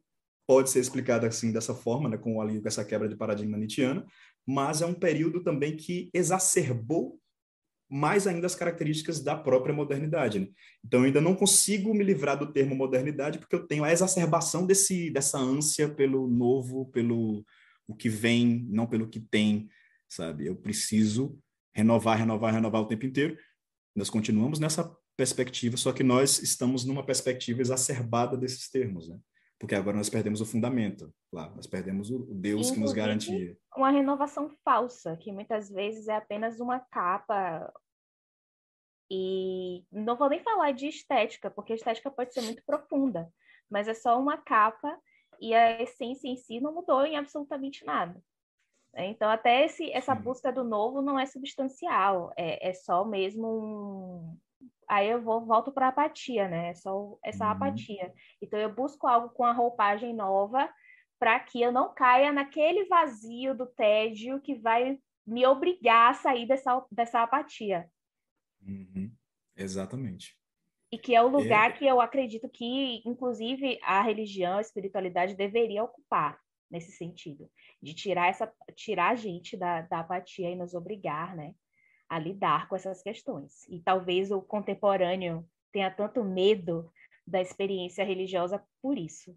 pode 0.46 0.70
ser 0.70 0.80
explicada 0.80 1.28
assim 1.28 1.52
dessa 1.52 1.74
forma, 1.74 2.08
né, 2.08 2.16
com, 2.16 2.40
ali, 2.40 2.60
com 2.60 2.66
essa 2.66 2.84
quebra 2.84 3.08
de 3.08 3.16
paradigma 3.16 3.56
nietzschiano, 3.56 4.04
mas 4.46 4.82
é 4.82 4.86
um 4.86 4.94
período 4.94 5.42
também 5.42 5.76
que 5.76 6.10
exacerbou 6.12 7.20
mais 7.90 8.26
ainda 8.26 8.46
as 8.46 8.54
características 8.54 9.20
da 9.20 9.34
própria 9.34 9.74
modernidade. 9.74 10.38
Né? 10.38 10.48
Então, 10.84 11.00
eu 11.00 11.06
ainda 11.06 11.20
não 11.20 11.34
consigo 11.34 11.92
me 11.92 12.04
livrar 12.04 12.38
do 12.38 12.52
termo 12.52 12.74
modernidade 12.74 13.38
porque 13.38 13.54
eu 13.54 13.66
tenho 13.66 13.82
a 13.82 13.92
exacerbação 13.92 14.64
desse, 14.64 15.10
dessa 15.10 15.38
ânsia 15.38 15.88
pelo 15.88 16.28
novo, 16.28 16.86
pelo 16.86 17.44
o 17.88 17.94
que 17.94 18.08
vem, 18.08 18.64
não 18.68 18.86
pelo 18.86 19.08
que 19.08 19.18
tem, 19.18 19.68
sabe? 20.08 20.46
Eu 20.46 20.54
preciso 20.54 21.36
renovar, 21.74 22.16
renovar, 22.16 22.54
renovar 22.54 22.82
o 22.82 22.86
tempo 22.86 23.04
inteiro. 23.04 23.36
Nós 23.96 24.08
continuamos 24.08 24.60
nessa 24.60 24.88
perspectiva, 25.16 25.76
só 25.76 25.92
que 25.92 26.04
nós 26.04 26.40
estamos 26.40 26.84
numa 26.84 27.04
perspectiva 27.04 27.60
exacerbada 27.60 28.36
desses 28.36 28.70
termos, 28.70 29.08
né? 29.08 29.18
Porque 29.60 29.74
agora 29.74 29.94
nós 29.94 30.08
perdemos 30.08 30.40
o 30.40 30.46
fundamento, 30.46 31.12
claro, 31.30 31.54
nós 31.54 31.66
perdemos 31.66 32.10
o 32.10 32.20
Deus 32.20 32.70
Inclusive, 32.70 32.74
que 32.74 32.80
nos 32.80 32.92
garantia. 32.94 33.58
Uma 33.76 33.90
renovação 33.90 34.48
falsa, 34.64 35.18
que 35.18 35.30
muitas 35.30 35.68
vezes 35.68 36.08
é 36.08 36.16
apenas 36.16 36.60
uma 36.60 36.80
capa. 36.80 37.70
E 39.10 39.84
não 39.92 40.16
vou 40.16 40.30
nem 40.30 40.42
falar 40.42 40.72
de 40.72 40.86
estética, 40.86 41.50
porque 41.50 41.74
a 41.74 41.76
estética 41.76 42.10
pode 42.10 42.32
ser 42.32 42.40
muito 42.40 42.64
profunda, 42.64 43.30
mas 43.68 43.86
é 43.86 43.92
só 43.92 44.18
uma 44.18 44.38
capa 44.38 44.98
e 45.38 45.54
a 45.54 45.82
essência 45.82 46.26
em 46.26 46.36
si 46.36 46.58
não 46.58 46.72
mudou 46.72 47.04
em 47.04 47.18
absolutamente 47.18 47.84
nada. 47.84 48.18
Então, 48.94 49.28
até 49.28 49.66
esse, 49.66 49.92
essa 49.92 50.14
busca 50.14 50.50
do 50.50 50.64
novo 50.64 51.02
não 51.02 51.18
é 51.18 51.26
substancial, 51.26 52.32
é, 52.34 52.70
é 52.70 52.72
só 52.72 53.04
mesmo 53.04 53.46
um, 53.46 54.38
aí 54.90 55.08
eu 55.08 55.22
vou, 55.22 55.46
volto 55.46 55.70
para 55.70 55.86
a 55.86 55.88
apatia, 55.90 56.48
né? 56.48 56.70
É 56.70 56.74
só 56.74 57.16
essa 57.24 57.44
uhum. 57.44 57.50
apatia. 57.52 58.12
Então 58.42 58.58
eu 58.58 58.74
busco 58.74 59.06
algo 59.06 59.30
com 59.30 59.44
a 59.44 59.52
roupagem 59.52 60.12
nova 60.12 60.68
para 61.18 61.38
que 61.38 61.62
eu 61.62 61.70
não 61.70 61.94
caia 61.94 62.32
naquele 62.32 62.86
vazio 62.86 63.54
do 63.54 63.66
tédio 63.66 64.40
que 64.40 64.56
vai 64.56 64.98
me 65.24 65.46
obrigar 65.46 66.10
a 66.10 66.14
sair 66.14 66.46
dessa, 66.46 66.84
dessa 66.90 67.22
apatia. 67.22 67.88
Uhum. 68.66 69.12
Exatamente. 69.56 70.36
E 70.92 70.98
que 70.98 71.14
é 71.14 71.22
o 71.22 71.28
lugar 71.28 71.70
é... 71.70 71.72
que 71.74 71.86
eu 71.86 72.00
acredito 72.00 72.48
que, 72.48 73.00
inclusive, 73.06 73.78
a 73.82 74.02
religião, 74.02 74.58
a 74.58 74.62
espiritualidade 74.62 75.36
deveria 75.36 75.84
ocupar 75.84 76.40
nesse 76.68 76.92
sentido, 76.92 77.50
de 77.82 77.94
tirar 77.94 78.28
essa, 78.28 78.52
tirar 78.76 79.10
a 79.10 79.14
gente 79.14 79.56
da, 79.56 79.82
da 79.82 80.00
apatia 80.00 80.50
e 80.50 80.56
nos 80.56 80.72
obrigar, 80.72 81.36
né, 81.36 81.52
a 82.10 82.18
lidar 82.18 82.68
com 82.68 82.74
essas 82.74 83.00
questões. 83.00 83.64
E 83.68 83.80
talvez 83.80 84.32
o 84.32 84.42
contemporâneo 84.42 85.48
tenha 85.72 85.90
tanto 85.90 86.24
medo 86.24 86.92
da 87.24 87.40
experiência 87.40 88.04
religiosa 88.04 88.60
por 88.82 88.98
isso. 88.98 89.36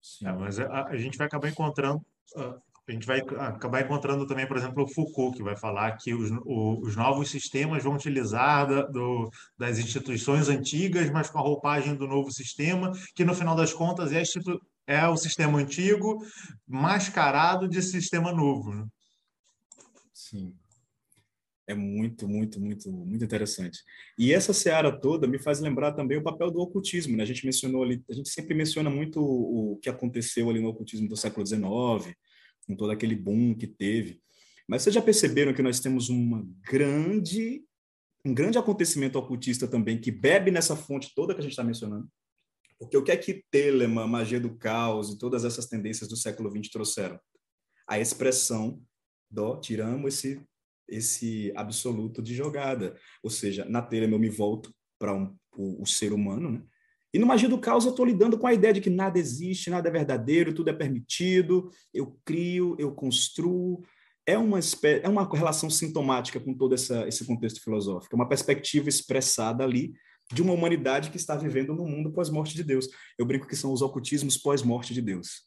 Sim, 0.00 0.26
é, 0.26 0.32
mas 0.32 0.58
a, 0.58 0.86
a, 0.86 0.96
gente 0.96 1.18
vai 1.18 1.26
acabar 1.26 1.48
encontrando 1.48 1.98
uh, 2.36 2.60
a 2.88 2.92
gente 2.92 3.06
vai 3.06 3.18
acabar 3.18 3.80
encontrando 3.80 4.26
também, 4.28 4.46
por 4.46 4.56
exemplo, 4.56 4.84
o 4.84 4.88
Foucault, 4.88 5.36
que 5.36 5.42
vai 5.42 5.56
falar 5.56 5.96
que 5.96 6.14
os, 6.14 6.30
o, 6.44 6.80
os 6.82 6.94
novos 6.94 7.28
sistemas 7.28 7.82
vão 7.82 7.94
utilizar 7.94 8.68
da, 8.68 8.82
do, 8.82 9.28
das 9.58 9.78
instituições 9.78 10.48
antigas, 10.48 11.10
mas 11.10 11.28
com 11.28 11.38
a 11.38 11.42
roupagem 11.42 11.96
do 11.96 12.06
novo 12.06 12.30
sistema, 12.30 12.92
que 13.12 13.24
no 13.24 13.34
final 13.34 13.56
das 13.56 13.72
contas 13.72 14.12
é, 14.12 14.22
é 14.86 15.08
o 15.08 15.16
sistema 15.16 15.58
antigo 15.58 16.24
mascarado 16.64 17.68
de 17.68 17.82
sistema 17.82 18.32
novo. 18.32 18.72
Né? 18.72 18.86
Sim. 20.14 20.54
É 21.68 21.74
muito, 21.74 22.28
muito, 22.28 22.60
muito, 22.60 22.90
muito 22.92 23.24
interessante. 23.24 23.80
E 24.16 24.32
essa 24.32 24.52
seara 24.52 24.92
toda 24.92 25.26
me 25.26 25.38
faz 25.38 25.58
lembrar 25.58 25.92
também 25.92 26.16
o 26.16 26.22
papel 26.22 26.48
do 26.50 26.60
ocultismo. 26.60 27.16
Né? 27.16 27.24
A 27.24 27.26
gente 27.26 27.44
mencionou 27.44 27.82
ali, 27.82 28.04
a 28.08 28.14
gente 28.14 28.28
sempre 28.28 28.54
menciona 28.54 28.88
muito 28.88 29.20
o, 29.20 29.72
o 29.72 29.76
que 29.78 29.88
aconteceu 29.88 30.48
ali 30.48 30.60
no 30.60 30.68
ocultismo 30.68 31.08
do 31.08 31.16
século 31.16 31.44
XIX, 31.44 32.14
com 32.66 32.76
todo 32.76 32.92
aquele 32.92 33.16
boom 33.16 33.52
que 33.52 33.66
teve. 33.66 34.20
Mas 34.68 34.82
vocês 34.82 34.94
já 34.94 35.02
perceberam 35.02 35.52
que 35.52 35.62
nós 35.62 35.80
temos 35.80 36.08
uma 36.08 36.46
grande, 36.70 37.64
um 38.24 38.32
grande 38.32 38.58
acontecimento 38.58 39.18
ocultista 39.18 39.66
também 39.66 40.00
que 40.00 40.12
bebe 40.12 40.52
nessa 40.52 40.76
fonte 40.76 41.12
toda 41.16 41.34
que 41.34 41.40
a 41.40 41.42
gente 41.42 41.52
está 41.52 41.64
mencionando? 41.64 42.08
Porque 42.78 42.96
o 42.96 43.02
que 43.02 43.10
é 43.10 43.16
que 43.16 43.44
Telemann, 43.50 44.06
magia 44.06 44.38
do 44.38 44.56
caos 44.56 45.10
e 45.10 45.18
todas 45.18 45.44
essas 45.44 45.66
tendências 45.66 46.08
do 46.08 46.16
século 46.16 46.50
XX 46.50 46.70
trouxeram? 46.70 47.18
A 47.88 47.98
expressão 47.98 48.80
do 49.30 49.56
tiramos 49.60 50.14
esse 50.14 50.40
esse 50.88 51.52
absoluto 51.56 52.22
de 52.22 52.34
jogada, 52.34 52.96
ou 53.22 53.30
seja, 53.30 53.64
na 53.64 53.82
Telemann 53.82 54.16
eu 54.16 54.20
me 54.20 54.28
volto 54.28 54.74
para 54.98 55.14
um, 55.14 55.34
o, 55.56 55.82
o 55.82 55.86
ser 55.86 56.12
humano, 56.12 56.50
né? 56.50 56.62
E 57.16 57.18
no 57.18 57.26
Magia 57.26 57.48
do 57.48 57.58
Caos 57.58 57.84
eu 57.84 57.92
estou 57.92 58.04
lidando 58.04 58.38
com 58.38 58.46
a 58.46 58.52
ideia 58.52 58.74
de 58.74 58.80
que 58.80 58.90
nada 58.90 59.18
existe, 59.18 59.70
nada 59.70 59.88
é 59.88 59.92
verdadeiro, 59.92 60.52
tudo 60.52 60.68
é 60.68 60.72
permitido, 60.72 61.70
eu 61.94 62.18
crio, 62.24 62.76
eu 62.78 62.92
construo. 62.92 63.82
É 64.26 64.36
uma, 64.36 64.58
é 65.02 65.08
uma 65.08 65.26
relação 65.34 65.70
sintomática 65.70 66.38
com 66.38 66.52
todo 66.52 66.74
essa, 66.74 67.08
esse 67.08 67.24
contexto 67.24 67.62
filosófico, 67.62 68.14
é 68.14 68.16
uma 68.16 68.28
perspectiva 68.28 68.88
expressada 68.88 69.64
ali 69.64 69.94
de 70.30 70.42
uma 70.42 70.52
humanidade 70.52 71.10
que 71.10 71.16
está 71.16 71.36
vivendo 71.36 71.74
no 71.74 71.86
mundo 71.86 72.12
pós-morte 72.12 72.54
de 72.54 72.62
Deus. 72.62 72.86
Eu 73.16 73.24
brinco 73.24 73.46
que 73.46 73.56
são 73.56 73.72
os 73.72 73.80
ocultismos 73.80 74.36
pós-morte 74.36 74.92
de 74.92 75.00
Deus. 75.00 75.44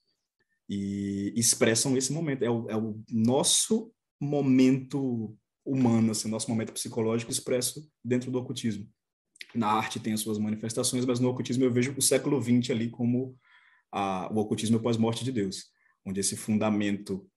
E 0.68 1.34
expressam 1.36 1.98
esse 1.98 2.14
momento. 2.14 2.44
É 2.44 2.50
o, 2.50 2.70
é 2.70 2.78
o 2.78 3.00
nosso 3.12 3.92
momento 4.20 5.36
humano, 5.66 6.12
assim, 6.12 6.30
nosso 6.30 6.50
momento 6.50 6.74
psicológico 6.74 7.32
expresso 7.32 7.90
dentro 8.04 8.32
do 8.32 8.40
ocultismo 8.40 8.90
na 9.54 9.68
arte 9.68 10.00
tem 10.00 10.14
as 10.14 10.22
suas 10.22 10.38
manifestações, 10.38 11.06
mas 11.06 11.20
no 11.20 11.30
ocultismo 11.30 11.64
eu 11.64 11.72
vejo 11.72 11.94
o 11.98 12.02
século 12.02 12.42
XX 12.42 12.72
ali 12.72 12.90
como 12.90 13.38
a, 13.92 14.32
o 14.32 14.38
ocultismo 14.38 14.80
pós-morte 14.80 15.24
de 15.24 15.32
Deus, 15.32 15.66
onde 16.06 16.20
esse 16.20 16.36
fundamento 16.36 17.28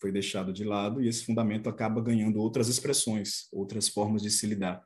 foi 0.00 0.10
deixado 0.10 0.52
de 0.52 0.64
lado 0.64 1.02
e 1.02 1.08
esse 1.08 1.24
fundamento 1.24 1.68
acaba 1.68 2.00
ganhando 2.00 2.40
outras 2.40 2.68
expressões, 2.68 3.48
outras 3.52 3.88
formas 3.88 4.22
de 4.22 4.30
se 4.30 4.46
lidar. 4.46 4.82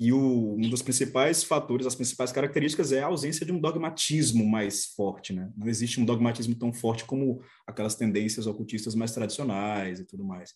E 0.00 0.12
o, 0.12 0.54
um 0.54 0.70
dos 0.70 0.80
principais 0.80 1.42
fatores, 1.42 1.86
as 1.86 1.96
principais 1.96 2.30
características 2.30 2.92
é 2.92 3.02
a 3.02 3.06
ausência 3.06 3.44
de 3.44 3.50
um 3.50 3.60
dogmatismo 3.60 4.48
mais 4.48 4.86
forte, 4.86 5.32
né? 5.32 5.50
Não 5.56 5.66
existe 5.66 6.00
um 6.00 6.04
dogmatismo 6.04 6.54
tão 6.54 6.72
forte 6.72 7.04
como 7.04 7.42
aquelas 7.66 7.96
tendências 7.96 8.46
ocultistas 8.46 8.94
mais 8.94 9.12
tradicionais 9.12 9.98
e 9.98 10.04
tudo 10.04 10.24
mais. 10.24 10.54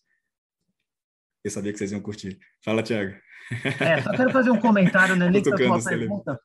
Eu 1.45 1.51
sabia 1.51 1.73
que 1.73 1.79
vocês 1.79 1.91
iam 1.91 2.01
curtir. 2.01 2.39
Fala, 2.65 2.85
Tiago. 2.85 3.17
É, 3.81 4.01
só 4.01 4.13
quero 4.13 4.31
fazer 4.31 4.51
um 4.51 4.61
comentário, 4.61 5.17
né? 5.17 5.29
Nem 5.31 5.41
a 5.41 5.45
sua 5.81 5.91
pergunta. 5.91 6.41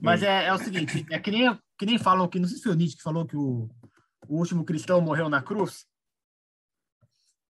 Mas 0.00 0.22
é, 0.22 0.46
é, 0.46 0.52
o 0.52 0.58
seguinte, 0.58 1.06
é 1.10 1.18
que 1.18 1.30
nem, 1.30 1.56
que 1.78 1.86
nem 1.86 1.98
falam 1.98 2.28
que, 2.28 2.38
não 2.38 2.48
sei 2.48 2.56
se 2.56 2.62
foi 2.64 2.72
o 2.72 2.74
Nietzsche 2.74 2.96
que 2.96 3.02
falou 3.02 3.26
que 3.26 3.36
o, 3.36 3.68
o 4.28 4.38
último 4.38 4.64
cristão 4.64 5.00
morreu 5.00 5.28
na 5.28 5.42
cruz. 5.42 5.84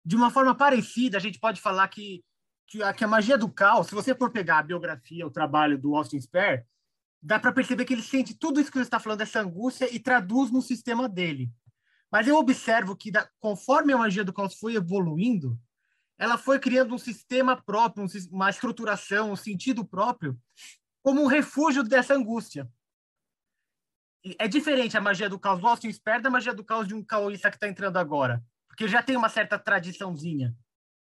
De 0.03 0.15
uma 0.15 0.30
forma 0.30 0.55
parecida, 0.55 1.18
a 1.18 1.22
gente 1.22 1.39
pode 1.39 1.61
falar 1.61 1.88
que, 1.88 2.23
que, 2.72 2.81
a, 2.81 2.93
que 2.93 3.03
a 3.03 3.07
magia 3.07 3.38
do 3.38 3.49
caos, 3.49 3.88
se 3.88 3.93
você 3.93 4.15
for 4.15 4.31
pegar 4.31 4.60
a 4.60 4.64
biografia, 4.64 5.27
o 5.27 5.30
trabalho 5.30 5.77
do 5.77 5.93
Austin 5.93 6.22
Spare, 6.22 6.64
dá 7.22 7.38
para 7.38 7.52
perceber 7.52 7.84
que 7.84 7.93
ele 7.93 8.02
sente 8.02 8.34
tudo 8.34 8.61
isso 8.61 8.72
que 8.72 8.77
você 8.77 8.84
está 8.84 8.98
falando, 8.98 9.19
dessa 9.19 9.41
angústia, 9.41 9.93
e 9.93 9.99
traduz 9.99 10.49
no 10.49 10.61
sistema 10.61 11.10
dele. 11.10 11.52
Mas 12.10 12.30
eu 12.30 12.38
observo 12.38 12.95
que, 12.95 13.11
da, 13.11 13.30
conforme 13.41 13.91
a 13.91 13.98
magia 13.98 14.23
do 14.23 14.31
caos 14.31 14.56
foi 14.56 14.76
evoluindo, 14.76 15.60
ela 16.18 16.38
foi 16.38 16.60
criando 16.60 16.95
um 16.95 16.98
sistema 16.98 17.61
próprio, 17.61 18.07
uma 18.31 18.49
estruturação, 18.49 19.34
um 19.34 19.35
sentido 19.35 19.84
próprio, 19.84 20.39
como 21.03 21.22
um 21.22 21.27
refúgio 21.27 21.84
dessa 21.84 22.14
angústia. 22.14 22.69
É 24.39 24.48
diferente 24.48 24.95
a 24.95 25.02
magia 25.02 25.27
do 25.27 25.38
caos 25.38 25.60
do 25.60 25.68
Austin 25.68 25.91
Spare 25.91 26.22
da 26.22 26.30
magia 26.30 26.53
do 26.53 26.64
caos 26.64 26.88
de 26.88 26.93
um 26.93 27.03
caoísta 27.03 27.49
que 27.49 27.57
está 27.57 27.68
entrando 27.68 27.98
agora, 27.98 28.41
porque 28.69 28.88
já 28.88 29.03
tem 29.03 29.18
uma 29.18 29.27
certa 29.27 29.60
tradiçãozinha. 29.60 30.56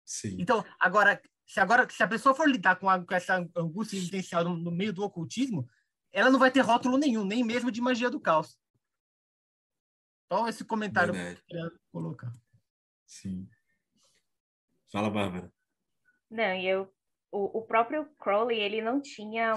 Sim. 0.05 0.37
Então, 0.39 0.65
agora, 0.78 1.20
se 1.47 1.60
agora 1.60 1.89
se 1.89 2.02
a 2.02 2.09
pessoa 2.09 2.35
for 2.35 2.48
lidar 2.48 2.77
com, 2.77 2.89
a, 2.90 3.02
com 3.02 3.14
essa 3.14 3.36
angústia 3.56 3.97
existencial 3.97 4.44
no, 4.44 4.56
no 4.56 4.70
meio 4.70 4.93
do 4.93 5.02
ocultismo, 5.02 5.68
ela 6.12 6.31
não 6.31 6.39
vai 6.39 6.51
ter 6.51 6.60
rótulo 6.60 6.98
nenhum, 6.98 7.24
nem 7.24 7.44
mesmo 7.44 7.70
de 7.70 7.81
magia 7.81 8.10
do 8.10 8.20
caos. 8.20 8.59
Então, 10.27 10.48
esse 10.48 10.64
comentário 10.64 11.12
Verdade. 11.12 11.36
que 11.36 11.43
eu 11.43 11.47
queria 11.47 11.81
colocar. 11.93 12.32
Sim. 13.06 13.48
Fala, 14.90 15.09
Bárbara. 15.09 15.52
Não, 16.28 16.55
e 16.55 16.66
eu, 16.66 16.93
o, 17.31 17.59
o 17.59 17.62
próprio 17.62 18.06
Crowley, 18.18 18.59
ele 18.59 18.82
não 18.82 19.01
tinha 19.01 19.55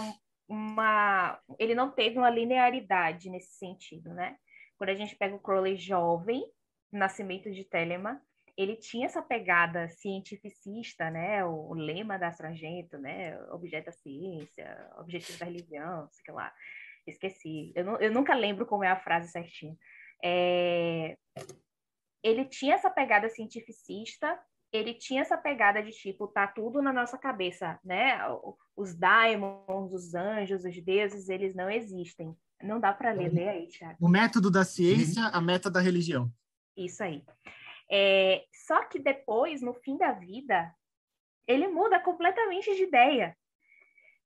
uma, 0.47 1.39
ele 1.57 1.73
não 1.73 1.91
teve 1.91 2.17
uma 2.17 2.29
linearidade 2.29 3.29
nesse 3.29 3.57
sentido, 3.57 4.13
né? 4.13 4.37
Quando 4.77 4.91
a 4.91 4.95
gente 4.95 5.15
pega 5.15 5.35
o 5.35 5.39
Crowley 5.39 5.75
jovem, 5.75 6.43
nascimento 6.91 7.51
de 7.51 7.63
Telemann, 7.63 8.19
ele 8.59 8.75
tinha 8.75 9.05
essa 9.05 9.21
pegada 9.21 9.87
cientificista, 9.87 11.09
né? 11.09 11.45
O, 11.45 11.69
o 11.69 11.73
lema 11.73 12.19
da 12.19 12.29
Sargento, 12.33 12.97
né? 12.97 13.41
Objeto 13.51 13.85
da 13.85 13.91
ciência, 13.93 14.91
objetivo 14.97 15.39
da 15.39 15.45
religião, 15.45 16.09
sei 16.11 16.33
lá. 16.33 16.53
Esqueci. 17.07 17.71
Eu, 17.73 17.85
não, 17.85 17.95
eu 18.01 18.11
nunca 18.11 18.35
lembro 18.35 18.65
como 18.65 18.83
é 18.83 18.89
a 18.89 18.99
frase 18.99 19.31
certinha. 19.31 19.77
É... 20.21 21.17
Ele 22.21 22.43
tinha 22.43 22.75
essa 22.75 22.89
pegada 22.89 23.29
cientificista, 23.29 24.37
ele 24.73 24.93
tinha 24.93 25.21
essa 25.21 25.37
pegada 25.37 25.81
de 25.81 25.91
tipo, 25.91 26.27
tá 26.27 26.45
tudo 26.45 26.81
na 26.81 26.91
nossa 26.91 27.17
cabeça, 27.17 27.79
né? 27.81 28.19
Os 28.75 28.93
daimons, 28.93 29.93
os 29.93 30.13
anjos, 30.13 30.65
os 30.65 30.83
deuses, 30.83 31.29
eles 31.29 31.55
não 31.55 31.69
existem. 31.69 32.35
Não 32.61 32.77
dá 32.77 32.91
para 32.91 33.13
ler, 33.13 33.33
lê 33.33 33.47
aí, 33.47 33.67
Thiago. 33.67 33.95
O 34.01 34.09
método 34.09 34.51
da 34.51 34.65
ciência, 34.65 35.23
uhum. 35.23 35.29
a 35.31 35.39
meta 35.39 35.71
da 35.71 35.79
religião. 35.79 36.29
Isso 36.75 37.01
aí. 37.01 37.23
É, 37.91 38.43
só 38.67 38.83
que 38.85 38.99
depois, 38.99 39.61
no 39.61 39.73
fim 39.73 39.97
da 39.97 40.11
vida, 40.11 40.73
ele 41.47 41.67
muda 41.67 41.99
completamente 41.99 42.75
de 42.75 42.83
ideia. 42.83 43.35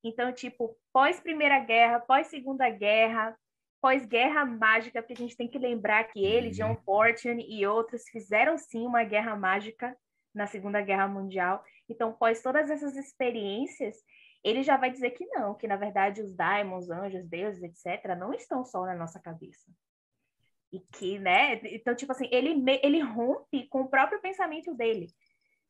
Então, 0.03 0.33
tipo, 0.33 0.77
pós 0.91 1.19
Primeira 1.19 1.59
Guerra, 1.59 1.99
pós 2.01 2.27
Segunda 2.27 2.69
Guerra, 2.69 3.37
pós 3.81 4.05
Guerra 4.05 4.45
Mágica, 4.45 5.01
porque 5.01 5.13
a 5.13 5.17
gente 5.17 5.37
tem 5.37 5.47
que 5.47 5.57
lembrar 5.57 6.03
que 6.05 6.23
ele, 6.23 6.47
uhum. 6.47 6.53
John 6.53 6.75
Fortune 6.83 7.45
e 7.47 7.65
outros 7.65 8.03
fizeram 8.09 8.57
sim 8.57 8.85
uma 8.85 9.03
guerra 9.03 9.35
mágica 9.35 9.95
na 10.33 10.47
Segunda 10.47 10.81
Guerra 10.81 11.07
Mundial. 11.07 11.63
Então, 11.87 12.09
após 12.09 12.41
todas 12.41 12.69
essas 12.69 12.95
experiências, 12.97 13.95
ele 14.43 14.61
já 14.61 14.75
vai 14.75 14.91
dizer 14.91 15.11
que 15.11 15.25
não, 15.27 15.55
que 15.55 15.67
na 15.67 15.77
verdade 15.77 16.21
os 16.21 16.35
daimons, 16.35 16.89
anjos, 16.89 17.25
deuses, 17.25 17.63
etc., 17.63 18.15
não 18.17 18.33
estão 18.33 18.65
só 18.65 18.85
na 18.85 18.95
nossa 18.95 19.19
cabeça. 19.19 19.71
E 20.73 20.79
que, 20.79 21.19
né? 21.19 21.61
Então, 21.65 21.93
tipo 21.93 22.11
assim, 22.11 22.27
ele, 22.31 22.63
ele 22.81 22.99
rompe 22.99 23.67
com 23.67 23.81
o 23.81 23.87
próprio 23.87 24.19
pensamento 24.19 24.73
dele. 24.73 25.07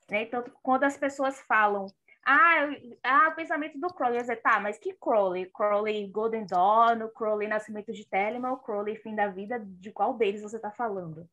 Né? 0.09 0.23
Então, 0.23 0.41
quando 0.63 0.85
as 0.85 0.95
pessoas 0.95 1.41
falam, 1.41 1.87
ah, 2.25 2.69
ah, 3.03 3.29
o 3.29 3.35
pensamento 3.35 3.77
do 3.77 3.93
Crowley, 3.93 4.19
eu 4.19 4.21
dizer, 4.21 4.41
tá, 4.41 4.61
mas 4.61 4.79
que 4.79 4.93
Crowley? 4.93 5.51
Crowley 5.53 6.07
Golden 6.07 6.45
Dawn, 6.45 7.09
Crowley 7.13 7.49
Nascimento 7.49 7.91
de 7.91 8.07
Telemann, 8.07 8.55
Crowley 8.63 8.95
Fim 8.95 9.13
da 9.13 9.27
Vida, 9.27 9.59
de 9.59 9.91
qual 9.91 10.13
deles 10.13 10.41
você 10.41 10.55
está 10.55 10.71
falando? 10.71 11.29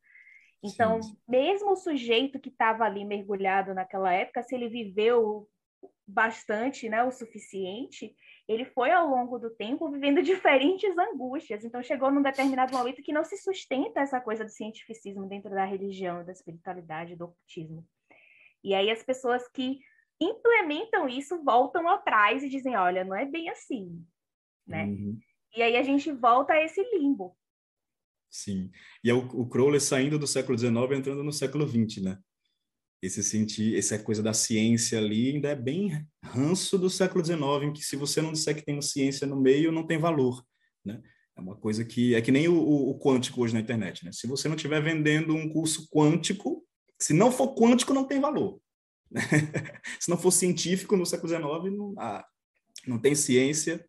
Então, 0.61 1.01
sim. 1.01 1.17
mesmo 1.29 1.71
o 1.71 1.77
sujeito 1.77 2.41
que 2.41 2.49
estava 2.49 2.85
ali 2.85 3.05
mergulhado 3.05 3.73
naquela 3.73 4.13
época, 4.13 4.43
se 4.43 4.57
ele 4.57 4.69
viveu 4.69 5.49
bastante, 6.05 6.89
né, 6.89 7.05
o 7.05 7.13
suficiente, 7.13 8.15
ele 8.51 8.65
foi 8.65 8.91
ao 8.91 9.09
longo 9.09 9.39
do 9.39 9.49
tempo 9.49 9.89
vivendo 9.89 10.21
diferentes 10.21 10.99
angústias. 10.99 11.65
Então, 11.65 11.81
chegou 11.85 12.11
num 12.11 12.21
determinado 12.21 12.77
momento 12.77 13.01
que 13.01 13.13
não 13.13 13.23
se 13.23 13.37
sustenta 13.37 14.01
essa 14.01 14.21
coisa 14.21 14.45
do 14.45 14.51
cientificismo 14.51 15.29
dentro 15.29 15.51
da 15.51 15.65
religião, 15.65 16.25
da 16.25 16.33
espiritualidade, 16.33 17.15
do 17.15 17.27
ocultismo. 17.27 17.87
E 18.65 18.75
aí 18.75 18.91
as 18.91 19.05
pessoas 19.05 19.47
que 19.49 19.79
implementam 20.21 21.09
isso 21.09 21.41
voltam 21.45 21.89
atrás 21.89 22.43
e 22.43 22.49
dizem, 22.49 22.77
olha, 22.77 23.05
não 23.05 23.15
é 23.15 23.25
bem 23.25 23.49
assim, 23.49 24.05
né? 24.67 24.85
Uhum. 24.85 25.17
E 25.57 25.63
aí 25.63 25.77
a 25.77 25.83
gente 25.85 26.11
volta 26.11 26.53
a 26.53 26.63
esse 26.63 26.83
limbo. 26.93 27.37
Sim. 28.29 28.69
E 29.05 29.11
é 29.11 29.15
o, 29.15 29.21
o 29.29 29.49
Crowley 29.49 29.81
saindo 29.81 30.19
do 30.19 30.27
século 30.27 30.59
XIX 30.59 30.75
entrando 30.99 31.23
no 31.23 31.33
século 31.33 31.69
XX, 31.69 32.03
né? 32.03 32.19
Esse 33.03 33.23
sentir, 33.23 33.77
essa 33.77 33.99
coisa 33.99 34.23
da 34.23 34.35
ciência 34.35 34.99
ali 34.99 35.31
ainda 35.31 35.49
é 35.49 35.55
bem 35.55 36.07
ranço 36.23 36.79
do 36.79 36.91
século 36.91 37.25
XIX, 37.25 37.41
em 37.63 37.73
que 37.73 37.83
se 37.83 37.97
você 37.97 38.21
não 38.21 38.33
disser 38.33 38.55
que 38.55 38.65
tem 38.65 38.81
ciência 38.83 39.27
no 39.27 39.41
meio, 39.41 39.73
não 39.73 39.87
tem 39.87 39.99
valor, 39.99 40.45
né? 40.85 41.01
É 41.37 41.41
uma 41.41 41.57
coisa 41.57 41.83
que 41.85 42.15
é 42.15 42.21
que 42.21 42.31
nem 42.31 42.49
o, 42.49 42.59
o, 42.59 42.99
quântico 42.99 43.41
hoje 43.41 43.55
na 43.55 43.61
internet, 43.61 44.05
né? 44.05 44.13
Se 44.13 44.27
você 44.27 44.49
não 44.49 44.57
estiver 44.57 44.83
vendendo 44.83 45.35
um 45.35 45.49
curso 45.49 45.89
quântico, 45.89 46.67
se 46.99 47.15
não 47.15 47.33
for 47.33 47.55
quântico, 47.55 47.95
não 47.95 48.05
tem 48.05 48.21
valor. 48.21 48.61
se 49.99 50.11
não 50.11 50.19
for 50.19 50.31
científico 50.31 50.97
no 50.97 51.07
século 51.07 51.29
XIX, 51.29 51.75
não, 51.75 51.95
ah, 51.99 52.25
não 52.87 52.99
tem 52.99 53.15
ciência, 53.15 53.83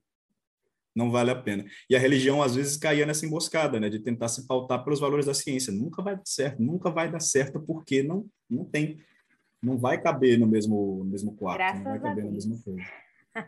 não 0.96 1.10
vale 1.10 1.32
a 1.32 1.36
pena. 1.36 1.66
E 1.90 1.96
a 1.96 2.00
religião, 2.00 2.42
às 2.42 2.56
vezes, 2.56 2.78
caía 2.78 3.06
nessa 3.06 3.26
emboscada, 3.26 3.80
né? 3.80 3.90
De 3.90 4.00
tentar 4.00 4.28
se 4.28 4.46
pautar 4.46 4.84
pelos 4.84 5.00
valores 5.00 5.26
da 5.26 5.34
ciência. 5.34 5.72
Nunca 5.72 6.02
vai 6.02 6.16
dar 6.16 6.26
certo, 6.26 6.62
nunca 6.62 6.90
vai 6.90 7.12
dar 7.12 7.20
certo, 7.20 7.60
porque 7.62 8.04
não, 8.04 8.26
não 8.50 8.66
tem. 8.66 9.00
Não 9.62 9.78
vai 9.78 10.02
caber 10.02 10.40
no 10.40 10.48
mesmo, 10.48 11.04
no 11.04 11.12
mesmo 11.12 11.36
quarto, 11.36 11.60
Graças 11.60 11.84
não 11.84 11.92
vai 11.92 12.00
caber 12.00 12.26
na 12.26 12.32
mesma 12.32 12.58
coisa. 12.64 12.82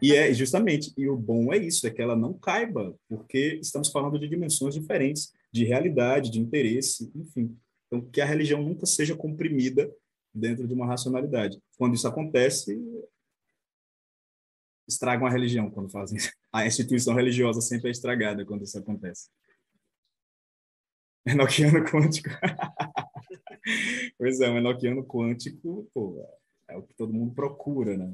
E 0.01 0.15
é 0.15 0.33
justamente, 0.33 0.93
e 0.97 1.09
o 1.09 1.17
bom 1.17 1.51
é 1.51 1.57
isso, 1.57 1.85
é 1.85 1.89
que 1.89 2.01
ela 2.01 2.15
não 2.15 2.33
caiba, 2.33 2.95
porque 3.09 3.59
estamos 3.61 3.89
falando 3.89 4.17
de 4.17 4.29
dimensões 4.29 4.75
diferentes, 4.75 5.33
de 5.51 5.65
realidade, 5.65 6.31
de 6.31 6.39
interesse, 6.39 7.11
enfim. 7.15 7.57
Então, 7.87 8.01
que 8.09 8.21
a 8.21 8.25
religião 8.25 8.61
nunca 8.61 8.85
seja 8.85 9.15
comprimida 9.15 9.91
dentro 10.33 10.67
de 10.67 10.73
uma 10.73 10.85
racionalidade. 10.85 11.59
Quando 11.77 11.95
isso 11.95 12.07
acontece, 12.07 12.79
estragam 14.87 15.27
a 15.27 15.29
religião 15.29 15.69
quando 15.69 15.89
fazem. 15.89 16.17
A 16.51 16.67
instituição 16.67 17.15
religiosa 17.15 17.61
sempre 17.61 17.87
é 17.89 17.91
estragada 17.91 18.45
quando 18.45 18.63
isso 18.63 18.77
acontece. 18.77 19.29
Enoquiano 21.25 21.83
quântico. 21.83 22.29
pois 24.17 24.39
é, 24.39 24.49
o 24.49 24.57
enoquiano 24.57 25.03
quântico, 25.03 25.89
pô, 25.93 26.23
é 26.67 26.77
o 26.77 26.83
que 26.83 26.93
todo 26.93 27.13
mundo 27.13 27.33
procura, 27.33 27.97
né? 27.97 28.13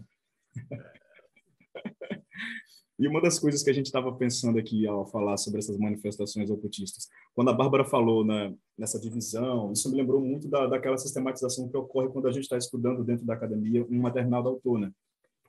E 2.99 3.07
uma 3.07 3.21
das 3.21 3.39
coisas 3.39 3.63
que 3.63 3.69
a 3.69 3.73
gente 3.73 3.85
estava 3.85 4.13
pensando 4.13 4.59
aqui 4.59 4.85
ao 4.85 5.07
falar 5.07 5.37
sobre 5.37 5.59
essas 5.59 5.77
manifestações 5.77 6.49
ocultistas, 6.49 7.07
quando 7.33 7.49
a 7.49 7.53
Bárbara 7.53 7.85
falou 7.85 8.25
na, 8.25 8.53
nessa 8.77 8.99
divisão, 8.99 9.71
isso 9.71 9.89
me 9.89 9.95
lembrou 9.95 10.19
muito 10.19 10.49
da, 10.49 10.67
daquela 10.67 10.97
sistematização 10.97 11.69
que 11.69 11.77
ocorre 11.77 12.09
quando 12.09 12.27
a 12.27 12.31
gente 12.31 12.43
está 12.43 12.57
estudando 12.57 13.01
dentro 13.01 13.25
da 13.25 13.35
academia 13.35 13.85
um 13.89 14.01
maternal 14.01 14.43
da 14.43 14.49
autora. 14.49 14.93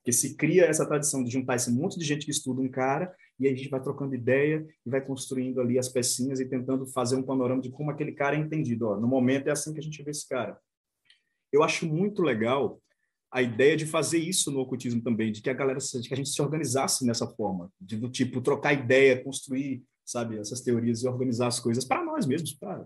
Porque 0.01 0.13
se 0.13 0.35
cria 0.35 0.65
essa 0.65 0.87
tradição 0.87 1.23
de 1.23 1.31
juntar 1.31 1.57
esse 1.57 1.71
monte 1.71 1.99
de 1.99 2.05
gente 2.05 2.25
que 2.25 2.31
estuda 2.31 2.61
um 2.61 2.71
cara 2.71 3.15
e 3.39 3.47
aí 3.47 3.53
a 3.53 3.57
gente 3.57 3.69
vai 3.69 3.83
trocando 3.83 4.15
ideia 4.15 4.67
e 4.85 4.91
vai 4.91 5.01
construindo 5.01 5.61
ali 5.61 5.79
as 5.79 5.89
pecinhas 5.89 6.41
e 6.41 6.49
tentando 6.49 6.87
fazer 6.87 7.17
um 7.17 7.23
panorama 7.23 7.61
de 7.61 7.71
como 7.71 7.91
aquele 7.91 8.13
cara 8.13 8.37
é 8.37 8.39
entendido. 8.39 8.89
Ó, 8.89 8.97
no 8.99 9.07
momento 9.07 9.49
é 9.49 9.51
assim 9.51 9.73
que 9.73 9.79
a 9.79 9.83
gente 9.83 10.03
vê 10.03 10.11
esse 10.11 10.27
cara. 10.27 10.59
Eu 11.53 11.63
acho 11.63 11.87
muito 11.87 12.23
legal 12.23 12.81
a 13.31 13.43
ideia 13.43 13.77
de 13.77 13.87
fazer 13.87 14.19
isso 14.19 14.51
no 14.51 14.61
ocultismo 14.61 15.03
também, 15.03 15.31
de 15.31 15.41
que 15.41 15.51
a 15.51 15.55
galera, 15.55 15.79
de 15.79 16.09
que 16.09 16.15
a 16.15 16.17
gente 16.17 16.31
se 16.31 16.43
organizasse 16.43 17.07
nessa 17.07 17.27
forma, 17.27 17.71
de 17.81 17.97
do 17.97 18.11
tipo 18.11 18.41
trocar 18.41 18.73
ideia, 18.73 19.23
construir, 19.23 19.85
sabe, 20.05 20.39
essas 20.39 20.61
teorias 20.61 21.03
e 21.03 21.09
organizar 21.09 21.47
as 21.47 21.61
coisas 21.61 21.85
para 21.85 22.05
nós 22.05 22.27
mesmos, 22.27 22.53
para 22.53 22.85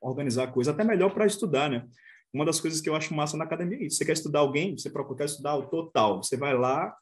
organizar 0.00 0.44
a 0.44 0.52
coisa, 0.52 0.72
até 0.72 0.84
melhor 0.84 1.14
para 1.14 1.26
estudar, 1.26 1.70
né? 1.70 1.86
Uma 2.32 2.44
das 2.44 2.60
coisas 2.60 2.80
que 2.80 2.88
eu 2.88 2.94
acho 2.94 3.14
massa 3.14 3.36
na 3.36 3.44
academia 3.44 3.78
é 3.78 3.84
isso. 3.84 3.96
Você 3.96 4.04
quer 4.04 4.12
estudar 4.12 4.40
alguém, 4.40 4.76
você 4.76 4.90
procura 4.90 5.24
estudar 5.24 5.56
o 5.56 5.66
total, 5.66 6.22
você 6.22 6.36
vai 6.36 6.56
lá, 6.56 6.94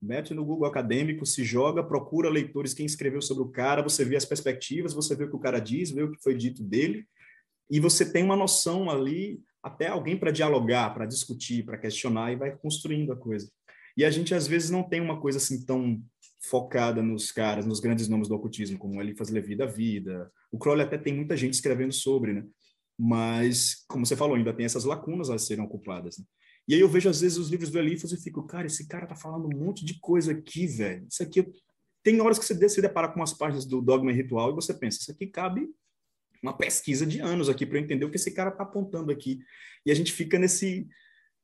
mete 0.00 0.32
no 0.32 0.44
Google 0.44 0.66
acadêmico, 0.66 1.26
se 1.26 1.44
joga, 1.44 1.82
procura 1.82 2.30
leitores 2.30 2.72
quem 2.72 2.86
escreveu 2.86 3.20
sobre 3.20 3.44
o 3.44 3.48
cara, 3.48 3.82
você 3.82 4.04
vê 4.04 4.16
as 4.16 4.24
perspectivas, 4.24 4.94
você 4.94 5.14
vê 5.14 5.24
o 5.24 5.30
que 5.30 5.36
o 5.36 5.40
cara 5.40 5.58
diz, 5.58 5.90
vê 5.90 6.02
o 6.02 6.10
que 6.10 6.22
foi 6.22 6.34
dito 6.34 6.62
dele, 6.62 7.06
e 7.70 7.78
você 7.78 8.10
tem 8.10 8.24
uma 8.24 8.36
noção 8.36 8.90
ali 8.90 9.40
até 9.62 9.88
alguém 9.88 10.16
para 10.16 10.30
dialogar, 10.30 10.94
para 10.94 11.06
discutir, 11.06 11.64
para 11.64 11.78
questionar 11.78 12.32
e 12.32 12.36
vai 12.36 12.56
construindo 12.56 13.12
a 13.12 13.16
coisa. 13.16 13.50
E 13.96 14.04
a 14.04 14.10
gente 14.10 14.34
às 14.34 14.46
vezes 14.46 14.70
não 14.70 14.82
tem 14.82 15.00
uma 15.00 15.20
coisa 15.20 15.38
assim 15.38 15.64
tão 15.64 16.02
focada 16.42 17.02
nos 17.02 17.30
caras, 17.30 17.66
nos 17.66 17.80
grandes 17.80 18.08
nomes 18.08 18.28
do 18.28 18.34
ocultismo, 18.34 18.78
como 18.78 19.00
Eliphas 19.00 19.28
Levi 19.28 19.54
da 19.54 19.66
vida. 19.66 20.32
O 20.50 20.58
Crowley 20.58 20.86
até 20.86 20.96
tem 20.96 21.14
muita 21.14 21.36
gente 21.36 21.52
escrevendo 21.52 21.92
sobre, 21.92 22.32
né? 22.32 22.46
Mas, 23.02 23.82
como 23.88 24.04
você 24.04 24.14
falou, 24.14 24.36
ainda 24.36 24.52
tem 24.52 24.66
essas 24.66 24.84
lacunas 24.84 25.30
a 25.30 25.38
serem 25.38 25.64
ocupadas. 25.64 26.18
Né? 26.18 26.24
E 26.68 26.74
aí 26.74 26.80
eu 26.80 26.88
vejo 26.88 27.08
às 27.08 27.22
vezes 27.22 27.38
os 27.38 27.48
livros 27.48 27.70
do 27.70 27.78
Eliphas 27.78 28.12
e 28.12 28.22
fico, 28.22 28.46
cara, 28.46 28.66
esse 28.66 28.86
cara 28.86 29.06
tá 29.06 29.16
falando 29.16 29.46
um 29.46 29.58
monte 29.58 29.86
de 29.86 29.98
coisa 29.98 30.32
aqui, 30.32 30.66
velho. 30.66 31.06
Isso 31.10 31.22
aqui 31.22 31.50
tem 32.02 32.20
horas 32.20 32.38
que 32.38 32.44
você 32.44 32.68
se 32.68 32.82
depara 32.82 33.08
com 33.08 33.18
umas 33.18 33.32
páginas 33.32 33.64
do 33.64 33.80
Dogma 33.80 34.12
e 34.12 34.14
Ritual 34.14 34.50
e 34.50 34.54
você 34.54 34.74
pensa, 34.74 34.98
isso 35.00 35.10
aqui 35.10 35.26
cabe 35.26 35.66
uma 36.42 36.54
pesquisa 36.54 37.06
de 37.06 37.20
anos 37.20 37.48
aqui 37.48 37.64
para 37.64 37.78
entender 37.78 38.04
o 38.04 38.10
que 38.10 38.16
esse 38.16 38.32
cara 38.32 38.50
está 38.50 38.64
apontando 38.64 39.10
aqui. 39.10 39.40
E 39.86 39.90
a 39.90 39.94
gente 39.94 40.12
fica 40.12 40.38
nesse 40.38 40.86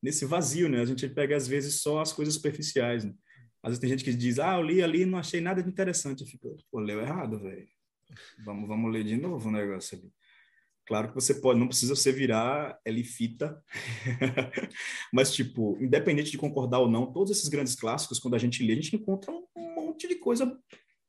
nesse 0.03 0.27
vazio, 0.27 0.69
né? 0.69 0.83
A 0.83 0.85
gente 0.85 1.09
pega 1.09 1.35
às 1.35 1.49
vezes 1.49 1.81
só 1.81 2.01
as 2.03 2.13
coisas 2.13 2.35
superficiais, 2.35 3.03
né? 3.03 3.15
Às 3.63 3.71
vezes 3.71 3.81
tem 3.81 3.91
gente 3.91 4.05
que 4.05 4.13
diz: 4.13 4.39
"Ah, 4.39 4.57
eu 4.57 4.63
li 4.63 4.83
ali, 4.83 5.07
não 5.07 5.19
achei 5.19 5.41
nada 5.41 5.63
de 5.63 5.69
interessante". 5.71 6.21
Eu 6.21 6.27
fico, 6.27 6.55
pô, 6.71 6.81
leu 6.81 7.01
errado, 7.01 7.41
velho. 7.41 7.67
Vamos, 8.45 8.69
vamos 8.69 8.93
ler 8.93 9.05
de 9.05 9.17
novo 9.17 9.49
o 9.49 9.53
negócio 9.53 9.99
ali. 9.99 10.13
Claro 10.87 11.09
que 11.09 11.15
você 11.15 11.35
pode, 11.35 11.59
não 11.59 11.67
precisa 11.67 11.97
você 11.97 12.13
virar 12.13 12.79
elifita, 12.85 13.61
mas 15.13 15.35
tipo, 15.35 15.77
independente 15.81 16.31
de 16.31 16.39
concordar 16.39 16.79
ou 16.79 16.89
não, 16.89 17.13
todos 17.13 17.37
esses 17.37 17.49
grandes 17.49 17.75
clássicos, 17.75 18.21
quando 18.21 18.35
a 18.35 18.39
gente 18.39 18.65
lê, 18.65 18.73
a 18.73 18.77
gente 18.77 18.95
encontra 18.95 19.33
um 19.33 19.75
monte 19.75 20.07
de 20.07 20.15
coisa 20.15 20.57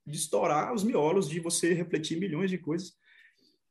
de 0.05 0.17
estourar 0.17 0.73
os 0.73 0.83
miolos, 0.83 1.29
de 1.29 1.39
você 1.39 1.73
refletir 1.73 2.19
milhões 2.19 2.49
de 2.49 2.57
coisas. 2.57 2.93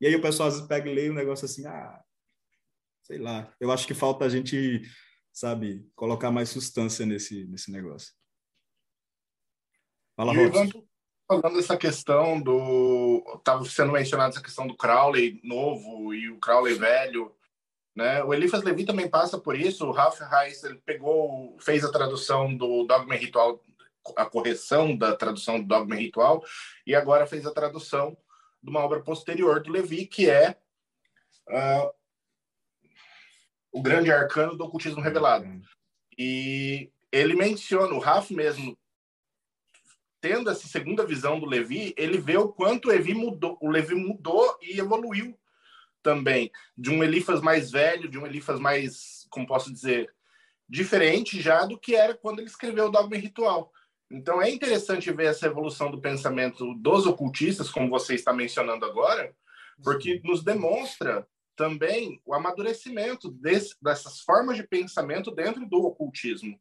E 0.00 0.06
aí 0.06 0.14
o 0.14 0.22
pessoal 0.22 0.48
às 0.48 0.54
vezes 0.54 0.68
pega 0.68 0.88
e 0.88 0.94
lê 0.94 1.10
um 1.10 1.14
negócio 1.14 1.44
assim, 1.44 1.66
ah, 1.66 2.00
sei 3.02 3.18
lá. 3.18 3.52
Eu 3.58 3.72
acho 3.72 3.86
que 3.86 3.94
falta 3.94 4.24
a 4.24 4.28
gente, 4.28 4.82
sabe, 5.32 5.88
colocar 5.96 6.30
mais 6.30 6.50
substância 6.50 7.06
nesse, 7.06 7.46
nesse 7.46 7.72
negócio. 7.72 8.12
Fala, 10.14 10.32
Robson. 10.32 10.86
Falando 11.28 11.58
essa 11.58 11.76
questão 11.76 12.40
do. 12.40 12.54
Estava 13.36 13.64
sendo 13.64 13.92
mencionada 13.92 14.30
essa 14.30 14.42
questão 14.42 14.66
do 14.66 14.76
Crowley 14.76 15.40
novo 15.42 16.14
e 16.14 16.30
o 16.30 16.38
Crowley 16.38 16.74
velho. 16.74 17.34
Né? 17.94 18.22
O 18.22 18.34
Eliphas 18.34 18.62
Levi 18.62 18.84
também 18.84 19.08
passa 19.08 19.38
por 19.38 19.58
isso. 19.58 19.86
O 19.86 19.92
Ralph 19.92 20.20
Reis 20.20 20.62
ele 20.62 20.80
pegou, 20.84 21.56
fez 21.58 21.84
a 21.84 21.90
tradução 21.90 22.54
do 22.54 22.84
Dogma 22.84 23.14
Ritual, 23.14 23.62
a 24.16 24.26
correção 24.26 24.96
da 24.96 25.16
tradução 25.16 25.60
do 25.60 25.66
Dogma 25.66 25.96
Ritual, 25.96 26.44
e 26.86 26.94
agora 26.94 27.26
fez 27.26 27.46
a 27.46 27.52
tradução 27.52 28.16
de 28.62 28.70
uma 28.70 28.80
obra 28.80 29.00
posterior 29.00 29.62
do 29.62 29.70
Levi, 29.70 30.06
que 30.06 30.28
é 30.28 30.56
ah, 31.48 31.90
o 33.72 33.82
Grande 33.82 34.12
Arcano 34.12 34.56
do 34.56 34.64
Ocultismo 34.64 35.00
Revelado. 35.00 35.46
E 36.18 36.90
ele 37.10 37.34
menciona, 37.34 37.94
o 37.94 37.98
Raf 37.98 38.30
mesmo, 38.32 38.76
tendo 40.26 40.50
essa 40.50 40.66
segunda 40.66 41.06
visão 41.06 41.38
do 41.38 41.46
Levi, 41.46 41.94
ele 41.96 42.18
vê 42.18 42.36
o 42.36 42.48
quanto 42.48 42.86
o 42.86 42.88
Levi 42.88 43.14
mudou, 43.14 43.56
o 43.60 43.70
Levi 43.70 43.94
mudou 43.94 44.58
e 44.60 44.80
evoluiu 44.80 45.38
também, 46.02 46.50
de 46.76 46.90
um 46.90 47.04
Elifas 47.04 47.40
mais 47.40 47.70
velho, 47.70 48.08
de 48.08 48.18
um 48.18 48.26
Elifas 48.26 48.58
mais, 48.58 49.24
como 49.30 49.46
posso 49.46 49.72
dizer, 49.72 50.12
diferente 50.68 51.40
já 51.40 51.64
do 51.64 51.78
que 51.78 51.94
era 51.94 52.12
quando 52.12 52.40
ele 52.40 52.48
escreveu 52.48 52.86
o 52.86 52.90
Dogma 52.90 53.14
e 53.14 53.20
Ritual. 53.20 53.72
Então 54.10 54.42
é 54.42 54.50
interessante 54.50 55.12
ver 55.12 55.26
essa 55.26 55.46
evolução 55.46 55.92
do 55.92 56.00
pensamento 56.00 56.74
dos 56.74 57.06
ocultistas, 57.06 57.70
como 57.70 57.88
você 57.88 58.16
está 58.16 58.32
mencionando 58.32 58.84
agora, 58.84 59.32
porque 59.80 60.20
nos 60.24 60.42
demonstra 60.42 61.24
também 61.54 62.20
o 62.24 62.34
amadurecimento 62.34 63.30
desse, 63.30 63.76
dessas 63.80 64.20
formas 64.22 64.56
de 64.56 64.66
pensamento 64.66 65.30
dentro 65.30 65.64
do 65.68 65.84
ocultismo. 65.84 66.58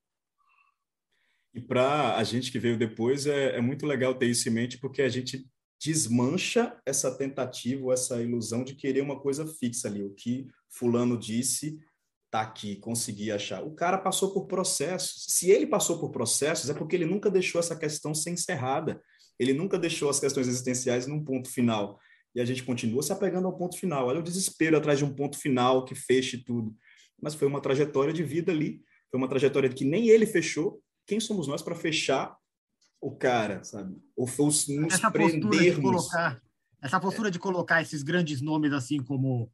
E 1.55 1.61
para 1.61 2.17
a 2.17 2.23
gente 2.23 2.51
que 2.51 2.59
veio 2.59 2.77
depois, 2.77 3.25
é, 3.25 3.55
é 3.55 3.61
muito 3.61 3.85
legal 3.85 4.13
ter 4.13 4.27
isso 4.27 4.49
em 4.49 4.51
mente, 4.51 4.77
porque 4.77 5.01
a 5.01 5.07
gente 5.07 5.47
desmancha 5.81 6.77
essa 6.85 7.15
tentativa, 7.15 7.93
essa 7.93 8.21
ilusão 8.21 8.63
de 8.63 8.75
querer 8.75 9.01
uma 9.01 9.19
coisa 9.19 9.47
fixa 9.47 9.87
ali. 9.87 10.03
O 10.03 10.13
que 10.13 10.47
fulano 10.69 11.17
disse 11.17 11.79
tá 12.29 12.41
aqui, 12.41 12.75
consegui 12.75 13.31
achar. 13.31 13.63
O 13.63 13.73
cara 13.73 13.97
passou 13.97 14.33
por 14.33 14.47
processos. 14.47 15.25
Se 15.29 15.49
ele 15.49 15.65
passou 15.65 15.97
por 15.97 16.11
processos, 16.11 16.69
é 16.69 16.73
porque 16.73 16.93
ele 16.97 17.05
nunca 17.05 17.31
deixou 17.31 17.59
essa 17.59 17.77
questão 17.77 18.13
ser 18.13 18.31
encerrada. 18.31 19.01
Ele 19.39 19.53
nunca 19.53 19.79
deixou 19.79 20.09
as 20.09 20.19
questões 20.19 20.49
existenciais 20.49 21.07
num 21.07 21.23
ponto 21.23 21.49
final. 21.49 21.97
E 22.33 22.41
a 22.41 22.45
gente 22.45 22.63
continua 22.63 23.01
se 23.01 23.13
apegando 23.13 23.47
ao 23.47 23.55
ponto 23.55 23.77
final. 23.77 24.07
Olha 24.07 24.19
o 24.19 24.23
desespero 24.23 24.75
atrás 24.75 24.99
de 24.99 25.05
um 25.05 25.13
ponto 25.13 25.37
final 25.37 25.85
que 25.85 25.95
feche 25.95 26.43
tudo. 26.43 26.75
Mas 27.21 27.33
foi 27.33 27.47
uma 27.47 27.61
trajetória 27.61 28.13
de 28.13 28.23
vida 28.23 28.51
ali. 28.51 28.81
Foi 29.09 29.17
uma 29.17 29.29
trajetória 29.29 29.69
que 29.69 29.85
nem 29.85 30.09
ele 30.09 30.25
fechou. 30.25 30.81
Quem 31.05 31.19
somos 31.19 31.47
nós 31.47 31.61
para 31.61 31.75
fechar 31.75 32.35
o 32.99 33.15
cara, 33.15 33.63
sabe? 33.63 33.95
Ou 34.15 34.25
nos 34.25 34.67
essa 34.93 35.11
prendermos. 35.11 35.81
colocar 35.83 36.41
essa 36.81 36.99
postura 36.99 37.31
de 37.31 37.39
colocar 37.39 37.81
esses 37.81 38.03
grandes 38.03 38.41
nomes 38.41 38.73
assim 38.73 39.01
como 39.01 39.51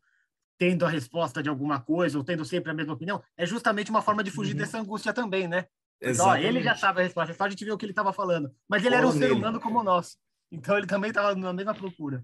tendo 0.57 0.85
a 0.85 0.89
resposta 0.89 1.41
de 1.41 1.49
alguma 1.49 1.79
coisa 1.79 2.17
ou 2.17 2.23
tendo 2.23 2.45
sempre 2.45 2.71
a 2.71 2.73
mesma 2.73 2.93
opinião 2.93 3.21
é 3.35 3.45
justamente 3.45 3.89
uma 3.89 4.01
forma 4.01 4.23
de 4.23 4.29
fugir 4.31 4.51
Uhum. 4.53 4.57
dessa 4.59 4.79
angústia 4.79 5.11
também, 5.13 5.47
né? 5.47 5.63
Porque, 5.99 6.07
ó, 6.07 6.09
Exatamente. 6.09 6.45
ele 6.47 6.63
já 6.63 6.75
sabe 6.75 6.99
a 6.99 7.03
resposta, 7.03 7.31
é 7.31 7.35
só 7.35 7.43
a 7.45 7.49
gente 7.49 7.63
ver 7.65 7.71
o 7.71 7.77
que 7.77 7.85
ele 7.85 7.91
estava 7.91 8.11
falando. 8.13 8.53
Mas 8.67 8.83
ele 8.85 8.95
era 8.95 9.05
um 9.05 9.09
Cola 9.09 9.19
ser 9.19 9.27
nele. 9.27 9.39
humano 9.39 9.59
como 9.59 9.83
nós. 9.83 10.17
Então 10.51 10.77
ele 10.77 10.87
também 10.87 11.09
estava 11.09 11.35
na 11.35 11.53
mesma 11.53 11.73
procura. 11.73 12.23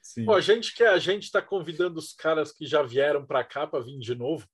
Sim. 0.00 0.24
Pô, 0.24 0.34
a 0.34 0.40
gente 0.40 0.74
que 0.74 0.82
a 0.84 0.98
gente 0.98 1.24
está 1.24 1.40
convidando 1.40 1.98
os 1.98 2.12
caras 2.12 2.52
que 2.52 2.66
já 2.66 2.82
vieram 2.82 3.24
para 3.24 3.42
cá 3.42 3.66
para 3.66 3.82
vir 3.84 3.98
de 3.98 4.14
novo. 4.14 4.46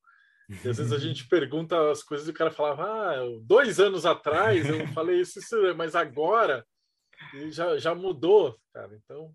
E 0.51 0.69
às 0.69 0.79
vezes 0.79 0.93
a 0.93 0.99
gente 0.99 1.29
pergunta 1.29 1.91
as 1.93 2.03
coisas 2.03 2.27
e 2.27 2.31
o 2.31 2.35
cara 2.35 2.51
falava, 2.51 2.83
ah, 2.85 3.17
dois 3.43 3.79
anos 3.79 4.05
atrás 4.05 4.69
eu 4.69 4.87
falei 4.89 5.21
isso, 5.21 5.39
isso 5.39 5.57
mas 5.77 5.95
agora 5.95 6.67
já, 7.51 7.79
já 7.79 7.95
mudou, 7.95 8.59
cara. 8.73 8.99
Então, 9.05 9.33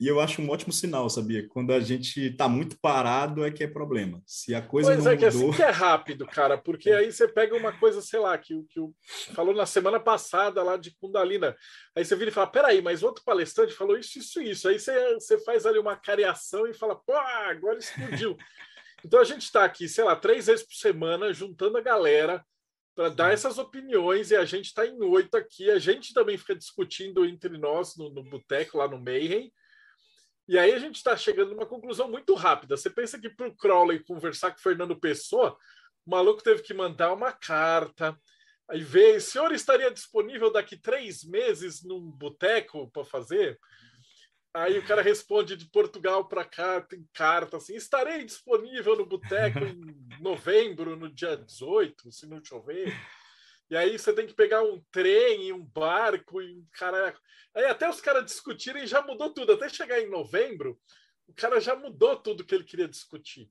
E 0.00 0.06
eu 0.06 0.20
acho 0.20 0.40
um 0.40 0.48
ótimo 0.48 0.72
sinal, 0.72 1.10
sabia? 1.10 1.48
Quando 1.48 1.72
a 1.72 1.80
gente 1.80 2.30
tá 2.36 2.48
muito 2.48 2.78
parado 2.80 3.44
é 3.44 3.50
que 3.50 3.64
é 3.64 3.66
problema. 3.66 4.22
Se 4.24 4.54
a 4.54 4.62
coisa 4.62 4.92
pois 4.92 5.04
não 5.04 5.10
é, 5.10 5.16
que 5.16 5.24
mudou... 5.24 5.48
assim 5.48 5.56
que 5.56 5.62
é 5.62 5.70
rápido, 5.70 6.24
cara, 6.24 6.56
porque 6.56 6.92
aí 6.92 7.10
você 7.10 7.26
pega 7.26 7.56
uma 7.56 7.72
coisa, 7.72 8.00
sei 8.00 8.20
lá, 8.20 8.38
que, 8.38 8.62
que 8.68 8.78
o 8.78 8.94
falou 9.34 9.52
na 9.52 9.66
semana 9.66 9.98
passada 9.98 10.62
lá 10.62 10.76
de 10.76 10.94
Kundalina. 11.00 11.56
Aí 11.96 12.04
você 12.04 12.14
vira 12.14 12.30
e 12.30 12.32
fala: 12.32 12.46
peraí, 12.46 12.80
mas 12.80 13.02
outro 13.02 13.24
palestrante 13.24 13.72
falou 13.72 13.98
isso, 13.98 14.20
isso, 14.20 14.40
isso. 14.40 14.68
Aí 14.68 14.78
você, 14.78 15.14
você 15.14 15.36
faz 15.38 15.66
ali 15.66 15.80
uma 15.80 15.96
cariação 15.96 16.64
e 16.68 16.72
fala: 16.72 16.94
pô, 16.94 17.12
agora 17.16 17.78
explodiu. 17.78 18.36
Então 19.04 19.20
a 19.20 19.24
gente 19.24 19.42
está 19.42 19.64
aqui, 19.64 19.88
sei 19.88 20.04
lá, 20.04 20.16
três 20.16 20.46
vezes 20.46 20.64
por 20.64 20.74
semana, 20.74 21.32
juntando 21.32 21.78
a 21.78 21.82
galera 21.82 22.44
para 22.94 23.08
dar 23.10 23.32
essas 23.32 23.58
opiniões, 23.58 24.32
e 24.32 24.36
a 24.36 24.44
gente 24.44 24.66
está 24.66 24.84
em 24.84 25.00
oito 25.00 25.36
aqui. 25.36 25.70
A 25.70 25.78
gente 25.78 26.12
também 26.12 26.36
fica 26.36 26.54
discutindo 26.54 27.24
entre 27.24 27.56
nós 27.56 27.96
no, 27.96 28.10
no 28.10 28.24
boteco, 28.24 28.78
lá 28.78 28.88
no 28.88 28.98
Mayhem. 28.98 29.52
E 30.48 30.58
aí 30.58 30.72
a 30.72 30.78
gente 30.80 30.96
está 30.96 31.16
chegando 31.16 31.50
numa 31.50 31.66
conclusão 31.66 32.10
muito 32.10 32.34
rápida. 32.34 32.76
Você 32.76 32.90
pensa 32.90 33.16
que 33.16 33.30
para 33.30 33.46
o 33.46 33.54
Crowley 33.54 34.02
conversar 34.02 34.50
com 34.50 34.58
o 34.58 34.62
Fernando 34.62 34.98
Pessoa, 34.98 35.56
o 36.04 36.10
maluco 36.10 36.42
teve 36.42 36.62
que 36.62 36.74
mandar 36.74 37.12
uma 37.12 37.30
carta, 37.30 38.18
aí 38.68 38.82
ver, 38.82 39.18
o 39.18 39.20
senhor 39.20 39.52
estaria 39.52 39.90
disponível 39.92 40.50
daqui 40.50 40.76
três 40.76 41.22
meses 41.22 41.84
num 41.84 42.00
boteco 42.00 42.90
para 42.90 43.04
fazer? 43.04 43.60
Aí 44.54 44.78
o 44.78 44.86
cara 44.86 45.02
responde 45.02 45.56
de 45.56 45.66
Portugal 45.66 46.26
para 46.26 46.44
cá, 46.44 46.80
tem 46.80 47.06
carta 47.12 47.58
assim, 47.58 47.74
estarei 47.76 48.24
disponível 48.24 48.96
no 48.96 49.06
boteco 49.06 49.58
em 49.60 50.20
novembro, 50.20 50.96
no 50.96 51.12
dia 51.12 51.36
18, 51.36 52.10
se 52.10 52.26
não 52.26 52.42
chover. 52.42 52.92
E 53.70 53.76
aí 53.76 53.98
você 53.98 54.12
tem 54.12 54.26
que 54.26 54.34
pegar 54.34 54.62
um 54.62 54.82
trem 54.90 55.48
e 55.48 55.52
um 55.52 55.62
barco 55.62 56.40
e 56.40 56.56
um 56.56 56.66
cara. 56.72 57.14
Aí 57.54 57.66
até 57.66 57.88
os 57.88 58.00
caras 58.00 58.24
discutirem 58.24 58.86
já 58.86 59.02
mudou 59.02 59.32
tudo. 59.32 59.52
Até 59.52 59.68
chegar 59.68 60.00
em 60.00 60.08
novembro, 60.08 60.80
o 61.26 61.34
cara 61.34 61.60
já 61.60 61.76
mudou 61.76 62.16
tudo 62.16 62.44
que 62.44 62.54
ele 62.54 62.64
queria 62.64 62.88
discutir. 62.88 63.50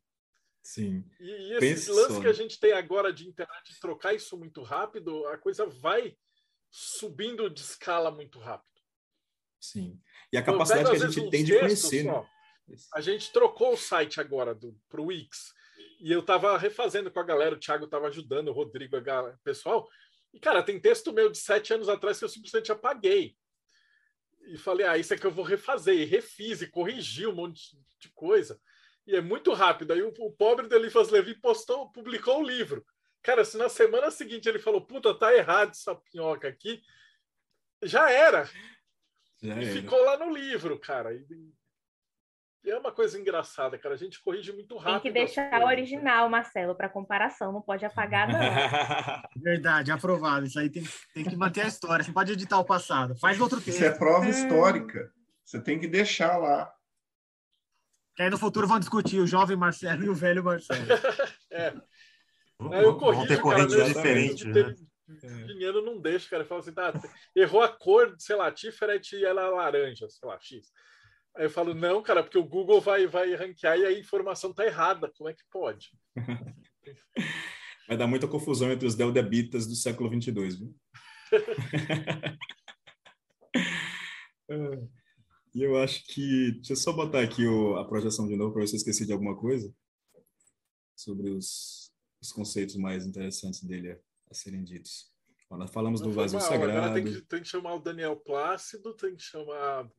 Sim. 0.64 1.06
E, 1.20 1.30
e 1.30 1.54
esse 1.54 1.92
lance 1.92 2.20
que 2.20 2.28
a 2.28 2.34
gente 2.34 2.60
tem 2.60 2.74
agora 2.74 3.14
de 3.14 3.28
internet, 3.28 3.74
de 3.74 3.80
trocar 3.80 4.14
isso 4.14 4.36
muito 4.38 4.64
rápido, 4.64 5.26
a 5.28 5.38
coisa 5.38 5.66
vai 5.66 6.18
subindo 6.70 7.50
de 7.50 7.62
escala 7.62 8.12
muito 8.12 8.40
rápido. 8.40 8.82
Sim. 9.60 10.02
E 10.32 10.38
a 10.38 10.44
capacidade 10.44 10.84
pego, 10.84 10.98
que 10.98 11.04
a 11.04 11.10
gente 11.10 11.30
tem 11.30 11.44
de 11.44 11.58
conhecer. 11.58 12.04
Né? 12.04 12.26
a 12.94 13.02
gente 13.02 13.32
trocou 13.32 13.74
o 13.74 13.78
site 13.78 14.20
agora 14.20 14.58
para 14.90 15.02
o 15.02 15.06
Wix. 15.06 15.54
E 16.00 16.12
eu 16.12 16.20
estava 16.20 16.58
refazendo 16.58 17.10
com 17.10 17.20
a 17.20 17.24
galera, 17.24 17.56
o 17.56 17.60
Thiago 17.60 17.86
estava 17.86 18.08
ajudando, 18.08 18.50
o 18.50 18.54
Rodrigo, 18.54 18.98
o 18.98 19.38
pessoal. 19.44 19.88
E, 20.34 20.40
cara, 20.40 20.62
tem 20.62 20.80
texto 20.80 21.14
meu 21.14 21.32
de 21.32 21.38
sete 21.38 21.74
anos 21.74 21.90
atrás 21.90 22.20
que 22.20 22.26
eu 22.26 22.30
simplesmente 22.30 22.72
apaguei. 22.72 23.36
E 24.48 24.58
falei, 24.58 24.86
ah, 24.86 24.98
isso 24.98 25.14
é 25.14 25.18
que 25.18 25.26
eu 25.26 25.32
vou 25.32 25.44
refazer. 25.44 25.96
E 25.96 26.06
refiz 26.06 26.62
e 26.62 26.68
corrigi 26.68 27.26
um 27.26 27.34
monte 27.34 27.78
de 28.00 28.10
coisa. 28.10 28.60
E 29.06 29.16
é 29.16 29.22
muito 29.22 29.54
rápido. 29.54 29.94
Aí 29.94 30.02
o, 30.02 30.14
o 30.20 30.32
pobre 30.32 30.68
do 30.68 30.76
Elifas 30.76 31.10
Levi 31.10 31.34
postou, 31.36 31.92
publicou 31.92 32.42
o 32.42 32.46
livro. 32.46 32.86
Cara, 33.24 33.44
se 33.44 33.58
na 33.58 33.68
semana 33.68 34.12
seguinte 34.12 34.48
ele 34.48 34.60
falou, 34.60 34.86
puta, 34.86 35.14
tá 35.14 35.34
errado 35.36 35.72
essa 35.72 35.96
pinhoca 35.96 36.48
aqui, 36.48 36.82
já 37.82 38.10
era. 38.12 38.50
Já 39.42 39.56
e 39.56 39.66
era. 39.66 39.74
ficou 39.74 40.04
lá 40.04 40.18
no 40.18 40.34
livro, 40.34 40.80
cara. 40.80 41.14
E, 41.14 41.26
e 42.64 42.70
é 42.70 42.78
uma 42.78 42.92
coisa 42.92 43.20
engraçada, 43.20 43.78
cara. 43.78 43.96
A 43.96 43.98
gente 43.98 44.22
corrige 44.22 44.52
muito 44.52 44.76
rápido. 44.78 45.02
Tem 45.02 45.12
que 45.14 45.20
deixar 45.20 45.64
original, 45.64 46.26
né? 46.26 46.32
Marcelo, 46.32 46.76
para 46.76 46.90
comparação. 46.90 47.52
Não 47.52 47.62
pode 47.62 47.86
apagar, 47.86 48.28
não. 48.28 48.40
Verdade, 49.42 49.92
aprovado. 49.92 50.46
Isso 50.46 50.60
aí 50.60 50.70
tem, 50.70 50.84
tem 51.14 51.24
que 51.24 51.36
manter 51.36 51.62
a 51.62 51.68
história. 51.68 52.04
Você 52.04 52.12
pode 52.12 52.34
editar 52.34 52.60
o 52.60 52.66
passado. 52.66 53.18
Faz 53.20 53.40
outro 53.40 53.62
texto. 53.62 53.78
Isso 53.78 53.86
é 53.86 53.92
prova 53.92 54.28
histórica. 54.28 55.12
Você 55.46 55.62
tem 55.62 55.80
que 55.80 55.88
deixar 55.88 56.38
lá. 56.38 56.72
Que 58.16 58.24
aí 58.24 58.30
no 58.30 58.38
futuro 58.38 58.68
vão 58.68 58.80
discutir 58.80 59.20
o 59.20 59.28
jovem 59.28 59.56
Marcelo 59.56 60.04
e 60.04 60.10
o 60.10 60.16
velho 60.16 60.44
Marcelo. 60.44 60.88
é. 61.52 61.68
é 61.68 62.84
eu 62.84 62.98
corrijo, 62.98 63.20
vão 63.20 63.28
ter 63.28 63.40
correntes 63.40 63.86
diferentes, 63.86 64.46
né? 64.46 64.76
Dinheiro 65.46 65.82
não 65.82 66.00
deixa, 66.00 66.30
cara. 66.30 66.46
Fala 66.46 66.62
assim, 66.62 66.74
tá, 66.74 66.94
errou 67.36 67.62
a 67.62 67.70
cor, 67.70 68.16
sei 68.18 68.36
lá, 68.36 68.52
Tiferet 68.52 69.16
e 69.16 69.26
ela 69.26 69.44
é 69.44 69.50
laranja, 69.50 70.10
sei 70.10 70.28
lá, 70.28 70.40
X. 70.40 70.72
Aí 71.36 71.46
eu 71.46 71.50
falo, 71.50 71.74
não, 71.74 72.02
cara, 72.02 72.24
porque 72.24 72.38
o 72.38 72.44
Google 72.44 72.82
vai, 72.82 73.08
vai 73.08 73.34
ranquear 73.36 73.78
e 73.78 73.86
a 73.86 73.98
informação 73.98 74.54
tá 74.54 74.66
errada. 74.66 75.12
Como 75.16 75.30
é 75.30 75.34
que 75.34 75.44
pode? 75.52 75.92
Vai 77.88 77.96
dar 77.96 78.08
muita 78.08 78.28
confusão 78.28 78.70
entre 78.70 78.86
os 78.86 78.96
Deldebitas 78.96 79.66
do 79.66 79.74
século 79.74 80.10
22, 80.10 80.60
viu? 80.60 80.76
E 85.58 85.64
eu 85.64 85.76
acho 85.76 86.06
que. 86.06 86.52
Deixa 86.52 86.74
eu 86.74 86.78
só 86.78 86.94
botar 86.94 87.22
aqui 87.22 87.46
o, 87.48 87.78
a 87.78 87.88
projeção 87.88 88.28
de 88.28 88.36
novo 88.36 88.54
para 88.54 88.62
ver 88.62 88.68
se 88.68 88.76
eu 88.76 88.78
esqueci 88.78 89.08
de 89.08 89.12
alguma 89.12 89.36
coisa 89.36 89.74
sobre 90.96 91.32
os, 91.32 91.92
os 92.22 92.32
conceitos 92.32 92.76
mais 92.76 93.08
interessantes 93.08 93.64
dele 93.64 94.00
a, 94.30 94.34
serem 94.34 94.64
ditos. 94.64 95.12
Nós 95.50 95.72
falamos 95.72 96.02
do 96.02 96.12
vazio 96.12 96.42
sagrado. 96.42 96.78
Agora 96.78 96.94
tem 96.94 97.06
que, 97.06 97.22
tem 97.22 97.42
que, 97.42 97.48
chamar 97.48 97.76
o 97.76 97.80
Daniel 97.80 98.18
Plácido, 98.18 98.94
tem 98.94 99.16
que 99.16 99.24
chamar. 99.24 99.90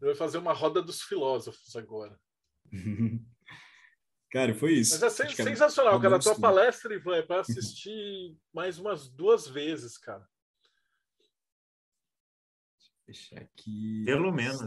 Vai 0.00 0.14
fazer 0.14 0.38
uma 0.38 0.54
roda 0.54 0.80
dos 0.80 1.02
filósofos 1.02 1.76
agora. 1.76 2.18
cara, 4.32 4.54
foi 4.54 4.74
isso. 4.74 4.98
Mas 4.98 5.20
é 5.20 5.28
sensacional, 5.28 6.00
cara. 6.00 6.16
A 6.16 6.18
tua 6.18 6.40
palestra, 6.40 6.94
Ivan, 6.94 7.16
é 7.16 7.22
para 7.22 7.40
assistir 7.42 8.34
mais 8.52 8.78
umas 8.78 9.08
duas 9.08 9.46
vezes, 9.46 9.98
cara. 9.98 10.26
Deixa 13.06 13.38
aqui. 13.38 14.04
Pelo 14.06 14.32
menos. 14.32 14.62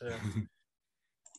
É. 0.00 0.08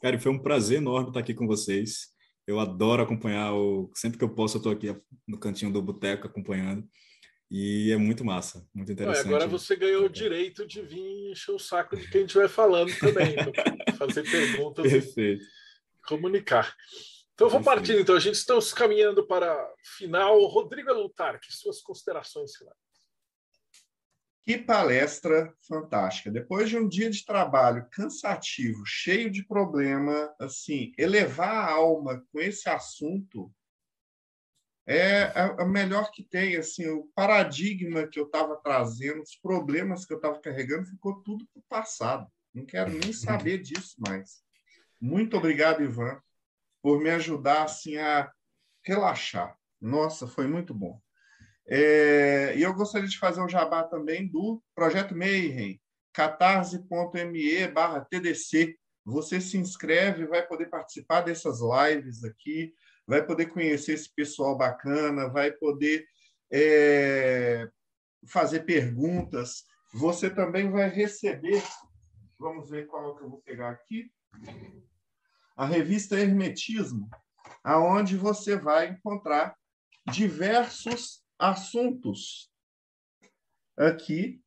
Cara, 0.01 0.17
foi 0.17 0.31
um 0.31 0.39
prazer 0.39 0.77
enorme 0.77 1.09
estar 1.09 1.19
aqui 1.19 1.33
com 1.33 1.45
vocês. 1.45 2.13
Eu 2.49 2.59
adoro 2.59 3.03
acompanhar 3.03 3.53
o. 3.53 3.91
Sempre 3.93 4.17
que 4.17 4.23
eu 4.23 4.33
posso, 4.33 4.57
eu 4.57 4.59
estou 4.59 4.71
aqui 4.71 4.87
no 5.27 5.37
cantinho 5.37 5.71
do 5.71 5.83
boteco 5.83 6.25
acompanhando. 6.25 6.83
E 7.51 7.91
é 7.91 7.97
muito 7.97 8.25
massa, 8.25 8.67
muito 8.73 8.91
interessante. 8.91 9.27
agora 9.27 9.45
você 9.45 9.75
ganhou 9.75 10.05
o 10.05 10.09
direito 10.09 10.65
de 10.65 10.81
vir 10.81 11.31
encher 11.31 11.51
o 11.51 11.59
saco 11.59 11.95
de 11.95 12.09
quem 12.09 12.25
estiver 12.25 12.49
falando 12.49 12.91
também, 12.97 13.35
fazer 13.99 14.23
perguntas 14.23 14.83
Perfeito. 14.83 15.43
e 15.43 16.07
comunicar. 16.07 16.75
Então 17.35 17.49
vamos 17.49 17.65
partindo, 17.65 17.99
então 17.99 18.15
a 18.15 18.19
gente 18.19 18.35
está 18.35 18.55
caminhando 18.75 19.27
para 19.27 19.55
final. 19.97 20.43
Rodrigo 20.47 20.91
Lutar, 20.91 21.39
que 21.39 21.53
suas 21.53 21.81
considerações 21.81 22.55
finais. 22.55 22.88
Que 24.49 24.57
palestra 24.57 25.53
fantástica! 25.61 26.31
Depois 26.31 26.71
de 26.71 26.75
um 26.75 26.87
dia 26.87 27.07
de 27.07 27.23
trabalho 27.23 27.87
cansativo, 27.91 28.83
cheio 28.83 29.29
de 29.29 29.45
problema, 29.45 30.33
assim, 30.39 30.91
elevar 30.97 31.53
a 31.53 31.71
alma 31.71 32.25
com 32.31 32.39
esse 32.39 32.67
assunto 32.67 33.53
é 34.87 35.25
a, 35.39 35.63
melhor 35.65 36.09
que 36.09 36.23
tem. 36.23 36.55
Assim, 36.55 36.87
o 36.87 37.07
paradigma 37.13 38.07
que 38.07 38.19
eu 38.19 38.25
estava 38.25 38.55
trazendo, 38.55 39.21
os 39.21 39.35
problemas 39.35 40.03
que 40.03 40.13
eu 40.13 40.17
estava 40.17 40.41
carregando, 40.41 40.89
ficou 40.89 41.21
tudo 41.21 41.45
para 41.53 41.59
o 41.59 41.65
passado. 41.69 42.27
Não 42.51 42.65
quero 42.65 42.89
nem 42.89 43.13
saber 43.13 43.59
disso 43.59 43.97
mais. 43.99 44.41
Muito 44.99 45.37
obrigado, 45.37 45.83
Ivan, 45.83 46.19
por 46.81 46.99
me 46.99 47.11
ajudar 47.11 47.65
assim 47.65 47.97
a 47.97 48.31
relaxar. 48.83 49.55
Nossa, 49.79 50.25
foi 50.25 50.47
muito 50.47 50.73
bom. 50.73 50.99
É, 51.71 52.55
e 52.57 52.63
eu 52.63 52.73
gostaria 52.73 53.07
de 53.07 53.19
fazer 53.19 53.41
um 53.41 53.47
jabá 53.47 53.83
também 53.83 54.27
do 54.27 54.59
Projeto 54.73 55.15
Mayhem, 55.15 55.79
catarse.me 56.11 57.67
barra 57.67 58.01
TDC. 58.09 58.75
Você 59.05 59.39
se 59.39 59.55
inscreve, 59.55 60.25
vai 60.25 60.45
poder 60.47 60.65
participar 60.65 61.21
dessas 61.21 61.59
lives 61.61 62.23
aqui, 62.23 62.73
vai 63.05 63.23
poder 63.23 63.47
conhecer 63.47 63.93
esse 63.93 64.11
pessoal 64.13 64.57
bacana, 64.57 65.29
vai 65.29 65.51
poder 65.51 66.05
é, 66.51 67.69
fazer 68.27 68.61
perguntas. 68.61 69.63
Você 69.93 70.27
também 70.27 70.71
vai 70.71 70.89
receber, 70.89 71.61
vamos 72.39 72.67
ver 72.67 72.87
qual 72.87 73.15
que 73.15 73.23
eu 73.23 73.29
vou 73.29 73.41
pegar 73.41 73.69
aqui, 73.69 74.11
a 75.55 75.65
revista 75.65 76.19
Hermetismo, 76.19 77.07
aonde 77.63 78.17
você 78.17 78.55
vai 78.55 78.89
encontrar 78.89 79.55
diversos 80.11 81.23
assuntos 81.39 82.51
aqui 83.77 84.41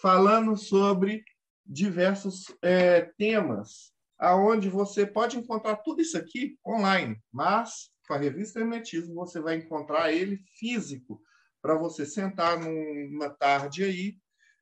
falando 0.00 0.56
sobre 0.56 1.24
diversos 1.64 2.46
é, 2.60 3.02
temas 3.16 3.94
aonde 4.18 4.68
você 4.68 5.06
pode 5.06 5.38
encontrar 5.38 5.76
tudo 5.76 6.00
isso 6.00 6.16
aqui 6.16 6.58
online, 6.66 7.20
mas 7.32 7.90
com 8.06 8.14
a 8.14 8.18
revista 8.18 8.60
Hermetismo 8.60 9.14
você 9.14 9.40
vai 9.40 9.56
encontrar 9.56 10.12
ele 10.12 10.42
físico 10.58 11.20
para 11.60 11.74
você 11.74 12.06
sentar 12.06 12.58
numa 12.58 13.30
tarde 13.30 13.84
aí, 13.84 14.16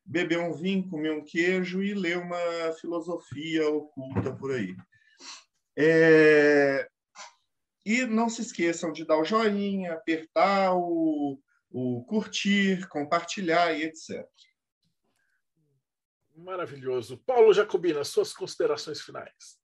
beber 0.04 0.38
um 0.38 0.52
vinho, 0.52 0.88
comer 0.88 1.12
um 1.12 1.24
queijo 1.24 1.82
e 1.82 1.94
ler 1.94 2.18
uma 2.18 2.72
filosofia 2.80 3.68
oculta 3.68 4.34
por 4.34 4.52
aí. 4.52 4.74
É... 5.76 6.88
E 7.84 8.06
não 8.06 8.30
se 8.30 8.40
esqueçam 8.40 8.92
de 8.92 9.04
dar 9.04 9.18
o 9.18 9.24
joinha, 9.24 9.92
apertar 9.92 10.74
o, 10.74 11.38
o 11.76 12.04
curtir, 12.04 12.86
compartilhar 12.86 13.72
e 13.72 13.82
etc. 13.82 14.24
Maravilhoso. 16.36 17.18
Paulo 17.26 17.52
Jacobina, 17.52 18.04
suas 18.04 18.32
considerações 18.32 19.00
finais. 19.00 19.58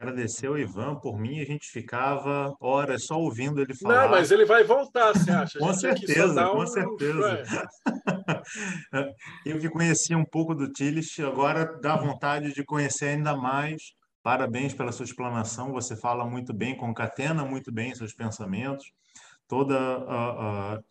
Agradecer 0.00 0.46
ao 0.46 0.58
Ivan, 0.58 0.96
por 0.96 1.20
mim 1.20 1.38
a 1.40 1.44
gente 1.44 1.66
ficava 1.66 2.56
horas 2.58 3.04
só 3.04 3.20
ouvindo 3.20 3.60
ele 3.60 3.74
falar. 3.74 4.04
Não, 4.04 4.08
mas 4.08 4.30
ele 4.30 4.46
vai 4.46 4.64
voltar, 4.64 5.12
você 5.12 5.30
acha? 5.30 5.58
com 5.60 5.72
certeza, 5.74 6.46
com 6.46 6.62
um... 6.62 6.66
certeza. 6.66 7.68
Eu 9.44 9.60
que 9.60 9.68
conhecia 9.68 10.16
um 10.16 10.24
pouco 10.24 10.54
do 10.54 10.72
Tillich, 10.72 11.22
agora 11.22 11.78
dá 11.78 11.94
vontade 11.94 12.54
de 12.54 12.64
conhecer 12.64 13.08
ainda 13.08 13.36
mais. 13.36 13.92
Parabéns 14.22 14.72
pela 14.72 14.92
sua 14.92 15.04
explanação, 15.04 15.72
você 15.72 15.94
fala 15.94 16.24
muito 16.24 16.54
bem, 16.54 16.74
concatena 16.74 17.44
muito 17.44 17.70
bem 17.70 17.94
seus 17.94 18.14
pensamentos, 18.14 18.86
toda 19.46 19.76
uh, 19.98 20.78
uh, 20.78 20.84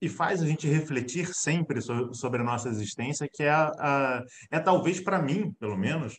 e 0.00 0.08
faz 0.08 0.42
a 0.42 0.46
gente 0.46 0.68
refletir 0.68 1.32
sempre 1.34 1.80
sobre 1.80 2.40
a 2.40 2.44
nossa 2.44 2.68
existência, 2.68 3.28
que 3.32 3.42
é, 3.42 3.50
a, 3.50 4.22
é 4.50 4.60
talvez 4.60 5.00
para 5.00 5.22
mim, 5.22 5.52
pelo 5.58 5.76
menos, 5.76 6.16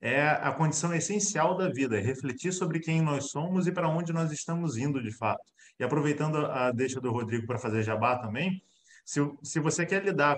é 0.00 0.28
a 0.28 0.52
condição 0.52 0.94
essencial 0.94 1.56
da 1.56 1.68
vida, 1.68 1.98
é 1.98 2.00
refletir 2.00 2.52
sobre 2.52 2.80
quem 2.80 3.00
nós 3.00 3.30
somos 3.30 3.66
e 3.66 3.72
para 3.72 3.88
onde 3.88 4.12
nós 4.12 4.30
estamos 4.32 4.76
indo 4.76 5.02
de 5.02 5.12
fato. 5.16 5.42
E 5.78 5.84
aproveitando 5.84 6.46
a 6.46 6.70
deixa 6.72 7.00
do 7.00 7.10
Rodrigo 7.10 7.46
para 7.46 7.58
fazer 7.58 7.82
jabá 7.82 8.18
também, 8.18 8.62
se, 9.04 9.20
se 9.42 9.60
você 9.60 9.86
quer 9.86 10.04
lidar 10.04 10.36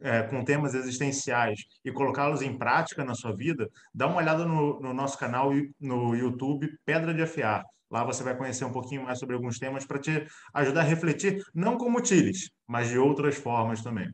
é, 0.00 0.22
com 0.22 0.44
temas 0.44 0.74
existenciais 0.74 1.60
e 1.84 1.92
colocá-los 1.92 2.42
em 2.42 2.56
prática 2.56 3.04
na 3.04 3.14
sua 3.14 3.34
vida, 3.34 3.70
dá 3.94 4.06
uma 4.06 4.16
olhada 4.16 4.44
no, 4.44 4.80
no 4.80 4.92
nosso 4.92 5.18
canal 5.18 5.50
no 5.80 6.14
YouTube 6.14 6.68
Pedra 6.84 7.14
de 7.14 7.22
Afiar. 7.22 7.64
Lá 7.90 8.04
você 8.04 8.22
vai 8.22 8.36
conhecer 8.36 8.64
um 8.64 8.72
pouquinho 8.72 9.04
mais 9.04 9.18
sobre 9.18 9.34
alguns 9.34 9.58
temas 9.58 9.86
para 9.86 10.00
te 10.00 10.26
ajudar 10.54 10.80
a 10.80 10.84
refletir, 10.84 11.44
não 11.54 11.76
como 11.76 12.00
Tiles, 12.00 12.50
mas 12.66 12.88
de 12.88 12.98
outras 12.98 13.36
formas 13.36 13.82
também. 13.82 14.12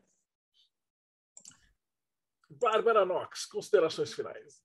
Bárbara 2.49 3.05
Knox, 3.05 3.45
considerações 3.45 4.13
finais. 4.13 4.61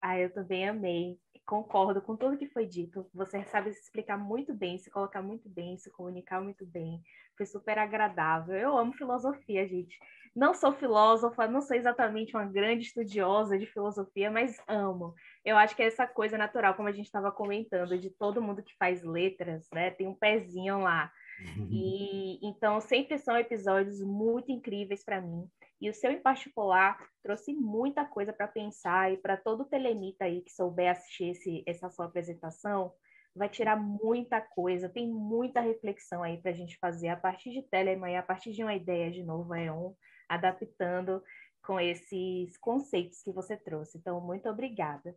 Ah, 0.00 0.18
eu 0.18 0.32
também 0.32 0.68
amei. 0.68 1.18
Concordo 1.46 2.00
com 2.00 2.16
tudo 2.16 2.38
que 2.38 2.48
foi 2.48 2.66
dito. 2.66 3.06
Você 3.12 3.42
sabe 3.44 3.72
se 3.72 3.82
explicar 3.82 4.16
muito 4.16 4.54
bem, 4.54 4.78
se 4.78 4.90
colocar 4.90 5.22
muito 5.22 5.48
bem, 5.48 5.76
se 5.76 5.90
comunicar 5.90 6.40
muito 6.40 6.64
bem. 6.64 7.02
Foi 7.36 7.44
super 7.46 7.78
agradável. 7.78 8.56
Eu 8.56 8.76
amo 8.76 8.92
filosofia, 8.94 9.66
gente. 9.66 9.98
Não 10.34 10.54
sou 10.54 10.72
filósofa, 10.72 11.46
não 11.46 11.60
sou 11.60 11.76
exatamente 11.76 12.34
uma 12.34 12.46
grande 12.46 12.86
estudiosa 12.86 13.58
de 13.58 13.66
filosofia, 13.66 14.30
mas 14.30 14.60
amo 14.66 15.14
eu 15.44 15.58
acho 15.58 15.76
que 15.76 15.82
é 15.82 15.86
essa 15.86 16.06
coisa 16.06 16.38
natural, 16.38 16.74
como 16.74 16.88
a 16.88 16.92
gente 16.92 17.04
estava 17.04 17.30
comentando, 17.30 17.98
de 17.98 18.08
todo 18.10 18.40
mundo 18.40 18.62
que 18.62 18.74
faz 18.78 19.02
letras, 19.02 19.68
né? 19.72 19.90
Tem 19.90 20.08
um 20.08 20.14
pezinho 20.14 20.80
lá. 20.80 21.12
Uhum. 21.56 21.68
E 21.70 22.38
então 22.42 22.80
sempre 22.80 23.18
são 23.18 23.36
episódios 23.36 24.00
muito 24.00 24.50
incríveis 24.50 25.04
para 25.04 25.20
mim. 25.20 25.48
E 25.80 25.90
o 25.90 25.94
seu 25.94 26.10
em 26.10 26.20
particular 26.20 26.98
trouxe 27.22 27.52
muita 27.52 28.04
coisa 28.04 28.32
para 28.32 28.48
pensar 28.48 29.12
e 29.12 29.16
para 29.18 29.36
todo 29.36 29.64
telemita 29.64 30.24
aí 30.24 30.40
que 30.40 30.52
souber 30.52 30.90
assistir 30.90 31.30
esse, 31.30 31.62
essa 31.66 31.90
sua 31.90 32.06
apresentação, 32.06 32.92
vai 33.34 33.48
tirar 33.48 33.76
muita 33.76 34.40
coisa, 34.40 34.88
tem 34.88 35.08
muita 35.08 35.60
reflexão 35.60 36.22
aí 36.22 36.40
para 36.40 36.52
a 36.52 36.54
gente 36.54 36.78
fazer 36.78 37.08
a 37.08 37.16
partir 37.16 37.50
de 37.50 37.62
Telemann 37.62 38.16
a 38.16 38.22
partir 38.22 38.52
de 38.52 38.62
uma 38.62 38.74
ideia 38.74 39.10
de 39.10 39.22
novo 39.22 39.54
é 39.54 39.70
um 39.72 39.94
adaptando 40.28 41.22
com 41.64 41.80
esses 41.80 42.56
conceitos 42.58 43.22
que 43.22 43.32
você 43.32 43.56
trouxe. 43.56 43.98
Então, 43.98 44.20
muito 44.20 44.48
obrigada. 44.48 45.14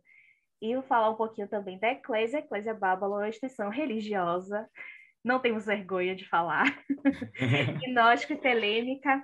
E 0.60 0.72
eu 0.72 0.82
falar 0.82 1.10
um 1.10 1.16
pouquinho 1.16 1.46
também 1.46 1.78
da 1.78 1.88
Eclésia. 1.88 2.38
Eclésia 2.38 2.74
Bábalo 2.74 3.14
é 3.14 3.18
uma 3.18 3.28
instituição 3.28 3.70
religiosa, 3.70 4.68
não 5.24 5.40
temos 5.40 5.66
vergonha 5.66 6.14
de 6.14 6.28
falar, 6.28 6.66
gnóstica 7.86 8.34
e 8.34 8.38
telêmica, 8.38 9.22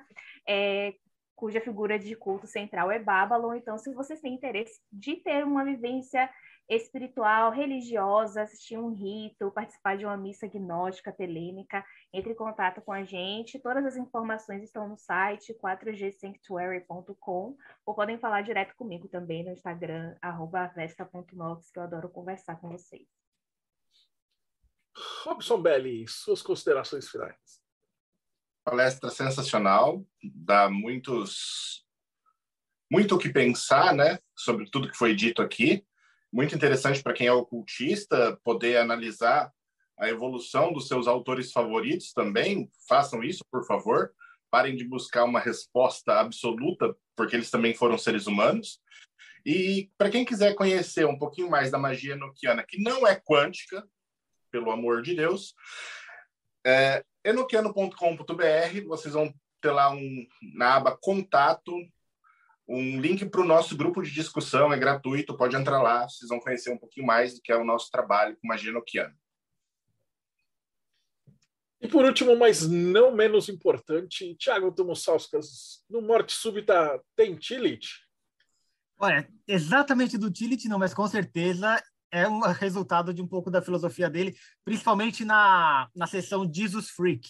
é, 0.49 0.95
cuja 1.35 1.61
figura 1.61 1.99
de 1.99 2.15
culto 2.16 2.47
central 2.47 2.91
é 2.91 2.99
Bábalo. 2.99 3.55
Então, 3.55 3.79
se 3.79 3.93
vocês 3.95 4.21
têm 4.21 4.35
interesse 4.35 4.81
de 4.93 5.16
ter 5.16 5.45
uma 5.45 5.65
vivência 5.65 6.29
espiritual, 6.69 7.51
religiosa, 7.51 8.43
assistir 8.43 8.79
um 8.79 8.95
rito, 8.95 9.51
participar 9.51 9.97
de 9.97 10.07
uma 10.07 10.16
missa 10.16 10.47
gnóstica 10.47 11.12
telêmica, 11.12 11.85
entre 12.12 12.33
em 12.33 12.37
contato 12.37 12.81
com 12.81 12.93
a 12.93 13.05
gente. 13.05 13.59
Todas 13.59 13.85
as 13.85 13.97
informações 13.97 14.62
estão 14.62 14.89
no 14.89 14.97
site 14.97 15.53
4gsanctuary.com 15.55 17.57
ou 17.85 17.95
podem 17.95 18.19
falar 18.19 18.43
direto 18.43 18.75
comigo 18.77 19.09
também 19.09 19.45
no 19.45 19.51
Instagram, 19.51 20.16
vesta.nox, 20.75 21.71
que 21.71 21.79
eu 21.79 21.83
adoro 21.83 22.09
conversar 22.09 22.57
com 22.57 22.71
vocês. 22.71 23.23
Robson 25.25 25.61
Belli, 25.61 26.07
suas 26.09 26.43
considerações 26.43 27.09
finais. 27.09 27.62
Palestra 28.65 29.11
sensacional, 29.11 30.05
dá 30.23 30.71
muitos 30.71 31.85
muito 32.91 33.16
o 33.16 33.19
que 33.19 33.29
pensar, 33.29 33.95
né, 33.95 34.19
sobre 34.37 34.71
tudo 34.71 34.91
que 34.91 34.97
foi 34.97 35.15
dito 35.15 35.43
aqui 35.43 35.85
muito 36.35 36.53
interessante 36.53 37.01
para 37.01 37.12
quem 37.12 37.29
é 37.29 37.33
ocultista 37.33 38.37
poder 38.43 38.79
analisar 38.79 39.53
a 39.97 40.09
evolução 40.09 40.73
dos 40.73 40.89
seus 40.89 41.07
autores 41.07 41.53
favoritos 41.53 42.12
também. 42.12 42.69
Façam 42.89 43.23
isso, 43.23 43.45
por 43.49 43.65
favor. 43.65 44.12
Parem 44.51 44.75
de 44.75 44.83
buscar 44.83 45.23
uma 45.23 45.39
resposta 45.39 46.15
absoluta, 46.19 46.93
porque 47.15 47.37
eles 47.37 47.53
também 47.53 47.73
foram 47.73 47.97
seres 47.97 48.27
humanos. 48.27 48.81
E 49.47 49.89
para 49.97 50.11
quem 50.11 50.25
quiser 50.25 50.57
conhecer 50.57 51.07
um 51.07 51.16
pouquinho 51.16 51.49
mais 51.49 51.71
da 51.71 51.79
magia 51.79 52.15
enoquiana, 52.15 52.65
que 52.66 52.83
não 52.83 53.07
é 53.07 53.15
quântica, 53.15 53.89
pelo 54.55 54.70
amor 54.70 55.02
de 55.02 55.16
Deus, 55.16 55.52
é 56.64 57.05
enoquiano.com.br, 57.24 58.86
vocês 58.86 59.12
vão 59.12 59.35
ter 59.60 59.72
lá 59.72 59.90
um, 59.90 60.26
na 60.55 60.76
aba 60.76 60.97
contato, 60.97 61.72
um 62.68 63.01
link 63.01 63.26
para 63.26 63.40
o 63.40 63.44
nosso 63.44 63.76
grupo 63.76 64.01
de 64.01 64.12
discussão, 64.12 64.72
é 64.72 64.78
gratuito, 64.78 65.36
pode 65.36 65.56
entrar 65.56 65.82
lá, 65.82 66.09
vocês 66.09 66.28
vão 66.28 66.39
conhecer 66.39 66.70
um 66.70 66.78
pouquinho 66.78 67.05
mais 67.05 67.35
do 67.35 67.43
que 67.43 67.51
é 67.51 67.56
o 67.56 67.64
nosso 67.64 67.90
trabalho 67.90 68.36
com 68.36 68.47
magia 68.47 68.70
noquiana. 68.70 69.12
E 71.81 71.89
por 71.89 72.05
último, 72.05 72.39
mas 72.39 72.64
não 72.68 73.10
menos 73.10 73.48
importante, 73.48 74.36
Tiago 74.36 74.70
Tomosauskas, 74.70 75.85
no 75.90 76.01
Morte 76.01 76.32
Súbita 76.32 77.02
tem 77.16 77.35
Tilit? 77.35 77.89
Olha, 79.01 79.28
exatamente 79.48 80.16
do 80.16 80.31
Tilit 80.31 80.64
não, 80.66 80.78
mas 80.78 80.94
com 80.94 81.09
certeza 81.09 81.82
é 82.15 82.28
um 82.28 82.41
resultado 82.41 83.12
de 83.12 83.20
um 83.20 83.27
pouco 83.27 83.51
da 83.51 83.62
filosofia 83.62 84.09
dele, 84.09 84.36
principalmente 84.65 85.24
na, 85.24 85.89
na 85.95 86.07
sessão 86.07 86.51
Jesus 86.53 86.91
Freak, 86.91 87.28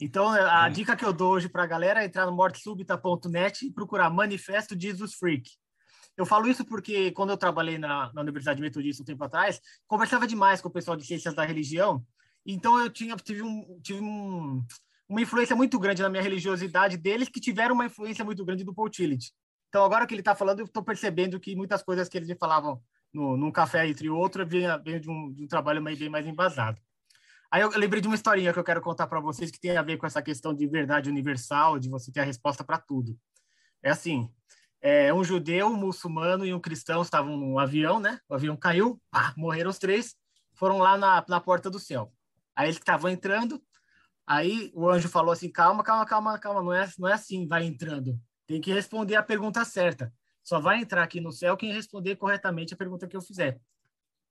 então, 0.00 0.30
a 0.30 0.66
é. 0.66 0.70
dica 0.70 0.96
que 0.96 1.04
eu 1.04 1.12
dou 1.12 1.32
hoje 1.32 1.48
para 1.48 1.62
a 1.62 1.66
galera 1.66 2.02
é 2.02 2.06
entrar 2.06 2.24
no 2.24 2.32
mortesubita.net 2.32 3.66
e 3.66 3.70
procurar 3.70 4.08
Manifesto 4.08 4.78
Jesus 4.78 5.14
Freak. 5.14 5.50
Eu 6.16 6.24
falo 6.24 6.48
isso 6.48 6.64
porque, 6.64 7.10
quando 7.12 7.30
eu 7.30 7.36
trabalhei 7.36 7.76
na, 7.76 8.10
na 8.14 8.22
Universidade 8.22 8.62
Metodista 8.62 9.02
um 9.02 9.06
tempo 9.06 9.22
atrás, 9.22 9.60
conversava 9.86 10.26
demais 10.26 10.60
com 10.60 10.68
o 10.68 10.72
pessoal 10.72 10.96
de 10.96 11.04
ciências 11.04 11.34
da 11.34 11.44
religião, 11.44 12.02
então 12.46 12.78
eu 12.78 12.88
tinha, 12.88 13.14
tive, 13.16 13.42
um, 13.42 13.78
tive 13.82 14.00
um, 14.00 14.64
uma 15.06 15.20
influência 15.20 15.54
muito 15.54 15.78
grande 15.78 16.00
na 16.00 16.08
minha 16.08 16.22
religiosidade 16.22 16.96
deles, 16.96 17.28
que 17.28 17.40
tiveram 17.40 17.74
uma 17.74 17.86
influência 17.86 18.24
muito 18.24 18.42
grande 18.44 18.64
do 18.64 18.74
Paul 18.74 18.88
Tillich. 18.88 19.32
Então, 19.68 19.84
agora 19.84 20.06
que 20.06 20.14
ele 20.14 20.22
está 20.22 20.34
falando, 20.34 20.60
eu 20.60 20.64
estou 20.64 20.82
percebendo 20.82 21.38
que 21.38 21.54
muitas 21.54 21.82
coisas 21.82 22.08
que 22.08 22.16
eles 22.16 22.28
me 22.28 22.36
falavam 22.36 22.82
no, 23.12 23.36
num 23.36 23.50
café 23.50 23.86
entre 23.86 24.08
outro, 24.08 24.46
vinha 24.46 24.78
de, 24.78 25.10
um, 25.10 25.32
de 25.32 25.44
um 25.44 25.46
trabalho 25.46 25.82
bem 25.82 26.08
mais 26.08 26.26
embasado. 26.26 26.80
Aí 27.50 27.62
eu 27.62 27.70
lembrei 27.70 28.00
de 28.00 28.06
uma 28.06 28.14
historinha 28.14 28.52
que 28.52 28.58
eu 28.58 28.64
quero 28.64 28.80
contar 28.80 29.08
para 29.08 29.18
vocês 29.18 29.50
que 29.50 29.60
tem 29.60 29.76
a 29.76 29.82
ver 29.82 29.96
com 29.96 30.06
essa 30.06 30.22
questão 30.22 30.54
de 30.54 30.66
verdade 30.68 31.10
universal, 31.10 31.78
de 31.78 31.88
você 31.88 32.12
ter 32.12 32.20
a 32.20 32.24
resposta 32.24 32.62
para 32.62 32.78
tudo. 32.78 33.18
É 33.82 33.90
assim, 33.90 34.30
é, 34.80 35.12
um 35.12 35.24
judeu, 35.24 35.66
um 35.66 35.76
muçulmano 35.76 36.46
e 36.46 36.54
um 36.54 36.60
cristão 36.60 37.02
estavam 37.02 37.36
num 37.36 37.58
avião, 37.58 37.98
né? 37.98 38.20
O 38.28 38.34
avião 38.34 38.56
caiu, 38.56 39.00
pá, 39.10 39.34
morreram 39.36 39.70
os 39.70 39.78
três, 39.78 40.14
foram 40.54 40.78
lá 40.78 40.96
na, 40.96 41.24
na 41.28 41.40
porta 41.40 41.68
do 41.68 41.78
céu. 41.78 42.12
Aí 42.54 42.66
eles 42.66 42.76
estavam 42.76 43.10
entrando, 43.10 43.60
aí 44.26 44.70
o 44.72 44.88
anjo 44.88 45.08
falou 45.08 45.32
assim, 45.32 45.50
calma, 45.50 45.82
calma, 45.82 46.06
calma, 46.06 46.38
calma, 46.38 46.62
não 46.62 46.72
é, 46.72 46.88
não 46.98 47.08
é 47.08 47.14
assim, 47.14 47.48
vai 47.48 47.64
entrando. 47.64 48.16
Tem 48.46 48.60
que 48.60 48.72
responder 48.72 49.16
a 49.16 49.22
pergunta 49.22 49.64
certa. 49.64 50.12
Só 50.42 50.58
vai 50.58 50.80
entrar 50.80 51.02
aqui 51.02 51.20
no 51.20 51.32
céu 51.32 51.56
quem 51.56 51.72
responder 51.72 52.16
corretamente 52.16 52.74
a 52.74 52.76
pergunta 52.76 53.06
que 53.06 53.16
eu 53.16 53.20
fizer. 53.20 53.60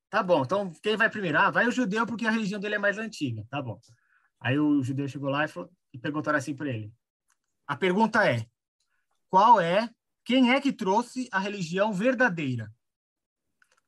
Tá 0.10 0.24
bom, 0.24 0.44
então 0.44 0.72
quem 0.82 0.98
vai 0.98 1.10
primeiro? 1.10 1.38
Ah, 1.38 1.52
vai 1.52 1.68
o 1.68 1.72
judeu 1.72 2.06
porque 2.06 2.26
a 2.26 2.32
religião 2.32 2.60
dele 2.60 2.76
é 2.76 2.80
mais 2.80 2.98
antiga. 2.98 3.46
Tá 3.50 3.62
bom. 3.62 3.80
Aí 4.40 4.58
o 4.58 4.82
judeu 4.82 5.08
chegou 5.08 5.30
lá 5.30 5.46
e, 5.46 5.48
falou, 5.48 5.72
e 5.94 6.00
perguntaram 6.00 6.38
assim 6.38 6.56
para 6.56 6.70
ele. 6.70 6.92
A 7.68 7.76
pergunta 7.76 8.28
é: 8.28 8.48
qual 9.30 9.62
é, 9.62 9.90
quem 10.26 10.52
é 10.52 10.60
que 10.60 10.74
trouxe 10.74 11.30
a 11.32 11.40
religião 11.40 11.94
verdadeira? 11.94 12.74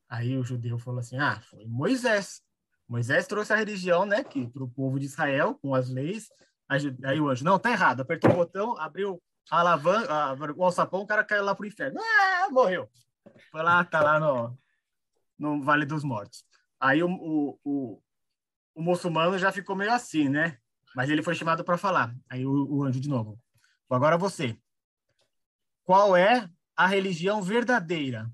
Aí 0.08 0.38
o 0.38 0.44
judeu 0.44 0.78
falou 0.78 1.00
assim: 1.00 1.18
ah, 1.18 1.42
foi 1.42 1.66
Moisés. 1.66 2.44
Moisés 2.88 3.26
trouxe 3.26 3.54
a 3.54 3.56
religião, 3.56 4.06
né, 4.06 4.22
que 4.24 4.46
para 4.50 4.64
o 4.64 4.70
povo 4.70 5.00
de 5.00 5.06
Israel, 5.06 5.58
com 5.62 5.74
as 5.74 5.90
leis. 5.90 6.30
Aí 6.68 7.20
o 7.20 7.30
anjo, 7.30 7.44
não, 7.44 7.58
tá 7.58 7.72
errado. 7.72 8.02
Apertou 8.02 8.32
o 8.32 8.36
botão, 8.36 8.78
abriu 8.78 9.22
a 9.50 9.60
alavanca, 9.60 10.54
o 10.56 10.64
alçapão, 10.64 11.02
o 11.02 11.08
cara 11.08 11.24
caiu 11.24 11.44
lá 11.44 11.56
pro 11.56 11.66
inferno. 11.66 12.00
Ah, 12.02 12.48
morreu. 12.50 12.90
Foi 13.52 13.62
lá, 13.62 13.84
tá 13.84 14.02
lá 14.02 14.20
no, 14.20 14.58
no 15.38 15.64
Vale 15.64 15.86
dos 15.86 16.04
Mortos. 16.04 16.46
Aí 16.80 17.04
o, 17.04 17.10
o, 17.10 17.60
o, 17.64 18.02
o 18.76 18.82
muçulmano 18.82 19.38
já 19.38 19.52
ficou 19.52 19.76
meio 19.76 19.92
assim, 19.92 20.30
né? 20.30 20.58
Mas 20.96 21.10
ele 21.10 21.24
foi 21.24 21.36
chamado 21.36 21.64
para 21.64 21.78
falar. 21.78 22.16
Aí 22.30 22.46
o, 22.46 22.52
o, 22.70 22.84
anjo 22.84 23.00
de 23.00 23.10
novo. 23.10 23.40
Agora 23.90 24.18
você. 24.18 24.58
qual 25.84 26.16
é 26.16 26.50
a 26.76 26.88
religião 26.88 27.42
verdadeira? 27.42 28.32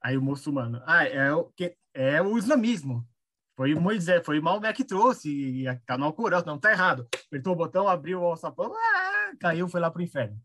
Aí 0.00 0.16
o 0.16 0.22
muçulmano, 0.22 0.82
ah, 0.84 1.04
é 1.04 1.32
o, 1.32 1.44
que, 1.44 1.76
é 1.94 2.20
o 2.20 2.36
islamismo. 2.36 3.06
Foi 3.54 3.74
Moisés, 3.74 4.24
foi 4.24 4.40
Maomé 4.40 4.72
que 4.72 4.84
trouxe, 4.84 5.28
e 5.28 5.76
tá 5.86 5.98
no 5.98 6.06
Alcorão, 6.06 6.42
não 6.46 6.58
tá 6.58 6.70
errado. 6.70 7.06
Apertou 7.26 7.52
o 7.52 7.56
botão, 7.56 7.86
abriu 7.86 8.20
o 8.20 8.24
alçapão, 8.24 8.72
ah, 8.74 9.32
caiu, 9.38 9.68
foi 9.68 9.80
lá 9.80 9.90
pro 9.90 10.02
inferno. 10.02 10.40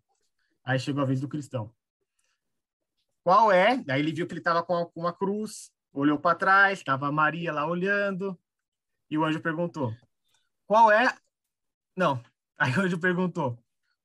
Aí 0.64 0.78
chegou 0.78 1.02
a 1.02 1.06
vez 1.06 1.22
do 1.22 1.28
cristão. 1.28 1.74
Qual 3.24 3.52
é? 3.52 3.84
Aí 3.90 4.00
ele 4.00 4.12
viu 4.12 4.28
que 4.28 4.34
ele 4.34 4.42
estava 4.42 4.64
com 4.64 4.92
uma 4.96 5.14
cruz, 5.14 5.72
olhou 5.94 6.20
para 6.20 6.36
trás, 6.36 6.80
estava 6.80 7.12
Maria 7.12 7.54
lá 7.54 7.66
olhando, 7.66 8.38
e 9.10 9.18
o 9.18 9.24
anjo 9.24 9.40
perguntou: 9.40 9.96
Qual 10.66 10.92
é? 10.92 11.14
Não. 11.96 12.22
Aí 12.58 12.72
o 12.78 12.82
anjo 12.82 13.00
perguntou: 13.00 13.58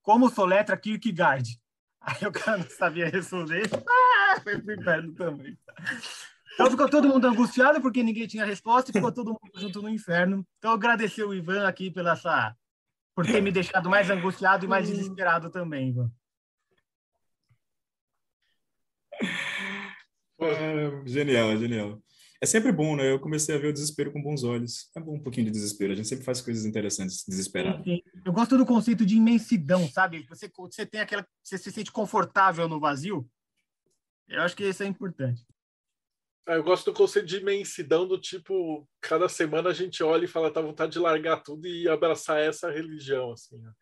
Como 0.03 0.31
soletra 0.31 0.77
Kierkegaard? 0.77 1.61
Aí 2.01 2.27
o 2.27 2.33
cara 2.33 2.59
não 2.59 2.71
sabia 2.71 3.09
responder. 3.09 3.69
Ah, 4.35 4.41
foi 4.41 4.59
pro 4.59 4.73
inferno 4.73 5.13
também. 5.13 5.59
Então 6.55 6.71
ficou 6.71 6.89
todo 6.89 7.09
mundo 7.09 7.27
angustiado 7.27 7.81
porque 7.81 8.03
ninguém 8.03 8.27
tinha 8.27 8.45
resposta 8.45 8.91
e 8.91 8.93
ficou 8.93 9.13
todo 9.13 9.31
mundo 9.31 9.61
junto 9.61 9.81
no 9.81 9.89
inferno. 9.89 10.47
Então 10.59 10.73
agradecer 10.73 11.25
o 11.25 11.35
Ivan 11.35 11.67
aqui 11.67 11.91
pela 11.91 12.13
essa 12.13 12.55
por 13.15 13.27
ter 13.27 13.41
me 13.41 13.53
deixado 13.53 13.91
mais 13.91 14.11
angustiado 14.11 14.65
e 14.65 14.69
mais 14.69 14.89
desesperado 14.89 15.51
também, 15.51 15.91
Ivan. 15.91 16.11
É, 20.41 21.07
genial, 21.07 21.57
genial. 21.57 22.03
É 22.41 22.47
sempre 22.47 22.73
bom, 22.73 22.97
né? 22.97 23.13
Eu 23.13 23.21
comecei 23.21 23.55
a 23.55 23.59
ver 23.59 23.69
o 23.69 23.73
desespero 23.73 24.11
com 24.11 24.21
bons 24.21 24.43
olhos. 24.43 24.91
É 24.97 25.01
bom 25.01 25.15
um 25.15 25.23
pouquinho 25.23 25.47
de 25.47 25.53
desespero. 25.53 25.93
A 25.93 25.95
gente 25.95 26.09
sempre 26.09 26.25
faz 26.25 26.41
coisas 26.41 26.65
interessantes, 26.65 27.25
desesperado. 27.27 27.85
Sim, 27.85 28.03
sim. 28.03 28.21
Eu 28.25 28.33
gosto 28.33 28.59
do 28.59 28.67
conceito 28.67 29.07
de 29.07 29.17
imensidão, 29.17 29.89
sabe? 29.89 30.27
Você, 30.29 30.51
você 30.57 30.85
tem 30.85 31.01
aquela. 31.01 31.25
Você 31.41 31.57
se 31.57 31.71
sente 31.71 31.93
confortável 31.93 32.69
no 32.69 32.81
vazio. 32.81 33.29
Eu 34.27 34.43
acho 34.43 34.57
que 34.57 34.65
isso 34.65 34.83
é 34.83 34.87
importante. 34.87 35.45
Ah, 36.47 36.55
eu 36.55 36.63
gosto 36.65 36.91
do 36.91 36.97
conceito 36.97 37.27
de 37.27 37.37
imensidão, 37.37 38.07
do 38.07 38.19
tipo, 38.19 38.89
cada 39.01 39.29
semana 39.29 39.71
a 39.71 39.73
gente 39.73 40.03
olha 40.03 40.25
e 40.25 40.29
fala, 40.29 40.53
tá 40.53 40.61
vontade 40.61 40.93
de 40.93 40.99
largar 40.99 41.43
tudo 41.43 41.67
e 41.69 41.89
abraçar 41.89 42.41
essa 42.41 42.71
religião, 42.71 43.33
assim. 43.33 43.59
Né? 43.59 43.73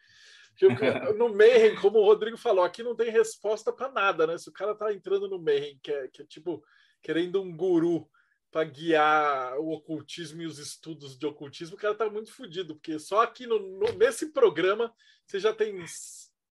no 1.16 1.34
Mayhem, 1.34 1.74
como 1.76 1.98
o 1.98 2.04
Rodrigo 2.04 2.36
falou, 2.36 2.62
aqui 2.62 2.82
não 2.82 2.94
tem 2.94 3.10
resposta 3.10 3.72
para 3.72 3.90
nada, 3.90 4.26
né? 4.26 4.36
Se 4.36 4.50
o 4.50 4.52
cara 4.52 4.74
tá 4.74 4.92
entrando 4.92 5.26
no 5.26 5.42
Mayhem, 5.42 5.78
que 5.82 5.90
é, 5.90 6.08
que 6.08 6.22
é 6.22 6.26
tipo, 6.26 6.62
querendo 7.02 7.40
um 7.40 7.56
guru 7.56 8.06
para 8.50 8.64
guiar 8.64 9.58
o 9.58 9.70
ocultismo 9.70 10.42
e 10.42 10.46
os 10.46 10.58
estudos 10.58 11.16
de 11.16 11.24
ocultismo, 11.24 11.76
o 11.76 11.78
cara 11.78 11.94
tá 11.94 12.10
muito 12.10 12.32
fodido, 12.32 12.74
porque 12.74 12.98
só 12.98 13.22
aqui 13.22 13.46
no, 13.46 13.58
no, 13.58 13.92
nesse 13.92 14.32
programa 14.32 14.92
você 15.24 15.38
já 15.38 15.54
tem 15.54 15.82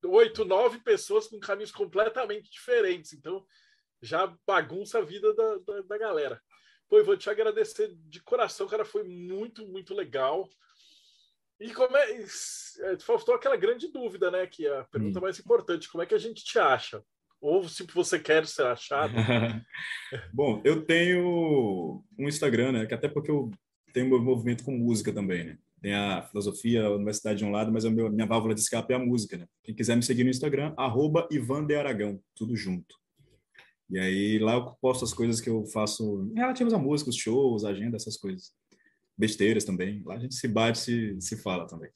oito, 0.04 0.44
nove 0.44 0.78
pessoas 0.78 1.26
com 1.26 1.40
caminhos 1.40 1.72
completamente 1.72 2.50
diferentes. 2.50 3.12
Então, 3.12 3.44
já 4.02 4.32
bagunça 4.46 4.98
a 4.98 5.02
vida 5.02 5.34
da, 5.34 5.58
da, 5.58 5.80
da 5.82 5.98
galera. 5.98 6.40
Pô, 6.88 6.98
eu 6.98 7.04
vou 7.04 7.16
te 7.16 7.28
agradecer 7.28 7.94
de 8.06 8.22
coração, 8.22 8.66
cara, 8.66 8.84
foi 8.84 9.04
muito, 9.04 9.66
muito 9.66 9.94
legal. 9.94 10.48
E 11.60 11.72
como 11.72 11.96
é. 11.96 12.12
é 12.12 12.98
faltou 13.00 13.34
aquela 13.34 13.56
grande 13.56 13.90
dúvida, 13.92 14.30
né? 14.30 14.46
Que 14.46 14.66
é 14.66 14.78
a 14.78 14.84
pergunta 14.84 15.20
mais 15.20 15.38
importante: 15.38 15.88
como 15.88 16.02
é 16.02 16.06
que 16.06 16.14
a 16.14 16.18
gente 16.18 16.44
te 16.44 16.58
acha? 16.58 17.02
Ou 17.40 17.68
se 17.68 17.84
você 17.84 18.18
quer 18.18 18.46
ser 18.46 18.66
achado. 18.66 19.12
Bom, 20.32 20.60
eu 20.64 20.84
tenho 20.84 22.02
um 22.18 22.28
Instagram, 22.28 22.72
né? 22.72 22.86
Que 22.86 22.94
até 22.94 23.08
porque 23.08 23.30
eu 23.30 23.50
tenho 23.92 24.08
meu 24.08 24.20
movimento 24.20 24.64
com 24.64 24.72
música 24.72 25.12
também, 25.12 25.44
né? 25.44 25.58
Tem 25.80 25.94
a 25.94 26.22
filosofia, 26.22 26.84
a 26.84 26.90
universidade 26.90 27.38
de 27.38 27.44
um 27.44 27.52
lado, 27.52 27.70
mas 27.70 27.84
a 27.84 27.90
minha 27.90 28.26
válvula 28.26 28.54
de 28.54 28.60
escape 28.60 28.92
é 28.92 28.96
a 28.96 28.98
música, 28.98 29.36
né? 29.36 29.46
Quem 29.62 29.74
quiser 29.74 29.94
me 29.94 30.02
seguir 30.02 30.24
no 30.24 30.30
Instagram, 30.30 30.74
arroba 30.76 31.28
Ivan 31.30 31.64
de 31.64 31.76
Aragão, 31.76 32.20
tudo 32.34 32.56
junto. 32.56 32.97
E 33.90 33.98
aí 33.98 34.38
lá 34.38 34.54
eu 34.54 34.64
posto 34.80 35.04
as 35.04 35.14
coisas 35.14 35.40
que 35.40 35.48
eu 35.48 35.64
faço 35.66 36.30
relativas 36.34 36.74
a 36.74 36.78
música, 36.78 37.10
os 37.10 37.16
shows, 37.16 37.64
agenda, 37.64 37.96
essas 37.96 38.16
coisas. 38.16 38.52
Besteiras 39.16 39.64
também. 39.64 40.02
Lá 40.04 40.14
a 40.14 40.18
gente 40.18 40.34
se 40.34 40.46
bate, 40.46 40.78
se, 40.78 41.20
se 41.20 41.42
fala 41.42 41.66
também. 41.66 41.90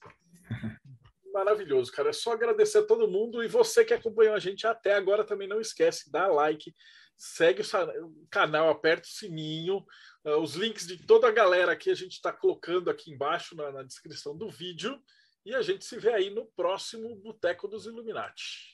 Maravilhoso, 1.33 1.91
cara. 1.91 2.09
É 2.09 2.13
só 2.13 2.33
agradecer 2.33 2.79
a 2.79 2.85
todo 2.85 3.07
mundo 3.07 3.43
e 3.43 3.47
você 3.47 3.85
que 3.85 3.93
acompanhou 3.93 4.35
a 4.35 4.39
gente 4.39 4.67
até 4.67 4.93
agora 4.93 5.23
também 5.23 5.47
não 5.47 5.59
esquece, 5.59 6.11
dá 6.11 6.27
like, 6.27 6.73
segue 7.17 7.61
o 7.61 8.27
canal, 8.29 8.69
aperta 8.69 9.07
o 9.07 9.11
sininho. 9.11 9.83
Uh, 10.25 10.37
os 10.37 10.55
links 10.55 10.85
de 10.85 10.97
toda 11.05 11.27
a 11.27 11.31
galera 11.31 11.71
aqui 11.71 11.89
a 11.89 11.95
gente 11.95 12.13
está 12.13 12.31
colocando 12.31 12.89
aqui 12.89 13.11
embaixo 13.11 13.55
na, 13.55 13.71
na 13.71 13.83
descrição 13.83 14.37
do 14.37 14.49
vídeo. 14.49 14.99
E 15.45 15.53
a 15.53 15.61
gente 15.61 15.83
se 15.83 15.97
vê 15.97 16.13
aí 16.13 16.29
no 16.29 16.45
próximo 16.55 17.15
Boteco 17.17 17.67
dos 17.67 17.85
Illuminati. 17.85 18.72